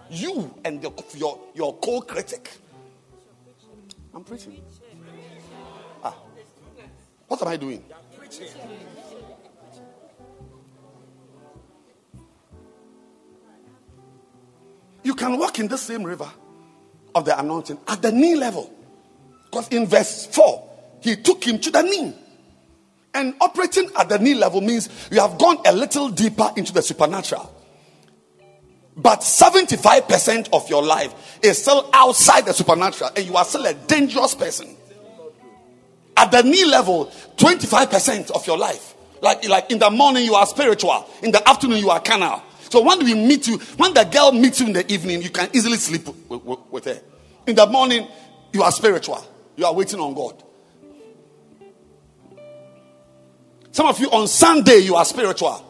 You 0.09 0.55
and 0.64 0.81
the, 0.81 0.93
your 1.16 1.40
your 1.55 1.77
co-critic. 1.78 2.51
I'm 4.14 4.23
preaching. 4.23 4.62
Ah, 6.05 6.14
what 7.27 7.43
am 7.43 7.48
I 7.48 7.56
doing? 7.56 7.82
You 15.02 15.14
can 15.14 15.38
walk 15.38 15.58
in 15.58 15.68
the 15.68 15.78
same 15.78 16.04
river 16.04 16.30
of 17.14 17.24
the 17.24 17.38
anointing 17.38 17.78
at 17.88 18.02
the 18.02 18.12
knee 18.12 18.34
level. 18.34 18.72
Because 19.50 19.68
in 19.68 19.86
verse 19.86 20.26
4, 20.26 20.70
he 21.02 21.16
took 21.16 21.44
him 21.44 21.58
to 21.58 21.70
the 21.70 21.82
knee. 21.82 22.14
And 23.14 23.34
operating 23.40 23.90
at 23.98 24.08
the 24.08 24.18
knee 24.18 24.34
level 24.34 24.60
means 24.60 24.88
you 25.10 25.20
have 25.20 25.38
gone 25.38 25.58
a 25.66 25.72
little 25.72 26.08
deeper 26.08 26.50
into 26.56 26.72
the 26.72 26.80
supernatural. 26.80 27.52
But 28.96 29.20
75% 29.20 30.50
of 30.52 30.68
your 30.68 30.82
life 30.82 31.38
is 31.42 31.60
still 31.60 31.88
outside 31.92 32.46
the 32.46 32.52
supernatural, 32.52 33.10
and 33.16 33.26
you 33.26 33.36
are 33.36 33.44
still 33.44 33.66
a 33.66 33.74
dangerous 33.74 34.34
person. 34.34 34.76
At 36.16 36.30
the 36.30 36.42
knee 36.42 36.64
level, 36.64 37.06
25% 37.36 38.30
of 38.30 38.46
your 38.46 38.58
life. 38.58 38.94
Like, 39.22 39.48
like 39.48 39.70
in 39.70 39.78
the 39.78 39.90
morning, 39.90 40.24
you 40.24 40.34
are 40.34 40.46
spiritual. 40.46 41.08
In 41.22 41.30
the 41.30 41.46
afternoon, 41.48 41.78
you 41.78 41.90
are 41.90 42.00
carnal. 42.00 42.42
So 42.73 42.81
when 42.81 43.05
we 43.05 43.12
meet 43.12 43.49
you, 43.49 43.59
when 43.77 43.93
the 43.93 44.03
girl 44.03 44.32
meets 44.32 44.59
you 44.59 44.66
in 44.66 44.73
the 44.73 44.90
evening, 44.90 45.20
you 45.20 45.28
can 45.28 45.47
easily 45.53 45.77
sleep 45.77 46.07
with, 46.07 46.43
with, 46.43 46.59
with 46.70 46.85
her. 46.86 47.03
In 47.47 47.55
the 47.55 47.66
morning, 47.66 48.09
you 48.51 48.62
are 48.62 48.73
spiritual. 48.73 49.23
You 49.57 49.66
are 49.66 49.74
waiting 49.74 50.01
on 50.01 50.15
God. 50.15 50.43
Some 53.73 53.89
of 53.89 54.01
you 54.01 54.11
on 54.11 54.27
Sunday, 54.27 54.78
you 54.78 54.97
are 54.97 55.05
spiritual. 55.05 55.62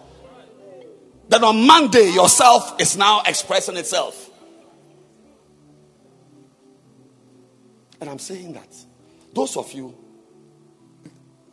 Then 1.28 1.42
on 1.42 1.66
Monday, 1.66 2.08
yourself 2.12 2.80
is 2.80 2.96
now 2.96 3.22
expressing 3.26 3.76
itself. 3.76 4.30
And 8.00 8.08
I'm 8.08 8.20
saying 8.20 8.52
that 8.52 8.72
those 9.34 9.56
of 9.56 9.72
you 9.72 9.92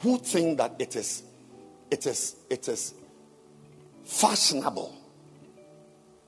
who 0.01 0.19
think 0.19 0.59
that 0.59 0.75
it 0.77 0.95
is 0.95 1.23
it 1.89 2.05
is 2.05 2.35
it 2.51 2.67
is 2.67 2.93
fashionable 4.03 4.98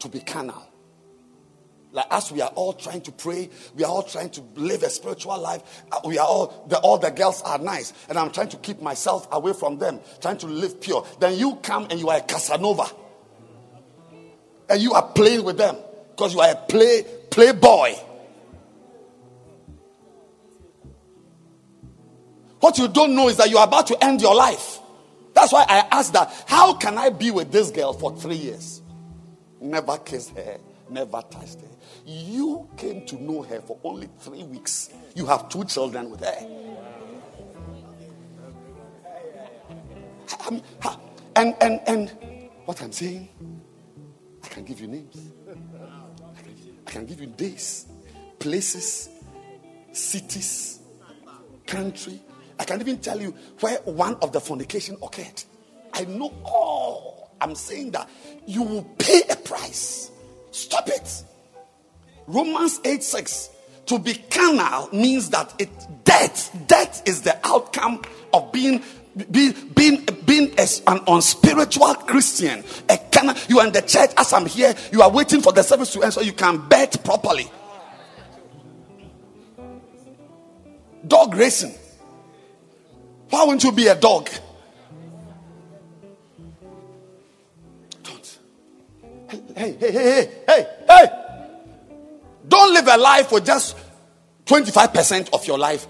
to 0.01 0.09
be 0.09 0.19
carnal. 0.19 0.67
Like 1.93 2.05
as 2.09 2.31
we 2.31 2.41
are 2.41 2.49
all 2.55 2.73
trying 2.73 3.01
to 3.01 3.11
pray, 3.11 3.49
we 3.75 3.83
are 3.83 3.91
all 3.91 4.03
trying 4.03 4.29
to 4.31 4.41
live 4.55 4.81
a 4.83 4.89
spiritual 4.89 5.37
life. 5.39 5.83
uh, 5.91 5.99
We 6.05 6.17
are 6.17 6.25
all 6.25 6.65
the, 6.69 6.77
all 6.79 6.97
the 6.97 7.09
girls 7.09 7.41
are 7.41 7.57
nice, 7.57 7.91
and 8.07 8.17
I'm 8.17 8.31
trying 8.31 8.49
to 8.49 8.57
keep 8.57 8.81
myself 8.81 9.27
away 9.31 9.53
from 9.53 9.77
them, 9.77 9.99
trying 10.21 10.37
to 10.37 10.47
live 10.47 10.79
pure. 10.79 11.05
Then 11.19 11.37
you 11.37 11.55
come 11.57 11.87
and 11.89 11.99
you 11.99 12.09
are 12.09 12.17
a 12.17 12.21
Casanova, 12.21 12.85
and 14.69 14.81
you 14.81 14.93
are 14.93 15.03
playing 15.03 15.43
with 15.43 15.57
them 15.57 15.75
because 16.11 16.33
you 16.33 16.39
are 16.39 16.51
a 16.51 16.55
play 16.55 17.03
playboy. 17.29 17.95
What 22.61 22.77
you 22.77 22.87
don't 22.87 23.15
know 23.15 23.27
is 23.27 23.37
that 23.37 23.49
you 23.49 23.57
are 23.57 23.67
about 23.67 23.87
to 23.87 24.01
end 24.03 24.21
your 24.21 24.35
life. 24.35 24.79
That's 25.33 25.51
why 25.51 25.65
I 25.67 25.87
asked 25.91 26.13
that. 26.13 26.31
How 26.47 26.75
can 26.75 26.97
I 26.97 27.09
be 27.09 27.31
with 27.31 27.51
this 27.51 27.71
girl 27.71 27.91
for 27.91 28.15
three 28.15 28.35
years? 28.35 28.80
Never 29.61 29.97
kissed 29.99 30.31
her, 30.31 30.57
never 30.89 31.21
touched 31.29 31.61
her. 31.61 31.67
You 32.03 32.67
came 32.75 33.05
to 33.05 33.21
know 33.21 33.43
her 33.43 33.61
for 33.61 33.77
only 33.83 34.09
three 34.19 34.41
weeks. 34.43 34.89
You 35.13 35.27
have 35.27 35.49
two 35.49 35.63
children 35.65 36.09
with 36.09 36.21
her. 36.21 36.35
I 40.39 40.49
mean, 40.49 40.63
and 41.35 41.55
and 41.61 41.79
and 41.85 42.11
what 42.65 42.81
I'm 42.81 42.91
saying, 42.91 43.29
I 44.43 44.47
can 44.47 44.63
give 44.63 44.81
you 44.81 44.87
names. 44.87 45.31
I 45.47 46.41
can, 46.41 46.77
I 46.87 46.91
can 46.91 47.05
give 47.05 47.21
you 47.21 47.27
days, 47.27 47.85
places, 48.39 49.09
cities, 49.91 50.79
country. 51.67 52.19
I 52.57 52.65
can 52.65 52.79
even 52.81 52.97
tell 52.97 53.21
you 53.21 53.35
where 53.59 53.77
one 53.85 54.15
of 54.23 54.31
the 54.31 54.41
fornication 54.41 54.97
occurred. 55.03 55.43
I 55.93 56.05
know 56.05 56.33
all. 56.45 57.10
I'm 57.41 57.55
saying 57.55 57.91
that 57.91 58.09
you 58.45 58.61
will 58.61 58.83
pay 58.97 59.23
a 59.29 59.35
price. 59.35 60.11
Stop 60.51 60.87
it. 60.87 61.23
Romans 62.27 62.79
8 62.85 63.03
6. 63.03 63.49
To 63.87 63.99
be 63.99 64.13
carnal 64.13 64.89
means 64.93 65.31
that 65.31 65.53
it 65.59 65.69
death. 66.03 66.55
Death 66.67 67.01
is 67.05 67.23
the 67.23 67.37
outcome 67.45 68.03
of 68.31 68.51
being 68.51 68.83
be, 69.31 69.51
being 69.51 70.05
being 70.25 70.57
as 70.57 70.81
an 70.87 71.01
unspiritual 71.07 71.95
Christian. 71.95 72.63
A 72.87 72.97
carnal, 73.11 73.35
you 73.49 73.59
are 73.59 73.67
in 73.67 73.73
the 73.73 73.81
church 73.81 74.11
as 74.15 74.31
I'm 74.31 74.45
here. 74.45 74.73
You 74.91 75.01
are 75.01 75.09
waiting 75.09 75.41
for 75.41 75.51
the 75.51 75.63
service 75.63 75.91
to 75.93 76.03
end 76.03 76.13
so 76.13 76.21
you 76.21 76.33
can 76.33 76.69
bet 76.69 77.03
properly. 77.03 77.51
Dog 81.05 81.35
racing. 81.35 81.73
Why 83.29 83.45
won't 83.45 83.63
you 83.63 83.71
be 83.71 83.87
a 83.87 83.95
dog? 83.95 84.29
Hey, 89.31 89.77
hey, 89.79 89.91
hey, 89.91 90.31
hey, 90.47 90.67
hey. 90.87 91.07
Don't 92.47 92.73
live 92.73 92.87
a 92.87 92.97
life 92.97 93.31
with 93.31 93.45
just 93.45 93.77
25% 94.45 95.29
of 95.33 95.45
your 95.47 95.57
life 95.57 95.87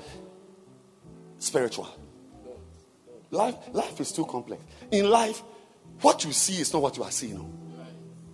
spiritual. 1.39 1.89
Life, 3.31 3.55
life 3.71 3.99
is 3.99 4.11
too 4.11 4.25
complex. 4.25 4.61
In 4.91 5.09
life, 5.09 5.41
what 6.01 6.23
you 6.23 6.31
see 6.33 6.61
is 6.61 6.71
not 6.73 6.81
what 6.81 6.97
you 6.97 7.03
are 7.03 7.11
seeing. 7.11 7.35
no. 7.35 7.49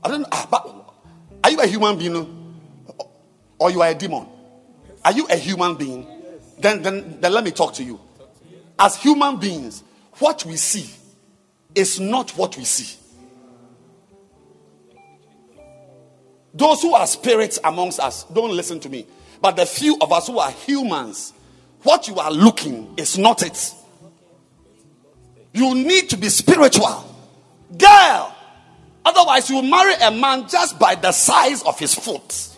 I 0.03 0.09
don't 0.09 0.21
know. 0.21 0.27
ah, 0.31 0.93
are 1.43 1.51
you 1.51 1.61
a 1.61 1.67
human 1.67 1.97
being? 1.97 2.13
no? 2.13 2.29
Or 3.59 3.71
you 3.71 3.81
are 3.81 3.89
a 3.89 3.95
demon? 3.95 4.27
Are 5.05 5.13
you 5.13 5.27
a 5.27 5.35
human 5.35 5.75
being? 5.75 6.05
Then, 6.59 6.81
then, 6.81 7.21
then 7.21 7.31
let 7.31 7.43
me 7.43 7.51
talk 7.51 7.73
to 7.75 7.84
you. 7.84 7.99
As 8.77 8.95
human 8.95 9.38
beings, 9.38 9.84
what 10.19 10.43
we 10.45 10.57
see 10.57 10.89
is 11.73 11.99
not 11.99 12.31
what 12.31 12.57
we 12.57 12.63
see. 12.63 12.97
Those 16.57 16.81
who 16.81 16.95
are 16.95 17.05
spirits 17.05 17.59
amongst 17.63 17.99
us, 17.99 18.23
don't 18.23 18.51
listen 18.51 18.79
to 18.79 18.89
me. 18.89 19.05
But 19.39 19.55
the 19.55 19.65
few 19.67 19.95
of 20.01 20.11
us 20.11 20.25
who 20.25 20.39
are 20.39 20.49
humans, 20.49 21.31
what 21.84 22.07
you 22.07 22.17
are 22.17 22.31
looking 22.31 22.95
is 22.97 23.15
not 23.17 23.43
it. 23.43 23.73
You 25.53 25.75
need 25.75 26.09
to 26.09 26.17
be 26.17 26.29
spiritual. 26.29 27.15
Girl, 27.77 28.35
otherwise, 29.05 29.49
you 29.49 29.57
will 29.57 29.63
marry 29.63 29.93
a 30.01 30.09
man 30.09 30.49
just 30.49 30.79
by 30.79 30.95
the 30.95 31.11
size 31.11 31.61
of 31.61 31.77
his 31.77 31.93
foot. 31.93 32.56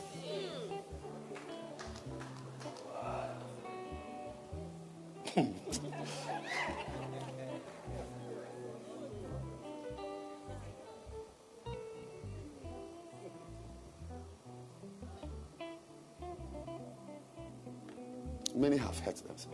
Many 18.55 18.77
have 18.77 18.99
hurt 18.99 19.15
themselves. 19.17 19.47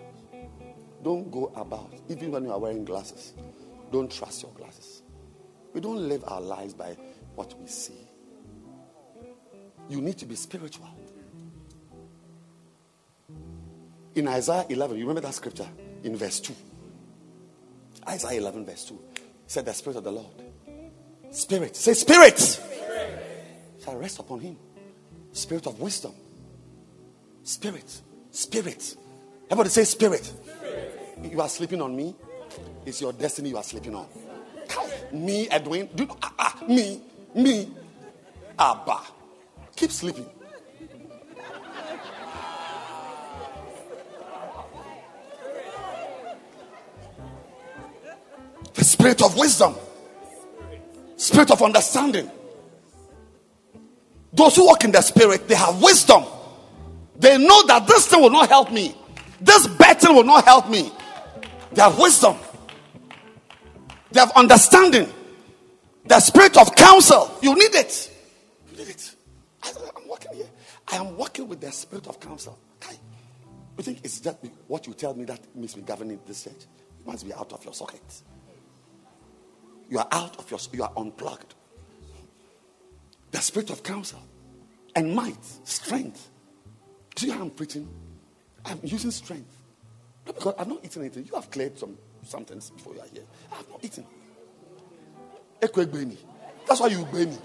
Don't 1.03 1.29
go 1.31 1.51
about, 1.55 1.93
even 2.09 2.31
when 2.31 2.45
you 2.45 2.51
are 2.51 2.59
wearing 2.59 2.83
glasses, 2.83 3.33
don't 3.91 4.11
trust 4.11 4.43
your 4.43 4.51
glasses. 4.53 5.03
We 5.73 5.81
don't 5.81 6.07
live 6.09 6.23
our 6.27 6.41
lives 6.41 6.73
by 6.73 6.97
what 7.35 7.53
we 7.59 7.67
see. 7.67 8.07
You 9.89 10.01
need 10.01 10.17
to 10.17 10.25
be 10.25 10.35
spiritual. 10.35 10.89
In 14.15 14.27
Isaiah 14.27 14.65
11, 14.69 14.97
you 14.97 15.03
remember 15.03 15.21
that 15.21 15.33
scripture 15.33 15.67
in 16.03 16.15
verse 16.15 16.39
2? 16.39 16.55
Isaiah 18.07 18.39
11, 18.39 18.65
verse 18.65 18.85
2 18.85 18.99
said, 19.47 19.65
The 19.65 19.73
Spirit 19.73 19.97
of 19.97 20.03
the 20.05 20.11
Lord. 20.11 20.43
Spirit. 21.31 21.75
Say, 21.75 21.93
Spirit. 21.93 22.39
Shall 23.83 23.97
rest 23.97 24.19
upon 24.19 24.39
him. 24.39 24.57
Spirit 25.33 25.67
of 25.67 25.79
wisdom. 25.79 26.13
Spirit. 27.43 28.01
Spirit. 28.35 28.97
Everybody 29.45 29.69
say, 29.69 29.85
Spirit. 29.85 30.29
You 31.23 31.39
are 31.39 31.47
sleeping 31.47 31.81
on 31.81 31.95
me. 31.95 32.13
It's 32.85 32.99
your 32.99 33.13
destiny 33.13 33.49
you 33.49 33.57
are 33.57 33.63
sleeping 33.63 33.95
on. 33.95 34.07
Me, 35.13 35.47
Edwin. 35.49 35.89
Do, 35.95 36.05
ah, 36.21 36.33
ah, 36.37 36.63
me. 36.67 37.01
Me. 37.33 37.71
Abba. 38.59 38.99
Keep 39.73 39.91
sleeping. 39.91 40.29
The 48.73 48.83
spirit 48.83 49.21
of 49.21 49.37
wisdom, 49.37 49.75
spirit 51.15 51.51
of 51.51 51.61
understanding. 51.61 52.29
Those 54.33 54.57
who 54.57 54.65
walk 54.65 54.83
in 54.83 54.91
the 54.91 55.01
spirit, 55.01 55.47
they 55.47 55.55
have 55.55 55.81
wisdom. 55.81 56.25
They 57.17 57.37
know 57.37 57.65
that 57.67 57.87
this 57.87 58.07
thing 58.07 58.21
will 58.21 58.29
not 58.29 58.49
help 58.49 58.71
me. 58.71 58.95
This 59.39 59.67
betting 59.67 60.15
will 60.15 60.23
not 60.23 60.45
help 60.45 60.69
me. 60.69 60.91
They 61.71 61.81
have 61.81 61.97
wisdom. 61.97 62.37
They 64.11 64.19
have 64.19 64.31
understanding. 64.35 65.11
The 66.05 66.19
spirit 66.19 66.57
of 66.57 66.75
counsel. 66.75 67.31
You 67.41 67.53
need 67.55 67.75
it. 67.75 68.11
You 68.71 68.77
need 68.77 68.89
it. 68.89 69.15
I, 69.63 69.69
am 69.69 70.07
working 70.07 70.33
here. 70.35 70.49
I 70.87 70.95
am 70.97 71.17
working 71.17 71.47
with 71.47 71.61
the 71.61 71.71
spirit 71.71 72.07
of 72.07 72.19
counsel. 72.19 72.57
Kai, 72.79 72.97
you 73.77 73.83
think 73.83 73.99
it's 74.03 74.19
just 74.19 74.37
what 74.67 74.87
you 74.87 74.93
tell 74.93 75.13
me 75.13 75.25
that 75.25 75.39
makes 75.55 75.75
me 75.75 75.83
governing 75.83 76.19
this 76.25 76.43
church? 76.43 76.65
You 76.99 77.11
must 77.11 77.25
be 77.25 77.33
out 77.33 77.51
of 77.51 77.63
your 77.63 77.73
socket. 77.73 78.21
You 79.89 79.99
are 79.99 80.07
out 80.11 80.37
of 80.37 80.49
your, 80.49 80.59
you 80.73 80.83
are 80.83 80.91
unplugged. 80.95 81.53
The 83.31 83.41
spirit 83.41 83.69
of 83.69 83.83
counsel 83.83 84.21
and 84.95 85.13
might, 85.13 85.43
strength. 85.65 86.29
Do 87.15 87.27
you 87.27 87.33
I'm 87.33 87.49
preaching? 87.49 87.87
I'm 88.65 88.79
using 88.83 89.11
strength. 89.11 89.57
Not 90.25 90.35
because 90.35 90.55
I've 90.59 90.67
not 90.67 90.83
eaten 90.83 91.01
anything. 91.01 91.25
You 91.25 91.35
have 91.35 91.49
cleared 91.49 91.77
some 91.77 91.97
something 92.23 92.59
before 92.75 92.93
you 92.95 93.01
are 93.01 93.07
here. 93.13 93.23
I 93.51 93.55
have 93.55 93.69
not 93.69 93.83
eaten. 93.83 94.05
That's 95.61 96.79
why 96.79 96.87
you 96.87 97.05
gbemi. 97.05 97.37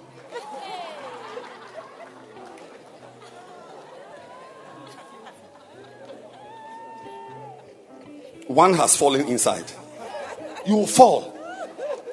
one 8.50 8.74
has 8.74 8.96
fallen 8.96 9.28
inside. 9.28 9.70
You 10.66 10.76
will 10.78 10.86
fall. 10.86 11.36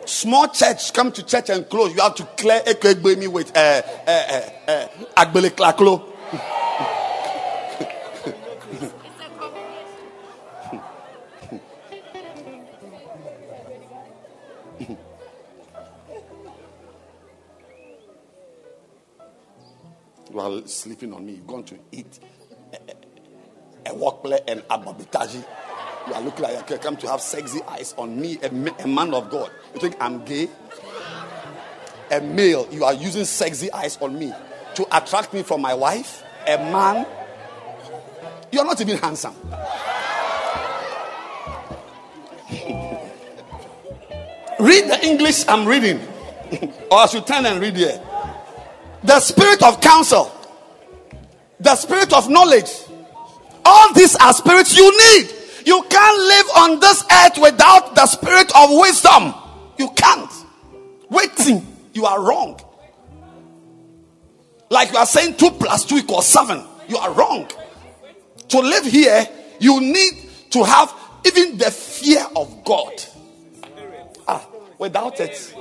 Small 0.06 0.48
church, 0.50 0.94
come 0.94 1.12
to 1.12 1.24
church 1.26 1.50
and 1.50 1.68
close. 1.68 1.94
You 1.94 2.02
have 2.02 2.16
to 2.16 2.26
clear 2.38 2.62
with 3.30 3.58
uh, 3.58 3.82
uh, 4.08 4.50
uh, 4.68 4.88
uh, 5.16 6.06
you 20.68 20.74
sleeping 20.74 21.14
on 21.14 21.26
me. 21.26 21.34
You're 21.34 21.46
going 21.46 21.64
to 21.66 21.80
eat 21.92 22.20
a, 22.74 23.90
a 23.90 23.96
workplace 23.96 24.42
and 24.48 24.62
ababitaji. 24.64 25.46
You 26.08 26.14
are 26.14 26.22
looking 26.22 26.44
like 26.44 26.70
you 26.70 26.78
come 26.78 26.96
to 26.98 27.08
have 27.08 27.22
sexy 27.22 27.62
eyes 27.64 27.94
on 27.98 28.20
me, 28.20 28.38
a, 28.42 28.50
a 28.84 28.88
man 28.88 29.14
of 29.14 29.30
God. 29.30 29.52
You 29.74 29.82
think 29.82 29.96
I'm 30.00 30.24
gay? 30.26 30.50
A 32.12 32.22
male, 32.22 32.68
you 32.72 32.86
are 32.86 32.94
using 32.94 33.26
sexy 33.26 33.72
eyes 33.72 33.98
on 33.98 34.18
me 34.18 34.34
to 34.76 34.98
attract 34.98 35.34
me 35.34 35.44
from 35.44 35.62
my 35.62 35.74
wife, 35.74 36.24
a 36.48 36.58
man. 36.58 37.06
You're 38.52 38.66
not 38.66 38.80
even 38.80 38.98
handsome. 38.98 39.36
read 44.60 44.90
the 44.90 45.00
English 45.04 45.46
I'm 45.48 45.68
reading, 45.68 46.00
or 46.92 47.00
I 47.00 47.08
should 47.08 47.28
turn 47.28 47.46
and 47.46 47.60
read 47.62 47.76
here. 47.76 48.02
The 49.04 49.20
spirit 49.20 49.62
of 49.64 49.82
counsel, 49.82 50.32
the 51.60 51.76
spirit 51.76 52.14
of 52.14 52.30
knowledge. 52.30 52.72
All 53.66 53.94
these 53.94 54.16
are 54.16 54.34
spirits 54.34 54.78
you 54.78 54.90
need. 54.92 55.30
You 55.66 55.84
can't 55.90 56.18
live 56.20 56.46
on 56.58 56.80
this 56.80 57.04
earth 57.12 57.38
without 57.42 57.96
the 57.96 58.06
spirit 58.06 58.52
of 58.56 58.70
wisdom. 58.72 59.34
You 59.78 59.90
can't. 59.92 60.32
Waiting, 61.10 61.66
you 61.94 62.06
are 62.06 62.22
wrong. 62.22 62.60
Like 64.70 64.92
you 64.92 64.98
are 64.98 65.06
saying 65.06 65.36
2 65.36 65.52
plus 65.52 65.86
2 65.86 65.98
equals 65.98 66.28
7. 66.28 66.64
You 66.88 66.98
are 66.98 67.12
wrong. 67.14 67.50
To 68.50 68.60
live 68.60 68.86
here, 68.86 69.28
you 69.60 69.82
need 69.82 70.14
to 70.52 70.64
have 70.64 70.94
even 71.26 71.58
the 71.58 71.72
fear 71.72 72.26
of 72.36 72.64
God. 72.64 72.94
Ah, 74.28 74.46
without 74.78 75.20
it, 75.20 75.54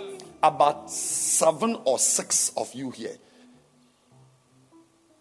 about 0.43 0.91
seven 0.91 1.77
or 1.85 1.99
six 1.99 2.53
of 2.57 2.73
you 2.75 2.91
here, 2.91 3.17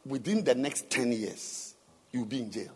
within 0.06 0.44
the 0.44 0.56
next 0.56 0.90
10 0.90 1.12
years, 1.12 1.76
you'll 2.12 2.26
be 2.26 2.40
in 2.40 2.52
jail. 2.52 2.72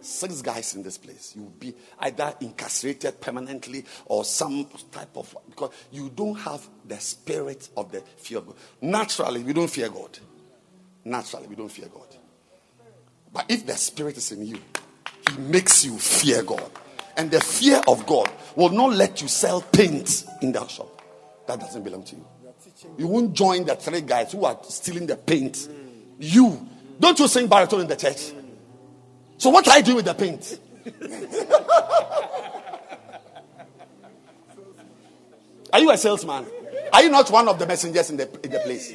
Six 0.00 0.42
guys 0.42 0.74
in 0.74 0.82
this 0.82 0.98
place. 0.98 1.32
You'll 1.34 1.48
be 1.48 1.74
either 1.98 2.34
incarcerated 2.40 3.20
permanently 3.22 3.86
or 4.04 4.22
some 4.24 4.66
type 4.92 5.16
of 5.16 5.34
because 5.48 5.70
you 5.90 6.10
don't 6.14 6.34
have 6.34 6.68
the 6.86 6.98
spirit 7.00 7.70
of 7.74 7.90
the 7.90 8.02
fear 8.18 8.38
of 8.38 8.46
God. 8.48 8.56
Naturally, 8.82 9.42
we 9.42 9.54
don't 9.54 9.70
fear 9.70 9.88
God. 9.88 10.18
Naturally, 11.06 11.46
we 11.46 11.56
don't 11.56 11.70
fear 11.70 11.86
God. 11.86 12.06
But 13.32 13.46
if 13.48 13.66
the 13.66 13.76
spirit 13.76 14.18
is 14.18 14.30
in 14.32 14.46
you, 14.46 14.58
he 15.30 15.38
makes 15.38 15.84
you 15.86 15.96
fear 15.98 16.42
God. 16.42 16.70
And 17.16 17.30
the 17.30 17.40
fear 17.40 17.80
of 17.88 18.06
God 18.06 18.30
will 18.56 18.70
not 18.70 18.92
let 18.92 19.22
you 19.22 19.28
sell 19.28 19.62
paint 19.62 20.26
in 20.42 20.52
that 20.52 20.70
shop. 20.70 21.02
That 21.46 21.60
doesn't 21.60 21.82
belong 21.82 22.04
to 22.04 22.16
you. 22.16 22.26
You 22.98 23.06
won't 23.06 23.32
join 23.32 23.64
the 23.64 23.76
three 23.76 24.02
guys 24.02 24.32
who 24.32 24.44
are 24.44 24.58
stealing 24.64 25.06
the 25.06 25.16
paint. 25.16 25.68
You 26.18 26.68
don't 26.98 27.18
you 27.18 27.28
sing 27.28 27.48
baritone 27.48 27.82
in 27.82 27.86
the 27.86 27.96
church? 27.96 28.32
So 29.36 29.50
what 29.50 29.66
you 29.66 29.82
doing 29.82 29.96
with 29.96 30.06
the 30.06 30.14
paint? 30.14 30.58
are 35.72 35.80
you 35.80 35.90
a 35.90 35.98
salesman? 35.98 36.46
Are 36.92 37.02
you 37.02 37.10
not 37.10 37.28
one 37.30 37.48
of 37.48 37.58
the 37.58 37.66
messengers 37.66 38.10
in 38.10 38.16
the, 38.16 38.30
in 38.44 38.50
the 38.50 38.60
place? 38.60 38.92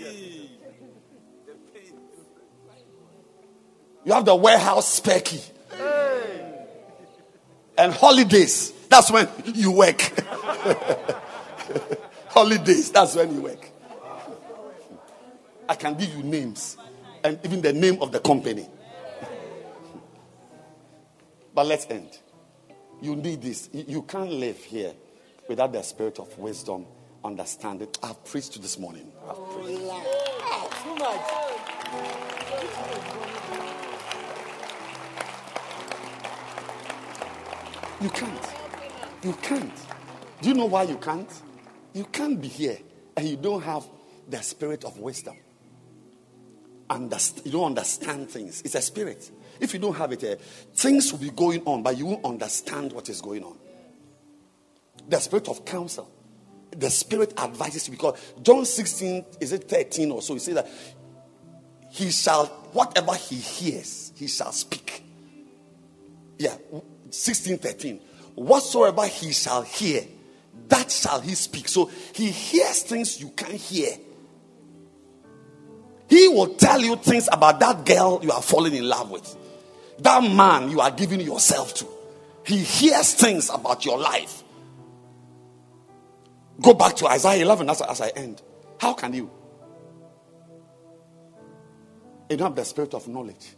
You 4.05 4.13
have 4.13 4.23
the 4.25 4.35
warehouse 4.35 4.93
spare 4.93 5.19
key. 5.19 5.41
And 7.77 7.93
holidays, 7.93 8.71
that's 8.89 9.11
when 9.11 9.27
you 9.45 9.71
work. 9.71 10.01
holidays, 12.29 12.91
that's 12.91 13.15
when 13.15 13.35
you 13.35 13.41
work. 13.41 13.69
I 15.67 15.75
can 15.75 15.95
give 15.95 16.15
you 16.15 16.23
names 16.23 16.77
and 17.23 17.39
even 17.43 17.61
the 17.61 17.73
name 17.73 18.01
of 18.01 18.11
the 18.11 18.19
company. 18.19 18.67
But 21.53 21.67
let's 21.67 21.85
end. 21.89 22.17
You 23.01 23.15
need 23.15 23.41
this. 23.41 23.69
You 23.73 24.01
can't 24.03 24.31
live 24.31 24.57
here 24.57 24.93
without 25.47 25.73
the 25.73 25.81
spirit 25.81 26.19
of 26.19 26.37
wisdom, 26.37 26.85
understanding. 27.23 27.87
I've 28.03 28.23
preached 28.25 28.61
this 28.61 28.77
morning. 28.77 29.11
I've 29.27 29.35
oh, 29.37 29.61
preached. 29.61 29.79
Too 30.83 30.95
much. 30.95 31.49
You 38.01 38.09
can't. 38.09 38.47
You 39.23 39.33
can't. 39.41 39.75
Do 40.41 40.49
you 40.49 40.55
know 40.55 40.67
why 40.67 40.83
you 40.83 40.95
can't? 40.95 41.29
You 41.93 42.05
can't 42.05 42.39
be 42.41 42.47
here 42.47 42.77
and 43.17 43.27
you 43.27 43.35
don't 43.35 43.61
have 43.61 43.83
the 44.29 44.41
spirit 44.41 44.85
of 44.85 44.97
wisdom. 44.99 45.35
Underst- 46.90 47.45
you 47.45 47.52
don't 47.52 47.66
understand 47.66 48.30
things. 48.30 48.61
It's 48.64 48.76
a 48.76 48.82
spirit. 48.82 49.30
If 49.60 49.74
you 49.74 49.80
don't 49.80 49.95
have 49.95 50.11
it, 50.11 50.24
uh, 50.24 50.36
things 50.74 51.11
will 51.11 51.20
be 51.20 51.30
going 51.30 51.61
on, 51.66 51.84
but 51.84 51.98
you 51.98 52.06
won't 52.06 52.26
understand 52.26 52.94
what 52.94 53.10
is 53.10 53.22
going 53.22 53.44
on. 53.44 53.57
The 55.07 55.20
spirit 55.20 55.48
of 55.49 55.66
counsel. 55.66 56.10
The 56.72 56.90
spirit 56.90 57.40
advises 57.40 57.88
you 57.88 57.94
because 57.94 58.20
John 58.41 58.66
16, 58.66 59.26
is 59.40 59.53
it 59.53 59.68
13 59.70 60.11
or 60.11 60.22
so? 60.22 60.34
He 60.34 60.40
says 60.40 60.56
that 60.56 60.70
he 61.90 62.11
shall, 62.11 62.45
whatever 62.74 63.14
he 63.16 63.36
hears, 63.36 64.14
he 64.16 64.28
shall 64.28 64.52
speak. 64.52 65.03
Yeah, 66.38 66.56
16, 67.10 67.57
13. 67.57 67.99
Whatsoever 68.36 69.06
he 69.07 69.34
shall 69.34 69.64
hear, 69.64 70.03
that 70.68 70.91
shall 70.91 71.20
he 71.20 71.36
speak. 71.36 71.68
So 71.68 71.90
he 72.14 72.30
hears 72.30 72.84
things 72.84 73.20
you 73.20 73.30
can't 73.30 73.53
hear. 73.53 73.98
He 76.10 76.27
will 76.27 76.56
tell 76.56 76.81
you 76.81 76.95
things 76.95 77.30
about 77.31 77.60
that 77.60 77.86
girl 77.86 78.19
you 78.23 78.31
are 78.31 78.41
falling 78.41 78.73
in 78.76 78.88
love 78.88 79.11
with, 79.11 79.36
that 79.99 80.23
man 80.23 80.72
you 80.72 80.81
are 80.81 80.91
giving 80.91 81.22
yourself 81.22 81.73
to. 81.76 81.88
He 82.45 82.57
hears 82.57 83.14
things 83.14 83.49
about 83.49 83.86
your 83.86 83.99
life. 83.99 84.44
Go 86.61 86.73
back 86.73 86.95
to 86.98 87.07
Isaiah 87.07 87.44
11 87.44 87.69
as, 87.69 87.81
as 87.81 88.02
I 88.02 88.10
end. 88.10 88.41
How 88.80 88.94
can 88.94 89.14
you? 89.14 89.30
You 92.30 92.38
don't 92.38 92.48
have 92.48 92.56
the 92.56 92.65
spirit 92.65 92.94
of 92.94 93.07
knowledge. 93.07 93.53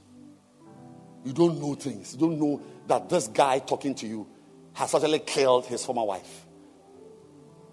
You 1.23 1.33
don't 1.33 1.59
know 1.59 1.75
things. 1.75 2.13
You 2.13 2.19
don't 2.19 2.39
know 2.39 2.61
that 2.87 3.09
this 3.09 3.27
guy 3.27 3.59
talking 3.59 3.95
to 3.95 4.07
you 4.07 4.27
has 4.73 4.93
actually 4.93 5.19
killed 5.19 5.65
his 5.65 5.85
former 5.85 6.03
wife. 6.03 6.45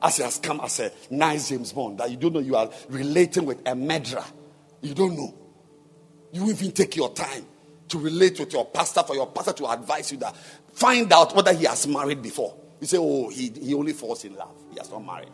As 0.00 0.16
he 0.16 0.22
has 0.22 0.38
come 0.38 0.60
as 0.60 0.78
a 0.80 0.92
nice 1.10 1.48
James 1.48 1.72
Bond, 1.72 1.98
that 1.98 2.10
you 2.10 2.16
don't 2.16 2.32
know 2.32 2.40
you 2.40 2.56
are 2.56 2.70
relating 2.88 3.44
with 3.44 3.60
a 3.66 3.74
murderer. 3.74 4.24
You 4.80 4.94
don't 4.94 5.16
know. 5.16 5.34
You 6.32 6.48
even 6.50 6.72
take 6.72 6.96
your 6.96 7.12
time 7.12 7.44
to 7.88 7.98
relate 7.98 8.38
with 8.38 8.52
your 8.52 8.66
pastor 8.66 9.02
for 9.02 9.14
your 9.14 9.26
pastor 9.26 9.52
to 9.54 9.70
advise 9.70 10.12
you 10.12 10.18
that 10.18 10.36
find 10.72 11.12
out 11.12 11.34
whether 11.34 11.52
he 11.52 11.64
has 11.64 11.86
married 11.86 12.22
before. 12.22 12.54
You 12.80 12.86
say, 12.86 12.98
oh, 13.00 13.28
he, 13.28 13.48
he 13.48 13.74
only 13.74 13.92
falls 13.92 14.24
in 14.24 14.36
love. 14.36 14.54
He 14.70 14.78
has 14.78 14.88
not 14.90 15.04
married. 15.04 15.30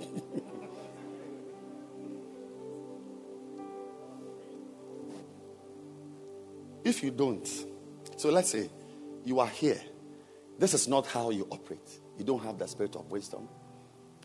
if 6.84 7.02
you 7.02 7.10
don't, 7.10 7.48
so 8.16 8.30
let's 8.30 8.50
say 8.50 8.70
you 9.24 9.40
are 9.40 9.48
here. 9.48 9.80
This 10.58 10.74
is 10.74 10.86
not 10.86 11.06
how 11.06 11.30
you 11.30 11.48
operate. 11.50 11.98
You 12.16 12.24
don't 12.24 12.44
have 12.44 12.58
the 12.58 12.68
spirit 12.68 12.94
of 12.94 13.10
wisdom, 13.10 13.48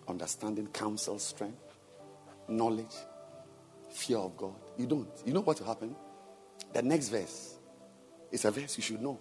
understanding, 0.09 0.67
counsel, 0.67 1.19
strength, 1.19 1.77
knowledge, 2.47 2.95
fear 3.91 4.17
of 4.17 4.35
God. 4.37 4.55
You 4.77 4.87
don't. 4.87 5.09
You 5.25 5.33
know 5.33 5.41
what 5.41 5.59
will 5.59 5.67
happen? 5.67 5.95
The 6.73 6.81
next 6.81 7.09
verse 7.09 7.55
is 8.31 8.45
a 8.45 8.51
verse 8.51 8.77
you 8.77 8.83
should 8.83 9.01
know. 9.01 9.19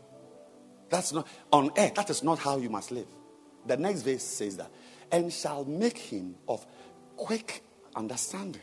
That's 0.88 1.12
not 1.12 1.26
on 1.52 1.70
earth, 1.76 1.94
that 1.94 2.10
is 2.10 2.22
not 2.22 2.38
how 2.38 2.56
you 2.58 2.70
must 2.70 2.90
live. 2.90 3.06
The 3.66 3.76
next 3.76 4.02
verse 4.02 4.22
says 4.22 4.56
that, 4.56 4.70
and 5.12 5.32
shall 5.32 5.64
make 5.64 5.98
him 5.98 6.36
of 6.46 6.66
quick 7.16 7.62
understanding. 7.94 8.62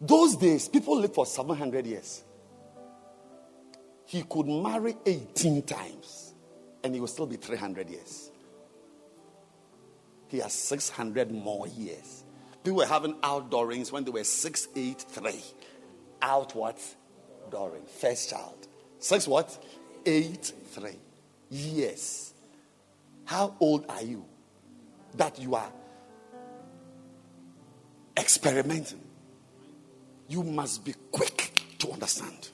Those 0.00 0.36
days, 0.36 0.68
people 0.68 0.98
lived 0.98 1.14
for 1.14 1.26
700 1.26 1.86
years. 1.86 2.22
He 4.06 4.22
could 4.22 4.46
marry 4.46 4.94
18 5.04 5.62
times 5.62 6.34
and 6.84 6.94
he 6.94 7.00
would 7.00 7.10
still 7.10 7.26
be 7.26 7.36
300 7.36 7.90
years. 7.90 8.30
He 10.28 10.38
has 10.38 10.52
600 10.52 11.30
more 11.30 11.66
years. 11.68 12.24
People 12.64 12.78
were 12.78 12.86
having 12.86 13.16
outdoor 13.22 13.66
rings 13.68 13.92
when 13.92 14.04
they 14.04 14.10
were 14.10 14.24
683. 14.24 15.42
without 16.26 16.54
what? 16.54 16.96
Dowry. 17.50 17.80
First 18.00 18.30
child. 18.30 18.66
Six 18.98 19.28
what? 19.28 19.56
Eight, 20.04 20.52
three 20.72 20.98
years. 21.50 22.34
How 23.24 23.54
old 23.60 23.86
are 23.88 24.02
you 24.02 24.24
that 25.16 25.38
you 25.38 25.54
are 25.54 25.72
experimenting? 28.16 29.00
You 30.28 30.42
must 30.42 30.84
be 30.84 30.94
quick 31.12 31.52
to 31.78 31.92
understand, 31.92 32.48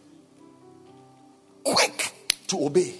quick 1.65 2.12
to 2.49 2.66
obey. 2.66 2.94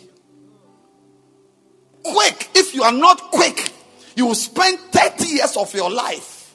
Quick. 2.03 2.49
If 2.55 2.75
you 2.75 2.83
are 2.83 2.93
not 2.93 3.21
quick, 3.31 3.72
you 4.17 4.27
will 4.27 4.35
spend 4.35 4.79
30 4.79 5.25
years 5.25 5.57
of 5.57 5.73
your 5.75 5.91
life 5.91 6.55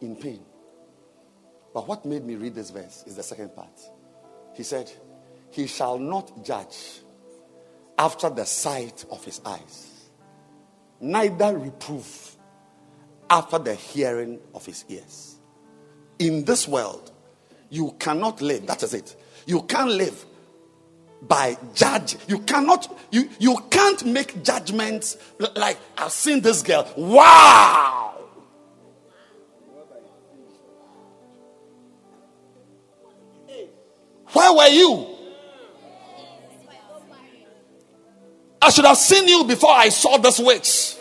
in 0.00 0.16
pain. 0.16 0.40
But 1.74 1.86
what 1.86 2.04
made 2.04 2.24
me 2.24 2.36
read 2.36 2.54
this 2.54 2.70
verse 2.70 3.04
is 3.06 3.16
the 3.16 3.22
second 3.22 3.54
part. 3.54 3.80
He 4.54 4.62
said, 4.62 4.90
He 5.50 5.66
shall 5.66 5.98
not 5.98 6.44
judge 6.44 7.00
after 7.98 8.30
the 8.30 8.44
sight 8.44 9.04
of 9.10 9.24
his 9.24 9.40
eyes, 9.44 10.08
neither 11.00 11.58
reprove 11.58 12.36
after 13.28 13.58
the 13.58 13.74
hearing 13.74 14.38
of 14.54 14.64
his 14.64 14.84
ears. 14.88 15.36
In 16.18 16.44
this 16.44 16.66
world, 16.66 17.12
you 17.70 17.94
cannot 17.98 18.40
live. 18.40 18.66
That 18.66 18.82
is 18.82 18.94
it. 18.94 19.16
You 19.46 19.62
can't 19.62 19.90
live 19.90 20.24
by 21.22 21.56
judge. 21.74 22.16
You 22.28 22.40
cannot, 22.40 22.92
you, 23.10 23.28
you 23.38 23.56
can't 23.70 24.04
make 24.04 24.42
judgments 24.42 25.16
like 25.56 25.78
I've 25.96 26.12
seen 26.12 26.40
this 26.40 26.62
girl. 26.62 26.90
Wow. 26.96 28.14
Where 34.32 34.52
were 34.52 34.68
you? 34.68 35.14
I 38.60 38.70
should 38.70 38.84
have 38.84 38.98
seen 38.98 39.26
you 39.28 39.44
before 39.44 39.70
I 39.72 39.88
saw 39.88 40.18
this 40.18 40.38
witch. 40.38 40.94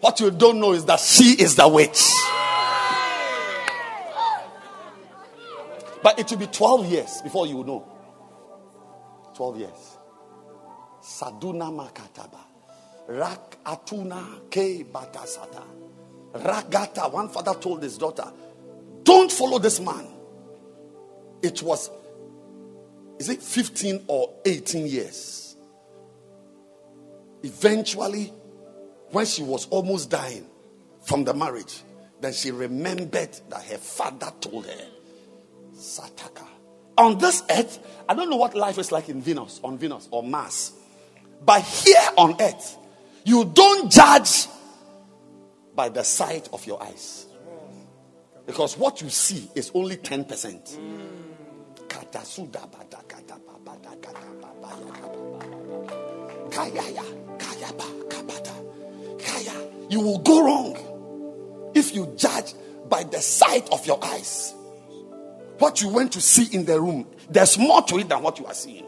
What 0.00 0.20
you 0.20 0.30
don't 0.30 0.60
know 0.60 0.72
is 0.72 0.84
that 0.84 1.00
she 1.00 1.32
is 1.40 1.56
the 1.56 1.66
witch. 1.66 2.12
But 6.02 6.18
it 6.18 6.30
will 6.30 6.38
be 6.38 6.46
12 6.46 6.86
years 6.86 7.22
before 7.22 7.46
you 7.46 7.64
know. 7.64 7.97
12 9.38 9.58
years. 9.58 9.96
Saduna 11.00 11.70
Makataba. 11.70 12.40
Rak 13.06 13.62
Atuna 13.64 14.50
Ke 14.50 14.84
Batasata. 14.84 15.62
Ragata. 16.34 17.12
One 17.12 17.28
father 17.28 17.54
told 17.54 17.84
his 17.84 17.96
daughter, 17.96 18.32
Don't 19.04 19.30
follow 19.30 19.60
this 19.60 19.78
man. 19.78 20.08
It 21.40 21.62
was, 21.62 21.88
is 23.20 23.28
it 23.28 23.40
15 23.40 24.06
or 24.08 24.34
18 24.44 24.88
years? 24.88 25.56
Eventually, 27.44 28.32
when 29.12 29.24
she 29.24 29.44
was 29.44 29.68
almost 29.68 30.10
dying 30.10 30.48
from 31.02 31.22
the 31.22 31.32
marriage, 31.32 31.82
then 32.20 32.32
she 32.32 32.50
remembered 32.50 33.38
that 33.50 33.62
her 33.62 33.78
father 33.78 34.32
told 34.40 34.66
her, 34.66 34.86
Sataka. 35.76 36.57
On 36.98 37.16
this 37.16 37.42
earth, 37.48 37.78
I 38.08 38.14
don't 38.14 38.28
know 38.28 38.36
what 38.36 38.54
life 38.54 38.76
is 38.76 38.90
like 38.90 39.08
in 39.08 39.22
Venus, 39.22 39.60
on 39.62 39.78
Venus 39.78 40.08
or 40.10 40.22
Mars. 40.22 40.72
But 41.44 41.62
here 41.62 42.08
on 42.16 42.36
earth, 42.40 42.76
you 43.24 43.44
don't 43.44 43.90
judge 43.90 44.48
by 45.74 45.88
the 45.88 46.02
sight 46.02 46.48
of 46.52 46.66
your 46.66 46.82
eyes. 46.82 47.26
Because 48.46 48.76
what 48.76 49.00
you 49.00 49.10
see 49.10 49.48
is 49.54 49.70
only 49.74 49.96
10%. 49.96 50.76
You 59.90 60.00
will 60.00 60.18
go 60.18 60.44
wrong 60.44 61.72
if 61.74 61.94
you 61.94 62.12
judge 62.16 62.54
by 62.88 63.04
the 63.04 63.20
sight 63.20 63.68
of 63.70 63.86
your 63.86 64.02
eyes. 64.02 64.54
What 65.58 65.82
you 65.82 65.88
went 65.88 66.12
to 66.12 66.20
see 66.20 66.54
in 66.54 66.64
the 66.64 66.80
room, 66.80 67.06
there's 67.28 67.58
more 67.58 67.82
to 67.82 67.98
it 67.98 68.08
than 68.08 68.22
what 68.22 68.38
you 68.38 68.46
are 68.46 68.54
seeing. 68.54 68.86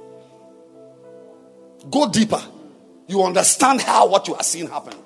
Go 1.90 2.08
deeper. 2.08 2.42
You 3.08 3.22
understand 3.24 3.80
how 3.80 4.06
what 4.08 4.28
you 4.28 4.34
are 4.34 4.42
seeing 4.42 4.68
happened. 4.68 5.02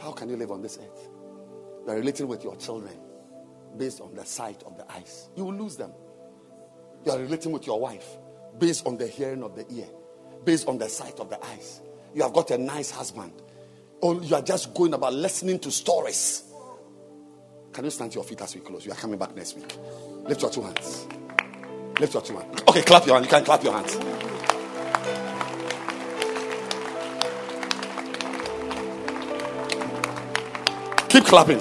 How 0.00 0.12
can 0.12 0.28
you 0.28 0.36
live 0.36 0.50
on 0.50 0.62
this 0.62 0.78
earth? 0.78 1.08
You 1.84 1.92
are 1.92 1.96
relating 1.96 2.28
with 2.28 2.44
your 2.44 2.56
children 2.56 2.96
based 3.76 4.00
on 4.00 4.14
the 4.14 4.24
sight 4.24 4.62
of 4.64 4.76
the 4.76 4.90
eyes. 4.92 5.30
You 5.36 5.44
will 5.44 5.54
lose 5.54 5.76
them. 5.76 5.92
You 7.04 7.12
are 7.12 7.18
relating 7.18 7.50
with 7.52 7.66
your 7.66 7.80
wife 7.80 8.06
based 8.58 8.86
on 8.86 8.98
the 8.98 9.06
hearing 9.06 9.42
of 9.42 9.56
the 9.56 9.64
ear, 9.72 9.88
based 10.44 10.68
on 10.68 10.78
the 10.78 10.88
sight 10.88 11.18
of 11.18 11.30
the 11.30 11.44
eyes. 11.44 11.80
You 12.14 12.22
have 12.22 12.32
got 12.32 12.50
a 12.50 12.58
nice 12.58 12.90
husband. 12.90 13.32
Or 14.02 14.20
you 14.20 14.34
are 14.34 14.42
just 14.42 14.74
going 14.74 14.92
about 14.94 15.14
listening 15.14 15.60
to 15.60 15.70
stories. 15.70 16.42
Can 17.72 17.84
you 17.84 17.90
stand 17.90 18.10
to 18.10 18.16
your 18.16 18.24
feet 18.24 18.40
as 18.42 18.52
we 18.54 18.60
close? 18.60 18.84
You 18.84 18.90
are 18.90 18.96
coming 18.96 19.16
back 19.16 19.34
next 19.36 19.54
week. 19.56 19.76
Lift 20.24 20.42
your 20.42 20.50
two 20.50 20.62
hands. 20.62 21.06
Lift 22.00 22.12
your 22.12 22.22
two 22.22 22.36
hands. 22.36 22.62
Okay, 22.68 22.82
clap 22.82 23.06
your 23.06 23.14
hands. 23.14 23.26
You 23.26 23.30
can 23.30 23.44
clap 23.44 23.62
your 23.62 23.72
hands. 23.72 23.96
Keep 31.08 31.24
clapping. 31.24 31.58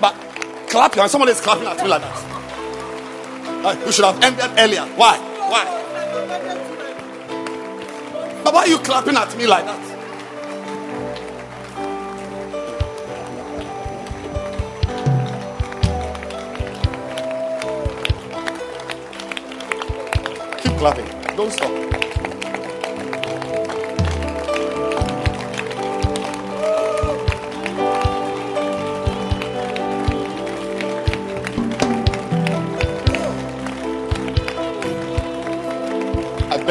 But 0.00 0.14
clap 0.70 0.94
your 0.94 1.02
hands. 1.02 1.12
Somebody 1.12 1.32
is 1.32 1.40
clapping 1.42 1.66
at 1.66 1.76
me 1.76 1.88
like 1.88 2.00
that. 2.00 2.31
Uh, 3.64 3.80
you 3.86 3.92
should 3.92 4.04
have 4.04 4.20
ended 4.24 4.50
earlier. 4.58 4.84
Why? 4.96 5.16
Why? 5.48 5.64
But 8.42 8.54
why 8.54 8.62
are 8.62 8.66
you 8.66 8.78
clapping 8.78 9.16
at 9.16 9.36
me 9.36 9.46
like 9.46 9.64
that? 9.64 9.78
Keep 20.62 20.76
clapping. 20.78 21.36
Don't 21.36 21.52
stop. 21.52 21.91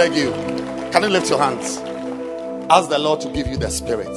Beg 0.02 0.16
you. 0.16 0.32
Can 0.92 1.04
you 1.04 1.10
lift 1.10 1.30
your 1.30 1.38
hands? 1.38 1.78
Ask 2.72 2.90
the 2.90 2.98
Lord 2.98 3.22
to 3.22 3.30
give 3.30 3.46
you 3.46 3.56
the 3.56 3.70
spirit. 3.70 4.10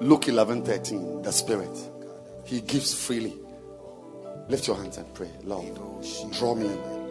Luke 0.00 0.26
11 0.26 0.64
13. 0.64 1.22
The 1.22 1.30
spirit. 1.30 1.78
He 2.44 2.60
gives 2.60 2.92
freely. 2.92 3.36
Lift 4.48 4.66
your 4.66 4.76
hands 4.76 4.98
and 4.98 5.14
pray. 5.14 5.30
Lord, 5.44 5.78
draw 6.32 6.56
me 6.56 6.66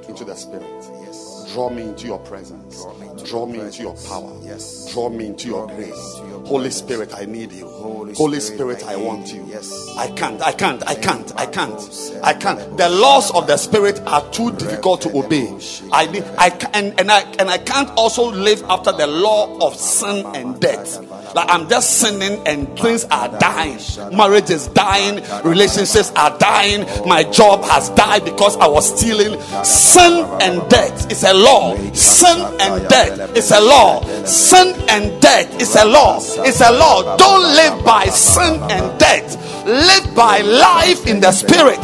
into 0.09 0.25
the 0.25 0.35
spirit. 0.35 0.83
Draw 1.55 1.69
me 1.69 1.83
into 1.83 2.05
your 2.05 2.19
presence. 2.19 2.83
Draw 3.23 3.45
me 3.45 3.61
into 3.61 3.81
your 3.81 3.95
power. 4.09 4.37
Yes. 4.43 4.91
Draw 4.91 5.07
me 5.07 5.27
into 5.27 5.47
your 5.47 5.65
grace. 5.67 6.19
Holy 6.45 6.69
Spirit, 6.69 7.13
I 7.15 7.23
need 7.23 7.53
you. 7.53 7.65
Holy 7.65 8.41
Spirit, 8.41 8.83
I 8.83 8.97
want 8.97 9.33
you. 9.33 9.45
Yes. 9.47 9.95
I 9.97 10.11
can't, 10.11 10.41
I 10.41 10.51
can't, 10.51 10.85
I 10.85 10.95
can't, 10.95 11.33
I 11.39 11.45
can't, 11.45 12.19
I 12.21 12.33
can't. 12.33 12.77
The 12.77 12.89
laws 12.89 13.31
of 13.31 13.47
the 13.47 13.55
Spirit 13.55 14.01
are 14.05 14.29
too 14.31 14.51
difficult 14.51 15.01
to 15.03 15.17
obey. 15.17 15.47
I 15.93 16.07
need, 16.07 16.25
I 16.37 16.49
and, 16.73 16.99
and 16.99 17.09
I 17.09 17.21
and 17.39 17.49
I 17.49 17.57
can't 17.59 17.89
also 17.91 18.29
live 18.29 18.61
after 18.63 18.91
the 18.91 19.07
law 19.07 19.57
of 19.65 19.77
sin 19.77 20.25
and 20.35 20.59
death. 20.59 20.99
Like 21.35 21.49
I'm 21.49 21.67
just 21.67 21.99
sinning 21.99 22.41
and 22.47 22.79
things 22.79 23.03
are 23.11 23.27
dying. 23.39 23.77
Marriage 24.15 24.49
is 24.49 24.69
dying. 24.69 25.21
Relationships 25.43 26.13
are 26.15 26.35
dying. 26.37 26.85
My 27.05 27.23
job 27.23 27.61
has 27.65 27.89
died 27.89 28.23
because 28.23 28.55
I 28.55 28.67
was 28.67 28.97
stealing. 28.97 29.37
Sin 29.65 30.23
and 30.39 30.69
death 30.69 31.11
is 31.11 31.25
a 31.25 31.33
law. 31.33 31.75
Sin 31.91 32.39
and 32.61 32.87
death 32.87 33.35
is 33.35 33.51
a 33.51 33.59
law. 33.59 34.01
Sin 34.23 34.75
and 34.87 35.21
death 35.21 35.61
is 35.61 35.75
a 35.75 35.83
law. 35.83 36.19
It's 36.19 36.61
a 36.61 36.71
law. 36.71 37.17
Don't 37.17 37.43
live 37.43 37.83
by 37.83 38.05
sin 38.05 38.61
and 38.71 38.97
death. 38.97 39.35
Live 39.65 40.15
by 40.15 40.39
life 40.39 41.05
in 41.05 41.19
the 41.19 41.33
spirit. 41.33 41.83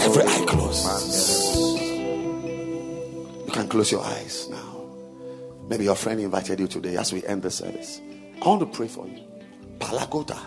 Every 0.00 0.22
eye 0.22 0.44
closed. 0.46 1.87
You 3.48 3.54
can 3.54 3.66
close 3.66 3.90
your 3.90 4.04
eyes 4.04 4.46
now. 4.50 4.84
Maybe 5.70 5.84
your 5.84 5.94
friend 5.94 6.20
invited 6.20 6.60
you 6.60 6.66
today 6.68 6.98
as 6.98 7.14
we 7.14 7.24
end 7.24 7.40
the 7.40 7.50
service. 7.50 7.98
I 8.42 8.46
want 8.46 8.60
to 8.60 8.66
pray 8.66 8.88
for 8.88 9.08
you. 9.08 9.24
Palagota, 9.78 10.38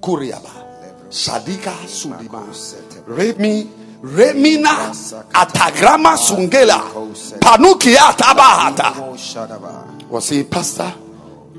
Kuriaba, 0.00 1.06
Sadika 1.10 1.72
Sudima, 1.86 3.06
Remi, 3.06 3.70
Remina, 4.02 4.90
Atagrama 5.30 6.16
Sungela, 6.16 6.90
Panukia 7.38 8.16
Tabahata. 8.16 10.08
Was 10.08 10.26
saying, 10.26 10.48
Pastor, 10.48 10.92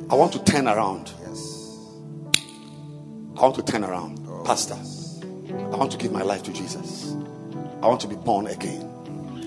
I 0.10 0.16
want 0.16 0.34
to 0.34 0.44
turn 0.44 0.68
around. 0.68 1.14
Yes. 1.22 1.88
I 3.38 3.44
want 3.44 3.56
to 3.56 3.64
turn 3.64 3.86
around. 3.86 4.20
Pastor, 4.44 4.76
I 5.56 5.78
want 5.78 5.94
to 5.94 5.98
give 5.98 6.12
my 6.12 6.24
life 6.24 6.44
to 6.44 6.52
Jesus. 6.52 7.14
I 7.82 7.88
want 7.88 8.02
to 8.02 8.10
be 8.10 8.18
born 8.18 8.48
again. 8.48 8.91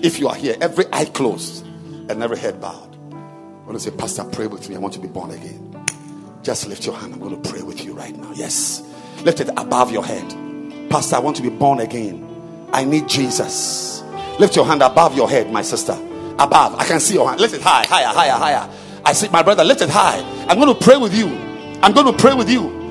If 0.01 0.19
you 0.19 0.27
are 0.27 0.35
here, 0.35 0.55
every 0.61 0.85
eye 0.91 1.05
closed 1.05 1.65
and 1.65 2.21
every 2.21 2.37
head 2.37 2.61
bowed. 2.61 2.95
I 3.11 3.67
want 3.67 3.73
to 3.73 3.79
say, 3.79 3.91
Pastor, 3.91 4.23
pray 4.25 4.47
with 4.47 4.69
me. 4.69 4.75
I 4.75 4.79
want 4.79 4.93
to 4.93 4.99
be 4.99 5.07
born 5.07 5.31
again. 5.31 5.85
Just 6.43 6.67
lift 6.67 6.85
your 6.85 6.95
hand. 6.95 7.13
I'm 7.13 7.19
going 7.19 7.41
to 7.41 7.49
pray 7.49 7.63
with 7.63 7.83
you 7.83 7.93
right 7.93 8.15
now. 8.15 8.31
Yes. 8.35 8.83
Lift 9.23 9.39
it 9.39 9.49
above 9.57 9.91
your 9.91 10.05
head. 10.05 10.89
Pastor, 10.89 11.15
I 11.15 11.19
want 11.19 11.35
to 11.37 11.41
be 11.41 11.49
born 11.49 11.79
again. 11.79 12.67
I 12.71 12.83
need 12.83 13.07
Jesus. 13.07 14.03
Lift 14.39 14.55
your 14.55 14.65
hand 14.65 14.81
above 14.83 15.15
your 15.15 15.29
head, 15.29 15.51
my 15.51 15.61
sister. 15.61 15.93
Above. 16.37 16.75
I 16.75 16.85
can 16.85 16.99
see 16.99 17.15
your 17.15 17.27
hand. 17.27 17.39
Lift 17.41 17.55
it 17.55 17.61
high, 17.61 17.85
higher, 17.87 18.07
higher, 18.07 18.31
higher. 18.33 18.69
I 19.03 19.13
see 19.13 19.29
my 19.29 19.41
brother. 19.41 19.63
Lift 19.63 19.81
it 19.81 19.89
high. 19.89 20.19
I'm 20.47 20.59
going 20.59 20.73
to 20.73 20.83
pray 20.83 20.97
with 20.97 21.15
you. 21.15 21.27
I'm 21.81 21.93
going 21.93 22.05
to 22.05 22.13
pray 22.13 22.33
with 22.33 22.49
you. 22.49 22.83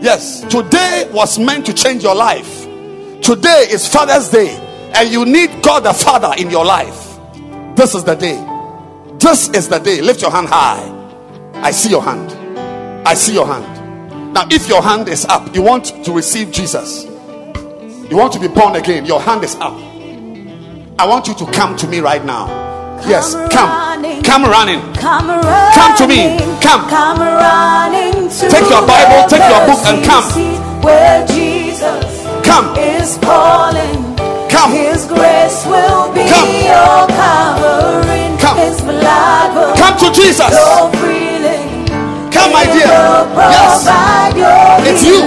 Yes, 0.00 0.42
today 0.42 1.08
was 1.12 1.38
meant 1.38 1.64
to 1.66 1.72
change 1.72 2.02
your 2.02 2.14
life. 2.14 2.64
Today 3.22 3.66
is 3.70 3.88
Father's 3.88 4.28
Day, 4.28 4.54
and 4.96 5.10
you 5.12 5.24
need 5.26 5.62
God 5.62 5.80
the 5.84 5.92
Father 5.92 6.32
in 6.38 6.50
your 6.50 6.64
life. 6.64 7.18
This 7.76 7.94
is 7.94 8.02
the 8.04 8.14
day. 8.14 8.36
This 9.18 9.48
is 9.50 9.68
the 9.68 9.78
day. 9.78 10.00
Lift 10.00 10.22
your 10.22 10.30
hand 10.30 10.48
high. 10.48 10.92
I 11.56 11.70
see 11.70 11.90
your 11.90 12.02
hand. 12.02 12.32
I 13.06 13.14
see 13.14 13.34
your 13.34 13.46
hand. 13.46 14.32
Now, 14.32 14.46
if 14.50 14.68
your 14.68 14.82
hand 14.82 15.08
is 15.08 15.24
up, 15.26 15.54
you 15.54 15.62
want 15.62 16.04
to 16.04 16.12
receive 16.12 16.50
Jesus, 16.50 17.04
you 17.04 18.16
want 18.16 18.32
to 18.34 18.40
be 18.40 18.48
born 18.48 18.76
again, 18.76 19.06
your 19.06 19.20
hand 19.20 19.44
is 19.44 19.54
up. 19.56 19.74
I 20.98 21.06
want 21.06 21.28
you 21.28 21.34
to 21.34 21.46
come 21.52 21.76
to 21.76 21.86
me 21.86 22.00
right 22.00 22.24
now. 22.24 22.46
Yes, 23.06 23.34
come. 23.52 23.68
running. 23.68 24.22
Come 24.22 24.44
running. 24.44 24.80
Come 24.94 25.28
running. 25.28 25.74
Come 25.74 25.96
to 25.98 26.06
me. 26.06 26.38
Come. 26.60 26.88
Come 26.88 27.20
running 27.20 28.28
to 28.28 28.48
Take 28.48 28.68
your 28.68 28.86
Bible, 28.86 29.28
take 29.28 29.48
your 29.48 29.66
book 29.66 29.84
and 29.86 30.04
come. 30.04 30.82
Where 30.82 31.26
Jesus 31.26 32.24
Come. 32.44 32.76
is 32.76 33.18
calling. 33.18 34.05
Come. 34.56 34.72
His 34.72 35.04
grace 35.04 35.66
will 35.66 36.08
be 36.16 36.24
Come. 36.32 36.48
your 36.48 37.04
covering. 37.12 38.38
Come. 38.40 38.56
His 38.56 38.80
blood 38.80 39.52
will 39.52 39.76
Come 39.76 39.98
to 40.00 40.08
Jesus. 40.16 40.48
freely. 40.96 41.60
Come, 42.32 42.52
my 42.56 42.64
dear. 42.64 42.88
Yes. 43.52 43.84
It's 44.88 45.04
you. 45.04 45.20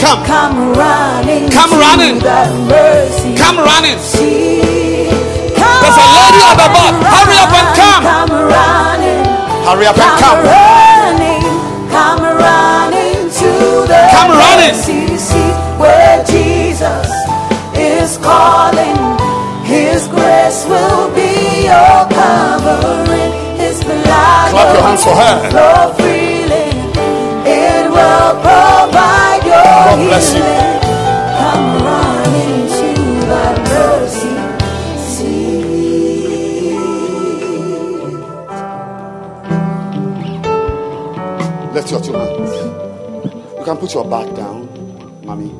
Come. 0.00 0.24
Come 0.24 0.72
running. 0.72 1.50
Come 1.50 1.70
running. 1.76 2.16
Come 3.36 3.58
running. 3.60 3.98
Come 5.60 5.80
There's 5.84 5.98
a 6.00 6.08
lady 6.16 6.40
at 6.48 6.56
the 6.56 6.68
back. 6.72 6.94
Hurry 7.12 7.36
up 7.36 7.52
and 7.52 7.68
come. 7.76 8.02
Come 8.08 8.32
running. 8.48 9.24
Hurry 9.68 9.86
up 9.86 9.98
and 9.98 10.20
Come 10.20 10.20
come. 10.20 10.40
running, 10.46 11.42
come 11.90 12.22
running 12.22 12.65
hands 24.96 25.04
for 25.04 25.14
her. 25.14 25.50
flow 25.50 25.94
freely. 25.94 26.66
It 27.48 27.90
will 27.90 28.32
provide 28.40 29.42
your 29.44 29.62
God 29.62 29.98
bless 30.08 30.34
you. 30.34 30.42
Come 31.38 31.82
running 31.84 32.68
to 32.76 32.90
mercy 33.70 34.36
seat. 34.98 35.66
Lift 41.74 41.90
your 41.90 42.00
two 42.00 42.12
hands. 42.12 42.52
You 43.58 43.64
can 43.64 43.76
put 43.76 43.94
your 43.94 44.04
bag 44.08 44.34
down, 44.36 44.68
mommy. 45.24 45.52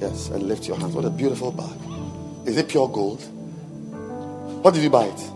Yes, 0.00 0.28
and 0.28 0.42
lift 0.44 0.66
your 0.66 0.76
hands. 0.78 0.94
What 0.94 1.04
a 1.04 1.10
beautiful 1.10 1.52
bag. 1.52 1.78
Is 2.46 2.56
it 2.56 2.68
pure 2.68 2.88
gold? 2.88 3.22
What 4.62 4.74
did 4.74 4.82
you 4.82 4.90
buy 4.90 5.04
it? 5.04 5.33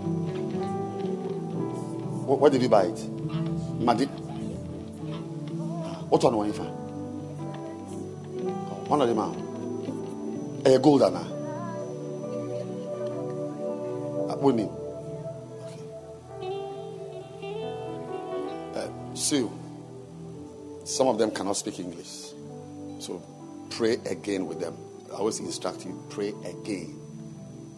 What, 2.29 2.41
what 2.41 2.53
did 2.53 2.61
you 2.61 2.69
buy 2.69 2.83
it? 2.85 3.09
Madi. 3.81 4.05
What 6.11 6.23
one 6.23 6.37
were 6.37 6.47
you 6.47 6.53
for? 6.53 6.65
One 8.85 9.01
of 9.01 9.09
them. 9.09 9.19
A 10.67 10.79
gold, 10.79 11.03
Anna. 11.03 11.21
Uh, 14.29 14.37
What 14.37 14.55
name? 14.57 14.69
Uh, 18.75 19.15
Sue. 19.15 19.51
Some 20.85 21.09
of 21.09 21.17
them 21.17 21.31
cannot 21.31 21.57
speak 21.57 21.81
English. 21.81 22.35
So 22.99 23.23
pray 23.71 23.95
again 24.05 24.47
with 24.47 24.61
them. 24.61 24.77
I 25.11 25.15
always 25.17 25.41
instruct 25.41 25.87
you 25.87 26.05
pray 26.11 26.35
again 26.45 26.95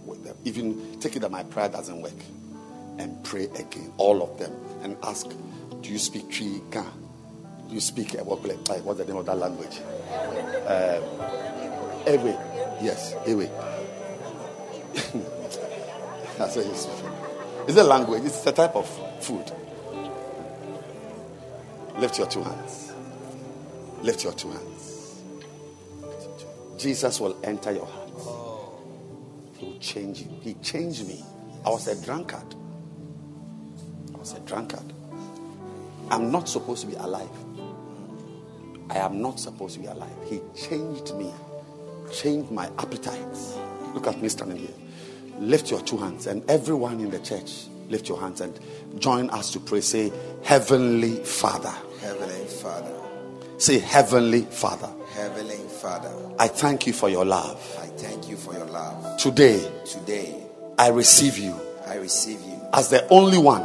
with 0.05 0.25
them. 0.25 0.37
Even 0.45 0.99
take 0.99 1.15
it 1.15 1.21
that 1.21 1.31
my 1.31 1.45
prayer 1.45 1.69
doesn't 1.69 2.03
work. 2.03 2.40
And 3.01 3.25
pray 3.25 3.45
again, 3.45 3.93
all 3.97 4.23
of 4.23 4.39
them. 4.39 4.53
And 4.83 4.95
ask, 5.03 5.27
do 5.81 5.91
you 5.91 5.99
speak 5.99 6.29
Trika? 6.29 6.85
Do 7.67 7.75
you 7.75 7.81
speak 7.81 8.13
what, 8.13 8.41
what's 8.85 8.99
the 8.99 9.07
name 9.07 9.17
of 9.17 9.25
that 9.25 9.39
language? 9.39 9.81
Uh, 10.67 11.01
Ewe. 12.07 12.37
Yes, 12.83 13.15
Ewe. 13.27 13.49
That's 16.37 16.57
what 16.57 16.67
you 16.67 16.75
speak. 16.75 17.07
It's 17.69 17.79
a 17.79 17.85
language, 17.85 18.23
it's 18.25 18.45
a 18.47 18.53
type 18.53 18.77
of 18.77 18.87
food. 19.25 19.51
Lift 21.99 22.19
your 22.19 22.27
two 22.27 22.43
hands. 22.43 22.93
Lift 24.03 24.25
your 24.25 24.35
two 24.35 24.51
hands. 24.51 25.23
Jesus 26.77 27.19
will 27.19 27.39
enter 27.45 27.73
your 27.73 27.87
heart. 27.87 28.11
He 29.57 29.65
will 29.65 29.79
change 29.79 30.21
you. 30.21 30.31
He 30.43 30.53
changed 30.55 31.09
me. 31.09 31.25
I 31.65 31.71
was 31.71 31.89
a 31.89 32.05
drunkard. 32.05 32.57
I 34.21 34.23
was 34.23 34.35
a 34.35 34.41
drunkard. 34.41 34.93
I'm 36.11 36.31
not 36.31 36.47
supposed 36.47 36.83
to 36.83 36.89
be 36.89 36.95
alive. 36.97 37.31
I 38.91 38.99
am 38.99 39.23
not 39.23 39.41
supposed 39.41 39.77
to 39.77 39.81
be 39.81 39.87
alive. 39.87 40.15
He 40.29 40.43
changed 40.55 41.15
me, 41.15 41.33
changed 42.13 42.51
my 42.51 42.67
appetites. 42.79 43.57
Look 43.95 44.07
at 44.07 44.21
me 44.21 44.29
standing 44.29 44.59
here. 44.59 44.75
Lift 45.39 45.71
your 45.71 45.81
two 45.81 45.97
hands, 45.97 46.27
and 46.27 46.45
everyone 46.51 47.01
in 47.01 47.09
the 47.09 47.19
church, 47.21 47.65
lift 47.89 48.11
your 48.11 48.21
hands 48.21 48.43
and 48.43 48.61
join 48.99 49.31
us 49.31 49.51
to 49.55 49.59
pray. 49.59 49.81
Say, 49.81 50.13
Heavenly 50.43 51.25
Father. 51.25 51.73
Heavenly 52.03 52.45
Father, 52.45 52.93
Say, 53.57 53.79
Heavenly 53.79 54.43
Father. 54.43 54.91
Heavenly 55.15 55.57
Father, 55.81 56.15
I 56.39 56.49
thank 56.49 56.87
you 56.87 56.93
for 56.93 57.09
your 57.09 57.25
love. 57.25 57.57
I 57.81 57.87
thank 57.87 58.29
you 58.29 58.37
for 58.37 58.53
your 58.53 58.67
love. 58.67 59.17
Today, 59.17 59.67
Today, 59.87 60.45
I 60.77 60.89
receive 60.89 61.39
you 61.39 61.59
I 61.91 61.97
receive 61.97 62.41
you 62.43 62.61
as 62.73 62.89
the 62.89 63.07
only 63.09 63.37
one 63.37 63.63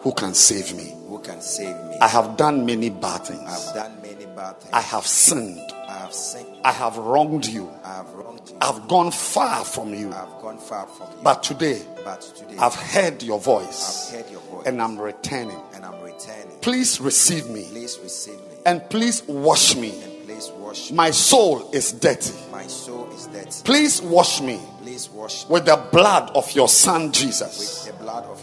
who 0.00 0.12
can 0.12 0.34
save 0.34 0.74
me. 0.74 0.94
who 1.08 1.18
can 1.20 1.40
save 1.40 1.76
me. 1.86 1.96
I 2.00 2.08
have 2.08 2.36
done 2.36 2.64
many 2.64 2.90
bad 2.90 3.24
things. 3.26 3.40
I've 3.68 3.74
done 3.74 4.00
many 4.02 4.26
bad 4.26 4.58
things. 4.60 4.72
I 4.72 4.80
have 4.80 5.06
sinned. 5.06 5.58
I 5.88 5.98
have 5.98 6.12
sinned. 6.14 6.46
I 6.64 6.72
have 6.72 6.96
wronged 6.96 7.46
you. 7.46 7.70
I 7.84 7.96
have 7.96 8.10
wronged 8.14 8.40
you. 8.48 8.56
I've 8.60 8.86
gone 8.88 9.10
far 9.10 9.64
from 9.64 9.92
you. 9.94 10.12
I've 10.12 10.40
gone 10.40 10.58
far 10.58 10.86
from 10.86 11.08
you. 11.10 11.18
But 11.22 11.42
today, 11.42 11.82
but 12.04 12.20
today, 12.36 12.56
I've 12.58 12.74
heard 12.74 13.22
your 13.22 13.38
voice 13.40 14.12
I've 14.12 14.20
heard 14.22 14.30
your 14.32 14.40
voice 14.42 14.66
and 14.66 14.80
I'm 14.80 14.98
returning. 14.98 15.60
and 15.74 15.84
I'm 15.84 16.00
returning. 16.02 16.58
Please 16.62 17.00
receive 17.00 17.48
me 17.48 17.64
Please 17.70 17.98
receive 18.02 18.34
me 18.38 18.56
and 18.66 18.88
please 18.90 19.22
wash 19.26 19.76
me. 19.76 19.90
and 20.02 20.26
please 20.26 20.50
wash 20.58 20.90
me. 20.90 20.96
My 20.96 21.10
soul 21.10 21.70
is 21.72 21.92
dirty. 21.92 22.32
My 22.52 22.66
soul 22.66 23.10
is 23.12 23.26
dirty. 23.26 23.62
Please 23.64 24.00
wash 24.02 24.40
me 24.40 24.60
Please 24.82 25.10
wash 25.10 25.44
me 25.46 25.52
with 25.54 25.64
the 25.66 25.76
blood 25.92 26.30
of 26.34 26.50
your 26.52 26.68
son 26.68 27.12
Jesus 27.12 27.79
of 27.79 27.79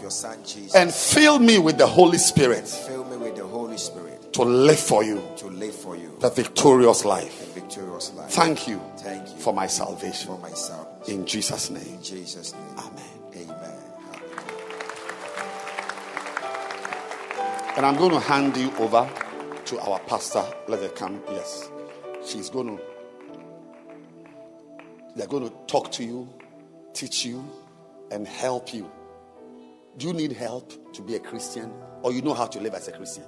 your 0.08 0.12
son 0.12 0.38
Jesus 0.42 0.74
and 0.74 0.92
fill 0.92 1.38
me 1.38 1.58
with 1.58 1.76
the 1.76 1.86
Holy 1.86 2.16
Spirit 2.16 2.66
fill 2.66 3.04
me 3.04 3.16
with 3.18 3.36
the 3.36 3.44
Holy 3.44 3.76
Spirit 3.76 4.32
to 4.32 4.42
live 4.42 4.78
for 4.78 5.04
you 5.04 5.22
to 5.36 5.48
live 5.48 5.74
for 5.74 5.96
you 5.96 6.16
the 6.20 6.30
victorious 6.30 7.04
life. 7.04 7.42
a 7.50 7.60
victorious 7.60 8.14
life. 8.14 8.30
Thank 8.30 8.66
you 8.66 8.80
Thank 8.96 9.28
you 9.28 9.36
for 9.36 9.52
my 9.52 9.66
salvation. 9.66 10.28
for 10.28 10.38
my 10.38 10.50
salvation. 10.50 11.20
In 11.20 11.26
Jesus' 11.26 11.68
name. 11.70 11.82
In 11.86 12.02
Jesus' 12.02 12.54
name. 12.54 12.78
Amen. 12.78 13.02
Amen. 13.36 13.78
And 17.76 17.86
I'm 17.86 17.96
going 17.96 18.10
to 18.10 18.20
hand 18.20 18.56
you 18.56 18.72
over 18.78 19.08
to 19.66 19.80
our 19.80 20.00
pastor. 20.00 20.44
Let 20.68 20.80
her 20.82 20.88
come. 20.88 21.22
Yes. 21.30 21.70
She's 22.26 22.50
going 22.50 22.76
to, 22.76 22.82
they're 25.16 25.26
going 25.28 25.48
to 25.48 25.54
talk 25.66 25.92
to 25.92 26.04
you, 26.04 26.28
teach 26.92 27.24
you, 27.24 27.44
and 28.10 28.26
help 28.26 28.74
you 28.74 28.90
Do 29.98 30.06
you 30.06 30.12
need 30.12 30.32
help 30.32 30.94
to 30.94 31.02
be 31.02 31.16
a 31.16 31.18
Christian? 31.18 31.72
Or 32.02 32.12
you 32.12 32.22
know 32.22 32.34
how 32.34 32.46
to 32.46 32.60
live 32.60 32.74
as 32.74 32.86
a 32.88 32.92
Christian? 32.92 33.24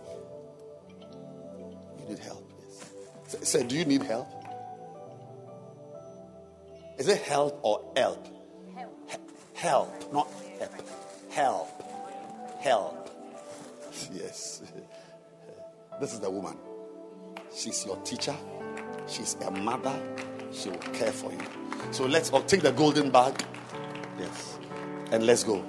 You 1.98 2.08
need 2.08 2.18
help. 2.20 2.48
Yes. 2.60 2.90
Say, 3.26 3.38
say, 3.58 3.66
do 3.66 3.76
you 3.76 3.84
need 3.84 4.02
help? 4.04 4.28
Is 6.96 7.08
it 7.08 7.20
help 7.22 7.58
or 7.62 7.92
help? 7.96 8.26
Help, 8.76 9.10
help 9.54 10.12
not 10.12 10.28
help. 10.58 10.72
Help. 11.30 12.60
Help. 12.60 13.06
Yes. 14.12 14.62
This 16.00 16.14
is 16.14 16.20
the 16.20 16.30
woman. 16.30 16.56
She's 17.54 17.84
your 17.84 17.96
teacher. 17.98 18.34
She's 19.06 19.36
a 19.46 19.50
mother. 19.50 19.94
She 20.52 20.70
will 20.70 20.78
care 20.78 21.12
for 21.12 21.30
you. 21.32 21.38
So 21.90 22.06
let's 22.06 22.30
all 22.30 22.42
take 22.42 22.62
the 22.62 22.72
golden 22.72 23.10
bag. 23.10 23.44
Yes. 24.18 24.58
And 25.10 25.26
let's 25.26 25.44
go. 25.44 25.64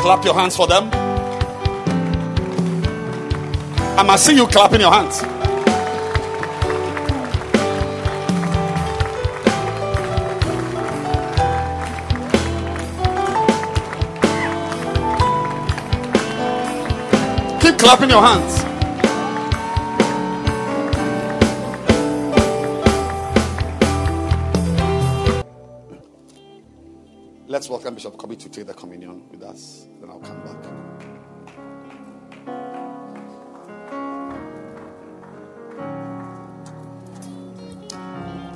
Clap 0.00 0.24
your 0.24 0.34
hands 0.34 0.56
for 0.56 0.66
them. 0.66 0.90
I 3.98 4.02
must 4.02 4.24
see 4.24 4.34
you 4.34 4.46
clapping 4.46 4.80
your 4.80 4.90
hands. 4.90 5.20
Keep 17.62 17.78
clapping 17.78 18.08
your 18.08 18.22
hands. 18.22 18.69
Welcome 27.70 27.94
Bishop 27.94 28.16
Kobe 28.18 28.34
to 28.34 28.48
take 28.48 28.66
the 28.66 28.74
communion 28.74 29.22
with 29.30 29.44
us. 29.44 29.86
Then 30.00 30.10
I'll 30.10 30.18
come 30.18 30.42
back. 30.42 30.56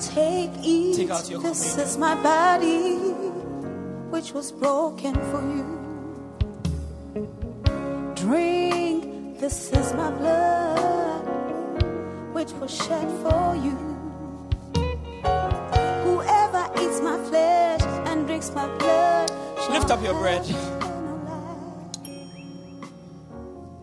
Take, 0.01 0.51
eat. 0.65 0.97
Take 0.97 1.11
out 1.11 1.31
your 1.31 1.41
this 1.41 1.61
communion. 1.61 1.87
is 1.87 1.97
my 1.97 2.15
body, 2.23 2.97
which 4.11 4.33
was 4.33 4.51
broken 4.51 5.15
for 5.31 5.43
you. 5.55 5.65
Drink. 8.17 9.39
This 9.39 9.71
is 9.71 9.93
my 9.93 10.11
blood, 10.11 11.25
which 12.35 12.51
was 12.55 12.75
shed 12.75 13.09
for 13.23 13.55
you. 13.55 13.94
Lift 19.71 19.91
up 19.91 20.03
your 20.03 20.15
bread. 20.15 20.45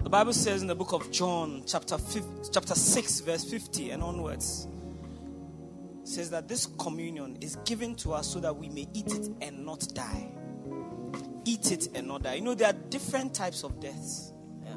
The 0.03 0.10
Bible 0.10 0.34
says 0.34 0.61
in 0.61 0.68
the 0.68 0.76
book 0.76 0.93
of 0.93 1.11
John, 1.11 1.64
chapter, 1.66 1.98
5, 1.98 2.24
chapter 2.51 2.76
6, 2.76 3.19
verse 3.22 3.43
50 3.45 3.92
and 3.92 4.03
onwards, 4.03 4.68
says 6.03 6.30
that 6.30 6.48
this 6.48 6.68
communion 6.77 7.38
is 7.42 7.56
given 7.66 7.95
to 7.95 8.14
us 8.14 8.27
so 8.27 8.40
that 8.40 8.56
we 8.56 8.69
may 8.69 8.88
eat 8.93 9.08
it 9.08 9.30
and 9.42 9.66
not 9.66 9.88
die. 9.93 10.32
Eat 11.45 11.72
it 11.72 11.90
and 11.95 12.08
not 12.08 12.24
die. 12.24 12.35
You 12.35 12.42
know, 12.42 12.53
there 12.53 12.69
are 12.69 12.74
different 12.90 13.34
types 13.34 13.64
of 13.64 13.80
deaths. 13.80 14.34
Yeah. 14.64 14.76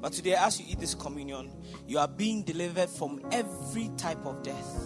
But 0.00 0.12
today, 0.12 0.34
as 0.34 0.60
you 0.60 0.66
eat 0.68 0.80
this 0.80 0.94
communion, 0.94 1.50
you 1.86 1.98
are 1.98 2.08
being 2.08 2.42
delivered 2.42 2.88
from 2.88 3.20
every 3.30 3.90
type 3.96 4.24
of 4.26 4.42
death. 4.42 4.78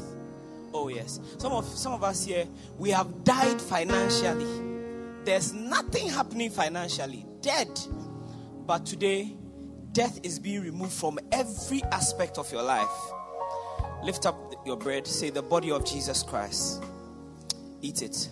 Oh, 0.75 0.89
yes. 0.89 1.21
Some 1.39 1.53
of, 1.53 1.65
some 1.65 1.93
of 1.95 2.05
us 2.05 2.25
here, 2.25 2.47
we 2.77 2.91
have 2.91 3.25
died 3.25 3.61
financially. 3.61 4.78
There's 5.25 5.53
nothing 5.53 6.09
happening 6.09 6.51
financially. 6.51 7.27
Dead. 7.41 7.69
But 8.67 8.87
today, 8.87 9.37
death 9.93 10.21
is 10.23 10.39
being 10.39 10.63
removed 10.63 10.93
from 10.93 11.19
every 11.33 11.83
aspect 11.85 12.39
of 12.39 12.51
your 12.53 12.63
life. 12.63 12.89
Lift 14.03 14.27
up 14.27 14.37
your 14.65 14.77
bread, 14.77 15.07
say, 15.07 15.31
The 15.31 15.43
body 15.43 15.71
of 15.71 15.85
Jesus 15.85 16.23
Christ. 16.23 16.83
Eat 17.81 18.03
it. 18.03 18.29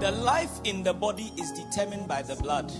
The 0.00 0.12
life 0.12 0.60
in 0.62 0.84
the 0.84 0.94
body 0.94 1.32
is 1.36 1.50
determined 1.52 2.06
by 2.06 2.22
the 2.22 2.36
blood. 2.36 2.70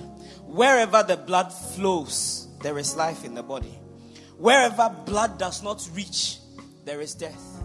Wherever 0.47 1.03
the 1.03 1.17
blood 1.17 1.53
flows, 1.53 2.49
there 2.63 2.79
is 2.79 2.97
life 2.97 3.25
in 3.25 3.35
the 3.35 3.43
body. 3.43 3.77
Wherever 4.37 4.89
blood 5.05 5.37
does 5.37 5.63
not 5.63 5.87
reach, 5.95 6.38
there 6.89 7.03
is 7.03 7.15
death. 7.15 7.63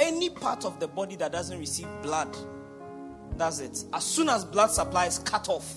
Any 0.00 0.28
part 0.28 0.64
of 0.64 0.80
the 0.80 0.88
body 0.88 1.14
that 1.16 1.30
doesn't 1.30 1.56
receive 1.56 1.86
blood, 2.02 2.36
that's 3.36 3.60
it. 3.60 3.84
As 3.94 4.04
soon 4.04 4.28
as 4.28 4.44
blood 4.44 4.72
supply 4.72 5.06
is 5.06 5.20
cut 5.20 5.48
off, 5.48 5.76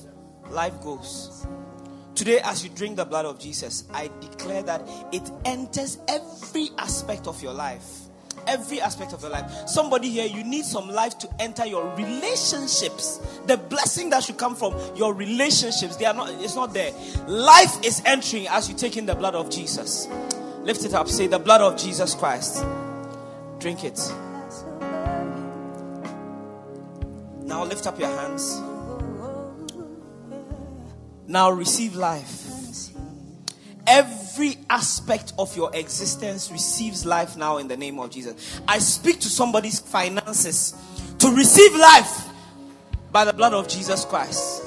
life 0.50 0.74
goes. 0.82 1.46
Today, 2.16 2.40
as 2.44 2.64
you 2.64 2.72
drink 2.72 2.98
the 2.98 3.06
blood 3.06 3.26
of 3.26 3.40
Jesus, 3.40 3.84
I 3.94 4.10
declare 4.20 4.64
that 4.64 4.82
it 5.12 5.32
enters 5.46 6.00
every 6.08 6.70
aspect 6.80 7.28
of 7.28 7.42
your 7.44 7.54
life. 7.54 7.86
Every 8.48 8.82
aspect 8.82 9.14
of 9.14 9.22
your 9.22 9.30
life. 9.30 9.52
Somebody 9.68 10.10
here, 10.10 10.26
you 10.26 10.44
need 10.44 10.66
some 10.66 10.90
life 10.90 11.18
to 11.20 11.30
enter 11.40 11.68
your 11.68 11.96
relationships. 11.96 13.18
The 13.46 13.58
blessing 13.58 14.10
that 14.10 14.24
should 14.24 14.38
come 14.38 14.56
from 14.56 14.74
your 14.96 15.14
relationships, 15.14 15.96
they 15.98 16.06
are 16.06 16.14
not, 16.16 16.32
it's 16.42 16.56
not 16.56 16.74
there. 16.74 16.92
Life 17.28 17.86
is 17.86 18.02
entering 18.06 18.48
as 18.48 18.68
you 18.68 18.76
take 18.76 18.98
in 18.98 19.06
the 19.06 19.16
blood 19.16 19.36
of 19.36 19.52
Jesus. 19.52 20.08
Lift 20.64 20.84
it 20.86 20.94
up. 20.94 21.08
Say, 21.08 21.28
the 21.28 21.40
blood 21.40 21.62
of 21.62 21.78
Jesus 21.78 22.16
Christ. 22.16 22.66
Drink 23.60 23.84
it. 23.84 24.00
Now 27.44 27.66
lift 27.66 27.86
up 27.88 28.00
your 28.00 28.08
hands. 28.08 28.62
Now 31.28 31.52
receive 31.52 31.96
life. 31.96 32.46
Every 33.86 34.58
aspect 34.70 35.34
of 35.38 35.56
your 35.58 35.76
existence 35.76 36.52
receives 36.52 37.06
life 37.06 37.36
now 37.36 37.58
in 37.58 37.68
the 37.68 37.76
name 37.76 38.00
of 38.00 38.12
Jesus. 38.12 38.62
I 38.68 38.80
speak 38.80 39.20
to 39.22 39.28
somebody's 39.28 39.80
finances 39.80 40.74
to 41.18 41.36
receive 41.36 41.76
life 41.76 42.28
by 43.12 43.26
the 43.26 43.34
blood 43.34 43.54
of 43.54 43.68
Jesus 43.68 44.06
Christ. 44.06 44.64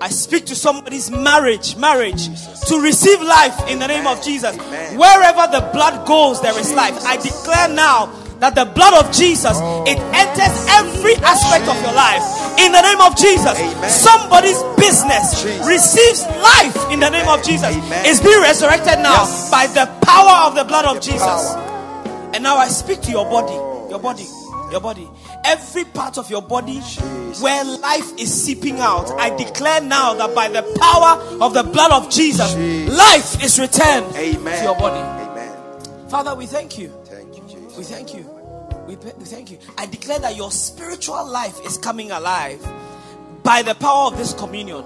I 0.00 0.08
speak 0.08 0.46
to 0.46 0.54
somebody's 0.54 1.10
marriage, 1.10 1.76
marriage 1.76 2.26
to 2.68 2.80
receive 2.80 3.20
life 3.20 3.68
in 3.68 3.78
the 3.78 3.86
name 3.86 4.06
of 4.06 4.22
Jesus. 4.24 4.56
Wherever 4.56 5.46
the 5.52 5.68
blood 5.72 6.06
goes, 6.06 6.40
there 6.40 6.58
is 6.58 6.72
life. 6.72 6.94
I 7.04 7.16
declare 7.16 7.68
now 7.68 8.06
that 8.40 8.54
the 8.54 8.64
blood 8.64 9.04
of 9.04 9.12
Jesus 9.12 9.56
it 9.86 10.00
enters 10.16 10.56
every 10.80 11.14
aspect 11.20 11.68
of 11.68 11.76
your 11.84 11.92
life 11.92 12.24
in 12.58 12.72
the 12.72 12.82
name 12.82 13.00
of 13.00 13.16
Jesus. 13.16 13.56
Somebody's 13.88 14.60
business 14.76 15.44
receives 15.64 16.24
life 16.40 16.76
in 16.90 17.00
the 17.00 17.08
name 17.08 17.28
of 17.28 17.44
Jesus. 17.44 17.70
It's 18.04 18.20
being 18.20 18.40
resurrected 18.40 18.98
now 19.00 19.24
by 19.50 19.66
the 19.68 19.86
power 20.02 20.48
of 20.48 20.54
the 20.54 20.64
blood 20.64 20.84
of 20.84 21.02
Jesus. 21.02 21.54
And 22.32 22.42
now 22.42 22.56
I 22.56 22.68
speak 22.68 23.00
to 23.02 23.10
your 23.10 23.24
body, 23.24 23.54
your 23.90 23.98
body, 23.98 24.26
your 24.70 24.80
body. 24.80 25.08
Every 25.44 25.84
part 25.84 26.18
of 26.18 26.30
your 26.30 26.42
body 26.42 26.80
where 27.40 27.64
life 27.64 28.18
is 28.18 28.32
seeping 28.32 28.78
out, 28.80 29.10
I 29.12 29.34
declare 29.36 29.80
now 29.80 30.14
that 30.14 30.34
by 30.34 30.48
the 30.48 30.62
power 30.80 31.42
of 31.42 31.54
the 31.54 31.62
blood 31.62 31.92
of 31.92 32.10
Jesus, 32.10 32.54
life 32.54 33.42
is 33.42 33.58
returned 33.58 34.14
Amen. 34.16 34.58
to 34.58 34.64
your 34.64 34.76
body. 34.76 35.00
Amen. 35.00 36.08
Father, 36.08 36.34
we 36.34 36.46
thank 36.46 36.78
you. 36.78 36.99
We 37.76 37.84
thank 37.84 38.14
you. 38.14 38.28
We, 38.86 38.96
we 38.96 39.24
thank 39.24 39.50
you. 39.50 39.58
I 39.78 39.86
declare 39.86 40.18
that 40.18 40.36
your 40.36 40.50
spiritual 40.50 41.26
life 41.26 41.58
is 41.64 41.78
coming 41.78 42.10
alive 42.10 42.60
by 43.42 43.62
the 43.62 43.74
power 43.74 44.06
of 44.06 44.18
this 44.18 44.34
communion. 44.34 44.84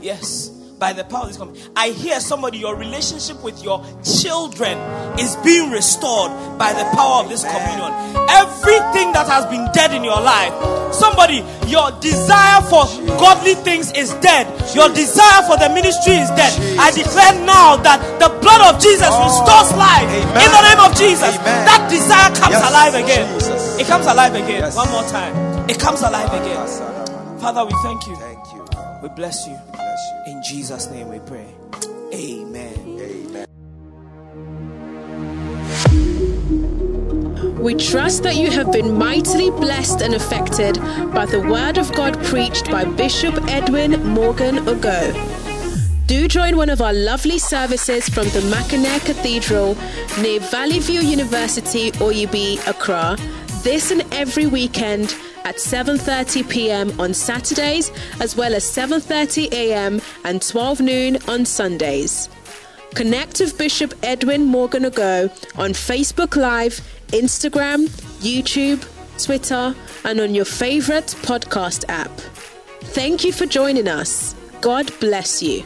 Yes, 0.00 0.50
by 0.78 0.92
the 0.92 1.04
power 1.04 1.22
of 1.22 1.28
this 1.28 1.36
communion. 1.36 1.70
I 1.76 1.90
hear 1.90 2.20
somebody, 2.20 2.58
your 2.58 2.76
relationship 2.76 3.42
with 3.42 3.62
your 3.62 3.84
children 4.02 4.78
is 5.18 5.36
being 5.44 5.70
restored 5.70 6.30
by 6.58 6.72
the 6.72 6.84
power 6.96 7.22
of 7.22 7.28
this 7.28 7.42
communion. 7.44 7.92
Everything 8.30 9.12
that 9.14 9.26
has 9.28 9.46
been 9.46 9.66
dead 9.72 9.94
in 9.94 10.04
your 10.04 10.20
life, 10.20 10.52
somebody, 10.92 11.44
your 11.66 11.90
desire 12.00 12.60
for 12.66 12.84
godly 13.16 13.54
things 13.62 13.92
is 13.92 14.12
dead. 14.18 14.46
Your 14.74 14.88
desire 14.90 15.42
for 15.46 15.56
the 15.56 15.70
ministry 15.70 16.14
is 16.14 16.28
dead. 16.34 16.52
I 16.78 16.90
declare 16.90 17.34
now 17.46 17.76
that 17.82 18.02
the 18.18 18.28
blood 18.42 18.74
of 18.74 18.80
Jesus 18.82 19.10
restores 19.10 19.70
life 19.78 20.08
in 20.10 20.48
the 20.50 20.62
name 20.68 20.80
of 20.82 20.92
Jesus. 20.96 21.36
That 21.68 21.86
desire 21.90 22.34
comes 22.34 22.58
alive 22.58 22.94
again. 22.94 23.26
It 23.80 23.86
comes 23.86 24.06
alive 24.06 24.34
again. 24.34 24.72
One 24.74 24.90
more 24.90 25.06
time. 25.08 25.34
It 25.68 25.78
comes 25.78 26.02
alive 26.02 26.28
again. 26.28 26.60
Father, 27.38 27.64
we 27.64 27.72
thank 27.82 28.06
you. 28.06 28.16
Thank 28.16 28.52
you. 28.52 28.64
We 29.02 29.08
bless 29.10 29.46
you. 29.46 29.83
In 30.26 30.42
Jesus' 30.42 30.90
name 30.90 31.08
we 31.08 31.18
pray. 31.20 31.46
Amen. 32.12 32.74
Amen. 33.00 33.46
We 37.58 37.74
trust 37.74 38.22
that 38.24 38.36
you 38.36 38.50
have 38.50 38.72
been 38.72 38.98
mightily 38.98 39.50
blessed 39.50 40.02
and 40.02 40.14
affected 40.14 40.78
by 41.12 41.26
the 41.26 41.40
word 41.40 41.78
of 41.78 41.92
God 41.94 42.22
preached 42.24 42.70
by 42.70 42.84
Bishop 42.84 43.34
Edwin 43.48 44.04
Morgan 44.06 44.56
Ogo. 44.66 45.14
Do 46.06 46.28
join 46.28 46.56
one 46.56 46.68
of 46.68 46.82
our 46.82 46.92
lovely 46.92 47.38
services 47.38 48.08
from 48.08 48.28
the 48.28 48.42
Mackinac 48.50 49.02
Cathedral 49.02 49.76
near 50.20 50.40
Valley 50.40 50.78
View 50.80 51.00
University, 51.00 51.90
Oyibi, 51.92 52.58
Accra, 52.68 53.16
this 53.62 53.90
and 53.90 54.04
every 54.12 54.46
weekend 54.46 55.16
at 55.44 55.56
7:30 55.56 56.48
p.m. 56.48 57.00
on 57.00 57.14
Saturdays 57.14 57.90
as 58.20 58.36
well 58.36 58.54
as 58.54 58.64
7:30 58.64 59.52
a.m. 59.52 60.00
and 60.24 60.42
12 60.42 60.80
noon 60.80 61.18
on 61.28 61.44
Sundays. 61.44 62.28
Connect 62.94 63.40
with 63.40 63.58
Bishop 63.58 63.92
Edwin 64.02 64.44
Morgan 64.44 64.84
Ogo 64.84 65.28
on 65.58 65.70
Facebook 65.70 66.36
Live, 66.36 66.80
Instagram, 67.08 67.88
YouTube, 68.20 68.82
Twitter, 69.22 69.74
and 70.04 70.20
on 70.20 70.34
your 70.34 70.44
favorite 70.44 71.06
podcast 71.22 71.84
app. 71.88 72.12
Thank 72.94 73.24
you 73.24 73.32
for 73.32 73.46
joining 73.46 73.88
us. 73.88 74.34
God 74.60 74.92
bless 75.00 75.42
you. 75.42 75.64